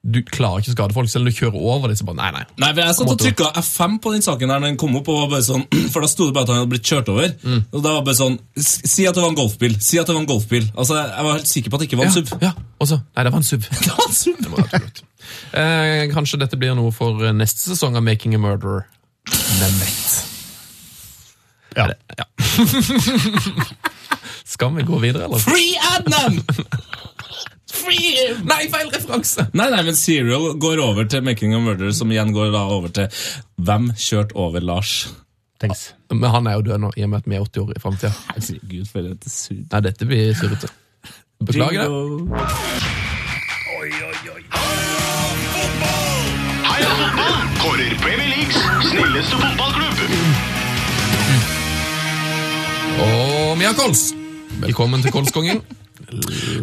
Du 0.00 0.22
klarer 0.24 0.62
ikke 0.62 0.72
å 0.72 0.74
skade 0.78 0.94
folk, 0.96 1.10
selv 1.12 1.26
om 1.26 1.28
du 1.28 1.36
kjører 1.36 1.60
over 1.60 1.92
dem. 1.92 2.10
Nei, 2.16 2.30
nei. 2.32 2.44
Nei, 2.62 2.68
Jeg 2.72 2.94
satt 2.96 3.10
og 3.12 3.18
trykka 3.20 3.50
F5 3.60 3.98
på 4.00 4.12
den 4.14 4.22
saken 4.24 4.48
der 4.48 4.62
når 4.62 4.70
den 4.72 4.78
kom 4.80 4.94
opp, 4.96 5.10
og 5.12 5.18
var 5.26 5.28
bare 5.34 5.44
sånn, 5.44 5.66
for 5.92 6.00
da 6.00 6.08
sto 6.08 6.28
det 6.30 6.32
bare 6.38 6.46
at 6.48 6.52
han 6.54 6.62
hadde 6.62 6.70
blitt 6.72 6.88
kjørt 6.88 7.10
over. 7.12 7.34
Mm. 7.44 7.58
Og 7.68 7.82
da 7.84 7.92
var 7.92 8.00
det 8.00 8.06
bare 8.08 8.16
sånn 8.20 8.38
Si 8.56 9.04
at 9.04 9.14
det 9.18 9.20
var 9.20 9.28
en 9.34 9.36
golfbil. 9.36 9.76
Si 9.84 10.00
at 10.00 10.08
det 10.08 10.14
var 10.16 10.22
en 10.22 10.30
golfbil. 10.30 10.70
Altså, 10.72 10.96
Jeg 11.04 11.26
var 11.28 11.36
helt 11.36 11.50
sikker 11.52 11.68
på 11.70 11.76
at 11.76 11.84
det 11.84 11.90
ikke 11.90 12.00
var 12.00 12.08
en 12.08 12.14
Ja, 12.16 12.22
SUV. 12.24 12.32
ja. 12.48 12.52
også, 12.80 13.00
Nei, 13.04 13.26
det 13.28 13.32
var 13.34 13.42
en 13.42 13.48
SUV. 13.50 13.68
Det 13.84 13.92
var 13.92 14.06
en 14.08 14.16
SUV. 14.16 14.36
Det 14.40 14.50
må 14.54 14.64
absolutt. 14.64 15.02
Eh, 15.52 16.02
kanskje 16.16 16.40
dette 16.40 16.56
blir 16.58 16.72
noe 16.80 16.90
for 16.96 17.20
eh, 17.28 17.36
neste 17.36 17.60
sesong 17.68 18.00
av 18.00 18.06
Making 18.08 18.34
a 18.38 18.40
Murderer. 18.40 18.88
Hvem 19.28 19.80
vet? 19.84 20.12
ja. 21.76 21.90
Det- 21.92 22.00
Ja. 22.18 22.24
Skal 24.50 24.72
vi 24.74 24.82
gå 24.82 24.98
videre, 24.98 25.24
eller? 25.28 25.38
Free 25.38 25.76
Adnan! 25.92 26.40
Free! 27.70 28.34
Nei, 28.44 28.64
feil 28.72 28.90
referanse! 28.92 29.46
Nei, 29.54 29.68
nei, 29.72 29.82
men 29.86 29.96
Serial 29.98 30.54
går 30.60 30.82
over 30.84 31.06
til 31.10 31.24
Making 31.26 31.54
a 31.54 31.60
Murder, 31.62 31.92
som 31.96 32.10
igjen 32.12 32.32
går 32.36 32.52
da 32.54 32.64
over 32.74 32.92
til 32.94 33.08
Hvem 33.60 33.90
kjørte 33.96 34.36
over 34.38 34.60
Lars? 34.64 34.94
Thanks. 35.60 35.90
Men 36.10 36.30
han 36.32 36.46
er 36.48 36.56
jo 36.58 36.62
død 36.70 36.78
nå, 36.86 36.92
i 36.96 37.04
og 37.04 37.10
med 37.12 37.18
at 37.20 37.26
vi 37.28 37.36
er 37.36 37.44
80 37.44 37.62
år 37.62 37.74
i 37.76 37.82
framtida. 37.82 38.12
Herregud, 38.32 38.86
for 38.88 39.10
et 39.10 39.26
surr. 39.28 39.60
Nei, 39.72 39.80
dette 39.84 40.08
blir 40.08 40.32
surrete. 40.38 40.70
Beklager 41.44 41.84
det. 41.84 41.90
Heia 46.70 46.90
fotball! 46.96 47.36
Kårer 47.60 47.92
Premier 48.00 48.28
Leagues 48.32 48.58
snilleste 48.88 49.36
fotballklubb. 49.42 49.98
Og 53.04 53.58
Mia 53.58 53.72
Kols. 53.76 54.10
Velkommen 54.60 55.02
til 55.04 55.12
Kolskongen. 55.12 55.60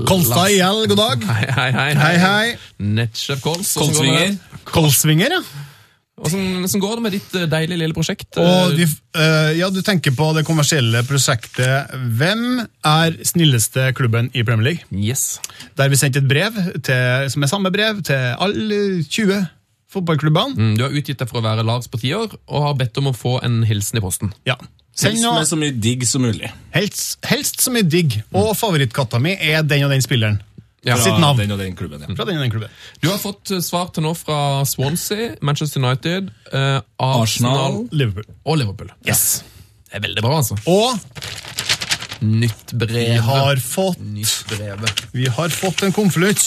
Kolstad 0.07 0.51
IL, 0.51 0.83
god 0.91 0.99
dag. 0.99 1.23
Hei, 1.29 1.47
hei, 1.55 1.69
hei. 1.71 1.87
Hei, 1.95 2.17
hei. 2.21 2.57
Nettsjef 2.83 3.41
Kols. 3.45 3.73
Kolsvinger. 3.79 4.35
Kolsvinger, 4.67 5.37
ja. 5.39 5.41
Hvordan 6.17 6.81
går 6.81 6.95
det 6.97 7.01
med 7.05 7.13
ditt 7.13 7.35
eh, 7.37 7.45
deilige 7.45 7.77
lille 7.77 7.93
prosjekt? 7.93 8.39
De, 8.73 8.85
eh, 9.21 9.51
ja, 9.59 9.67
du 9.69 9.83
tenker 9.85 10.15
på 10.17 10.31
det 10.33 10.41
kommersielle 10.47 11.03
prosjektet 11.05 11.91
Hvem 12.17 12.63
er 12.89 13.19
snilleste 13.21 13.91
klubben 13.97 14.31
i 14.33 14.41
Premier 14.41 14.71
League? 14.71 14.87
Yes. 14.89 15.37
Der 15.77 15.91
vi 15.93 15.99
sendte 16.01 16.23
et 16.23 16.29
brev 16.29 16.57
til, 16.81 17.29
som 17.29 17.45
er 17.45 17.51
samme 17.51 17.69
brev 17.73 18.01
til 18.07 18.33
alle 18.33 18.79
20 19.05 19.43
fotballklubbene. 19.93 20.57
Mm, 20.57 20.73
Du 20.79 20.83
har 20.87 20.97
utgitt 20.97 21.21
deg 21.21 21.29
for 21.29 21.39
å 21.39 21.45
være 21.45 21.63
Lars 21.63 21.85
på 21.87 22.01
tiår, 22.01 22.33
og 22.49 22.65
har 22.65 22.73
bedt 22.81 22.97
om 22.99 23.11
å 23.11 23.15
få 23.15 23.37
en 23.45 23.61
hilsen 23.69 24.01
i 24.01 24.03
posten. 24.03 24.33
Ja. 24.49 24.57
Send 24.97 25.13
Helst 25.13 25.29
med 25.37 25.47
så 25.51 25.57
mye 25.61 25.73
digg 25.77 26.03
som 26.09 26.23
mulig. 26.25 26.49
helst, 26.73 27.17
helst 27.29 27.61
så 27.61 27.69
mye 27.73 27.85
digg. 27.85 28.15
Og 28.33 28.55
favorittkatta 28.57 29.19
mi 29.21 29.35
er 29.37 29.61
den 29.63 29.83
og 29.85 29.91
den 29.93 30.01
spilleren. 30.01 30.39
Ja. 30.87 30.95
Fra 30.95 31.03
Sitt 31.03 31.19
navn. 31.19 31.37
den 31.41 31.51
og 31.51 31.59
den 31.59 31.75
klubben, 31.75 32.01
ja. 32.01 32.07
Fra 32.15 32.25
den 32.25 32.37
og 32.39 32.43
den 32.45 32.51
klubben. 32.53 32.69
Du 33.03 33.09
har 33.11 33.17
fått 33.21 33.51
eh, 33.51 33.59
svar 33.65 33.91
til 33.93 34.05
nå 34.07 34.13
fra 34.17 34.63
Swansea, 34.65 35.35
Manchester 35.41 35.83
United, 35.83 36.29
eh, 36.53 36.79
Arsenal, 36.97 37.21
Arsenal. 37.21 37.77
Liverpool. 37.91 38.25
og 38.45 38.57
Liverpool. 38.61 38.91
Yes. 39.05 39.43
Det 39.89 39.99
er 39.99 40.05
veldig 40.07 40.23
bra, 40.25 40.37
altså. 40.41 40.57
Og 40.65 40.97
Nytt 42.25 42.71
brev. 42.73 42.89
vi 43.13 43.17
har 43.21 43.59
fått, 43.61 43.99
Nytt 44.01 44.45
brev. 44.49 44.85
vi 45.13 45.27
har 45.29 45.49
fått 45.53 45.83
en 45.85 45.93
konvolutt. 45.93 46.41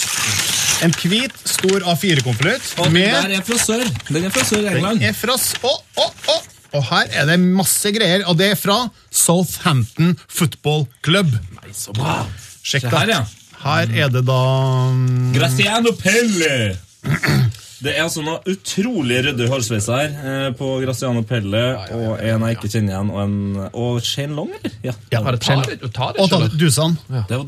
En 0.82 0.90
hvit, 0.96 1.36
stor 1.46 1.84
A4-konvolutt. 1.92 2.72
Og 2.80 2.90
den 2.94 3.36
er 3.36 3.42
fra 3.46 3.58
sør. 3.60 3.84
Den 4.08 4.24
er 4.26 4.30
fra 4.34 4.42
Sør-England. 4.48 4.98
Den 5.04 5.10
er 5.12 5.14
fra 5.14 5.36
å, 5.36 5.74
å, 6.00 6.08
å. 6.32 6.38
Og 6.76 6.84
her 6.90 7.10
er 7.18 7.26
det 7.30 7.38
masse 7.42 7.90
greier, 7.94 8.24
og 8.30 8.38
det 8.38 8.52
er 8.54 8.58
fra 8.58 8.82
Southampton 9.10 10.16
Football 10.28 10.86
Club. 11.04 11.32
Nei, 11.58 11.72
så 11.74 11.94
bra. 11.96 12.22
Sjekk 12.62 12.86
Se 12.86 12.92
her, 12.94 13.14
ja. 13.16 13.22
Her 13.60 13.90
er 14.04 14.12
det 14.12 14.22
da 14.28 14.42
um... 14.90 15.32
Graziano 15.36 15.92
Pelle! 15.98 16.76
Det 17.80 17.94
er 17.94 18.02
altså 18.04 18.20
noe 18.20 18.42
utrolig 18.50 19.22
ryddig 19.24 19.46
hårsveis 19.48 19.86
her 19.88 20.10
eh, 20.12 20.48
på 20.52 20.66
Graziano 20.82 21.22
Pelle, 21.24 21.62
og 21.96 22.18
en 22.20 22.42
jeg 22.44 22.58
ikke 22.58 22.68
kjenner 22.74 22.92
igjen, 22.92 23.12
og 23.14 23.20
en 23.22 23.70
Og 23.70 24.02
Shane 24.04 24.36
Long, 24.36 24.50
eller? 24.58 24.74
Ja. 24.84 24.92
Ja, 25.14 25.22
Ja, 25.24 25.32
tar 25.40 25.62
det, 25.64 25.78
ta 25.96 26.10
det, 26.12 26.26
Og 26.26 26.58
Dusan. 26.60 26.98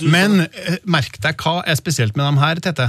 Men 0.09 0.47
eh, 0.47 0.79
merk 0.89 1.21
deg 1.21 1.37
hva 1.45 1.59
er 1.69 1.77
spesielt 1.77 2.17
med 2.17 2.25
dem 2.31 2.41
her, 2.41 2.63
Tete. 2.65 2.89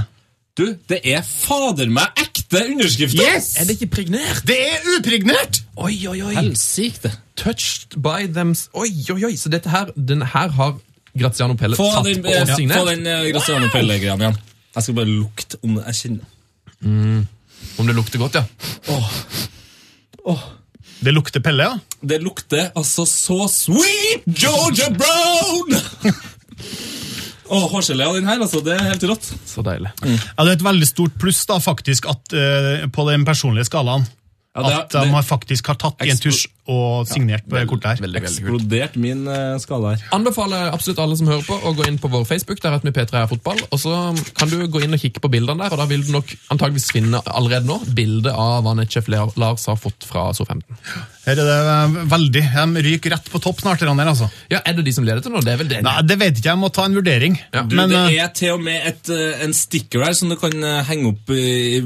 Du, 0.54 0.68
det 0.86 1.00
er 1.02 1.24
fader 1.26 1.88
meg 1.90 2.14
ekte 2.22 2.60
underskrifter! 2.70 3.18
Yes! 3.26 3.56
Er 3.58 3.66
det 3.66 3.74
ikke 3.74 3.88
pregnert? 3.96 4.44
Det 4.46 4.54
er 4.54 4.84
upregnert! 4.92 5.64
Oi, 5.74 5.96
oi, 6.06 6.20
oi. 6.22 6.34
Helsike. 6.36 7.10
Touched 7.34 7.96
by 7.98 8.28
them 8.30 8.52
Oi, 8.78 8.92
oi, 9.10 9.24
oi. 9.26 9.32
Så 9.34 9.50
dette 9.50 9.72
her, 9.72 9.90
den 9.98 10.22
her 10.22 10.54
har 10.54 10.76
Graziano 11.18 11.58
Pelle 11.58 11.74
Få 11.78 11.88
tatt 11.90 12.06
den, 12.06 12.22
og 12.22 12.30
eh, 12.30 12.70
få 12.70 12.84
den 12.86 13.02
uh, 13.02 13.26
Graziano 13.34 13.72
Pelle-greia 13.74 14.14
igjen. 14.14 14.38
Jeg 14.76 14.86
skal 14.86 14.98
bare 15.00 15.10
lukte 15.10 15.58
om. 15.66 15.74
Jeg 15.88 15.98
kjenner 16.04 17.26
Om 17.78 17.90
det 17.90 17.98
lukter 17.98 18.22
godt, 18.22 18.38
ja. 18.38 18.44
Det 21.02 21.18
lukter 21.18 21.42
Pelle, 21.42 21.66
ja. 21.66 21.98
Det 21.98 22.22
lukter 22.22 22.70
altså 22.78 23.08
så 23.10 23.48
sweet 23.50 24.22
Georgia 24.30 24.86
Brown! 24.94 25.74
Å, 27.44 27.58
hårgelé 27.68 28.06
av 28.06 28.16
den 28.16 28.28
her, 28.28 28.40
altså. 28.40 28.62
Det 28.64 28.72
er 28.76 28.86
helt 28.88 29.06
rått. 29.08 29.26
Så 29.48 29.64
deilig. 29.66 29.92
Ja, 30.04 30.44
Det 30.44 30.50
er 30.50 30.56
et 30.56 30.64
veldig 30.64 30.88
stort 30.88 31.16
pluss 31.20 31.42
da, 31.50 31.58
faktisk, 31.60 32.08
at, 32.08 32.32
uh, 32.32 32.86
på 32.88 33.08
den 33.10 33.26
personlige 33.28 33.68
skalaen. 33.68 34.06
Ja, 34.54 34.62
det- 34.62 34.74
at 34.78 34.90
de 34.90 35.00
det- 35.00 35.14
har 35.14 35.22
faktisk 35.22 35.66
har 35.66 35.74
tatt 35.74 36.04
i 36.06 36.10
en 36.10 36.16
tusj 36.16 36.46
og 36.66 37.06
signert 37.06 37.44
på 37.48 37.58
kortet 37.68 37.84
her. 37.84 37.96
Veldig, 38.06 38.22
veldig. 38.22 38.40
Eksplodert 38.40 38.94
min 38.96 39.26
uh, 39.28 39.58
skala 39.58 39.90
her. 39.94 40.04
Anbefaler 40.16 40.70
absolutt 40.72 40.98
alle 41.02 41.16
som 41.18 41.26
hører 41.26 41.42
på 41.44 41.58
å 41.60 41.74
gå 41.76 41.86
inn 41.88 41.98
på 41.98 42.08
vår 42.08 42.24
Facebook, 42.24 42.60
der 42.62 42.72
heter 42.72 42.88
vi 42.88 42.94
P3 42.94 43.22
er 43.24 43.26
fotball, 43.26 43.58
og 43.70 43.78
så 43.78 43.92
kan 44.38 44.48
du 44.48 44.66
gå 44.68 44.80
inn 44.84 44.94
og 44.94 45.00
kikke 45.02 45.20
på 45.20 45.28
bildene 45.28 45.58
der, 45.58 45.74
og 45.74 45.82
da 45.82 45.84
vil 45.90 46.04
du 46.06 46.12
nok 46.14 46.30
antageligvis 46.54 46.90
finne 46.94 47.20
allerede 47.26 47.66
nå 47.68 47.80
bildet 47.94 48.32
av 48.32 48.62
hva 48.64 48.76
Netchef 48.78 49.10
Lars 49.12 49.66
har 49.66 49.76
fått 49.76 50.06
fra 50.08 50.30
SO15. 50.32 50.62
Her 51.24 51.40
er 51.40 51.48
det 51.48 51.58
eh, 51.74 51.98
veldig, 52.12 52.42
De 52.74 52.82
ryker 52.84 53.14
rett 53.14 53.28
på 53.32 53.40
topp 53.42 53.60
snart. 53.60 53.80
Der, 53.84 54.06
altså. 54.06 54.30
Ja, 54.52 54.60
er 54.64 54.76
det 54.76 54.84
de 54.86 54.92
som 54.92 55.04
leder 55.04 55.20
til 55.24 55.32
nå? 55.32 55.40
Det 55.44 55.54
er 55.54 55.60
vel 55.60 55.68
det? 55.68 55.82
Nei, 55.84 56.00
Det 56.04 56.18
vet 56.20 56.38
ikke 56.38 56.50
jeg, 56.50 56.52
jeg 56.52 56.60
må 56.62 56.70
ta 56.72 56.84
en 56.88 56.96
vurdering. 56.96 57.38
Ja. 57.52 57.62
Du, 57.62 57.76
Men 57.76 57.92
det 57.92 58.00
eh, 58.14 58.24
er 58.24 58.32
til 58.36 58.54
og 58.56 58.64
med 58.64 58.88
et, 58.92 59.08
eh, 59.12 59.44
en 59.44 59.54
sticker 59.56 60.04
her 60.04 60.16
som 60.16 60.32
du 60.32 60.36
kan 60.40 60.54
eh, 60.62 60.82
henge 60.88 61.12
opp 61.14 61.32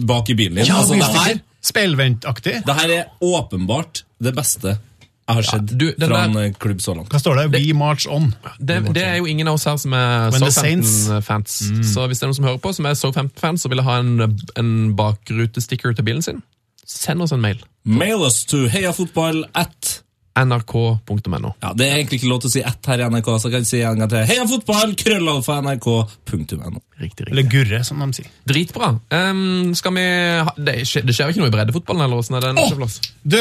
bak 0.08 0.30
i 0.30 0.38
bilen 0.38 0.58
din. 0.58 0.66
ja, 0.68 0.80
altså, 0.82 0.98
det, 0.98 1.10
her, 1.14 1.40
stikker. 1.68 1.88
Speilventaktig. 1.92 2.58
det 2.66 2.74
her 2.82 2.92
er 2.98 3.04
åpenbart 3.20 4.02
det 4.20 4.34
beste 4.36 4.78
jeg 5.28 5.36
har 5.36 5.44
sett 5.44 5.72
du, 5.76 5.90
fra 5.92 6.06
der- 6.08 6.22
en 6.24 6.36
eh, 6.40 6.52
klubb 6.56 6.78
så 6.80 6.94
langt. 6.96 7.10
Hva 7.12 7.18
står 7.20 7.36
det? 7.36 7.60
We 7.60 7.74
march 7.76 8.06
on. 8.08 8.30
Det, 8.58 8.78
det 8.96 9.02
er 9.04 9.18
jo 9.18 9.26
ingen 9.28 9.48
av 9.50 9.58
oss 9.58 9.66
her 9.68 9.76
som 9.76 9.92
er 9.92 10.30
Southampton-fans. 10.32 11.58
Så 11.92 12.06
hvis 12.08 12.18
det 12.18 12.24
er 12.24 12.30
noen 12.30 12.38
som 12.38 12.46
hører 12.48 12.62
på 12.64 12.72
som 12.72 12.86
er 12.88 12.94
Southampton-fans 12.96 13.66
og 13.68 13.74
vil 13.74 13.82
ha 13.84 13.98
en, 14.00 14.38
en 14.56 14.70
bakrutesticker 14.96 15.92
til 15.98 16.06
bilen 16.08 16.24
sin, 16.24 16.40
send 16.88 17.20
oss 17.20 17.32
en 17.36 17.42
mail. 17.44 17.60
Mail 17.84 18.24
us 18.24 18.40
to 18.48 18.64
heiafotball 18.72 19.44
at 19.54 19.98
nrk.no. 20.44 21.52
ja, 21.62 21.72
Det 21.74 21.86
er 21.86 21.96
egentlig 21.98 22.20
ikke 22.20 22.30
lov 22.30 22.42
til 22.42 22.50
å 22.50 22.54
si 22.56 22.62
ett 22.66 22.90
her 22.90 23.02
i 23.02 23.08
NRK, 23.10 23.30
så 23.38 23.48
jeg 23.48 23.56
kan 23.56 23.68
si 23.68 23.80
en 23.82 24.02
gang 24.02 24.12
til. 24.12 24.26
Heia 24.28 24.44
fotball! 24.50 24.94
krøllalfa, 24.98 25.60
nrk.no. 25.64 26.82
Riktig, 26.98 27.28
Eller. 27.30 27.48
Gurre, 27.50 27.82
som 27.86 28.02
de 28.02 28.10
sier. 28.18 28.28
Dritbra. 28.48 28.92
Um, 29.14 29.74
skal 29.78 29.94
vi 29.96 30.06
ha, 30.48 30.54
det, 30.58 30.80
skjer, 30.88 31.06
det 31.06 31.14
skjer 31.16 31.30
jo 31.30 31.36
ikke 31.36 31.44
noe 31.44 31.52
i 31.52 31.56
breddefotballen, 31.56 32.06
eller 32.06 32.22
åssen 32.22 32.38
er 32.38 32.48
det? 32.48 32.54
Åh! 32.58 33.00
Du, 33.22 33.40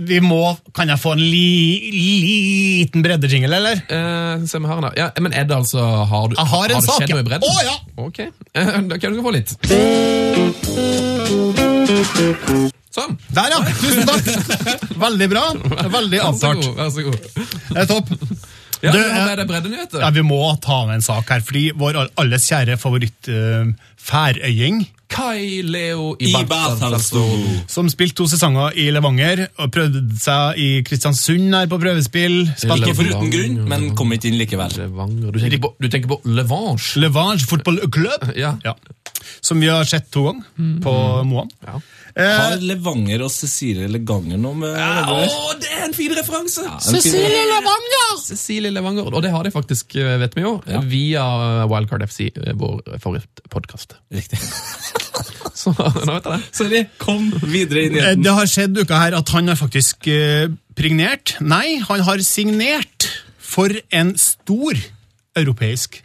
vi 0.00 0.20
må 0.24 0.56
Kan 0.76 0.88
jeg 0.88 1.00
få 1.00 1.12
en 1.16 1.20
li, 1.20 1.90
liten 1.92 3.04
breddejingle, 3.04 3.56
eller? 3.60 3.76
Uh, 3.90 4.46
se 4.48 4.60
med 4.60 4.70
her 4.72 4.80
nå. 4.84 4.90
Ja, 4.98 5.10
men 5.20 5.32
er 5.36 5.44
det 5.48 5.56
altså 5.56 5.80
Har, 5.80 6.28
du, 6.28 6.36
Jeg 6.38 6.52
har 6.54 6.64
en 6.64 6.80
det 6.80 6.84
sak, 6.88 7.00
skjedd 7.02 7.14
noe 7.14 7.24
i 7.24 7.28
bredden? 7.28 7.48
Å, 7.48 7.52
ja. 7.66 7.76
Ok, 8.06 8.18
uh, 8.56 8.76
da 8.90 9.00
kan 9.00 9.16
du 9.16 9.22
få 9.24 9.32
litt. 9.36 9.50
Sånn. 12.90 13.12
Der, 13.30 13.52
ja! 13.54 13.58
Tusen 13.78 14.08
takk! 14.08 14.94
Veldig 14.98 15.28
bra. 15.30 15.44
Veldig 15.94 16.22
avtalt. 16.26 16.64
god. 16.64 16.78
Vær 16.80 16.90
så 16.94 17.04
god. 17.06 17.18
Det 17.70 17.84
er 17.84 17.90
topp. 17.90 18.10
Ja, 18.80 18.94
Du, 18.94 18.96
du, 18.96 19.04
eh, 19.04 19.26
er 19.28 19.42
det? 19.44 20.00
Ja, 20.00 20.08
Vi 20.16 20.22
må 20.24 20.38
ta 20.64 20.86
med 20.88 20.96
en 20.98 21.04
sak 21.04 21.28
her, 21.28 21.42
fordi 21.44 21.66
vår 21.76 21.98
alles 22.18 22.46
kjære 22.48 22.78
favoritt 22.80 23.28
uh, 23.28 23.68
færøying, 24.00 24.86
Kai 25.10 25.60
Leo 25.66 26.12
I 26.22 26.28
Ibartalsto. 26.38 27.20
som 27.68 27.88
spilte 27.90 28.14
to 28.20 28.28
sesonger 28.30 28.76
i 28.78 28.84
Levanger 28.94 29.42
og 29.58 29.72
prøvde 29.74 30.04
seg 30.22 30.60
i 30.62 30.68
Kristiansund 30.86 31.50
her 31.54 31.66
på 31.70 31.80
prøvespill. 31.82 32.36
Spilte 32.54 32.92
Ikke 32.92 32.94
for 33.00 33.10
uten 33.10 33.32
grunn, 33.34 33.56
men 33.72 33.88
kom 33.98 34.14
ikke 34.14 34.30
inn 34.30 34.38
likevel. 34.38 34.70
Levanger. 34.78 35.32
Du 35.34 35.40
tenker 35.42 35.62
på, 35.66 35.72
du 35.82 35.88
tenker 35.90 36.12
på 36.14 36.20
Levange. 36.30 36.94
Levange 37.02 37.42
fotballklubb, 37.50 38.30
Ja. 38.38 38.54
ja. 38.64 38.76
som 39.42 39.60
vi 39.60 39.66
har 39.68 39.84
sett 39.84 40.08
to 40.14 40.28
ganger 40.30 40.78
på 40.86 40.94
Moan. 41.26 41.50
Ja. 41.66 41.80
Har 42.20 42.56
Levanger 42.62 43.22
og 43.26 43.30
Cecilie 43.32 43.88
Leganger 43.90 44.38
noe 44.40 44.54
med 44.60 44.74
ja, 44.76 45.04
Å, 45.08 45.54
det 45.60 45.70
er 45.72 45.84
en 45.88 45.94
fin 45.96 46.12
referanse! 46.16 46.64
en 46.66 46.80
fin- 46.80 47.00
Cecilie 47.00 47.44
Levanger! 47.50 48.12
Cecilie 48.24 48.70
Levanger, 48.74 49.08
Og 49.14 49.22
det 49.24 49.30
har 49.34 49.46
de 49.46 49.52
faktisk, 49.54 49.96
eh, 49.96 50.16
vet 50.20 50.34
vi 50.36 50.44
jo, 50.44 50.54
via 50.90 51.24
Wildcard 51.70 52.04
FC, 52.06 52.28
eh, 52.36 52.52
vår 52.58 52.82
forrige 53.02 53.26
podkast. 53.50 53.96
Riktig. 54.14 54.38
Så 55.60 55.72
nå 55.76 55.88
vet 55.90 56.24
jeg 56.24 56.30
det. 56.30 56.40
Sorry, 56.56 56.82
kom 57.02 57.26
videre 57.42 57.82
inn 57.88 57.96
i 57.96 58.00
Eh, 58.00 58.12
den. 58.14 58.22
Det 58.24 58.32
har 58.36 58.48
skjedd 58.48 58.78
uka 58.80 59.00
her 59.02 59.16
at 59.18 59.28
han 59.34 59.50
har 59.50 59.58
faktisk 59.60 60.06
eh, 60.12 60.46
pregnert. 60.78 61.34
Nei, 61.44 61.78
han 61.84 62.00
har 62.06 62.22
signert 62.24 63.08
for 63.50 63.74
en 63.92 64.14
stor 64.20 64.78
europeisk 65.36 65.98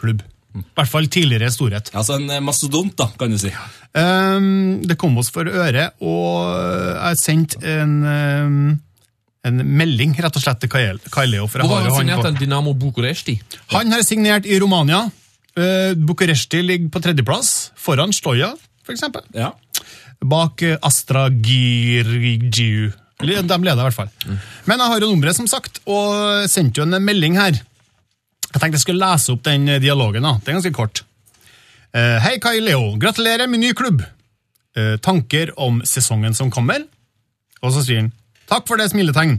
klubb. 0.00 0.22
I 0.52 0.62
hvert 0.76 0.90
fall 0.90 1.08
tidligere 1.12 1.50
storhet. 1.52 1.90
Altså 1.96 2.18
en 2.20 2.28
eh, 2.30 2.42
mastodont, 2.44 2.92
da, 2.98 3.08
kan 3.18 3.32
du 3.32 3.38
si. 3.40 3.52
Um, 3.96 4.82
det 4.84 4.98
kom 5.00 5.16
oss 5.20 5.30
for 5.32 5.48
øre, 5.48 5.90
og 6.04 6.52
jeg 6.98 7.20
sendte 7.20 7.60
en, 7.68 7.94
um, 8.04 8.58
en 9.48 9.64
melding 9.80 10.14
rett 10.20 10.36
og 10.36 10.44
slett 10.44 10.60
til 10.64 10.72
Kai 10.72 10.84
Kai 11.12 11.26
Leo. 11.30 11.48
For 11.48 11.62
jeg 11.62 11.70
Hvor 11.70 11.80
har 11.80 11.88
har 11.88 11.90
han 11.90 11.96
han, 11.96 12.04
signert 12.04 12.28
den 12.28 12.40
Dinamo 12.42 12.72
Dynamo 12.72 12.78
Bucuresti? 12.84 13.38
han 13.72 13.92
har 13.92 14.04
signert 14.06 14.46
i 14.46 14.60
Romania. 14.60 15.06
Uh, 15.56 15.92
Bucuresti 15.96 16.62
ligger 16.64 16.92
på 16.92 17.02
tredjeplass, 17.04 17.72
foran 17.76 18.12
Stoja, 18.12 18.52
for 18.84 18.92
eksempel. 18.96 19.24
Ja. 19.36 19.52
Bak 20.22 20.62
eh, 20.62 20.78
Astra 20.82 21.28
Girgiu. 21.30 22.92
De 23.22 23.26
leder 23.30 23.58
i 23.58 23.84
hvert 23.86 23.94
fall. 23.94 24.08
Men 24.66 24.80
jeg 24.80 24.88
har 24.90 25.00
jo 25.00 25.10
nummeret, 25.12 25.36
som 25.36 25.46
sagt, 25.50 25.80
og 25.86 26.48
sendte 26.50 26.80
jo 26.80 26.86
en 26.86 26.98
melding 27.04 27.36
her. 27.38 27.60
Jeg 28.52 28.60
tenkte 28.60 28.76
jeg 28.76 28.84
skulle 28.84 29.08
lese 29.08 29.32
opp 29.32 29.42
den 29.46 29.66
dialogen. 29.80 30.22
da. 30.22 30.36
Det 30.38 30.52
er 30.52 30.58
ganske 30.60 30.76
kort. 30.76 31.04
Uh, 31.92 32.18
Hei, 32.24 32.38
Kai 32.40 32.60
Leo. 32.60 32.94
Gratulerer 33.00 33.48
med 33.48 33.60
ny 33.64 33.72
klubb. 33.76 34.04
Uh, 34.76 34.96
tanker 35.04 35.52
om 35.60 35.80
sesongen 35.88 36.36
som 36.36 36.52
kommer? 36.52 36.84
Og 37.62 37.72
så 37.74 37.84
sier 37.84 38.04
han 38.04 38.12
takk 38.50 38.66
for 38.68 38.80
det 38.80 38.90
smiletegn. 38.92 39.38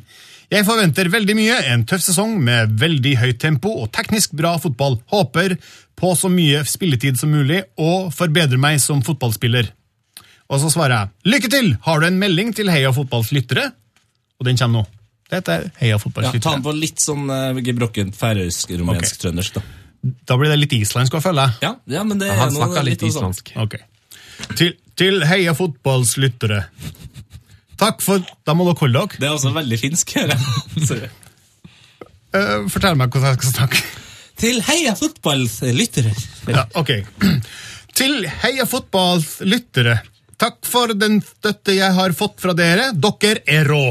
Jeg 0.54 0.66
forventer 0.68 1.10
veldig 1.10 1.34
mye, 1.38 1.56
en 1.72 1.86
tøff 1.90 2.04
sesong 2.06 2.36
med 2.44 2.76
veldig 2.82 3.14
høyt 3.22 3.40
tempo 3.42 3.72
og 3.82 3.90
teknisk 3.96 4.36
bra 4.38 4.56
fotball. 4.62 5.00
Håper 5.10 5.56
på 5.98 6.12
så 6.18 6.30
mye 6.30 6.62
spilletid 6.70 7.18
som 7.18 7.34
mulig 7.34 7.64
og 7.82 8.12
forbedrer 8.14 8.62
meg 8.62 8.82
som 8.84 9.02
fotballspiller. 9.06 9.72
Og 10.54 10.62
så 10.62 10.70
svarer 10.74 10.94
jeg 10.98 11.34
lykke 11.34 11.50
til! 11.50 11.72
Har 11.86 12.02
du 12.02 12.10
en 12.10 12.20
melding 12.22 12.54
til 12.54 12.70
Heia 12.70 12.92
Fotballs 12.94 13.32
lyttere? 13.34 13.72
Og 14.38 14.46
den 14.46 14.60
kommer 14.60 14.84
nå. 14.84 15.03
Dette 15.34 15.56
er 15.56 15.70
Heia 15.80 16.00
Fotballs 16.02 16.30
Ja, 16.30 16.42
ta 16.44 16.54
den 16.56 16.66
på 16.66 16.74
litt 16.78 17.02
sånn 17.02 17.26
uh, 17.32 17.62
gebrokkent 17.66 18.18
færøysk-rumensk-trøndersk, 18.20 19.58
okay. 19.58 19.80
da. 20.04 20.14
Da 20.28 20.38
blir 20.40 20.52
det 20.52 20.60
litt 20.60 20.76
islandsk 20.76 21.16
å 21.16 21.24
følge. 21.24 21.48
Ja, 21.64 21.78
ja, 21.90 22.04
men 22.08 22.20
det 22.20 22.30
er 22.30 22.40
Han 22.42 22.54
snakka 22.54 22.84
litt 22.84 23.04
sånn. 23.04 23.14
islandsk. 23.14 23.54
Ok. 23.64 23.78
Til, 24.60 24.74
til 25.00 25.24
Heia 25.30 25.56
Fotballs 25.58 26.18
lyttere. 26.20 26.66
Takk 27.80 28.04
for 28.04 28.24
Da 28.46 28.56
må 28.56 28.68
dere 28.68 28.80
holde 28.84 29.06
dere. 29.06 29.22
Det 29.22 29.30
er 29.30 29.36
også 29.38 29.54
veldig 29.56 29.80
finsk. 29.80 30.16
Sorry. 30.90 31.10
Eh, 32.34 32.56
fortell 32.74 32.98
meg 33.00 33.14
hvordan 33.14 33.34
jeg 33.34 33.42
skal 33.42 33.54
snakke. 33.54 33.84
Til 34.44 34.60
Heia 34.68 34.96
Fotballs 34.98 35.60
lyttere. 35.78 36.14
Ja, 36.52 36.66
ok. 36.80 36.92
Til 37.96 38.26
Heia 38.44 38.66
Fotballs 38.70 39.38
lyttere. 39.46 40.00
Takk 40.42 40.66
for 40.68 40.92
den 40.98 41.22
støtte 41.24 41.76
jeg 41.78 41.94
har 41.96 42.16
fått 42.18 42.42
fra 42.44 42.56
dere. 42.58 42.92
Dere 42.98 43.44
er 43.48 43.70
rå. 43.70 43.86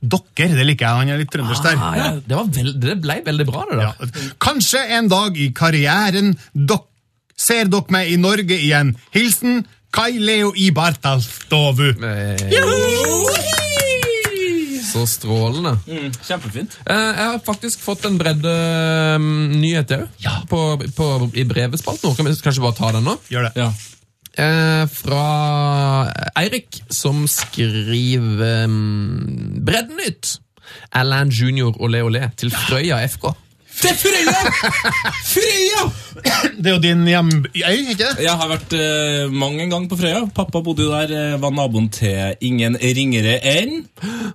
Dere, 0.00 0.50
det 0.56 0.66
liker 0.68 0.86
jeg. 0.86 0.98
Han 1.00 1.08
er 1.14 1.22
litt 1.22 1.30
trøndersk 1.32 1.64
der. 1.64 1.78
Ah, 1.80 1.94
ja. 1.96 2.10
det, 2.20 2.36
var 2.36 2.50
veld, 2.52 2.74
det 2.82 2.98
ble 3.02 3.16
veldig 3.26 3.46
bra, 3.48 3.64
det 3.70 3.78
der. 3.80 3.86
Ja. 3.88 4.32
Kanskje 4.42 4.82
en 4.98 5.08
dag 5.12 5.38
i 5.40 5.48
karrieren 5.56 6.34
dok 6.52 6.84
ser 7.36 7.68
dere 7.72 7.92
meg 7.92 8.12
i 8.12 8.16
Norge 8.20 8.56
igjen. 8.56 8.94
Hilsen 9.16 9.64
Kai 9.96 10.18
Leo 10.20 10.52
i 10.56 10.70
Bartalstovu. 10.76 11.90
Eh, 12.04 12.36
Så 14.86 15.02
strålende. 15.10 15.74
Mm, 15.88 16.12
kjempefint. 16.24 16.76
Eh, 16.86 16.94
Jeg 16.96 17.26
har 17.32 17.40
faktisk 17.44 17.80
fått 17.84 18.04
en 18.08 18.16
bredde 18.20 18.52
mm, 19.20 19.56
nyhet 19.60 19.92
òg, 19.96 20.06
på, 20.48 20.60
på, 20.96 21.08
i 21.36 21.44
brevespalten. 21.48 22.14
Kan 22.16 22.28
vi 22.28 22.36
kanskje 22.40 22.64
bare 22.64 22.78
ta 22.78 22.92
den 22.96 23.04
nå? 23.04 23.16
Gjør 23.32 23.48
det. 23.48 23.52
Ja. 23.60 23.72
Eh, 24.36 24.84
fra 24.92 25.22
Eirik, 26.36 26.82
som 26.92 27.24
skriver 27.30 28.66
um, 28.66 29.62
Breddenytt! 29.64 30.36
Alan 30.92 31.30
Junior 31.30 31.76
og 31.80 31.92
Leo 31.94 32.08
Le 32.12 32.26
til 32.36 32.50
Frøya 32.52 32.98
FK. 33.08 33.30
Til 33.76 33.96
Frøya! 33.96 34.34
Frøya! 35.30 35.82
Det 36.58 36.68
er 36.68 36.74
jo 36.74 36.82
din 36.82 37.04
hjemøy, 37.08 37.48
ikke 37.54 37.96
det? 38.00 38.12
Jeg 38.24 38.36
har 38.40 38.50
vært 38.50 38.76
uh, 38.76 39.32
mange 39.32 39.64
en 39.64 39.72
gang 39.72 39.88
på 39.88 39.98
Frøya. 40.00 40.26
Pappa 40.36 40.60
bodde 40.64 40.84
jo 40.84 40.92
der, 40.92 41.34
Uh, 41.36 41.40
var 41.40 41.54
naboen 41.56 41.88
til 41.92 42.36
ingen 42.44 42.76
ringere 42.80 43.38
enn 43.40 43.86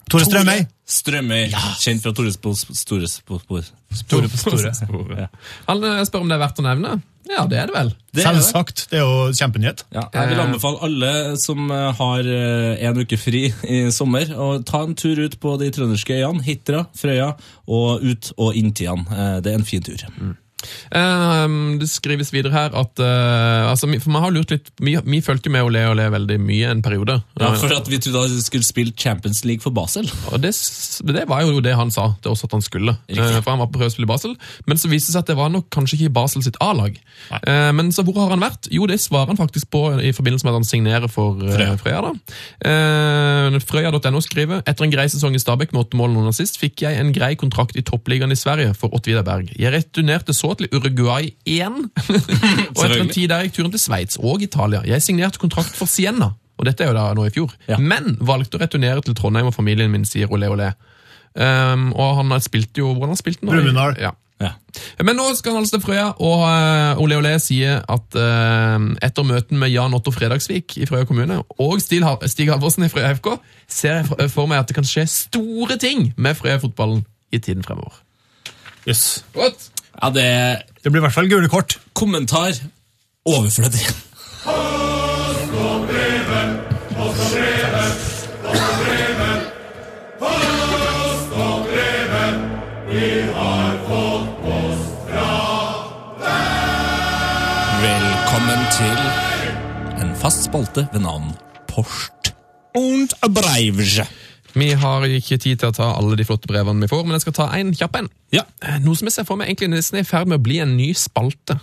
Tore 0.10 0.26
Strømøy. 0.26 0.66
Strømøy. 0.92 1.46
Kjent 1.82 2.04
fra 2.04 2.14
Tores 2.16 2.38
på 2.42 2.54
store 2.58 3.10
spor. 3.10 3.64
Store 4.02 4.30
på 4.32 4.40
store. 4.40 5.30
Han 5.70 5.84
eh, 5.88 6.04
spør 6.08 6.26
om 6.26 6.32
det 6.32 6.38
er 6.38 6.42
verdt 6.44 6.62
å 6.62 6.66
nevne. 6.66 6.98
Ja, 7.32 7.46
det 7.48 7.58
er 7.62 7.70
det 7.70 7.76
vel. 7.78 7.90
Det 8.12 8.18
det. 8.20 8.24
Selvsagt. 8.26 8.82
Det 8.92 9.00
er 9.00 9.06
jo 9.08 9.32
kjempenyhet. 9.38 9.86
Ja, 9.96 10.04
jeg 10.14 10.30
vil 10.34 10.42
anbefale 10.44 10.82
alle 10.84 11.12
som 11.40 11.72
eh, 11.72 11.88
har 11.96 12.28
eh, 12.28 12.84
en 12.90 13.00
uke 13.00 13.18
fri 13.20 13.46
i 13.72 13.82
sommer, 13.96 14.34
å 14.36 14.50
ta 14.68 14.84
en 14.84 14.96
tur 15.00 15.20
ut 15.24 15.38
på 15.40 15.54
de 15.62 15.70
trønderske 15.72 16.18
øyene, 16.20 16.44
Hitra, 16.44 16.86
Frøya, 17.00 17.30
og 17.72 18.04
ut 18.04 18.34
og 18.38 18.56
inn 18.60 18.74
til. 18.76 18.92
Eh, 19.08 19.38
Det 19.42 19.54
er 19.54 19.60
en 19.62 19.66
fin 19.68 19.82
tur. 19.86 20.04
Eh, 20.04 20.34
det 21.82 21.88
skrives 21.90 22.32
videre 22.34 22.54
her 22.54 22.76
at 22.78 23.02
eh, 23.02 23.70
altså, 23.70 23.90
For 24.02 24.12
vi 24.14 24.22
har 24.24 24.34
lurt 24.34 24.54
litt 24.54 24.72
Vi, 24.82 24.96
vi 25.04 25.22
fulgte 25.26 25.50
jo 25.50 25.56
med 25.56 25.66
Olé 25.68 25.84
Le 25.98 26.08
veldig 26.14 26.38
mye 26.42 26.70
en 26.72 26.84
periode. 26.86 27.18
Ja, 27.40 27.52
for 27.60 27.74
at 27.76 27.90
vi 27.92 28.00
trodde 28.02 28.24
han 28.28 28.44
skulle 28.44 28.68
spille 28.68 28.94
Champions 28.98 29.44
League 29.48 29.64
for 29.64 29.74
Basel. 29.76 30.08
Og 30.32 30.40
det, 30.44 30.54
det 31.12 31.26
var 31.30 31.44
jo 31.44 31.60
det 31.64 31.74
han 31.78 31.92
sa 31.92 32.12
til 32.24 32.32
oss 32.32 32.46
at 32.48 32.56
han 32.56 32.64
skulle. 32.64 32.96
Eh, 33.12 33.20
For 33.42 33.52
han 33.52 33.62
var 33.64 33.72
på 33.72 33.80
prøve 33.82 33.92
å 33.92 33.96
spille 33.96 34.10
Basel. 34.10 34.38
Men 34.70 34.80
så 34.80 34.92
viste 34.92 35.12
det 35.12 35.18
seg 35.18 35.26
at 35.26 35.34
det 35.34 35.38
var 35.40 35.52
nok 35.52 35.68
kanskje 35.74 36.00
ikke 36.00 36.14
Basel 36.16 36.46
sitt 36.46 36.60
A-lag. 36.64 36.96
Eh, 37.42 37.72
Men 37.76 37.92
så 37.96 38.06
hvor 38.08 38.18
har 38.22 38.32
han 38.34 38.44
vært? 38.44 38.72
Jo, 38.72 38.88
det 38.90 39.02
svarer 39.04 39.34
han 39.34 39.42
faktisk 39.42 39.72
på 39.74 39.84
i 40.00 40.14
forbindelse 40.16 40.48
med 40.48 40.54
at 40.56 40.62
han 40.62 40.70
signerer 40.70 41.12
for 41.12 41.40
Frøya. 41.42 41.76
Frøya. 41.82 42.14
Frøya. 42.64 43.62
Frøya.no 43.68 44.22
skriver 44.24 44.64
etter 44.64 44.86
en 44.88 44.94
grei 44.94 45.08
sesong 45.12 45.36
i 45.36 45.42
Stabæk 45.42 45.74
med 45.76 45.86
åtte 45.86 46.00
mål 46.00 46.14
noen 46.14 46.22
noen 46.22 46.32
assist, 46.32 46.60
fikk 46.62 46.86
jeg 46.86 47.00
en 47.02 47.12
grei 47.16 47.34
kontrakt 47.40 47.78
i 47.80 47.84
toppligaen 47.86 48.34
i 48.34 48.40
Sverige 48.40 48.76
for 48.78 48.94
Åttvida 48.96 49.24
Berg. 49.26 49.52
Jeg 49.58 49.74
returnerte 49.74 50.36
så 50.38 50.51
til 50.60 50.70
Uruguay 50.76 51.32
igjen, 51.46 51.90
og 52.76 52.84
etter 52.86 53.02
en 53.02 53.10
tid 53.14 53.30
der 53.32 53.44
gikk 53.48 53.56
turen 53.60 53.72
til 53.74 53.80
Sveits 53.84 54.18
og 54.22 54.42
Italia. 54.46 54.82
Jeg 54.88 55.02
signerte 55.06 55.40
kontrakt 55.42 55.76
for 55.78 55.90
Sienna. 55.90 56.32
Og 56.62 56.66
dette 56.68 56.84
er 56.86 56.92
jo 56.92 56.98
da 56.98 57.08
nå 57.18 57.24
i 57.26 57.32
fjor. 57.34 57.54
Ja. 57.68 57.78
Men 57.82 58.18
valgte 58.22 58.60
å 58.60 58.62
returnere 58.62 59.02
til 59.02 59.16
Trondheim 59.18 59.48
og 59.50 59.56
familien 59.56 59.90
min, 59.90 60.04
sier 60.06 60.30
Ole 60.32 60.50
Ole. 60.54 60.74
Um, 61.34 61.90
og 61.96 62.18
han 62.20 62.32
har 62.36 62.42
spilt 62.44 62.76
jo 62.76 62.90
Hvordan 62.92 63.08
har 63.08 63.16
han 63.16 63.20
spilt 63.22 63.42
nå? 63.42 63.54
Brumunddal. 63.56 63.96
Ja. 64.04 64.12
Ja. 64.42 64.50
Men 65.06 65.16
nå 65.20 65.28
skal 65.38 65.54
han 65.54 65.62
altså 65.62 65.78
til 65.78 65.84
Frøya, 65.86 66.08
og 66.18 66.40
uh, 66.44 67.02
Ole 67.04 67.18
Ole 67.22 67.36
sier 67.42 67.80
at 67.94 68.18
uh, 68.18 68.88
etter 69.06 69.26
møten 69.30 69.60
med 69.62 69.70
Jan 69.70 69.94
Otto 69.94 70.10
Fredagsvik 70.14 70.80
i 70.82 70.88
Frøya 70.90 71.06
kommune 71.06 71.38
og 71.62 71.76
Stig, 71.82 72.02
Halvorsen 72.02 72.88
i 72.88 72.90
Frøya 72.90 73.12
FK, 73.20 73.36
ser 73.70 74.00
jeg 74.02 74.08
for- 74.10 74.28
for 74.34 74.50
meg 74.50 74.64
at 74.64 74.72
det 74.72 74.78
kan 74.80 74.88
skje 74.90 75.06
store 75.14 75.78
ting 75.82 76.08
med 76.18 76.38
Frøya-fotballen 76.40 77.04
i 77.32 77.38
tiden 77.38 77.62
fremover. 77.64 77.94
Yes. 78.90 79.24
Godt. 79.38 79.70
Ja, 80.02 80.10
det 80.10 80.62
Det 80.84 80.90
blir 80.90 81.02
i 81.02 81.06
hvert 81.06 81.14
fall 81.14 81.30
gule 81.30 81.50
kort. 81.50 81.80
kommentar 81.94 82.52
overflødig. 83.26 83.86
Velkommen 97.82 98.66
til 98.74 99.00
en 100.02 100.16
fast 100.16 100.44
spalte 100.44 100.88
ved 100.94 101.00
navn 101.02 101.36
Porst 101.68 102.34
und 102.76 103.14
Breivje. 103.34 104.08
Vi 104.58 104.70
har 104.76 105.06
ikke 105.08 105.40
tid 105.40 105.62
til 105.62 105.72
å 105.72 105.76
ta 105.76 105.90
alle 105.96 106.18
de 106.20 106.26
flotte 106.28 106.50
brevene 106.50 106.84
vi 106.84 106.92
får, 106.92 107.04
men 107.06 107.16
jeg 107.18 107.26
skal 107.26 107.38
ta 107.38 107.50
en 107.58 107.74
kjapp 107.78 107.98
en. 108.02 108.10
Ja. 108.36 108.46
Eh, 108.66 108.80
Noe 108.84 109.00
som 109.00 109.08
jeg 109.08 109.16
ser 109.16 109.28
for 109.28 109.40
meg 109.40 109.52
egentlig 109.52 109.72
nesten 109.72 110.00
er 110.00 110.06
i 110.06 110.10
ferd 110.10 110.32
med 110.32 110.42
å 110.42 110.44
bli 110.44 110.60
en 110.64 110.76
ny 110.78 110.92
spalte. 110.98 111.58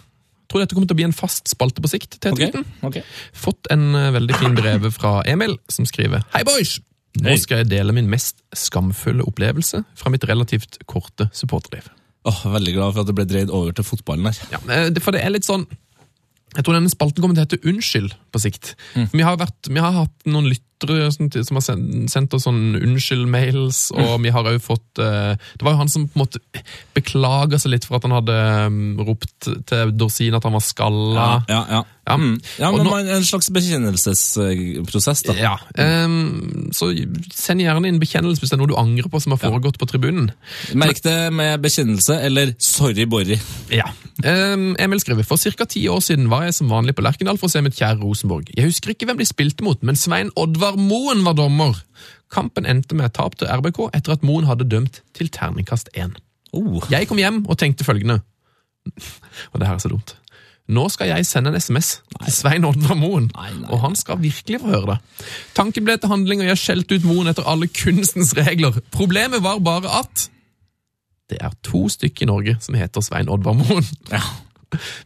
Tror 0.49 0.65
dette 0.65 0.77
kommer 0.77 0.89
til 0.89 0.97
å 0.97 1.01
bli 1.03 1.09
en 1.09 1.17
fast 1.17 1.51
spalte 1.51 1.85
på 1.85 1.91
sikt. 1.93 2.21
til 2.25 2.33
okay. 2.33 2.65
okay. 2.87 3.05
Fått 3.37 3.69
en 3.75 3.91
eh, 3.95 4.13
veldig 4.17 4.39
fin 4.41 4.57
brev 4.57 4.89
fra 4.97 5.19
Emil, 5.29 5.59
som 5.69 5.89
skriver 5.89 6.25
Hei, 6.33 6.45
boys! 6.49 6.79
Nå 7.19 7.35
skal 7.41 7.63
jeg 7.63 7.73
dele 7.73 7.95
min 7.97 8.09
mest 8.11 8.41
skamfulle 8.57 9.25
opplevelse 9.27 9.81
fra 9.99 10.13
mitt 10.13 10.25
relativt 10.29 10.79
korte 10.87 11.27
supporterliv. 11.35 11.89
Åh, 12.29 12.45
veldig 12.53 12.75
glad 12.77 12.95
for 12.95 13.03
at 13.03 13.11
det 13.11 13.17
ble 13.17 13.27
dreid 13.29 13.53
over 13.55 13.75
til 13.75 13.87
fotballen 13.87 14.29
her. 14.29 14.41
Ja, 14.55 14.61
eh, 14.77 14.91
for 15.03 15.17
det 15.17 15.25
er 15.25 15.35
litt 15.35 15.49
sånn 15.49 15.67
Jeg 16.57 16.65
tror 16.65 16.79
denne 16.79 16.91
spalten 16.93 17.21
kommer 17.21 17.37
til 17.37 17.45
å 17.45 17.49
hete 17.49 17.69
Unnskyld 17.69 18.15
på 18.35 18.41
sikt. 18.43 18.75
Vi, 19.13 19.23
har 19.25 19.37
vært, 19.41 19.69
vi 19.73 19.81
har 19.83 19.93
hatt 20.03 20.27
noen 20.29 20.49
lyttere 20.51 21.09
som, 21.11 21.27
som 21.33 21.57
har 21.59 21.65
sendt, 21.67 22.11
sendt 22.13 22.35
oss 22.37 22.45
sånn 22.47 22.77
unnskyld-mails, 22.79 23.81
og 23.99 24.21
vi 24.23 24.31
har 24.31 24.47
også 24.47 24.63
fått 24.63 25.01
eh, 25.03 25.33
Det 25.59 25.65
var 25.67 25.75
jo 25.75 25.81
han 25.81 25.91
som 25.91 26.05
på 26.07 26.15
en 26.15 26.23
måte 26.23 26.39
beklaga 26.95 27.59
seg 27.59 27.73
litt 27.75 27.87
for 27.89 27.99
at 27.99 28.07
han 28.07 28.15
hadde 28.15 28.37
mm, 28.71 29.01
ropt 29.09 29.49
til 29.67 29.95
Dorsin 29.99 30.37
at 30.39 30.47
han 30.47 30.55
var 30.55 30.63
skalla. 30.63 31.29
Ja, 31.51 31.63
ja. 31.71 31.85
Ja. 32.09 32.15
Mm. 32.17 32.39
ja 32.57 32.71
men 32.73 32.87
nå- 32.87 32.95
En 33.19 33.25
slags 33.27 33.51
bekjennelsesprosess, 33.53 35.23
da. 35.29 35.35
Ja, 35.37 35.57
Um, 35.79 36.71
så 36.75 36.89
send 37.35 37.61
gjerne 37.63 37.87
inn 37.89 37.99
bekjennelse 38.01 38.41
hvis 38.43 38.51
det 38.51 38.57
er 38.57 38.61
noe 38.63 38.71
du 38.71 38.77
angrer 38.81 39.11
på 39.13 39.21
som 39.23 39.35
har 39.35 39.39
foregått 39.43 39.77
på 39.79 39.87
tribunen. 39.91 40.31
Merk 40.79 41.03
det 41.05 41.33
med 41.33 41.61
bekjennelse 41.63 42.17
eller 42.27 42.55
sorry, 42.63 43.05
Borry. 43.07 43.37
Ja. 43.71 43.87
Um, 44.25 44.73
Emil 44.81 44.99
skriver, 45.01 45.23
for 45.29 45.37
cirka 45.39 45.67
ti 45.71 45.85
år 45.89 46.01
siden 46.03 46.27
var 46.33 46.47
jeg 46.49 46.55
som 46.59 46.71
vanlig 46.73 46.97
på 46.99 47.05
Lerkendal 47.07 47.39
for 47.39 47.47
å 47.47 47.53
se 47.53 47.63
mitt 47.63 47.77
kjære 47.79 48.01
Rosenborg. 48.03 48.18
Jeg 48.57 48.69
husker 48.69 48.95
ikke 48.95 49.09
hvem 49.09 49.21
de 49.21 49.27
spilte 49.29 49.65
mot, 49.67 49.83
men 49.83 49.99
Svein 49.99 50.33
Oddvar 50.37 50.79
Moen 50.81 51.25
var 51.27 51.37
dommer. 51.39 51.77
Kampen 52.33 52.67
endte 52.69 52.97
med 52.99 53.15
tap 53.17 53.39
til 53.39 53.49
RBK 53.49 53.89
etter 53.97 54.17
at 54.17 54.25
Moen 54.27 54.49
hadde 54.49 54.69
dømt 54.69 55.03
til 55.17 55.31
terningkast 55.33 55.91
1. 55.95 56.19
Oh. 56.53 56.81
Jeg 56.91 57.09
kom 57.09 57.21
hjem 57.21 57.45
og 57.49 57.59
tenkte 57.61 57.85
følgende, 57.85 58.21
og 59.53 59.61
det 59.61 59.69
her 59.69 59.77
er 59.77 59.85
så 59.85 59.93
dumt. 59.93 60.17
Nå 60.69 60.85
skal 60.93 61.09
jeg 61.09 61.25
sende 61.25 61.49
en 61.49 61.57
SMS 61.57 62.03
til 62.13 62.33
Svein 62.35 62.67
Oddvar 62.69 62.97
Moen, 63.01 63.31
Nei, 63.33 63.53
nei, 63.57 63.69
og 63.73 63.81
han 63.87 63.95
skal 63.97 64.21
virkelig 64.21 64.61
få 64.61 64.73
høre 64.75 64.91
det. 64.91 64.99
Tanken 65.57 65.87
ble 65.87 65.97
til 65.97 66.13
handling, 66.13 66.43
og 66.45 66.51
jeg 66.51 66.61
skjelte 66.61 66.99
ut 66.99 67.07
Moen 67.09 67.31
etter 67.33 67.49
alle 67.49 67.71
kunstens 67.73 68.35
regler. 68.37 68.77
Problemet 68.93 69.41
var 69.45 69.63
bare 69.65 70.03
at 70.03 70.29
det 71.29 71.41
er 71.45 71.57
to 71.65 71.87
stykker 71.93 72.25
i 72.25 72.29
Norge 72.29 72.57
som 72.65 72.77
heter 72.77 73.05
Svein 73.05 73.33
Oddvar 73.33 73.57
Moen. 73.57 73.89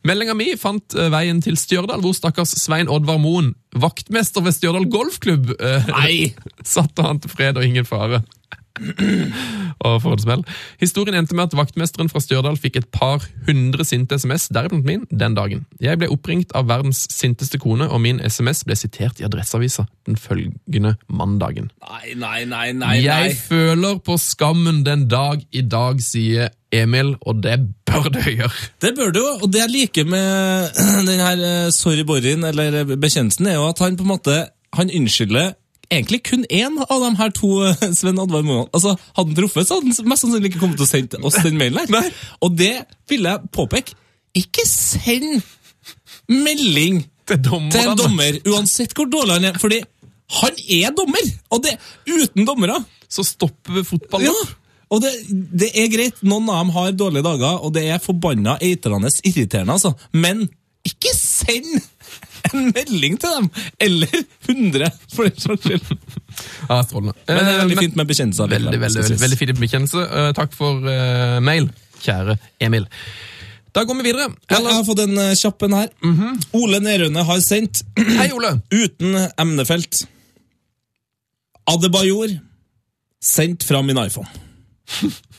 Meldinga 0.06 0.34
mi 0.34 0.52
fant 0.59 0.97
eh, 0.98 1.10
veien 1.12 1.40
til 1.44 1.56
Stjørdal, 1.60 2.02
hvor 2.02 2.14
stakkars 2.16 2.56
Svein 2.59 2.90
Oddvar 2.90 3.20
Moen, 3.22 3.52
vaktmester 3.78 4.44
ved 4.44 4.56
Stjørdal 4.56 4.89
golfklubb, 4.93 5.55
eh, 5.59 5.90
Nei! 5.93 6.16
satte 6.74 7.06
han 7.06 7.22
til 7.22 7.32
fred 7.32 7.60
og 7.60 7.66
ingen 7.66 7.89
fare. 7.89 8.22
og 9.86 9.96
for 10.02 10.14
et 10.14 10.22
smell. 10.24 10.44
Historien 10.80 11.16
endte 11.18 11.36
med 11.36 11.50
at 11.50 11.56
vaktmesteren 11.56 12.10
fra 12.12 12.22
Stjørdal 12.22 12.56
fikk 12.60 12.78
et 12.80 12.88
par 12.94 13.24
hundre 13.46 13.84
sinte 13.84 14.18
SMS, 14.18 14.48
deriblant 14.54 14.86
min, 14.86 15.04
den 15.10 15.36
dagen. 15.36 15.66
Jeg 15.82 16.00
ble 16.00 16.10
oppringt 16.12 16.54
av 16.58 16.68
verdens 16.70 17.04
sinteste 17.12 17.60
kone, 17.62 17.88
og 17.88 18.00
min 18.04 18.20
SMS 18.22 18.64
ble 18.68 18.76
sitert 18.78 19.20
i 19.20 19.26
Adresseavisa 19.28 19.86
den 20.08 20.18
følgende 20.18 20.96
mandagen. 21.08 21.70
Nei, 21.84 22.16
nei, 22.18 22.44
nei, 22.48 22.66
nei. 22.76 22.96
Jeg 23.04 23.36
føler 23.38 24.00
på 24.04 24.18
skammen 24.20 24.82
den 24.86 25.06
dag 25.10 25.44
i 25.52 25.62
dag, 25.62 26.00
sier 26.02 26.50
Emil, 26.72 27.14
og 27.20 27.42
det 27.44 27.58
bør 27.86 28.08
du 28.08 28.20
gjøre. 28.24 28.52
Det 28.80 28.94
bør 28.96 29.12
du 29.12 29.22
og 29.22 29.46
det 29.52 29.60
jeg 29.60 29.74
liker 29.76 30.08
med 30.08 30.72
den 31.10 31.20
her 31.20 31.46
eh, 31.48 31.70
sorry 31.74 32.06
Borin, 32.08 32.44
eller 32.48 32.96
bekjennelsen, 32.96 33.50
er 33.50 33.60
jo 33.60 33.68
at 33.68 33.84
han 33.84 33.98
på 34.00 34.06
en 34.06 34.14
måte 34.14 34.38
han 34.72 34.88
unnskylder 34.88 35.52
egentlig 35.93 36.23
kun 36.27 36.44
én 36.48 36.78
av 36.82 37.05
de 37.05 37.10
her 37.19 37.32
to 37.36 37.51
Sven 37.98 38.20
Oddvar 38.23 38.44
Moen. 38.47 38.69
Altså, 38.73 38.94
hadde 39.16 39.32
han 39.32 39.39
truffet, 39.39 39.69
så 39.69 39.78
hadde 39.78 39.93
han 39.93 40.10
mest 40.12 40.27
sannsynlig 40.27 40.52
ikke 40.52 40.62
kommet 40.64 40.81
til 40.81 40.89
å 40.89 40.93
sende 40.93 41.23
oss 41.28 41.40
den 41.44 41.59
mailen 41.60 41.82
her. 41.93 42.12
Og 42.44 42.56
det 42.59 42.74
vil 43.12 43.28
jeg 43.28 43.52
påpeke. 43.55 43.98
Ikke 44.39 44.64
send 44.69 45.43
melding 46.32 47.02
Til 47.28 47.43
til 47.44 47.90
en 47.90 47.98
dommer, 47.98 48.39
uansett 48.48 48.94
hvor 48.97 49.09
dårlig 49.10 49.36
han 49.36 49.51
er, 49.51 49.59
fordi 49.60 49.82
han 50.40 50.59
er 50.73 50.94
dommer! 50.97 51.28
Og 51.52 51.62
det 51.64 51.77
uten 52.09 52.47
dommere. 52.48 52.78
Så 53.12 53.24
stopper 53.28 53.85
fotballen 53.85 54.31
Ja, 54.31 54.47
og 54.93 55.01
det, 55.05 55.12
det 55.28 55.70
er 55.78 55.89
greit, 55.93 56.19
noen 56.24 56.51
av 56.52 56.62
dem 56.62 56.73
har 56.74 56.90
dårlige 56.97 57.24
dager, 57.24 57.60
og 57.64 57.73
det 57.77 57.86
er 57.89 58.02
forbanna 58.02 58.59
eitrende 58.64 59.09
irriterende, 59.24 59.77
altså. 59.78 59.94
Men 60.12 60.44
ikke 60.89 61.12
send 61.16 61.70
en 62.51 62.70
melding 62.74 63.18
til 63.22 63.34
dem! 63.36 63.48
Eller 63.80 64.14
100, 64.48 64.90
for 65.14 65.28
den 65.28 65.43
saks 65.43 65.66
skyld. 65.66 65.93
Ja, 66.68 66.80
strålende. 66.82 67.14
Men 67.28 67.39
det 67.39 67.52
er 67.55 67.60
veldig 67.62 67.76
Eh, 67.76 67.82
fint 67.86 67.98
med 68.01 68.10
bekjennelser. 68.10 68.51
Veldig, 68.52 68.80
veldig, 68.80 69.02
veldig, 69.02 69.20
veldig 69.22 69.39
fint 69.40 69.60
bekjennelse. 69.62 70.05
Eh, 70.20 70.30
takk 70.39 70.55
for 70.56 70.82
uh, 70.86 71.39
mail, 71.44 71.68
kjære 72.02 72.36
Emil. 72.60 72.89
Da 73.72 73.84
går 73.89 74.01
vi 74.01 74.06
videre. 74.10 74.28
Eller? 74.51 74.68
jeg 74.70 74.78
har 74.80 74.84
fått 74.84 75.02
en 75.06 75.16
kjappen 75.16 75.39
kjapp 75.43 75.66
en 75.68 75.76
her. 75.78 76.48
Ole 76.60 76.80
Nerøne 76.84 77.24
har 77.24 77.40
sendt, 77.44 77.84
Hei, 78.20 78.28
Ole. 78.36 78.56
uten 78.74 79.16
emnefelt, 79.40 80.05
Adebayor, 81.72 82.34
sendt 83.22 83.64
fra 83.64 83.80
min 83.86 84.01
iPhone. 84.02 84.28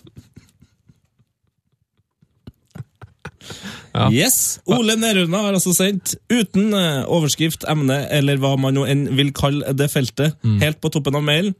Ja. 3.94 4.07
Yes, 4.10 4.60
Ole 4.65 4.95
Neruna 4.98 5.44
har 5.45 5.53
altså 5.53 5.74
sendt, 5.78 6.15
uten 6.34 6.74
eh, 6.74 7.03
overskrift, 7.06 7.68
emne 7.70 7.99
eller 8.10 8.40
hva 8.41 8.56
man 8.57 8.74
nå 8.74 8.88
enn 8.90 9.06
vil 9.18 9.30
kalle 9.38 9.76
det 9.78 9.91
feltet, 9.94 10.40
helt 10.64 10.82
på 10.82 10.90
toppen 10.95 11.20
av 11.20 11.26
mailen. 11.28 11.53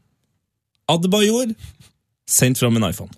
Adbajor 0.90 1.54
sendt 2.28 2.58
fra 2.60 2.70
min 2.74 2.84
iPhone. 2.90 3.12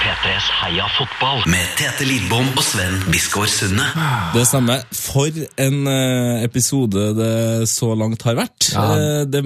P3s 0.00 0.46
Heia 0.62 0.86
fotball 0.96 1.42
med 1.50 1.72
Tete 1.78 2.06
Lidbom 2.08 2.48
og 2.56 2.62
Sven 2.64 2.96
Biskår 3.12 3.48
Sunde. 3.52 3.84
Det 4.34 4.46
stemmer. 4.48 4.82
For 4.96 5.28
en 5.60 5.80
eh, 5.90 6.44
episode 6.46 7.10
det 7.18 7.68
så 7.70 7.92
langt 7.98 8.24
har 8.26 8.38
vært. 8.40 8.70
Ja. 8.72 8.86
Eh, 8.96 9.24
det 9.28 9.44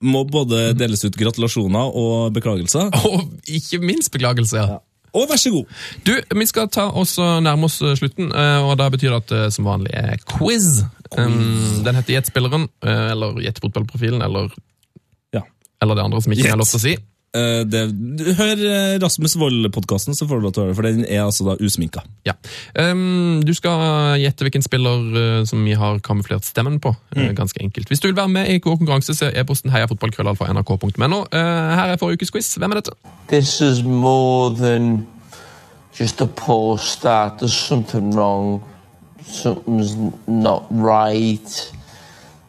må 0.00 0.22
både 0.28 0.70
deles 0.78 1.02
ut 1.04 1.16
gratulasjoner 1.20 1.96
og 1.96 2.30
beklagelser. 2.36 2.88
Og 3.10 3.26
ikke 3.48 3.80
minst 3.84 4.12
beklagelser. 4.14 4.64
ja. 4.76 4.78
Og 5.10 5.24
vær 5.26 5.40
så 5.42 5.50
god! 5.50 5.66
Du, 6.06 6.12
Vi 6.38 6.44
skal 6.46 6.68
ta 6.70 6.84
oss 6.94 7.16
og 7.18 7.40
nærme 7.42 7.66
oss 7.66 7.80
eh, 7.82 7.96
slutten, 7.98 8.28
eh, 8.30 8.62
og 8.62 8.76
da 8.78 8.86
betyr 8.94 9.10
det 9.10 9.16
at 9.24 9.32
det 9.32 9.40
som 9.56 9.66
vanlig 9.66 9.90
er 9.98 10.20
quiz. 10.36 10.84
Um, 11.18 11.82
den 11.82 11.98
heter 11.98 12.14
Gjett 12.14 12.30
spilleren, 12.30 12.68
eh, 12.86 13.08
eller 13.10 13.40
Jet-fotballprofilen, 13.42 14.22
eller, 14.22 14.52
Ja. 15.34 15.42
eller 15.82 15.98
det 15.98 16.04
andre 16.04 16.20
som 16.22 16.30
ikke 16.36 16.44
Jet. 16.46 16.52
er 16.54 16.60
lov 16.62 16.70
til 16.70 16.78
å 16.78 16.82
si. 16.84 16.94
Eh, 17.30 17.60
det, 17.62 17.84
hør 18.34 18.58
eh, 18.58 18.96
Rasmus 18.98 19.36
Wold-podkasten, 19.38 20.16
så 20.18 20.26
får 20.26 20.40
du 20.40 20.46
lov 20.48 20.54
til 20.56 20.62
å 20.62 20.64
høre 20.64 20.72
det, 20.72 20.78
for 20.80 20.88
den 20.88 21.04
er 21.06 21.22
altså 21.22 21.44
da 21.46 21.54
usminka. 21.62 22.02
Ja. 22.26 22.34
Um, 22.74 23.38
du 23.46 23.52
skal 23.54 24.18
gjette 24.18 24.42
hvilken 24.42 24.64
spiller 24.66 25.04
uh, 25.14 25.44
som 25.46 25.62
vi 25.62 25.76
har 25.78 26.00
kamuflert 26.02 26.48
stemmen 26.48 26.80
på. 26.82 26.90
eh, 27.14 27.30
ganske 27.38 27.62
enkelt. 27.62 27.86
Hvis 27.86 28.02
du 28.02 28.08
vil 28.08 28.16
være 28.16 28.34
med 28.34 28.50
i 28.50 28.58
vår 28.58 28.80
konkurranse, 28.80 29.14
så 29.14 29.28
er 29.28 29.38
e-posten 29.44 29.70
heiafotballkrøllalfa.nrk.no. 29.70 31.20
Uh, 31.30 31.38
her 31.78 31.92
er 31.92 32.00
forrige 32.02 32.18
ukes 32.18 32.34
quiz. 32.34 32.50
Hvem 32.58 32.74
er 32.74 32.82
dette? 32.82 32.96
This 33.28 33.60
is 33.60 33.84
more 33.84 34.50
than 34.50 35.06
just 35.94 36.20
a 36.20 36.26
poor 36.26 36.78
start. 36.78 37.38
There's 37.38 37.54
something 37.54 38.10
wrong. 38.10 38.64
Something's 39.22 39.94
not 40.26 40.66
right. 40.70 41.72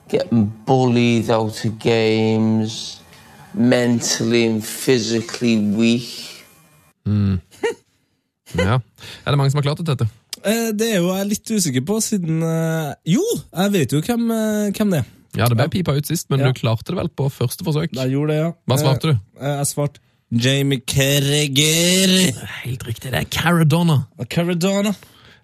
Getting 0.09 0.51
bullied 0.65 1.29
out 1.29 1.65
of 1.65 1.79
games. 1.79 3.00
Mentally 3.53 4.45
and 4.47 4.63
physically 4.63 5.57
weak. 5.75 6.09
Ja. 8.55 8.79
Er 9.25 9.31
det 9.31 9.37
mange 9.39 9.51
som 9.51 9.61
har 9.61 9.67
klart 9.69 9.79
det, 9.79 9.87
Tete? 9.87 10.07
Eh, 10.43 10.71
det 10.75 10.87
er 10.95 10.99
jo 10.99 11.11
jeg 11.15 11.27
litt 11.29 11.51
usikker 11.53 11.83
på, 11.87 11.99
siden 12.03 12.41
eh, 12.43 12.93
Jo, 13.13 13.21
jeg 13.53 13.71
vet 13.75 13.93
jo 13.95 14.01
hvem, 14.03 14.25
eh, 14.35 14.71
hvem 14.75 14.91
det 14.95 14.99
er. 15.03 15.09
Ja, 15.39 15.47
det 15.47 15.55
ble 15.55 15.67
pipa 15.71 15.93
ut 15.95 16.07
sist, 16.09 16.27
men 16.29 16.41
Ja. 16.41 16.49
du 16.51 16.57
klarte 16.59 16.91
det 16.91 16.97
vel 16.97 17.07
på 17.15 17.29
første 17.31 17.63
forsøk? 17.63 17.93
Jeg 17.95 18.11
gjorde 18.11 18.33
det, 18.33 18.39
ja. 18.41 18.49
Hva 18.67 18.77
svarte 18.81 19.13
du? 19.13 19.19
Eh, 19.39 19.53
jeg 19.61 19.67
svarte 19.69 19.99
Jamie 20.31 20.79
Carragher. 20.87 22.11
Helt 22.65 22.83
riktig, 22.87 23.11
det 23.11 23.21
er 23.21 23.29
Caradonna. 23.31 24.01
Caradona. 24.29 24.95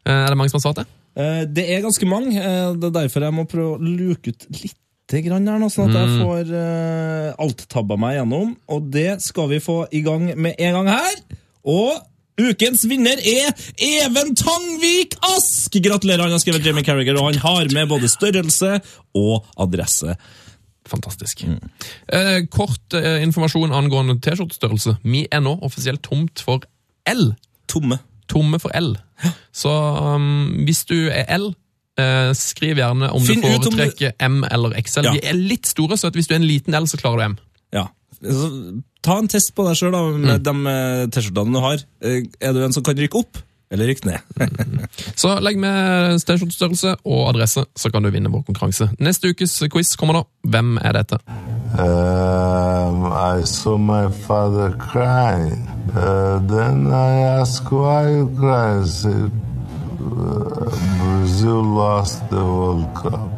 Eh, 0.05 0.11
Er 0.11 0.27
det 0.27 0.37
mange 0.37 0.49
som 0.51 0.59
har 0.59 0.65
svart 0.73 0.81
det? 0.83 0.87
Eh, 1.15 1.45
Det 1.45 1.69
er 1.69 1.81
ganske 1.87 2.05
mange. 2.07 2.33
Det 2.35 2.83
er 2.83 2.95
derfor 2.99 3.21
jeg 3.23 3.33
må 3.33 3.47
prøve 3.47 3.77
å 3.77 3.81
luke 3.81 4.27
ut 4.35 4.45
litt 4.51 4.75
grann 5.07 5.47
her 5.47 5.61
nå, 5.61 5.69
sånn 5.71 5.93
at 5.93 6.01
jeg 6.01 6.19
får 6.19 6.49
uh, 6.51 7.43
alt-tabba 7.43 7.95
meg 7.99 8.17
gjennom. 8.17 8.53
Og 8.75 8.89
det 8.91 9.21
skal 9.23 9.47
vi 9.53 9.61
få 9.63 9.85
i 9.95 10.03
gang 10.05 10.29
med 10.35 10.59
en 10.59 10.79
gang 10.79 10.89
her. 10.91 11.21
Og 11.67 11.95
ukens 12.37 12.83
vinner 12.89 13.21
er 13.23 13.53
Even 13.81 14.35
Tangvik 14.37 15.15
Ask! 15.33 15.73
Gratulerer, 15.73 16.25
han 16.25 16.35
har 16.35 16.43
skrevet 16.43 16.65
Jimmy 16.67 16.83
Carragher, 16.85 17.17
og 17.21 17.31
han 17.31 17.39
har 17.45 17.71
med 17.73 17.87
både 17.89 18.11
størrelse 18.11 18.77
og 19.17 19.47
adresse. 19.63 20.17
Fantastisk. 20.87 21.43
Eh, 21.43 22.39
kort 22.51 22.95
eh, 22.95 23.23
informasjon 23.25 23.75
angående 23.75 24.19
T-skjortestørrelse. 24.23 24.97
Vi 25.03 25.25
er 25.31 25.43
nå 25.43 25.57
offisielt 25.65 26.03
tomt 26.05 26.43
for 26.43 26.67
L. 27.07 27.31
Tomme. 27.71 27.99
Tomme 28.31 28.59
for 28.59 28.75
L. 28.75 28.95
Så 29.55 29.71
um, 29.71 30.65
hvis 30.67 30.83
du 30.87 31.09
er 31.09 31.27
L, 31.37 31.49
eh, 31.97 32.31
skriv 32.37 32.77
gjerne 32.81 33.09
om 33.13 33.23
Finn 33.25 33.41
du 33.41 33.47
foretrekker 33.47 34.13
om 34.13 34.17
du- 34.17 34.25
M 34.29 34.43
eller 34.51 34.77
XL. 34.81 35.05
Ja. 35.09 35.13
De 35.17 35.23
er 35.27 35.33
litt 35.37 35.65
store, 35.69 35.97
så 35.97 36.07
at 36.11 36.13
hvis 36.17 36.27
du 36.29 36.33
er 36.35 36.41
en 36.41 36.47
liten 36.47 36.73
L, 36.77 36.85
så 36.87 36.97
klarer 37.01 37.17
du 37.17 37.25
M. 37.31 37.37
Ja. 37.73 37.87
Så, 38.21 38.47
ta 39.05 39.17
en 39.21 39.27
test 39.29 39.53
på 39.55 39.63
deg 39.67 39.75
sjøl 39.77 39.93
med 40.17 40.41
de 40.43 40.53
eh, 40.71 41.03
T-skjortene 41.13 41.53
du 41.53 41.59
har. 41.63 41.83
Eh, 42.01 42.23
Er 42.41 42.53
du 42.53 42.63
en 42.65 42.73
som 42.73 42.83
kan 42.83 42.97
rykke 42.97 43.19
opp, 43.19 43.37
eller 43.71 43.87
rykke 43.91 44.05
ned? 44.09 44.19
Så 45.21 45.35
legg 45.43 45.57
med 45.61 46.17
T-skjortestørrelse 46.25 46.95
og 47.05 47.21
adresse, 47.35 47.65
så 47.77 47.91
kan 47.93 48.03
du 48.03 48.09
vinne 48.13 48.31
vår 48.33 48.43
konkurranse. 48.47 48.89
Neste 48.99 49.29
ukes 49.33 49.53
quiz 49.73 49.95
kommer 49.99 50.13
nå. 50.17 50.23
Hvem 50.49 50.77
er 50.81 50.97
dette? 50.97 51.19
Um, 51.77 53.05
I 53.11 53.43
saw 53.45 53.77
my 53.77 54.07
father 54.25 54.71
crying. 54.79 55.67
Uh, 55.93 56.39
then 56.47 56.87
I 56.87 57.41
asked 57.41 57.69
why. 57.71 58.05
He 58.07 58.21
"Uh, 59.05 59.29
Brazil 59.97 61.63
lost 61.63 62.21
the 62.29 62.43
World 62.43 62.85
Cup. 62.95 63.37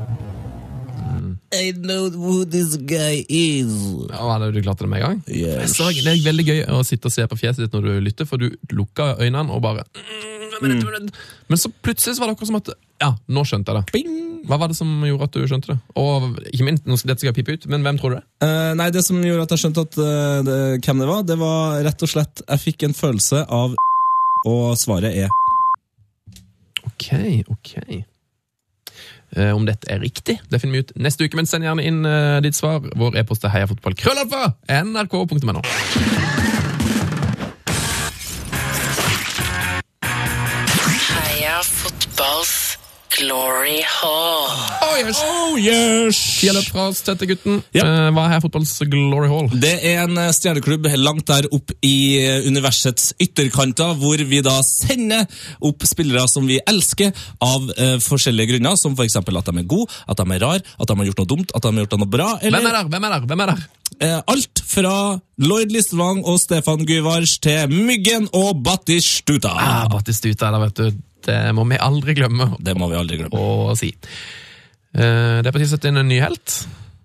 I 1.53 1.71
know 1.71 2.09
who 2.09 2.45
this 2.45 2.77
guy 2.77 3.25
is. 3.27 3.73
Ja, 4.09 4.37
du 4.51 4.61
klarte 4.61 4.83
det 4.83 4.89
med 4.89 5.01
en 5.01 5.07
gang? 5.07 5.23
Yes. 5.27 5.77
Så 5.77 5.89
Det 5.89 6.05
er 6.05 6.21
veldig 6.23 6.45
gøy 6.45 6.61
å 6.69 6.83
sitte 6.85 7.09
og 7.09 7.15
se 7.15 7.25
på 7.25 7.37
fjeset 7.39 7.65
ditt 7.65 7.73
når 7.73 7.87
du 7.87 7.93
lytter, 8.05 8.29
for 8.29 8.37
du 8.37 8.53
lukker 8.69 9.17
øynene 9.23 9.49
og 9.49 9.63
bare 9.63 9.87
Men 10.61 11.57
så 11.57 11.71
plutselig 11.81 12.15
så 12.15 12.21
var 12.21 12.29
det 12.29 12.37
akkurat 12.37 12.51
som 12.51 12.59
at 12.59 12.71
Ja, 13.01 13.13
nå 13.27 13.45
skjønte 13.47 13.73
jeg 13.73 14.03
det. 14.03 14.13
Hva 14.49 14.59
var 14.59 14.69
det 14.69 14.77
som 14.77 14.89
gjorde 15.05 15.25
at 15.29 15.33
du 15.33 15.47
skjønte 15.47 15.73
det? 15.73 15.79
Og 15.95 16.37
ikke 16.51 16.67
minst, 16.67 16.85
nå 16.85 16.97
skal 16.99 17.13
dette 17.13 17.23
skal 17.23 17.31
jeg 17.31 17.39
pipe 17.39 17.55
ut, 17.55 17.67
men 17.71 17.85
hvem 17.85 17.99
tror 17.99 18.13
du 18.13 18.19
det? 18.19 18.25
Eh, 18.45 18.71
nei, 18.75 18.89
det 18.93 19.03
som 19.05 19.19
gjorde 19.23 19.45
at 19.47 19.53
jeg 19.55 19.63
skjønte 19.63 19.85
at, 19.87 19.99
uh, 19.99 20.39
det, 20.45 20.57
hvem 20.85 21.03
det 21.03 21.09
var, 21.09 21.27
det 21.27 21.37
var 21.39 21.83
rett 21.87 22.05
og 22.05 22.11
slett 22.11 22.43
Jeg 22.45 22.65
fikk 22.67 22.87
en 22.89 22.97
følelse 22.97 23.45
av 23.45 23.77
Og 24.47 24.65
svaret 24.79 25.15
er 25.25 25.31
Ok, 26.99 27.45
ok. 27.47 28.03
Eh, 29.37 29.51
om 29.55 29.65
dette 29.65 29.87
er 29.93 30.01
riktig, 30.01 30.39
det 30.49 30.59
finner 30.59 30.79
vi 30.79 30.83
ut 30.83 30.93
neste 30.99 31.23
uke, 31.23 31.37
men 31.37 31.47
send 31.47 31.63
gjerne 31.63 31.85
inn 31.85 32.03
eh, 32.03 32.41
ditt 32.43 32.57
svar. 32.57 32.81
Vår 32.99 33.19
e-post 33.21 33.45
er 33.45 33.53
heiafotballkrøllalfa! 33.55 34.55
Nrk.no. 34.83 36.48
glory 43.17 43.81
hall. 43.83 44.49
Oh 44.85 44.95
yes! 44.99 45.21
Oh 45.23 45.57
yes! 45.57 46.19
Fra 46.69 46.89
Støttegutten. 46.93 47.61
tette. 47.71 47.85
Eh, 47.85 48.09
hva 48.15 48.25
er 48.35 48.43
fotballs 48.43 48.75
glory 48.91 49.29
hall? 49.31 49.49
Det 49.53 49.73
er 49.87 50.03
en 50.03 50.17
eh, 50.19 50.31
stjerneklubb 50.35 50.87
langt 50.99 51.25
der 51.29 51.47
opp 51.55 51.73
i 51.85 52.19
eh, 52.21 52.45
universets 52.47 53.13
ytterkanter, 53.21 53.95
hvor 53.99 54.21
vi 54.29 54.43
da 54.45 54.59
sender 54.65 55.25
opp 55.65 55.87
spillere 55.89 56.27
som 56.29 56.47
vi 56.49 56.59
elsker 56.69 57.11
av 57.43 57.65
uh, 57.71 57.97
forskjellige 58.03 58.53
grunner, 58.53 58.77
som 58.79 58.95
f.eks. 58.97 59.17
at 59.19 59.27
de 59.29 59.57
er 59.61 59.67
gode, 59.69 59.89
at 60.09 60.19
de 60.19 60.35
er 60.35 60.43
rar, 60.43 60.61
at 60.61 60.87
de 60.89 60.97
har 61.01 61.09
gjort 61.11 61.23
noe 61.23 61.33
dumt, 61.33 61.53
at 61.55 61.65
de 61.65 61.73
har 61.73 61.85
gjort 61.85 61.99
noe 62.01 62.13
bra. 62.17 62.31
Eller, 62.41 62.61
Hvem 62.61 62.71
er 62.71 62.77
der? 62.77 62.89
Hvem 62.93 63.07
er 63.07 63.15
der? 63.15 63.27
Hvem 63.29 63.45
er 63.45 63.53
der? 63.53 63.67
Eh, 63.99 64.19
alt 64.31 64.61
fra 64.63 64.95
Lloyd 65.41 65.73
Listvang 65.73 66.21
og 66.23 66.37
Stefan 66.39 66.85
Gyvars 66.87 67.39
til 67.43 67.71
Myggen 67.73 68.29
og 68.37 68.61
Battistuta. 68.63 69.51
Ah, 69.51 69.87
Battistuta, 69.91 70.51
da, 70.53 70.61
vet 70.61 70.77
du. 70.77 70.99
Det 71.25 71.39
må 71.55 71.65
vi 71.69 71.77
aldri 71.81 72.13
glemme 72.17 72.51
Det 72.63 72.75
må 72.79 72.87
vi 72.91 72.95
aldri 72.99 73.17
glemme. 73.19 73.35
å 73.39 73.75
si. 73.77 73.91
Eh, 74.95 75.39
det 75.41 75.47
er 75.47 75.51
på 75.53 75.59
tide 75.61 75.69
å 75.69 75.73
sette 75.75 75.89
inn 75.91 75.97
en 76.01 76.07
ny 76.09 76.19
helt. 76.23 76.53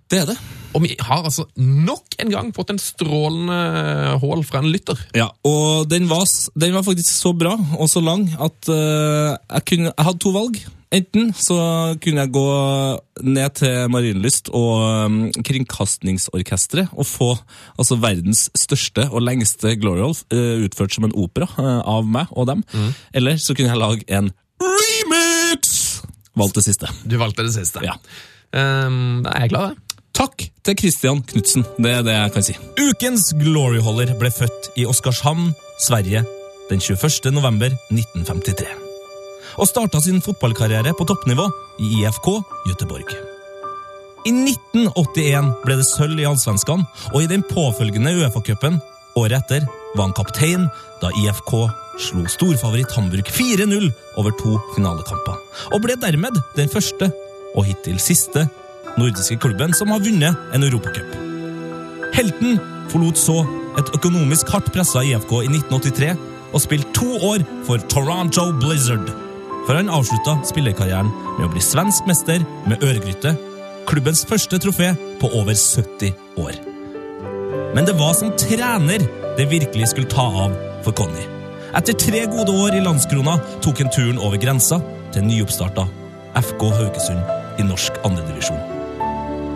Det 0.08 0.20
er 0.22 0.26
det. 0.30 0.36
Og 0.74 0.82
vi 0.84 0.94
har 1.00 1.22
altså 1.24 1.44
nok 1.56 2.16
en 2.22 2.30
gang 2.32 2.48
fått 2.54 2.70
en 2.74 2.78
strålende 2.82 4.18
hål 4.22 4.42
fra 4.46 4.60
en 4.62 4.70
lytter. 4.72 4.98
Ja, 5.16 5.28
og 5.46 5.88
den 5.90 6.08
var, 6.10 6.24
s- 6.26 6.50
den 6.58 6.74
var 6.74 6.82
faktisk 6.86 7.10
så 7.14 7.32
bra 7.36 7.54
og 7.78 7.88
så 7.90 8.02
lang 8.04 8.26
at 8.42 8.68
eh, 8.68 9.36
jeg, 9.54 9.64
kunne, 9.70 9.92
jeg 9.94 10.06
hadde 10.08 10.22
to 10.24 10.32
valg. 10.34 10.58
Enten 10.94 11.32
så 11.34 11.56
kunne 12.02 12.22
jeg 12.22 12.32
gå 12.34 12.48
ned 13.26 13.56
til 13.58 13.90
Marienlyst 13.90 14.50
og 14.54 15.06
um, 15.06 15.16
Kringkastingsorkestret 15.34 16.92
og 16.92 17.08
få 17.08 17.30
altså, 17.78 17.98
verdens 17.98 18.46
største 18.58 19.08
og 19.10 19.24
lengste 19.26 19.74
Glory 19.80 20.04
Hall 20.04 20.14
eh, 20.34 20.64
utført 20.66 20.94
som 20.94 21.08
en 21.08 21.16
opera 21.18 21.48
eh, 21.58 21.80
av 21.96 22.06
meg 22.06 22.30
og 22.30 22.46
dem. 22.52 22.62
Eller 23.14 23.40
så 23.42 23.56
kunne 23.56 23.72
jeg 23.72 23.80
lage 23.80 24.06
en 24.06 24.30
remix! 24.62 25.74
Valgte 26.34 26.60
det 26.60 26.68
siste. 26.68 26.90
Du 27.06 27.18
valgte 27.18 27.46
det 27.46 27.54
siste. 27.56 27.82
Ja. 27.86 27.98
Um, 28.54 29.24
da 29.26 29.34
er 29.34 29.46
jeg 29.46 29.54
glad, 29.54 29.74
da. 29.74 30.00
Takk 30.14 30.46
til 30.62 30.78
Christian 30.78 31.24
Knutsen. 31.26 31.66
Det 31.74 31.90
er 31.90 32.06
det 32.06 32.14
jeg 32.14 32.34
kan 32.36 32.46
si. 32.46 32.54
Ukens 32.78 33.32
gloryholder 33.40 34.14
ble 34.20 34.30
født 34.30 34.70
i 34.78 34.86
Oskarshamn, 34.86 35.50
Sverige, 35.82 36.22
den 36.70 36.80
21. 36.80 37.34
november 37.34 37.74
1953. 37.90 38.83
Og 39.58 39.68
starta 39.70 40.00
sin 40.02 40.22
fotballkarriere 40.24 40.94
på 40.96 41.06
toppnivå 41.08 41.46
i 41.78 41.90
IFK 42.00 42.28
Göteborg. 42.68 43.14
I 44.24 44.32
1981 44.32 45.50
ble 45.66 45.76
det 45.76 45.84
sølv 45.84 46.20
i 46.20 46.26
Allsvenskan, 46.28 46.86
og 47.12 47.18
i 47.20 47.28
den 47.28 47.44
påfølgende 47.44 48.14
Uefa-cupen 48.22 48.80
året 49.20 49.42
etter 49.42 49.66
var 49.94 50.08
han 50.08 50.14
kaptein 50.16 50.68
da 51.02 51.10
IFK 51.20 51.52
slo 52.02 52.24
storfavoritt 52.30 52.94
Hamburg 52.96 53.28
4-0 53.30 53.90
over 54.18 54.34
to 54.40 54.56
finalekamper, 54.74 55.36
og 55.72 55.84
ble 55.84 55.98
dermed 56.00 56.40
den 56.56 56.72
første, 56.72 57.10
og 57.54 57.68
hittil 57.68 58.00
siste, 58.02 58.48
nordiske 58.98 59.38
klubben 59.42 59.74
som 59.76 59.92
har 59.94 60.02
vunnet 60.02 60.56
en 60.56 60.66
europacup. 60.66 61.14
Helten 62.14 62.58
forlot 62.90 63.18
så 63.18 63.42
et 63.78 63.92
økonomisk 63.98 64.50
hardt 64.54 64.72
pressa 64.74 65.02
IFK 65.04 65.36
i 65.42 65.50
1983 65.50 66.14
og 66.54 66.62
spilte 66.62 66.94
to 66.96 67.10
år 67.28 67.44
for 67.66 67.82
Toronto 67.90 68.50
Blizzard, 68.62 69.10
før 69.64 69.80
han 69.80 69.92
avslutta 69.92 70.36
spillerkarrieren 70.48 71.10
med 71.38 71.46
å 71.46 71.50
bli 71.52 71.62
svensk 71.64 72.06
mester 72.08 72.44
med 72.68 72.84
Øregryte, 72.84 73.34
klubbens 73.88 74.24
første 74.28 74.60
trofé 74.60 74.92
på 75.20 75.30
over 75.36 75.56
70 75.56 76.12
år. 76.40 76.58
Men 77.74 77.88
det 77.88 77.96
var 77.98 78.14
som 78.16 78.32
trener 78.38 79.02
det 79.38 79.50
virkelig 79.50 79.90
skulle 79.92 80.10
ta 80.10 80.26
av 80.44 80.54
for 80.86 80.96
Conny. 80.96 81.24
Etter 81.74 81.96
tre 81.98 82.22
gode 82.30 82.54
år 82.54 82.76
i 82.78 82.84
landskrona 82.84 83.38
tok 83.64 83.82
han 83.82 83.90
turen 83.94 84.20
over 84.22 84.38
grensa 84.38 84.78
til 85.14 85.26
nyoppstarta 85.26 85.88
FK 86.38 86.68
Haugesund 86.78 87.58
i 87.58 87.66
norsk 87.66 87.98
andredivisjon. 88.06 88.62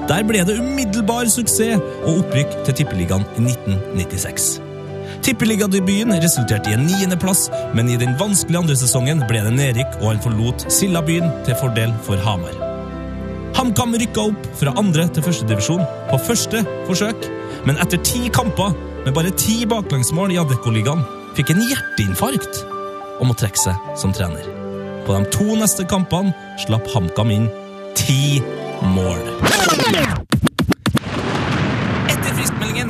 Der 0.09 0.25
ble 0.27 0.41
det 0.49 0.57
umiddelbar 0.59 1.29
suksess 1.31 1.83
og 2.01 2.23
opprykk 2.23 2.63
til 2.65 2.81
Tippeligaen 2.81 3.27
i 3.37 3.45
1996. 3.45 4.68
Tippeligadebuten 5.27 6.15
resulterte 6.23 6.71
i 6.71 6.77
en 6.77 6.87
niendeplass, 6.87 7.49
men 7.77 7.91
i 7.91 7.99
den 8.01 8.17
vanskelige 8.21 8.63
andre 8.63 8.77
sesongen 8.79 9.23
ble 9.29 9.43
det 9.45 9.55
nedrykk, 9.57 9.99
og 10.01 10.13
han 10.13 10.23
forlot 10.25 10.67
Sildabyen 10.73 11.31
til 11.47 11.59
fordel 11.61 11.95
for 12.07 12.21
Hamar. 12.25 12.57
HamKam 13.59 13.97
rykka 13.99 14.29
opp 14.31 14.49
fra 14.61 14.75
andre 14.79 15.09
til 15.11 15.25
førstedivisjon 15.27 15.83
på 16.11 16.21
første 16.29 16.63
forsøk, 16.87 17.27
men 17.67 17.81
etter 17.83 18.01
ti 18.07 18.29
kamper 18.35 18.77
med 19.05 19.15
bare 19.17 19.35
ti 19.41 19.65
baklengsmål 19.69 20.35
i 20.35 20.39
Adeccoligaen 20.41 21.03
fikk 21.39 21.55
en 21.55 21.65
hjerteinfarkt 21.67 22.63
og 23.19 23.27
må 23.31 23.37
trekke 23.39 23.61
seg 23.61 23.91
som 23.99 24.15
trener. 24.15 24.47
På 25.07 25.17
de 25.17 25.33
to 25.35 25.59
neste 25.59 25.87
kampene 25.91 26.35
slapp 26.63 26.87
HamKam 26.95 27.35
inn 27.35 27.49
ti 27.99 28.39
mål. 28.95 29.25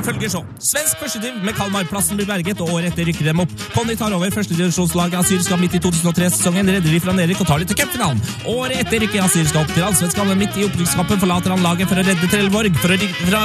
Følger 0.09 0.31
så. 0.33 0.41
Svensk 0.65 1.03
førstediv 1.03 1.35
med 1.45 1.53
Kalmar-plassen 1.59 2.17
blir 2.17 2.29
berget, 2.29 2.63
og 2.65 2.71
året 2.79 2.89
etter 2.93 3.05
rykker 3.11 3.27
dem 3.29 3.43
opp. 3.45 3.51
Conny 3.75 3.97
tar 3.99 4.15
over 4.17 4.33
førstedivisjonslaget 4.33 5.19
Asylska 5.21 5.59
midt 5.61 5.77
i 5.77 5.81
2003-sesongen, 5.85 6.71
redder 6.79 6.95
de 6.95 7.01
fra 7.05 7.13
nedrykk 7.19 7.43
og 7.45 7.51
tar 7.51 7.61
de 7.61 7.69
til 7.69 7.81
cupfinalen. 7.83 8.23
Året 8.49 8.81
etter 8.87 9.05
rykker 9.05 9.27
Asylska 9.27 9.61
opp 9.61 9.75
til 9.75 9.85
Allsvenskan, 9.85 10.31
men 10.31 10.41
midt 10.47 10.57
i 10.57 10.65
opprykkskampen 10.65 11.21
forlater 11.21 11.53
han 11.53 11.67
laget 11.67 11.93
for 11.93 12.01
å 12.01 12.07
redde 12.09 12.33
Trelleborg 12.33 12.81
for 12.81 12.97
å 12.97 12.97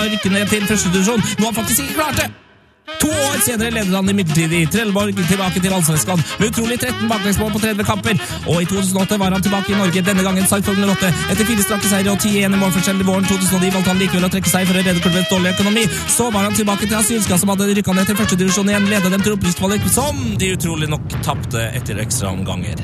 rykke 0.07 0.31
ned 0.37 0.55
til 0.55 0.71
førstedivisjon, 0.71 1.27
noe 1.41 1.51
han 1.51 1.59
faktisk 1.59 1.83
ikke 1.83 1.99
klarte. 1.99 2.31
To 2.83 3.07
år 3.07 3.37
senere 3.43 3.71
leder 3.71 3.95
han 3.95 4.09
imidlertid 4.11 4.71
Trelleborg 4.73 5.15
tilbake 5.15 5.61
til 5.63 5.71
Allsvenskan 5.75 6.19
med 6.39 6.49
utrolig 6.49 6.75
13 6.81 7.07
baklengsmål 7.07 7.51
på 7.53 7.61
30 7.63 7.85
kamper. 7.87 8.23
Og 8.51 8.57
i 8.59 8.65
2008 8.67 9.19
var 9.21 9.35
han 9.35 9.43
tilbake 9.43 9.71
i 9.71 9.77
Norge, 9.77 10.01
denne 10.03 10.23
gangen 10.25 10.47
Sarpsborg 10.47 10.81
08. 10.91 11.11
Etter 11.31 11.47
fire 11.47 11.63
strake 11.63 11.91
seire 11.91 12.11
og 12.11 12.19
10-1 12.19 12.57
i 12.57 12.59
målforskjell 12.59 12.99
i 12.99 13.05
våren 13.07 13.27
2009 13.29 13.69
valgte 13.75 13.91
han 13.93 14.01
likevel 14.01 14.27
å 14.27 14.31
trekke 14.33 14.51
seg 14.51 14.67
for 14.67 14.75
å 14.75 14.83
redde 14.83 15.03
klubbens 15.03 15.31
dårlige 15.31 15.55
økonomi. 15.55 15.85
Så 16.15 16.27
var 16.35 16.47
han 16.47 16.57
tilbake 16.57 16.89
til 16.89 16.97
Asylska, 16.99 17.37
som 17.39 17.53
hadde 17.53 17.69
rykka 17.77 17.95
ned 17.95 18.09
til 18.09 18.19
førstedivisjon 18.19 18.73
igjen, 18.73 18.89
ledet 18.91 19.13
dem 19.15 19.23
til 19.23 19.37
opprykkskvalik, 19.37 19.87
som 19.93 20.19
de 20.41 20.51
utrolig 20.57 20.91
nok 20.91 21.15
tapte 21.23 21.69
etter 21.71 22.01
ekstraomganger. 22.03 22.83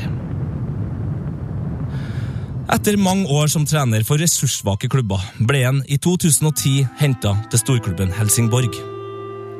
Etter 2.69 2.99
mange 3.01 3.27
år 3.33 3.49
som 3.51 3.65
trener 3.67 4.05
for 4.07 4.21
ressurssvake 4.21 4.87
klubber 4.93 5.25
ble 5.41 5.65
han 5.65 5.83
i 5.89 5.97
2010 5.99 6.87
henta 7.01 7.33
til 7.49 7.63
storklubben 7.65 8.13
Helsingborg 8.15 8.77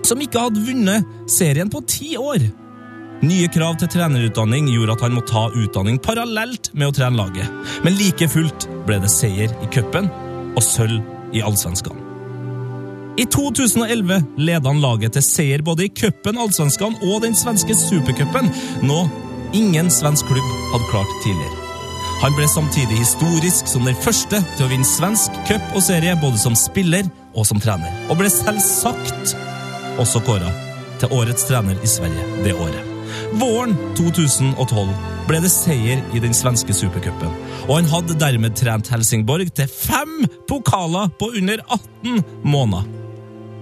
som 0.08 0.22
ikke 0.24 0.48
hadde 0.48 0.64
vunnet 0.66 1.30
serien 1.32 1.72
på 1.72 1.82
ti 1.90 2.16
år. 2.20 2.44
Nye 3.20 3.50
krav 3.52 3.76
til 3.82 3.92
trenerutdanning 3.92 4.70
gjorde 4.72 4.96
at 4.96 5.02
han 5.04 5.16
måtte 5.18 5.34
ta 5.34 5.48
utdanning 5.52 5.98
parallelt 6.00 6.72
med 6.72 6.88
å 6.88 6.96
trene 6.96 7.20
laget, 7.20 7.50
men 7.84 7.98
like 8.00 8.30
fullt 8.32 8.70
ble 8.88 9.02
det 9.04 9.12
seier 9.12 9.52
i 9.60 9.68
cupen 9.74 10.08
og 10.56 10.62
sølv 10.64 11.36
i 11.36 11.44
Allsvenskan. 11.44 12.06
I 13.20 13.26
2011 13.28 14.40
ledet 14.40 14.64
han 14.64 14.80
laget 14.80 15.18
til 15.18 15.26
seier 15.26 15.64
både 15.66 15.90
i 15.90 15.92
cupen, 15.92 16.40
Allsvenskan 16.40 16.96
og 17.10 17.26
den 17.26 17.36
svenske 17.36 17.76
supercupen, 17.76 18.48
noe 18.88 19.10
ingen 19.58 19.92
svensk 19.92 20.30
klubb 20.30 20.54
hadde 20.72 20.88
klart 20.94 21.18
tidligere. 21.26 21.66
Han 22.20 22.36
ble 22.36 22.48
samtidig 22.52 23.02
historisk 23.02 23.68
som 23.72 23.86
den 23.88 24.00
første 24.00 24.40
til 24.56 24.66
å 24.66 24.72
vinne 24.72 24.88
svensk 24.88 25.36
cup 25.48 25.76
og 25.76 25.84
serie 25.84 26.16
både 26.20 26.40
som 26.40 26.56
spiller 26.56 27.08
og 27.34 27.48
som 27.48 27.60
trener, 27.64 27.92
og 28.08 28.20
ble 28.20 28.32
selvsagt 28.32 29.36
også 30.02 30.22
kåra 30.26 30.52
til 31.00 31.12
årets 31.16 31.48
trener 31.48 31.80
i 31.84 31.90
Sverige 31.90 32.44
det 32.46 32.56
året. 32.56 32.86
Våren 33.40 33.76
2012 33.98 34.94
ble 35.30 35.42
det 35.44 35.52
seier 35.54 36.02
i 36.16 36.22
den 36.22 36.34
svenske 36.34 36.74
supercupen, 36.74 37.34
og 37.68 37.76
han 37.76 37.90
hadde 37.92 38.18
dermed 38.22 38.56
trent 38.58 38.90
Helsingborg 38.90 39.52
til 39.58 39.70
fem 39.70 40.24
pokaler 40.50 41.12
på 41.20 41.32
under 41.38 41.62
18 41.68 42.24
måneder. 42.44 42.88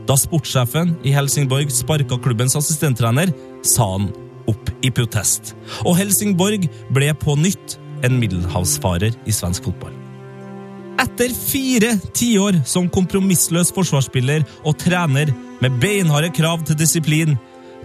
Da 0.07 0.15
sportssjefen 0.15 0.95
i 1.03 1.11
Helsingborg 1.11 1.71
sparka 1.75 2.15
klubbens 2.23 2.55
assistenttrener, 2.55 3.33
sa 3.67 3.89
han 3.97 4.07
opp 4.47 4.71
i 4.85 4.91
protest. 4.95 5.51
Og 5.83 5.97
Helsingborg 5.99 6.69
ble 6.95 7.11
på 7.19 7.35
nytt 7.35 7.75
en 8.07 8.15
middelhavsfarer 8.21 9.17
i 9.27 9.35
svensk 9.35 9.67
fotball. 9.67 9.91
Etter 10.97 11.33
fire 11.35 11.91
tiår 12.15 12.61
som 12.65 12.87
kompromissløs 12.89 13.73
forsvarsspiller 13.75 14.47
og 14.63 14.79
trener 14.81 15.33
med 15.63 15.79
beinharde 15.81 16.29
krav 16.35 16.63
til 16.67 16.77
disiplin, 16.79 17.37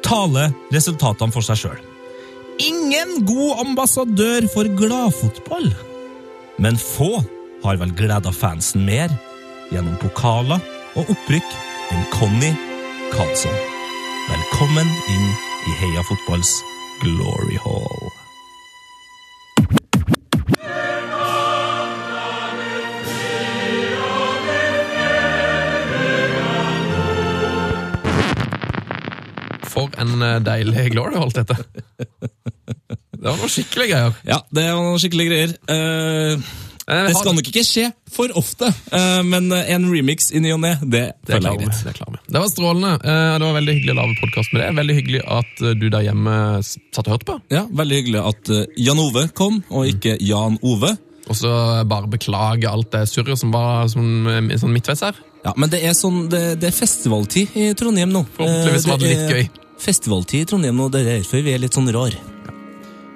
taler 0.05 0.53
resultatene 0.75 1.35
for 1.35 1.47
seg 1.47 1.61
sjøl. 1.63 1.81
Ingen 2.63 3.23
god 3.27 3.63
ambassadør 3.67 4.47
for 4.53 4.69
gladfotball. 4.79 5.71
Men 6.63 6.77
få 6.79 7.23
har 7.65 7.79
vel 7.81 7.95
gleda 7.97 8.33
fansen 8.35 8.85
mer 8.87 9.13
gjennom 9.73 9.97
pokaler 10.03 10.61
og 10.99 11.13
opprykk 11.15 11.55
enn 11.95 12.09
Conny 12.13 12.53
Karlsson. 13.15 13.57
Velkommen 14.29 14.89
inn 15.15 15.31
i 15.69 15.79
Heia 15.81 16.05
Fotballs 16.09 16.59
Glory 17.03 17.59
Hall. 17.65 18.22
For 29.73 29.89
en 30.03 30.19
deilig 30.21 30.45
deilig 30.77 30.91
glory 30.95 31.17
holdt 31.21 31.41
dette. 31.41 31.57
Det 33.23 33.31
var 33.31 33.39
noen 33.39 33.53
skikkelig 33.55 33.87
greier. 33.93 34.15
Ja, 34.27 34.41
det 34.51 34.67
var 34.69 34.83
noen 34.83 35.01
skikkelig 35.01 35.27
greier. 35.31 35.53
Eh, 35.71 36.53
det 36.83 37.15
skal 37.15 37.37
nok 37.37 37.47
ikke 37.47 37.63
skje 37.65 37.85
for 38.13 38.33
ofte, 38.37 38.67
eh, 38.93 39.21
men 39.25 39.47
en 39.55 39.85
remix 39.89 40.33
i 40.35 40.41
ny 40.43 40.51
og 40.57 40.59
ne, 40.65 40.73
det 40.83 41.05
Det 41.23 41.37
føler 41.37 41.55
jeg 41.55 41.61
greit. 41.63 42.01
Det, 42.03 42.23
det 42.35 42.43
var 42.43 42.51
strålende. 42.51 42.91
Eh, 42.99 43.39
Det 43.39 43.47
var 43.47 43.55
veldig 43.61 43.77
hyggelig 43.79 43.95
å 43.95 43.99
lage 44.01 44.19
podkast 44.19 44.53
med 44.53 44.63
det. 44.65 44.73
Veldig 44.81 44.97
hyggelig 44.99 45.23
at 45.39 45.63
eh, 45.63 45.77
du 45.79 45.87
der 45.95 46.05
hjemme 46.09 46.35
satt 46.67 47.07
og 47.07 47.15
hørte 47.15 47.31
på. 47.31 47.39
Ja, 47.55 47.63
Veldig 47.71 48.01
hyggelig 48.03 48.25
at 48.33 48.53
eh, 48.59 48.67
Jan 48.89 48.99
Ove 49.07 49.25
kom, 49.39 49.63
og 49.71 49.87
ikke 49.95 50.19
Jan 50.21 50.59
Ove. 50.67 50.93
Og 51.31 51.39
så 51.39 51.55
bare 51.87 52.11
beklage 52.11 52.67
alt 52.69 52.91
det 52.91 53.07
surret 53.09 53.39
som 53.39 53.55
var 53.55 53.87
som, 53.89 54.27
eh, 54.27 54.57
sånn 54.59 54.75
midtveis 54.75 55.07
her. 55.07 55.15
Ja, 55.47 55.55
Men 55.57 55.71
det 55.71 55.81
er, 55.87 55.95
sånn, 55.95 56.27
det, 56.31 56.59
det 56.63 56.69
er 56.73 56.75
festivaltid 56.77 57.55
i 57.59 57.71
Trondheim 57.79 58.11
nå. 58.15 58.27
Forhåpentligvis 58.35 58.85
Eh, 58.87 58.91
var 58.91 58.99
det 58.99 59.15
litt 59.15 59.31
gøy. 59.39 59.62
Festivaltid 59.83 60.45
i 60.45 60.49
Trondheim 60.53 60.77
nå, 60.79 60.89
det 60.93 61.01
er 61.03 61.17
derfor 61.19 61.43
vi 61.43 61.55
er 61.57 61.59
litt 61.63 61.75
sånn 61.75 61.91
rar. 61.95 62.15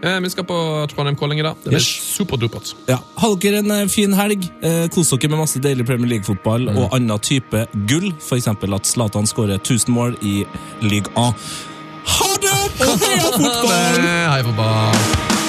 Eh, 0.02 0.18
Vi 0.20 0.28
skal 0.30 0.44
på 0.44 0.56
Trondheim 0.92 1.16
Calling 1.18 1.38
i 1.40 1.42
dag. 1.42 1.56
Det 1.62 1.70
blir 1.72 1.78
Yes. 1.80 2.16
superdupert. 2.18 2.74
Ja, 2.88 2.98
Ha 3.16 3.34
dere 3.36 3.58
en 3.58 3.70
eh, 3.70 3.86
fin 3.88 4.12
helg. 4.12 4.44
Eh, 4.62 4.88
Kos 4.88 5.10
dere 5.10 5.28
med 5.30 5.38
masse 5.38 5.58
deilig 5.60 5.86
Premier 5.86 6.08
League-fotball 6.10 6.68
Mm. 6.68 6.76
og 6.78 6.90
annen 6.92 7.18
type 7.20 7.66
gull. 7.86 8.12
F.eks. 8.20 8.46
at 8.48 8.84
Zlatan 8.86 9.26
skårer 9.26 9.58
1000 9.58 9.88
mål 9.94 10.16
i 10.22 10.44
Ligue 10.82 11.10
A. 11.16 11.32
Ha 12.06 12.36
det! 12.40 12.52
Og 12.80 12.98
heia 12.98 13.30
fotball! 13.32 14.00
Hei, 14.32 14.42
fotball. 14.42 15.45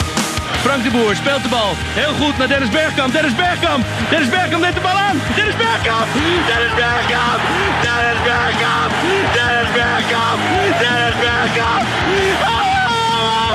Frank 0.68 0.84
de 0.84 0.91
Boer 0.91 1.15
speelt 1.15 1.44
de 1.44 1.49
bal. 1.49 1.72
Heel 2.02 2.14
goed 2.22 2.38
naar 2.38 2.48
Dennis 2.53 2.69
Bergkamp. 2.69 3.11
Dennis 3.18 3.35
Bergkamp. 3.35 3.81
Dennis 4.10 4.30
Bergkamp 4.35 4.61
neemt 4.65 4.77
de 4.80 4.85
bal 4.88 4.98
aan. 5.07 5.18
Dennis 5.35 5.57
Bergkamp. 5.64 6.07
Dennis 6.49 6.73
Bergkamp. 6.81 7.39
Dennis 7.85 8.22
Bergkamp. 8.27 8.91
Dennis 9.38 9.69
Bergkamp. 9.77 10.39
Dennis 10.81 11.18
Bergkamp. 11.26 11.84
Oh! 12.53 13.52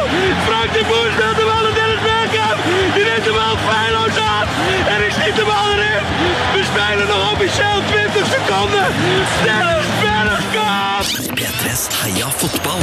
Frank 0.48 0.70
de 0.76 0.82
Boer 0.88 1.08
speelt 1.16 1.36
de 1.40 1.46
bal 1.50 1.62
naar 1.66 1.76
Dennis 1.80 2.02
Bergkamp. 2.08 2.58
Die 2.94 3.04
neemt 3.08 3.24
de 3.28 3.34
bal 3.38 3.54
feilloos 3.68 4.16
aan. 4.32 4.46
En 4.92 5.00
ik 5.06 5.12
schiet 5.18 5.36
de 5.40 5.46
bal 5.50 5.66
erin. 5.74 6.02
We 6.54 6.60
spelen 6.72 7.06
nog 7.12 7.22
officieel 7.32 7.78
20 7.92 8.26
seconden. 8.34 8.86
Dennis 9.46 9.88
Bergkamp. 10.02 11.06
P3s 11.38 11.82
Heia 12.02 12.28
fotball. 12.40 12.82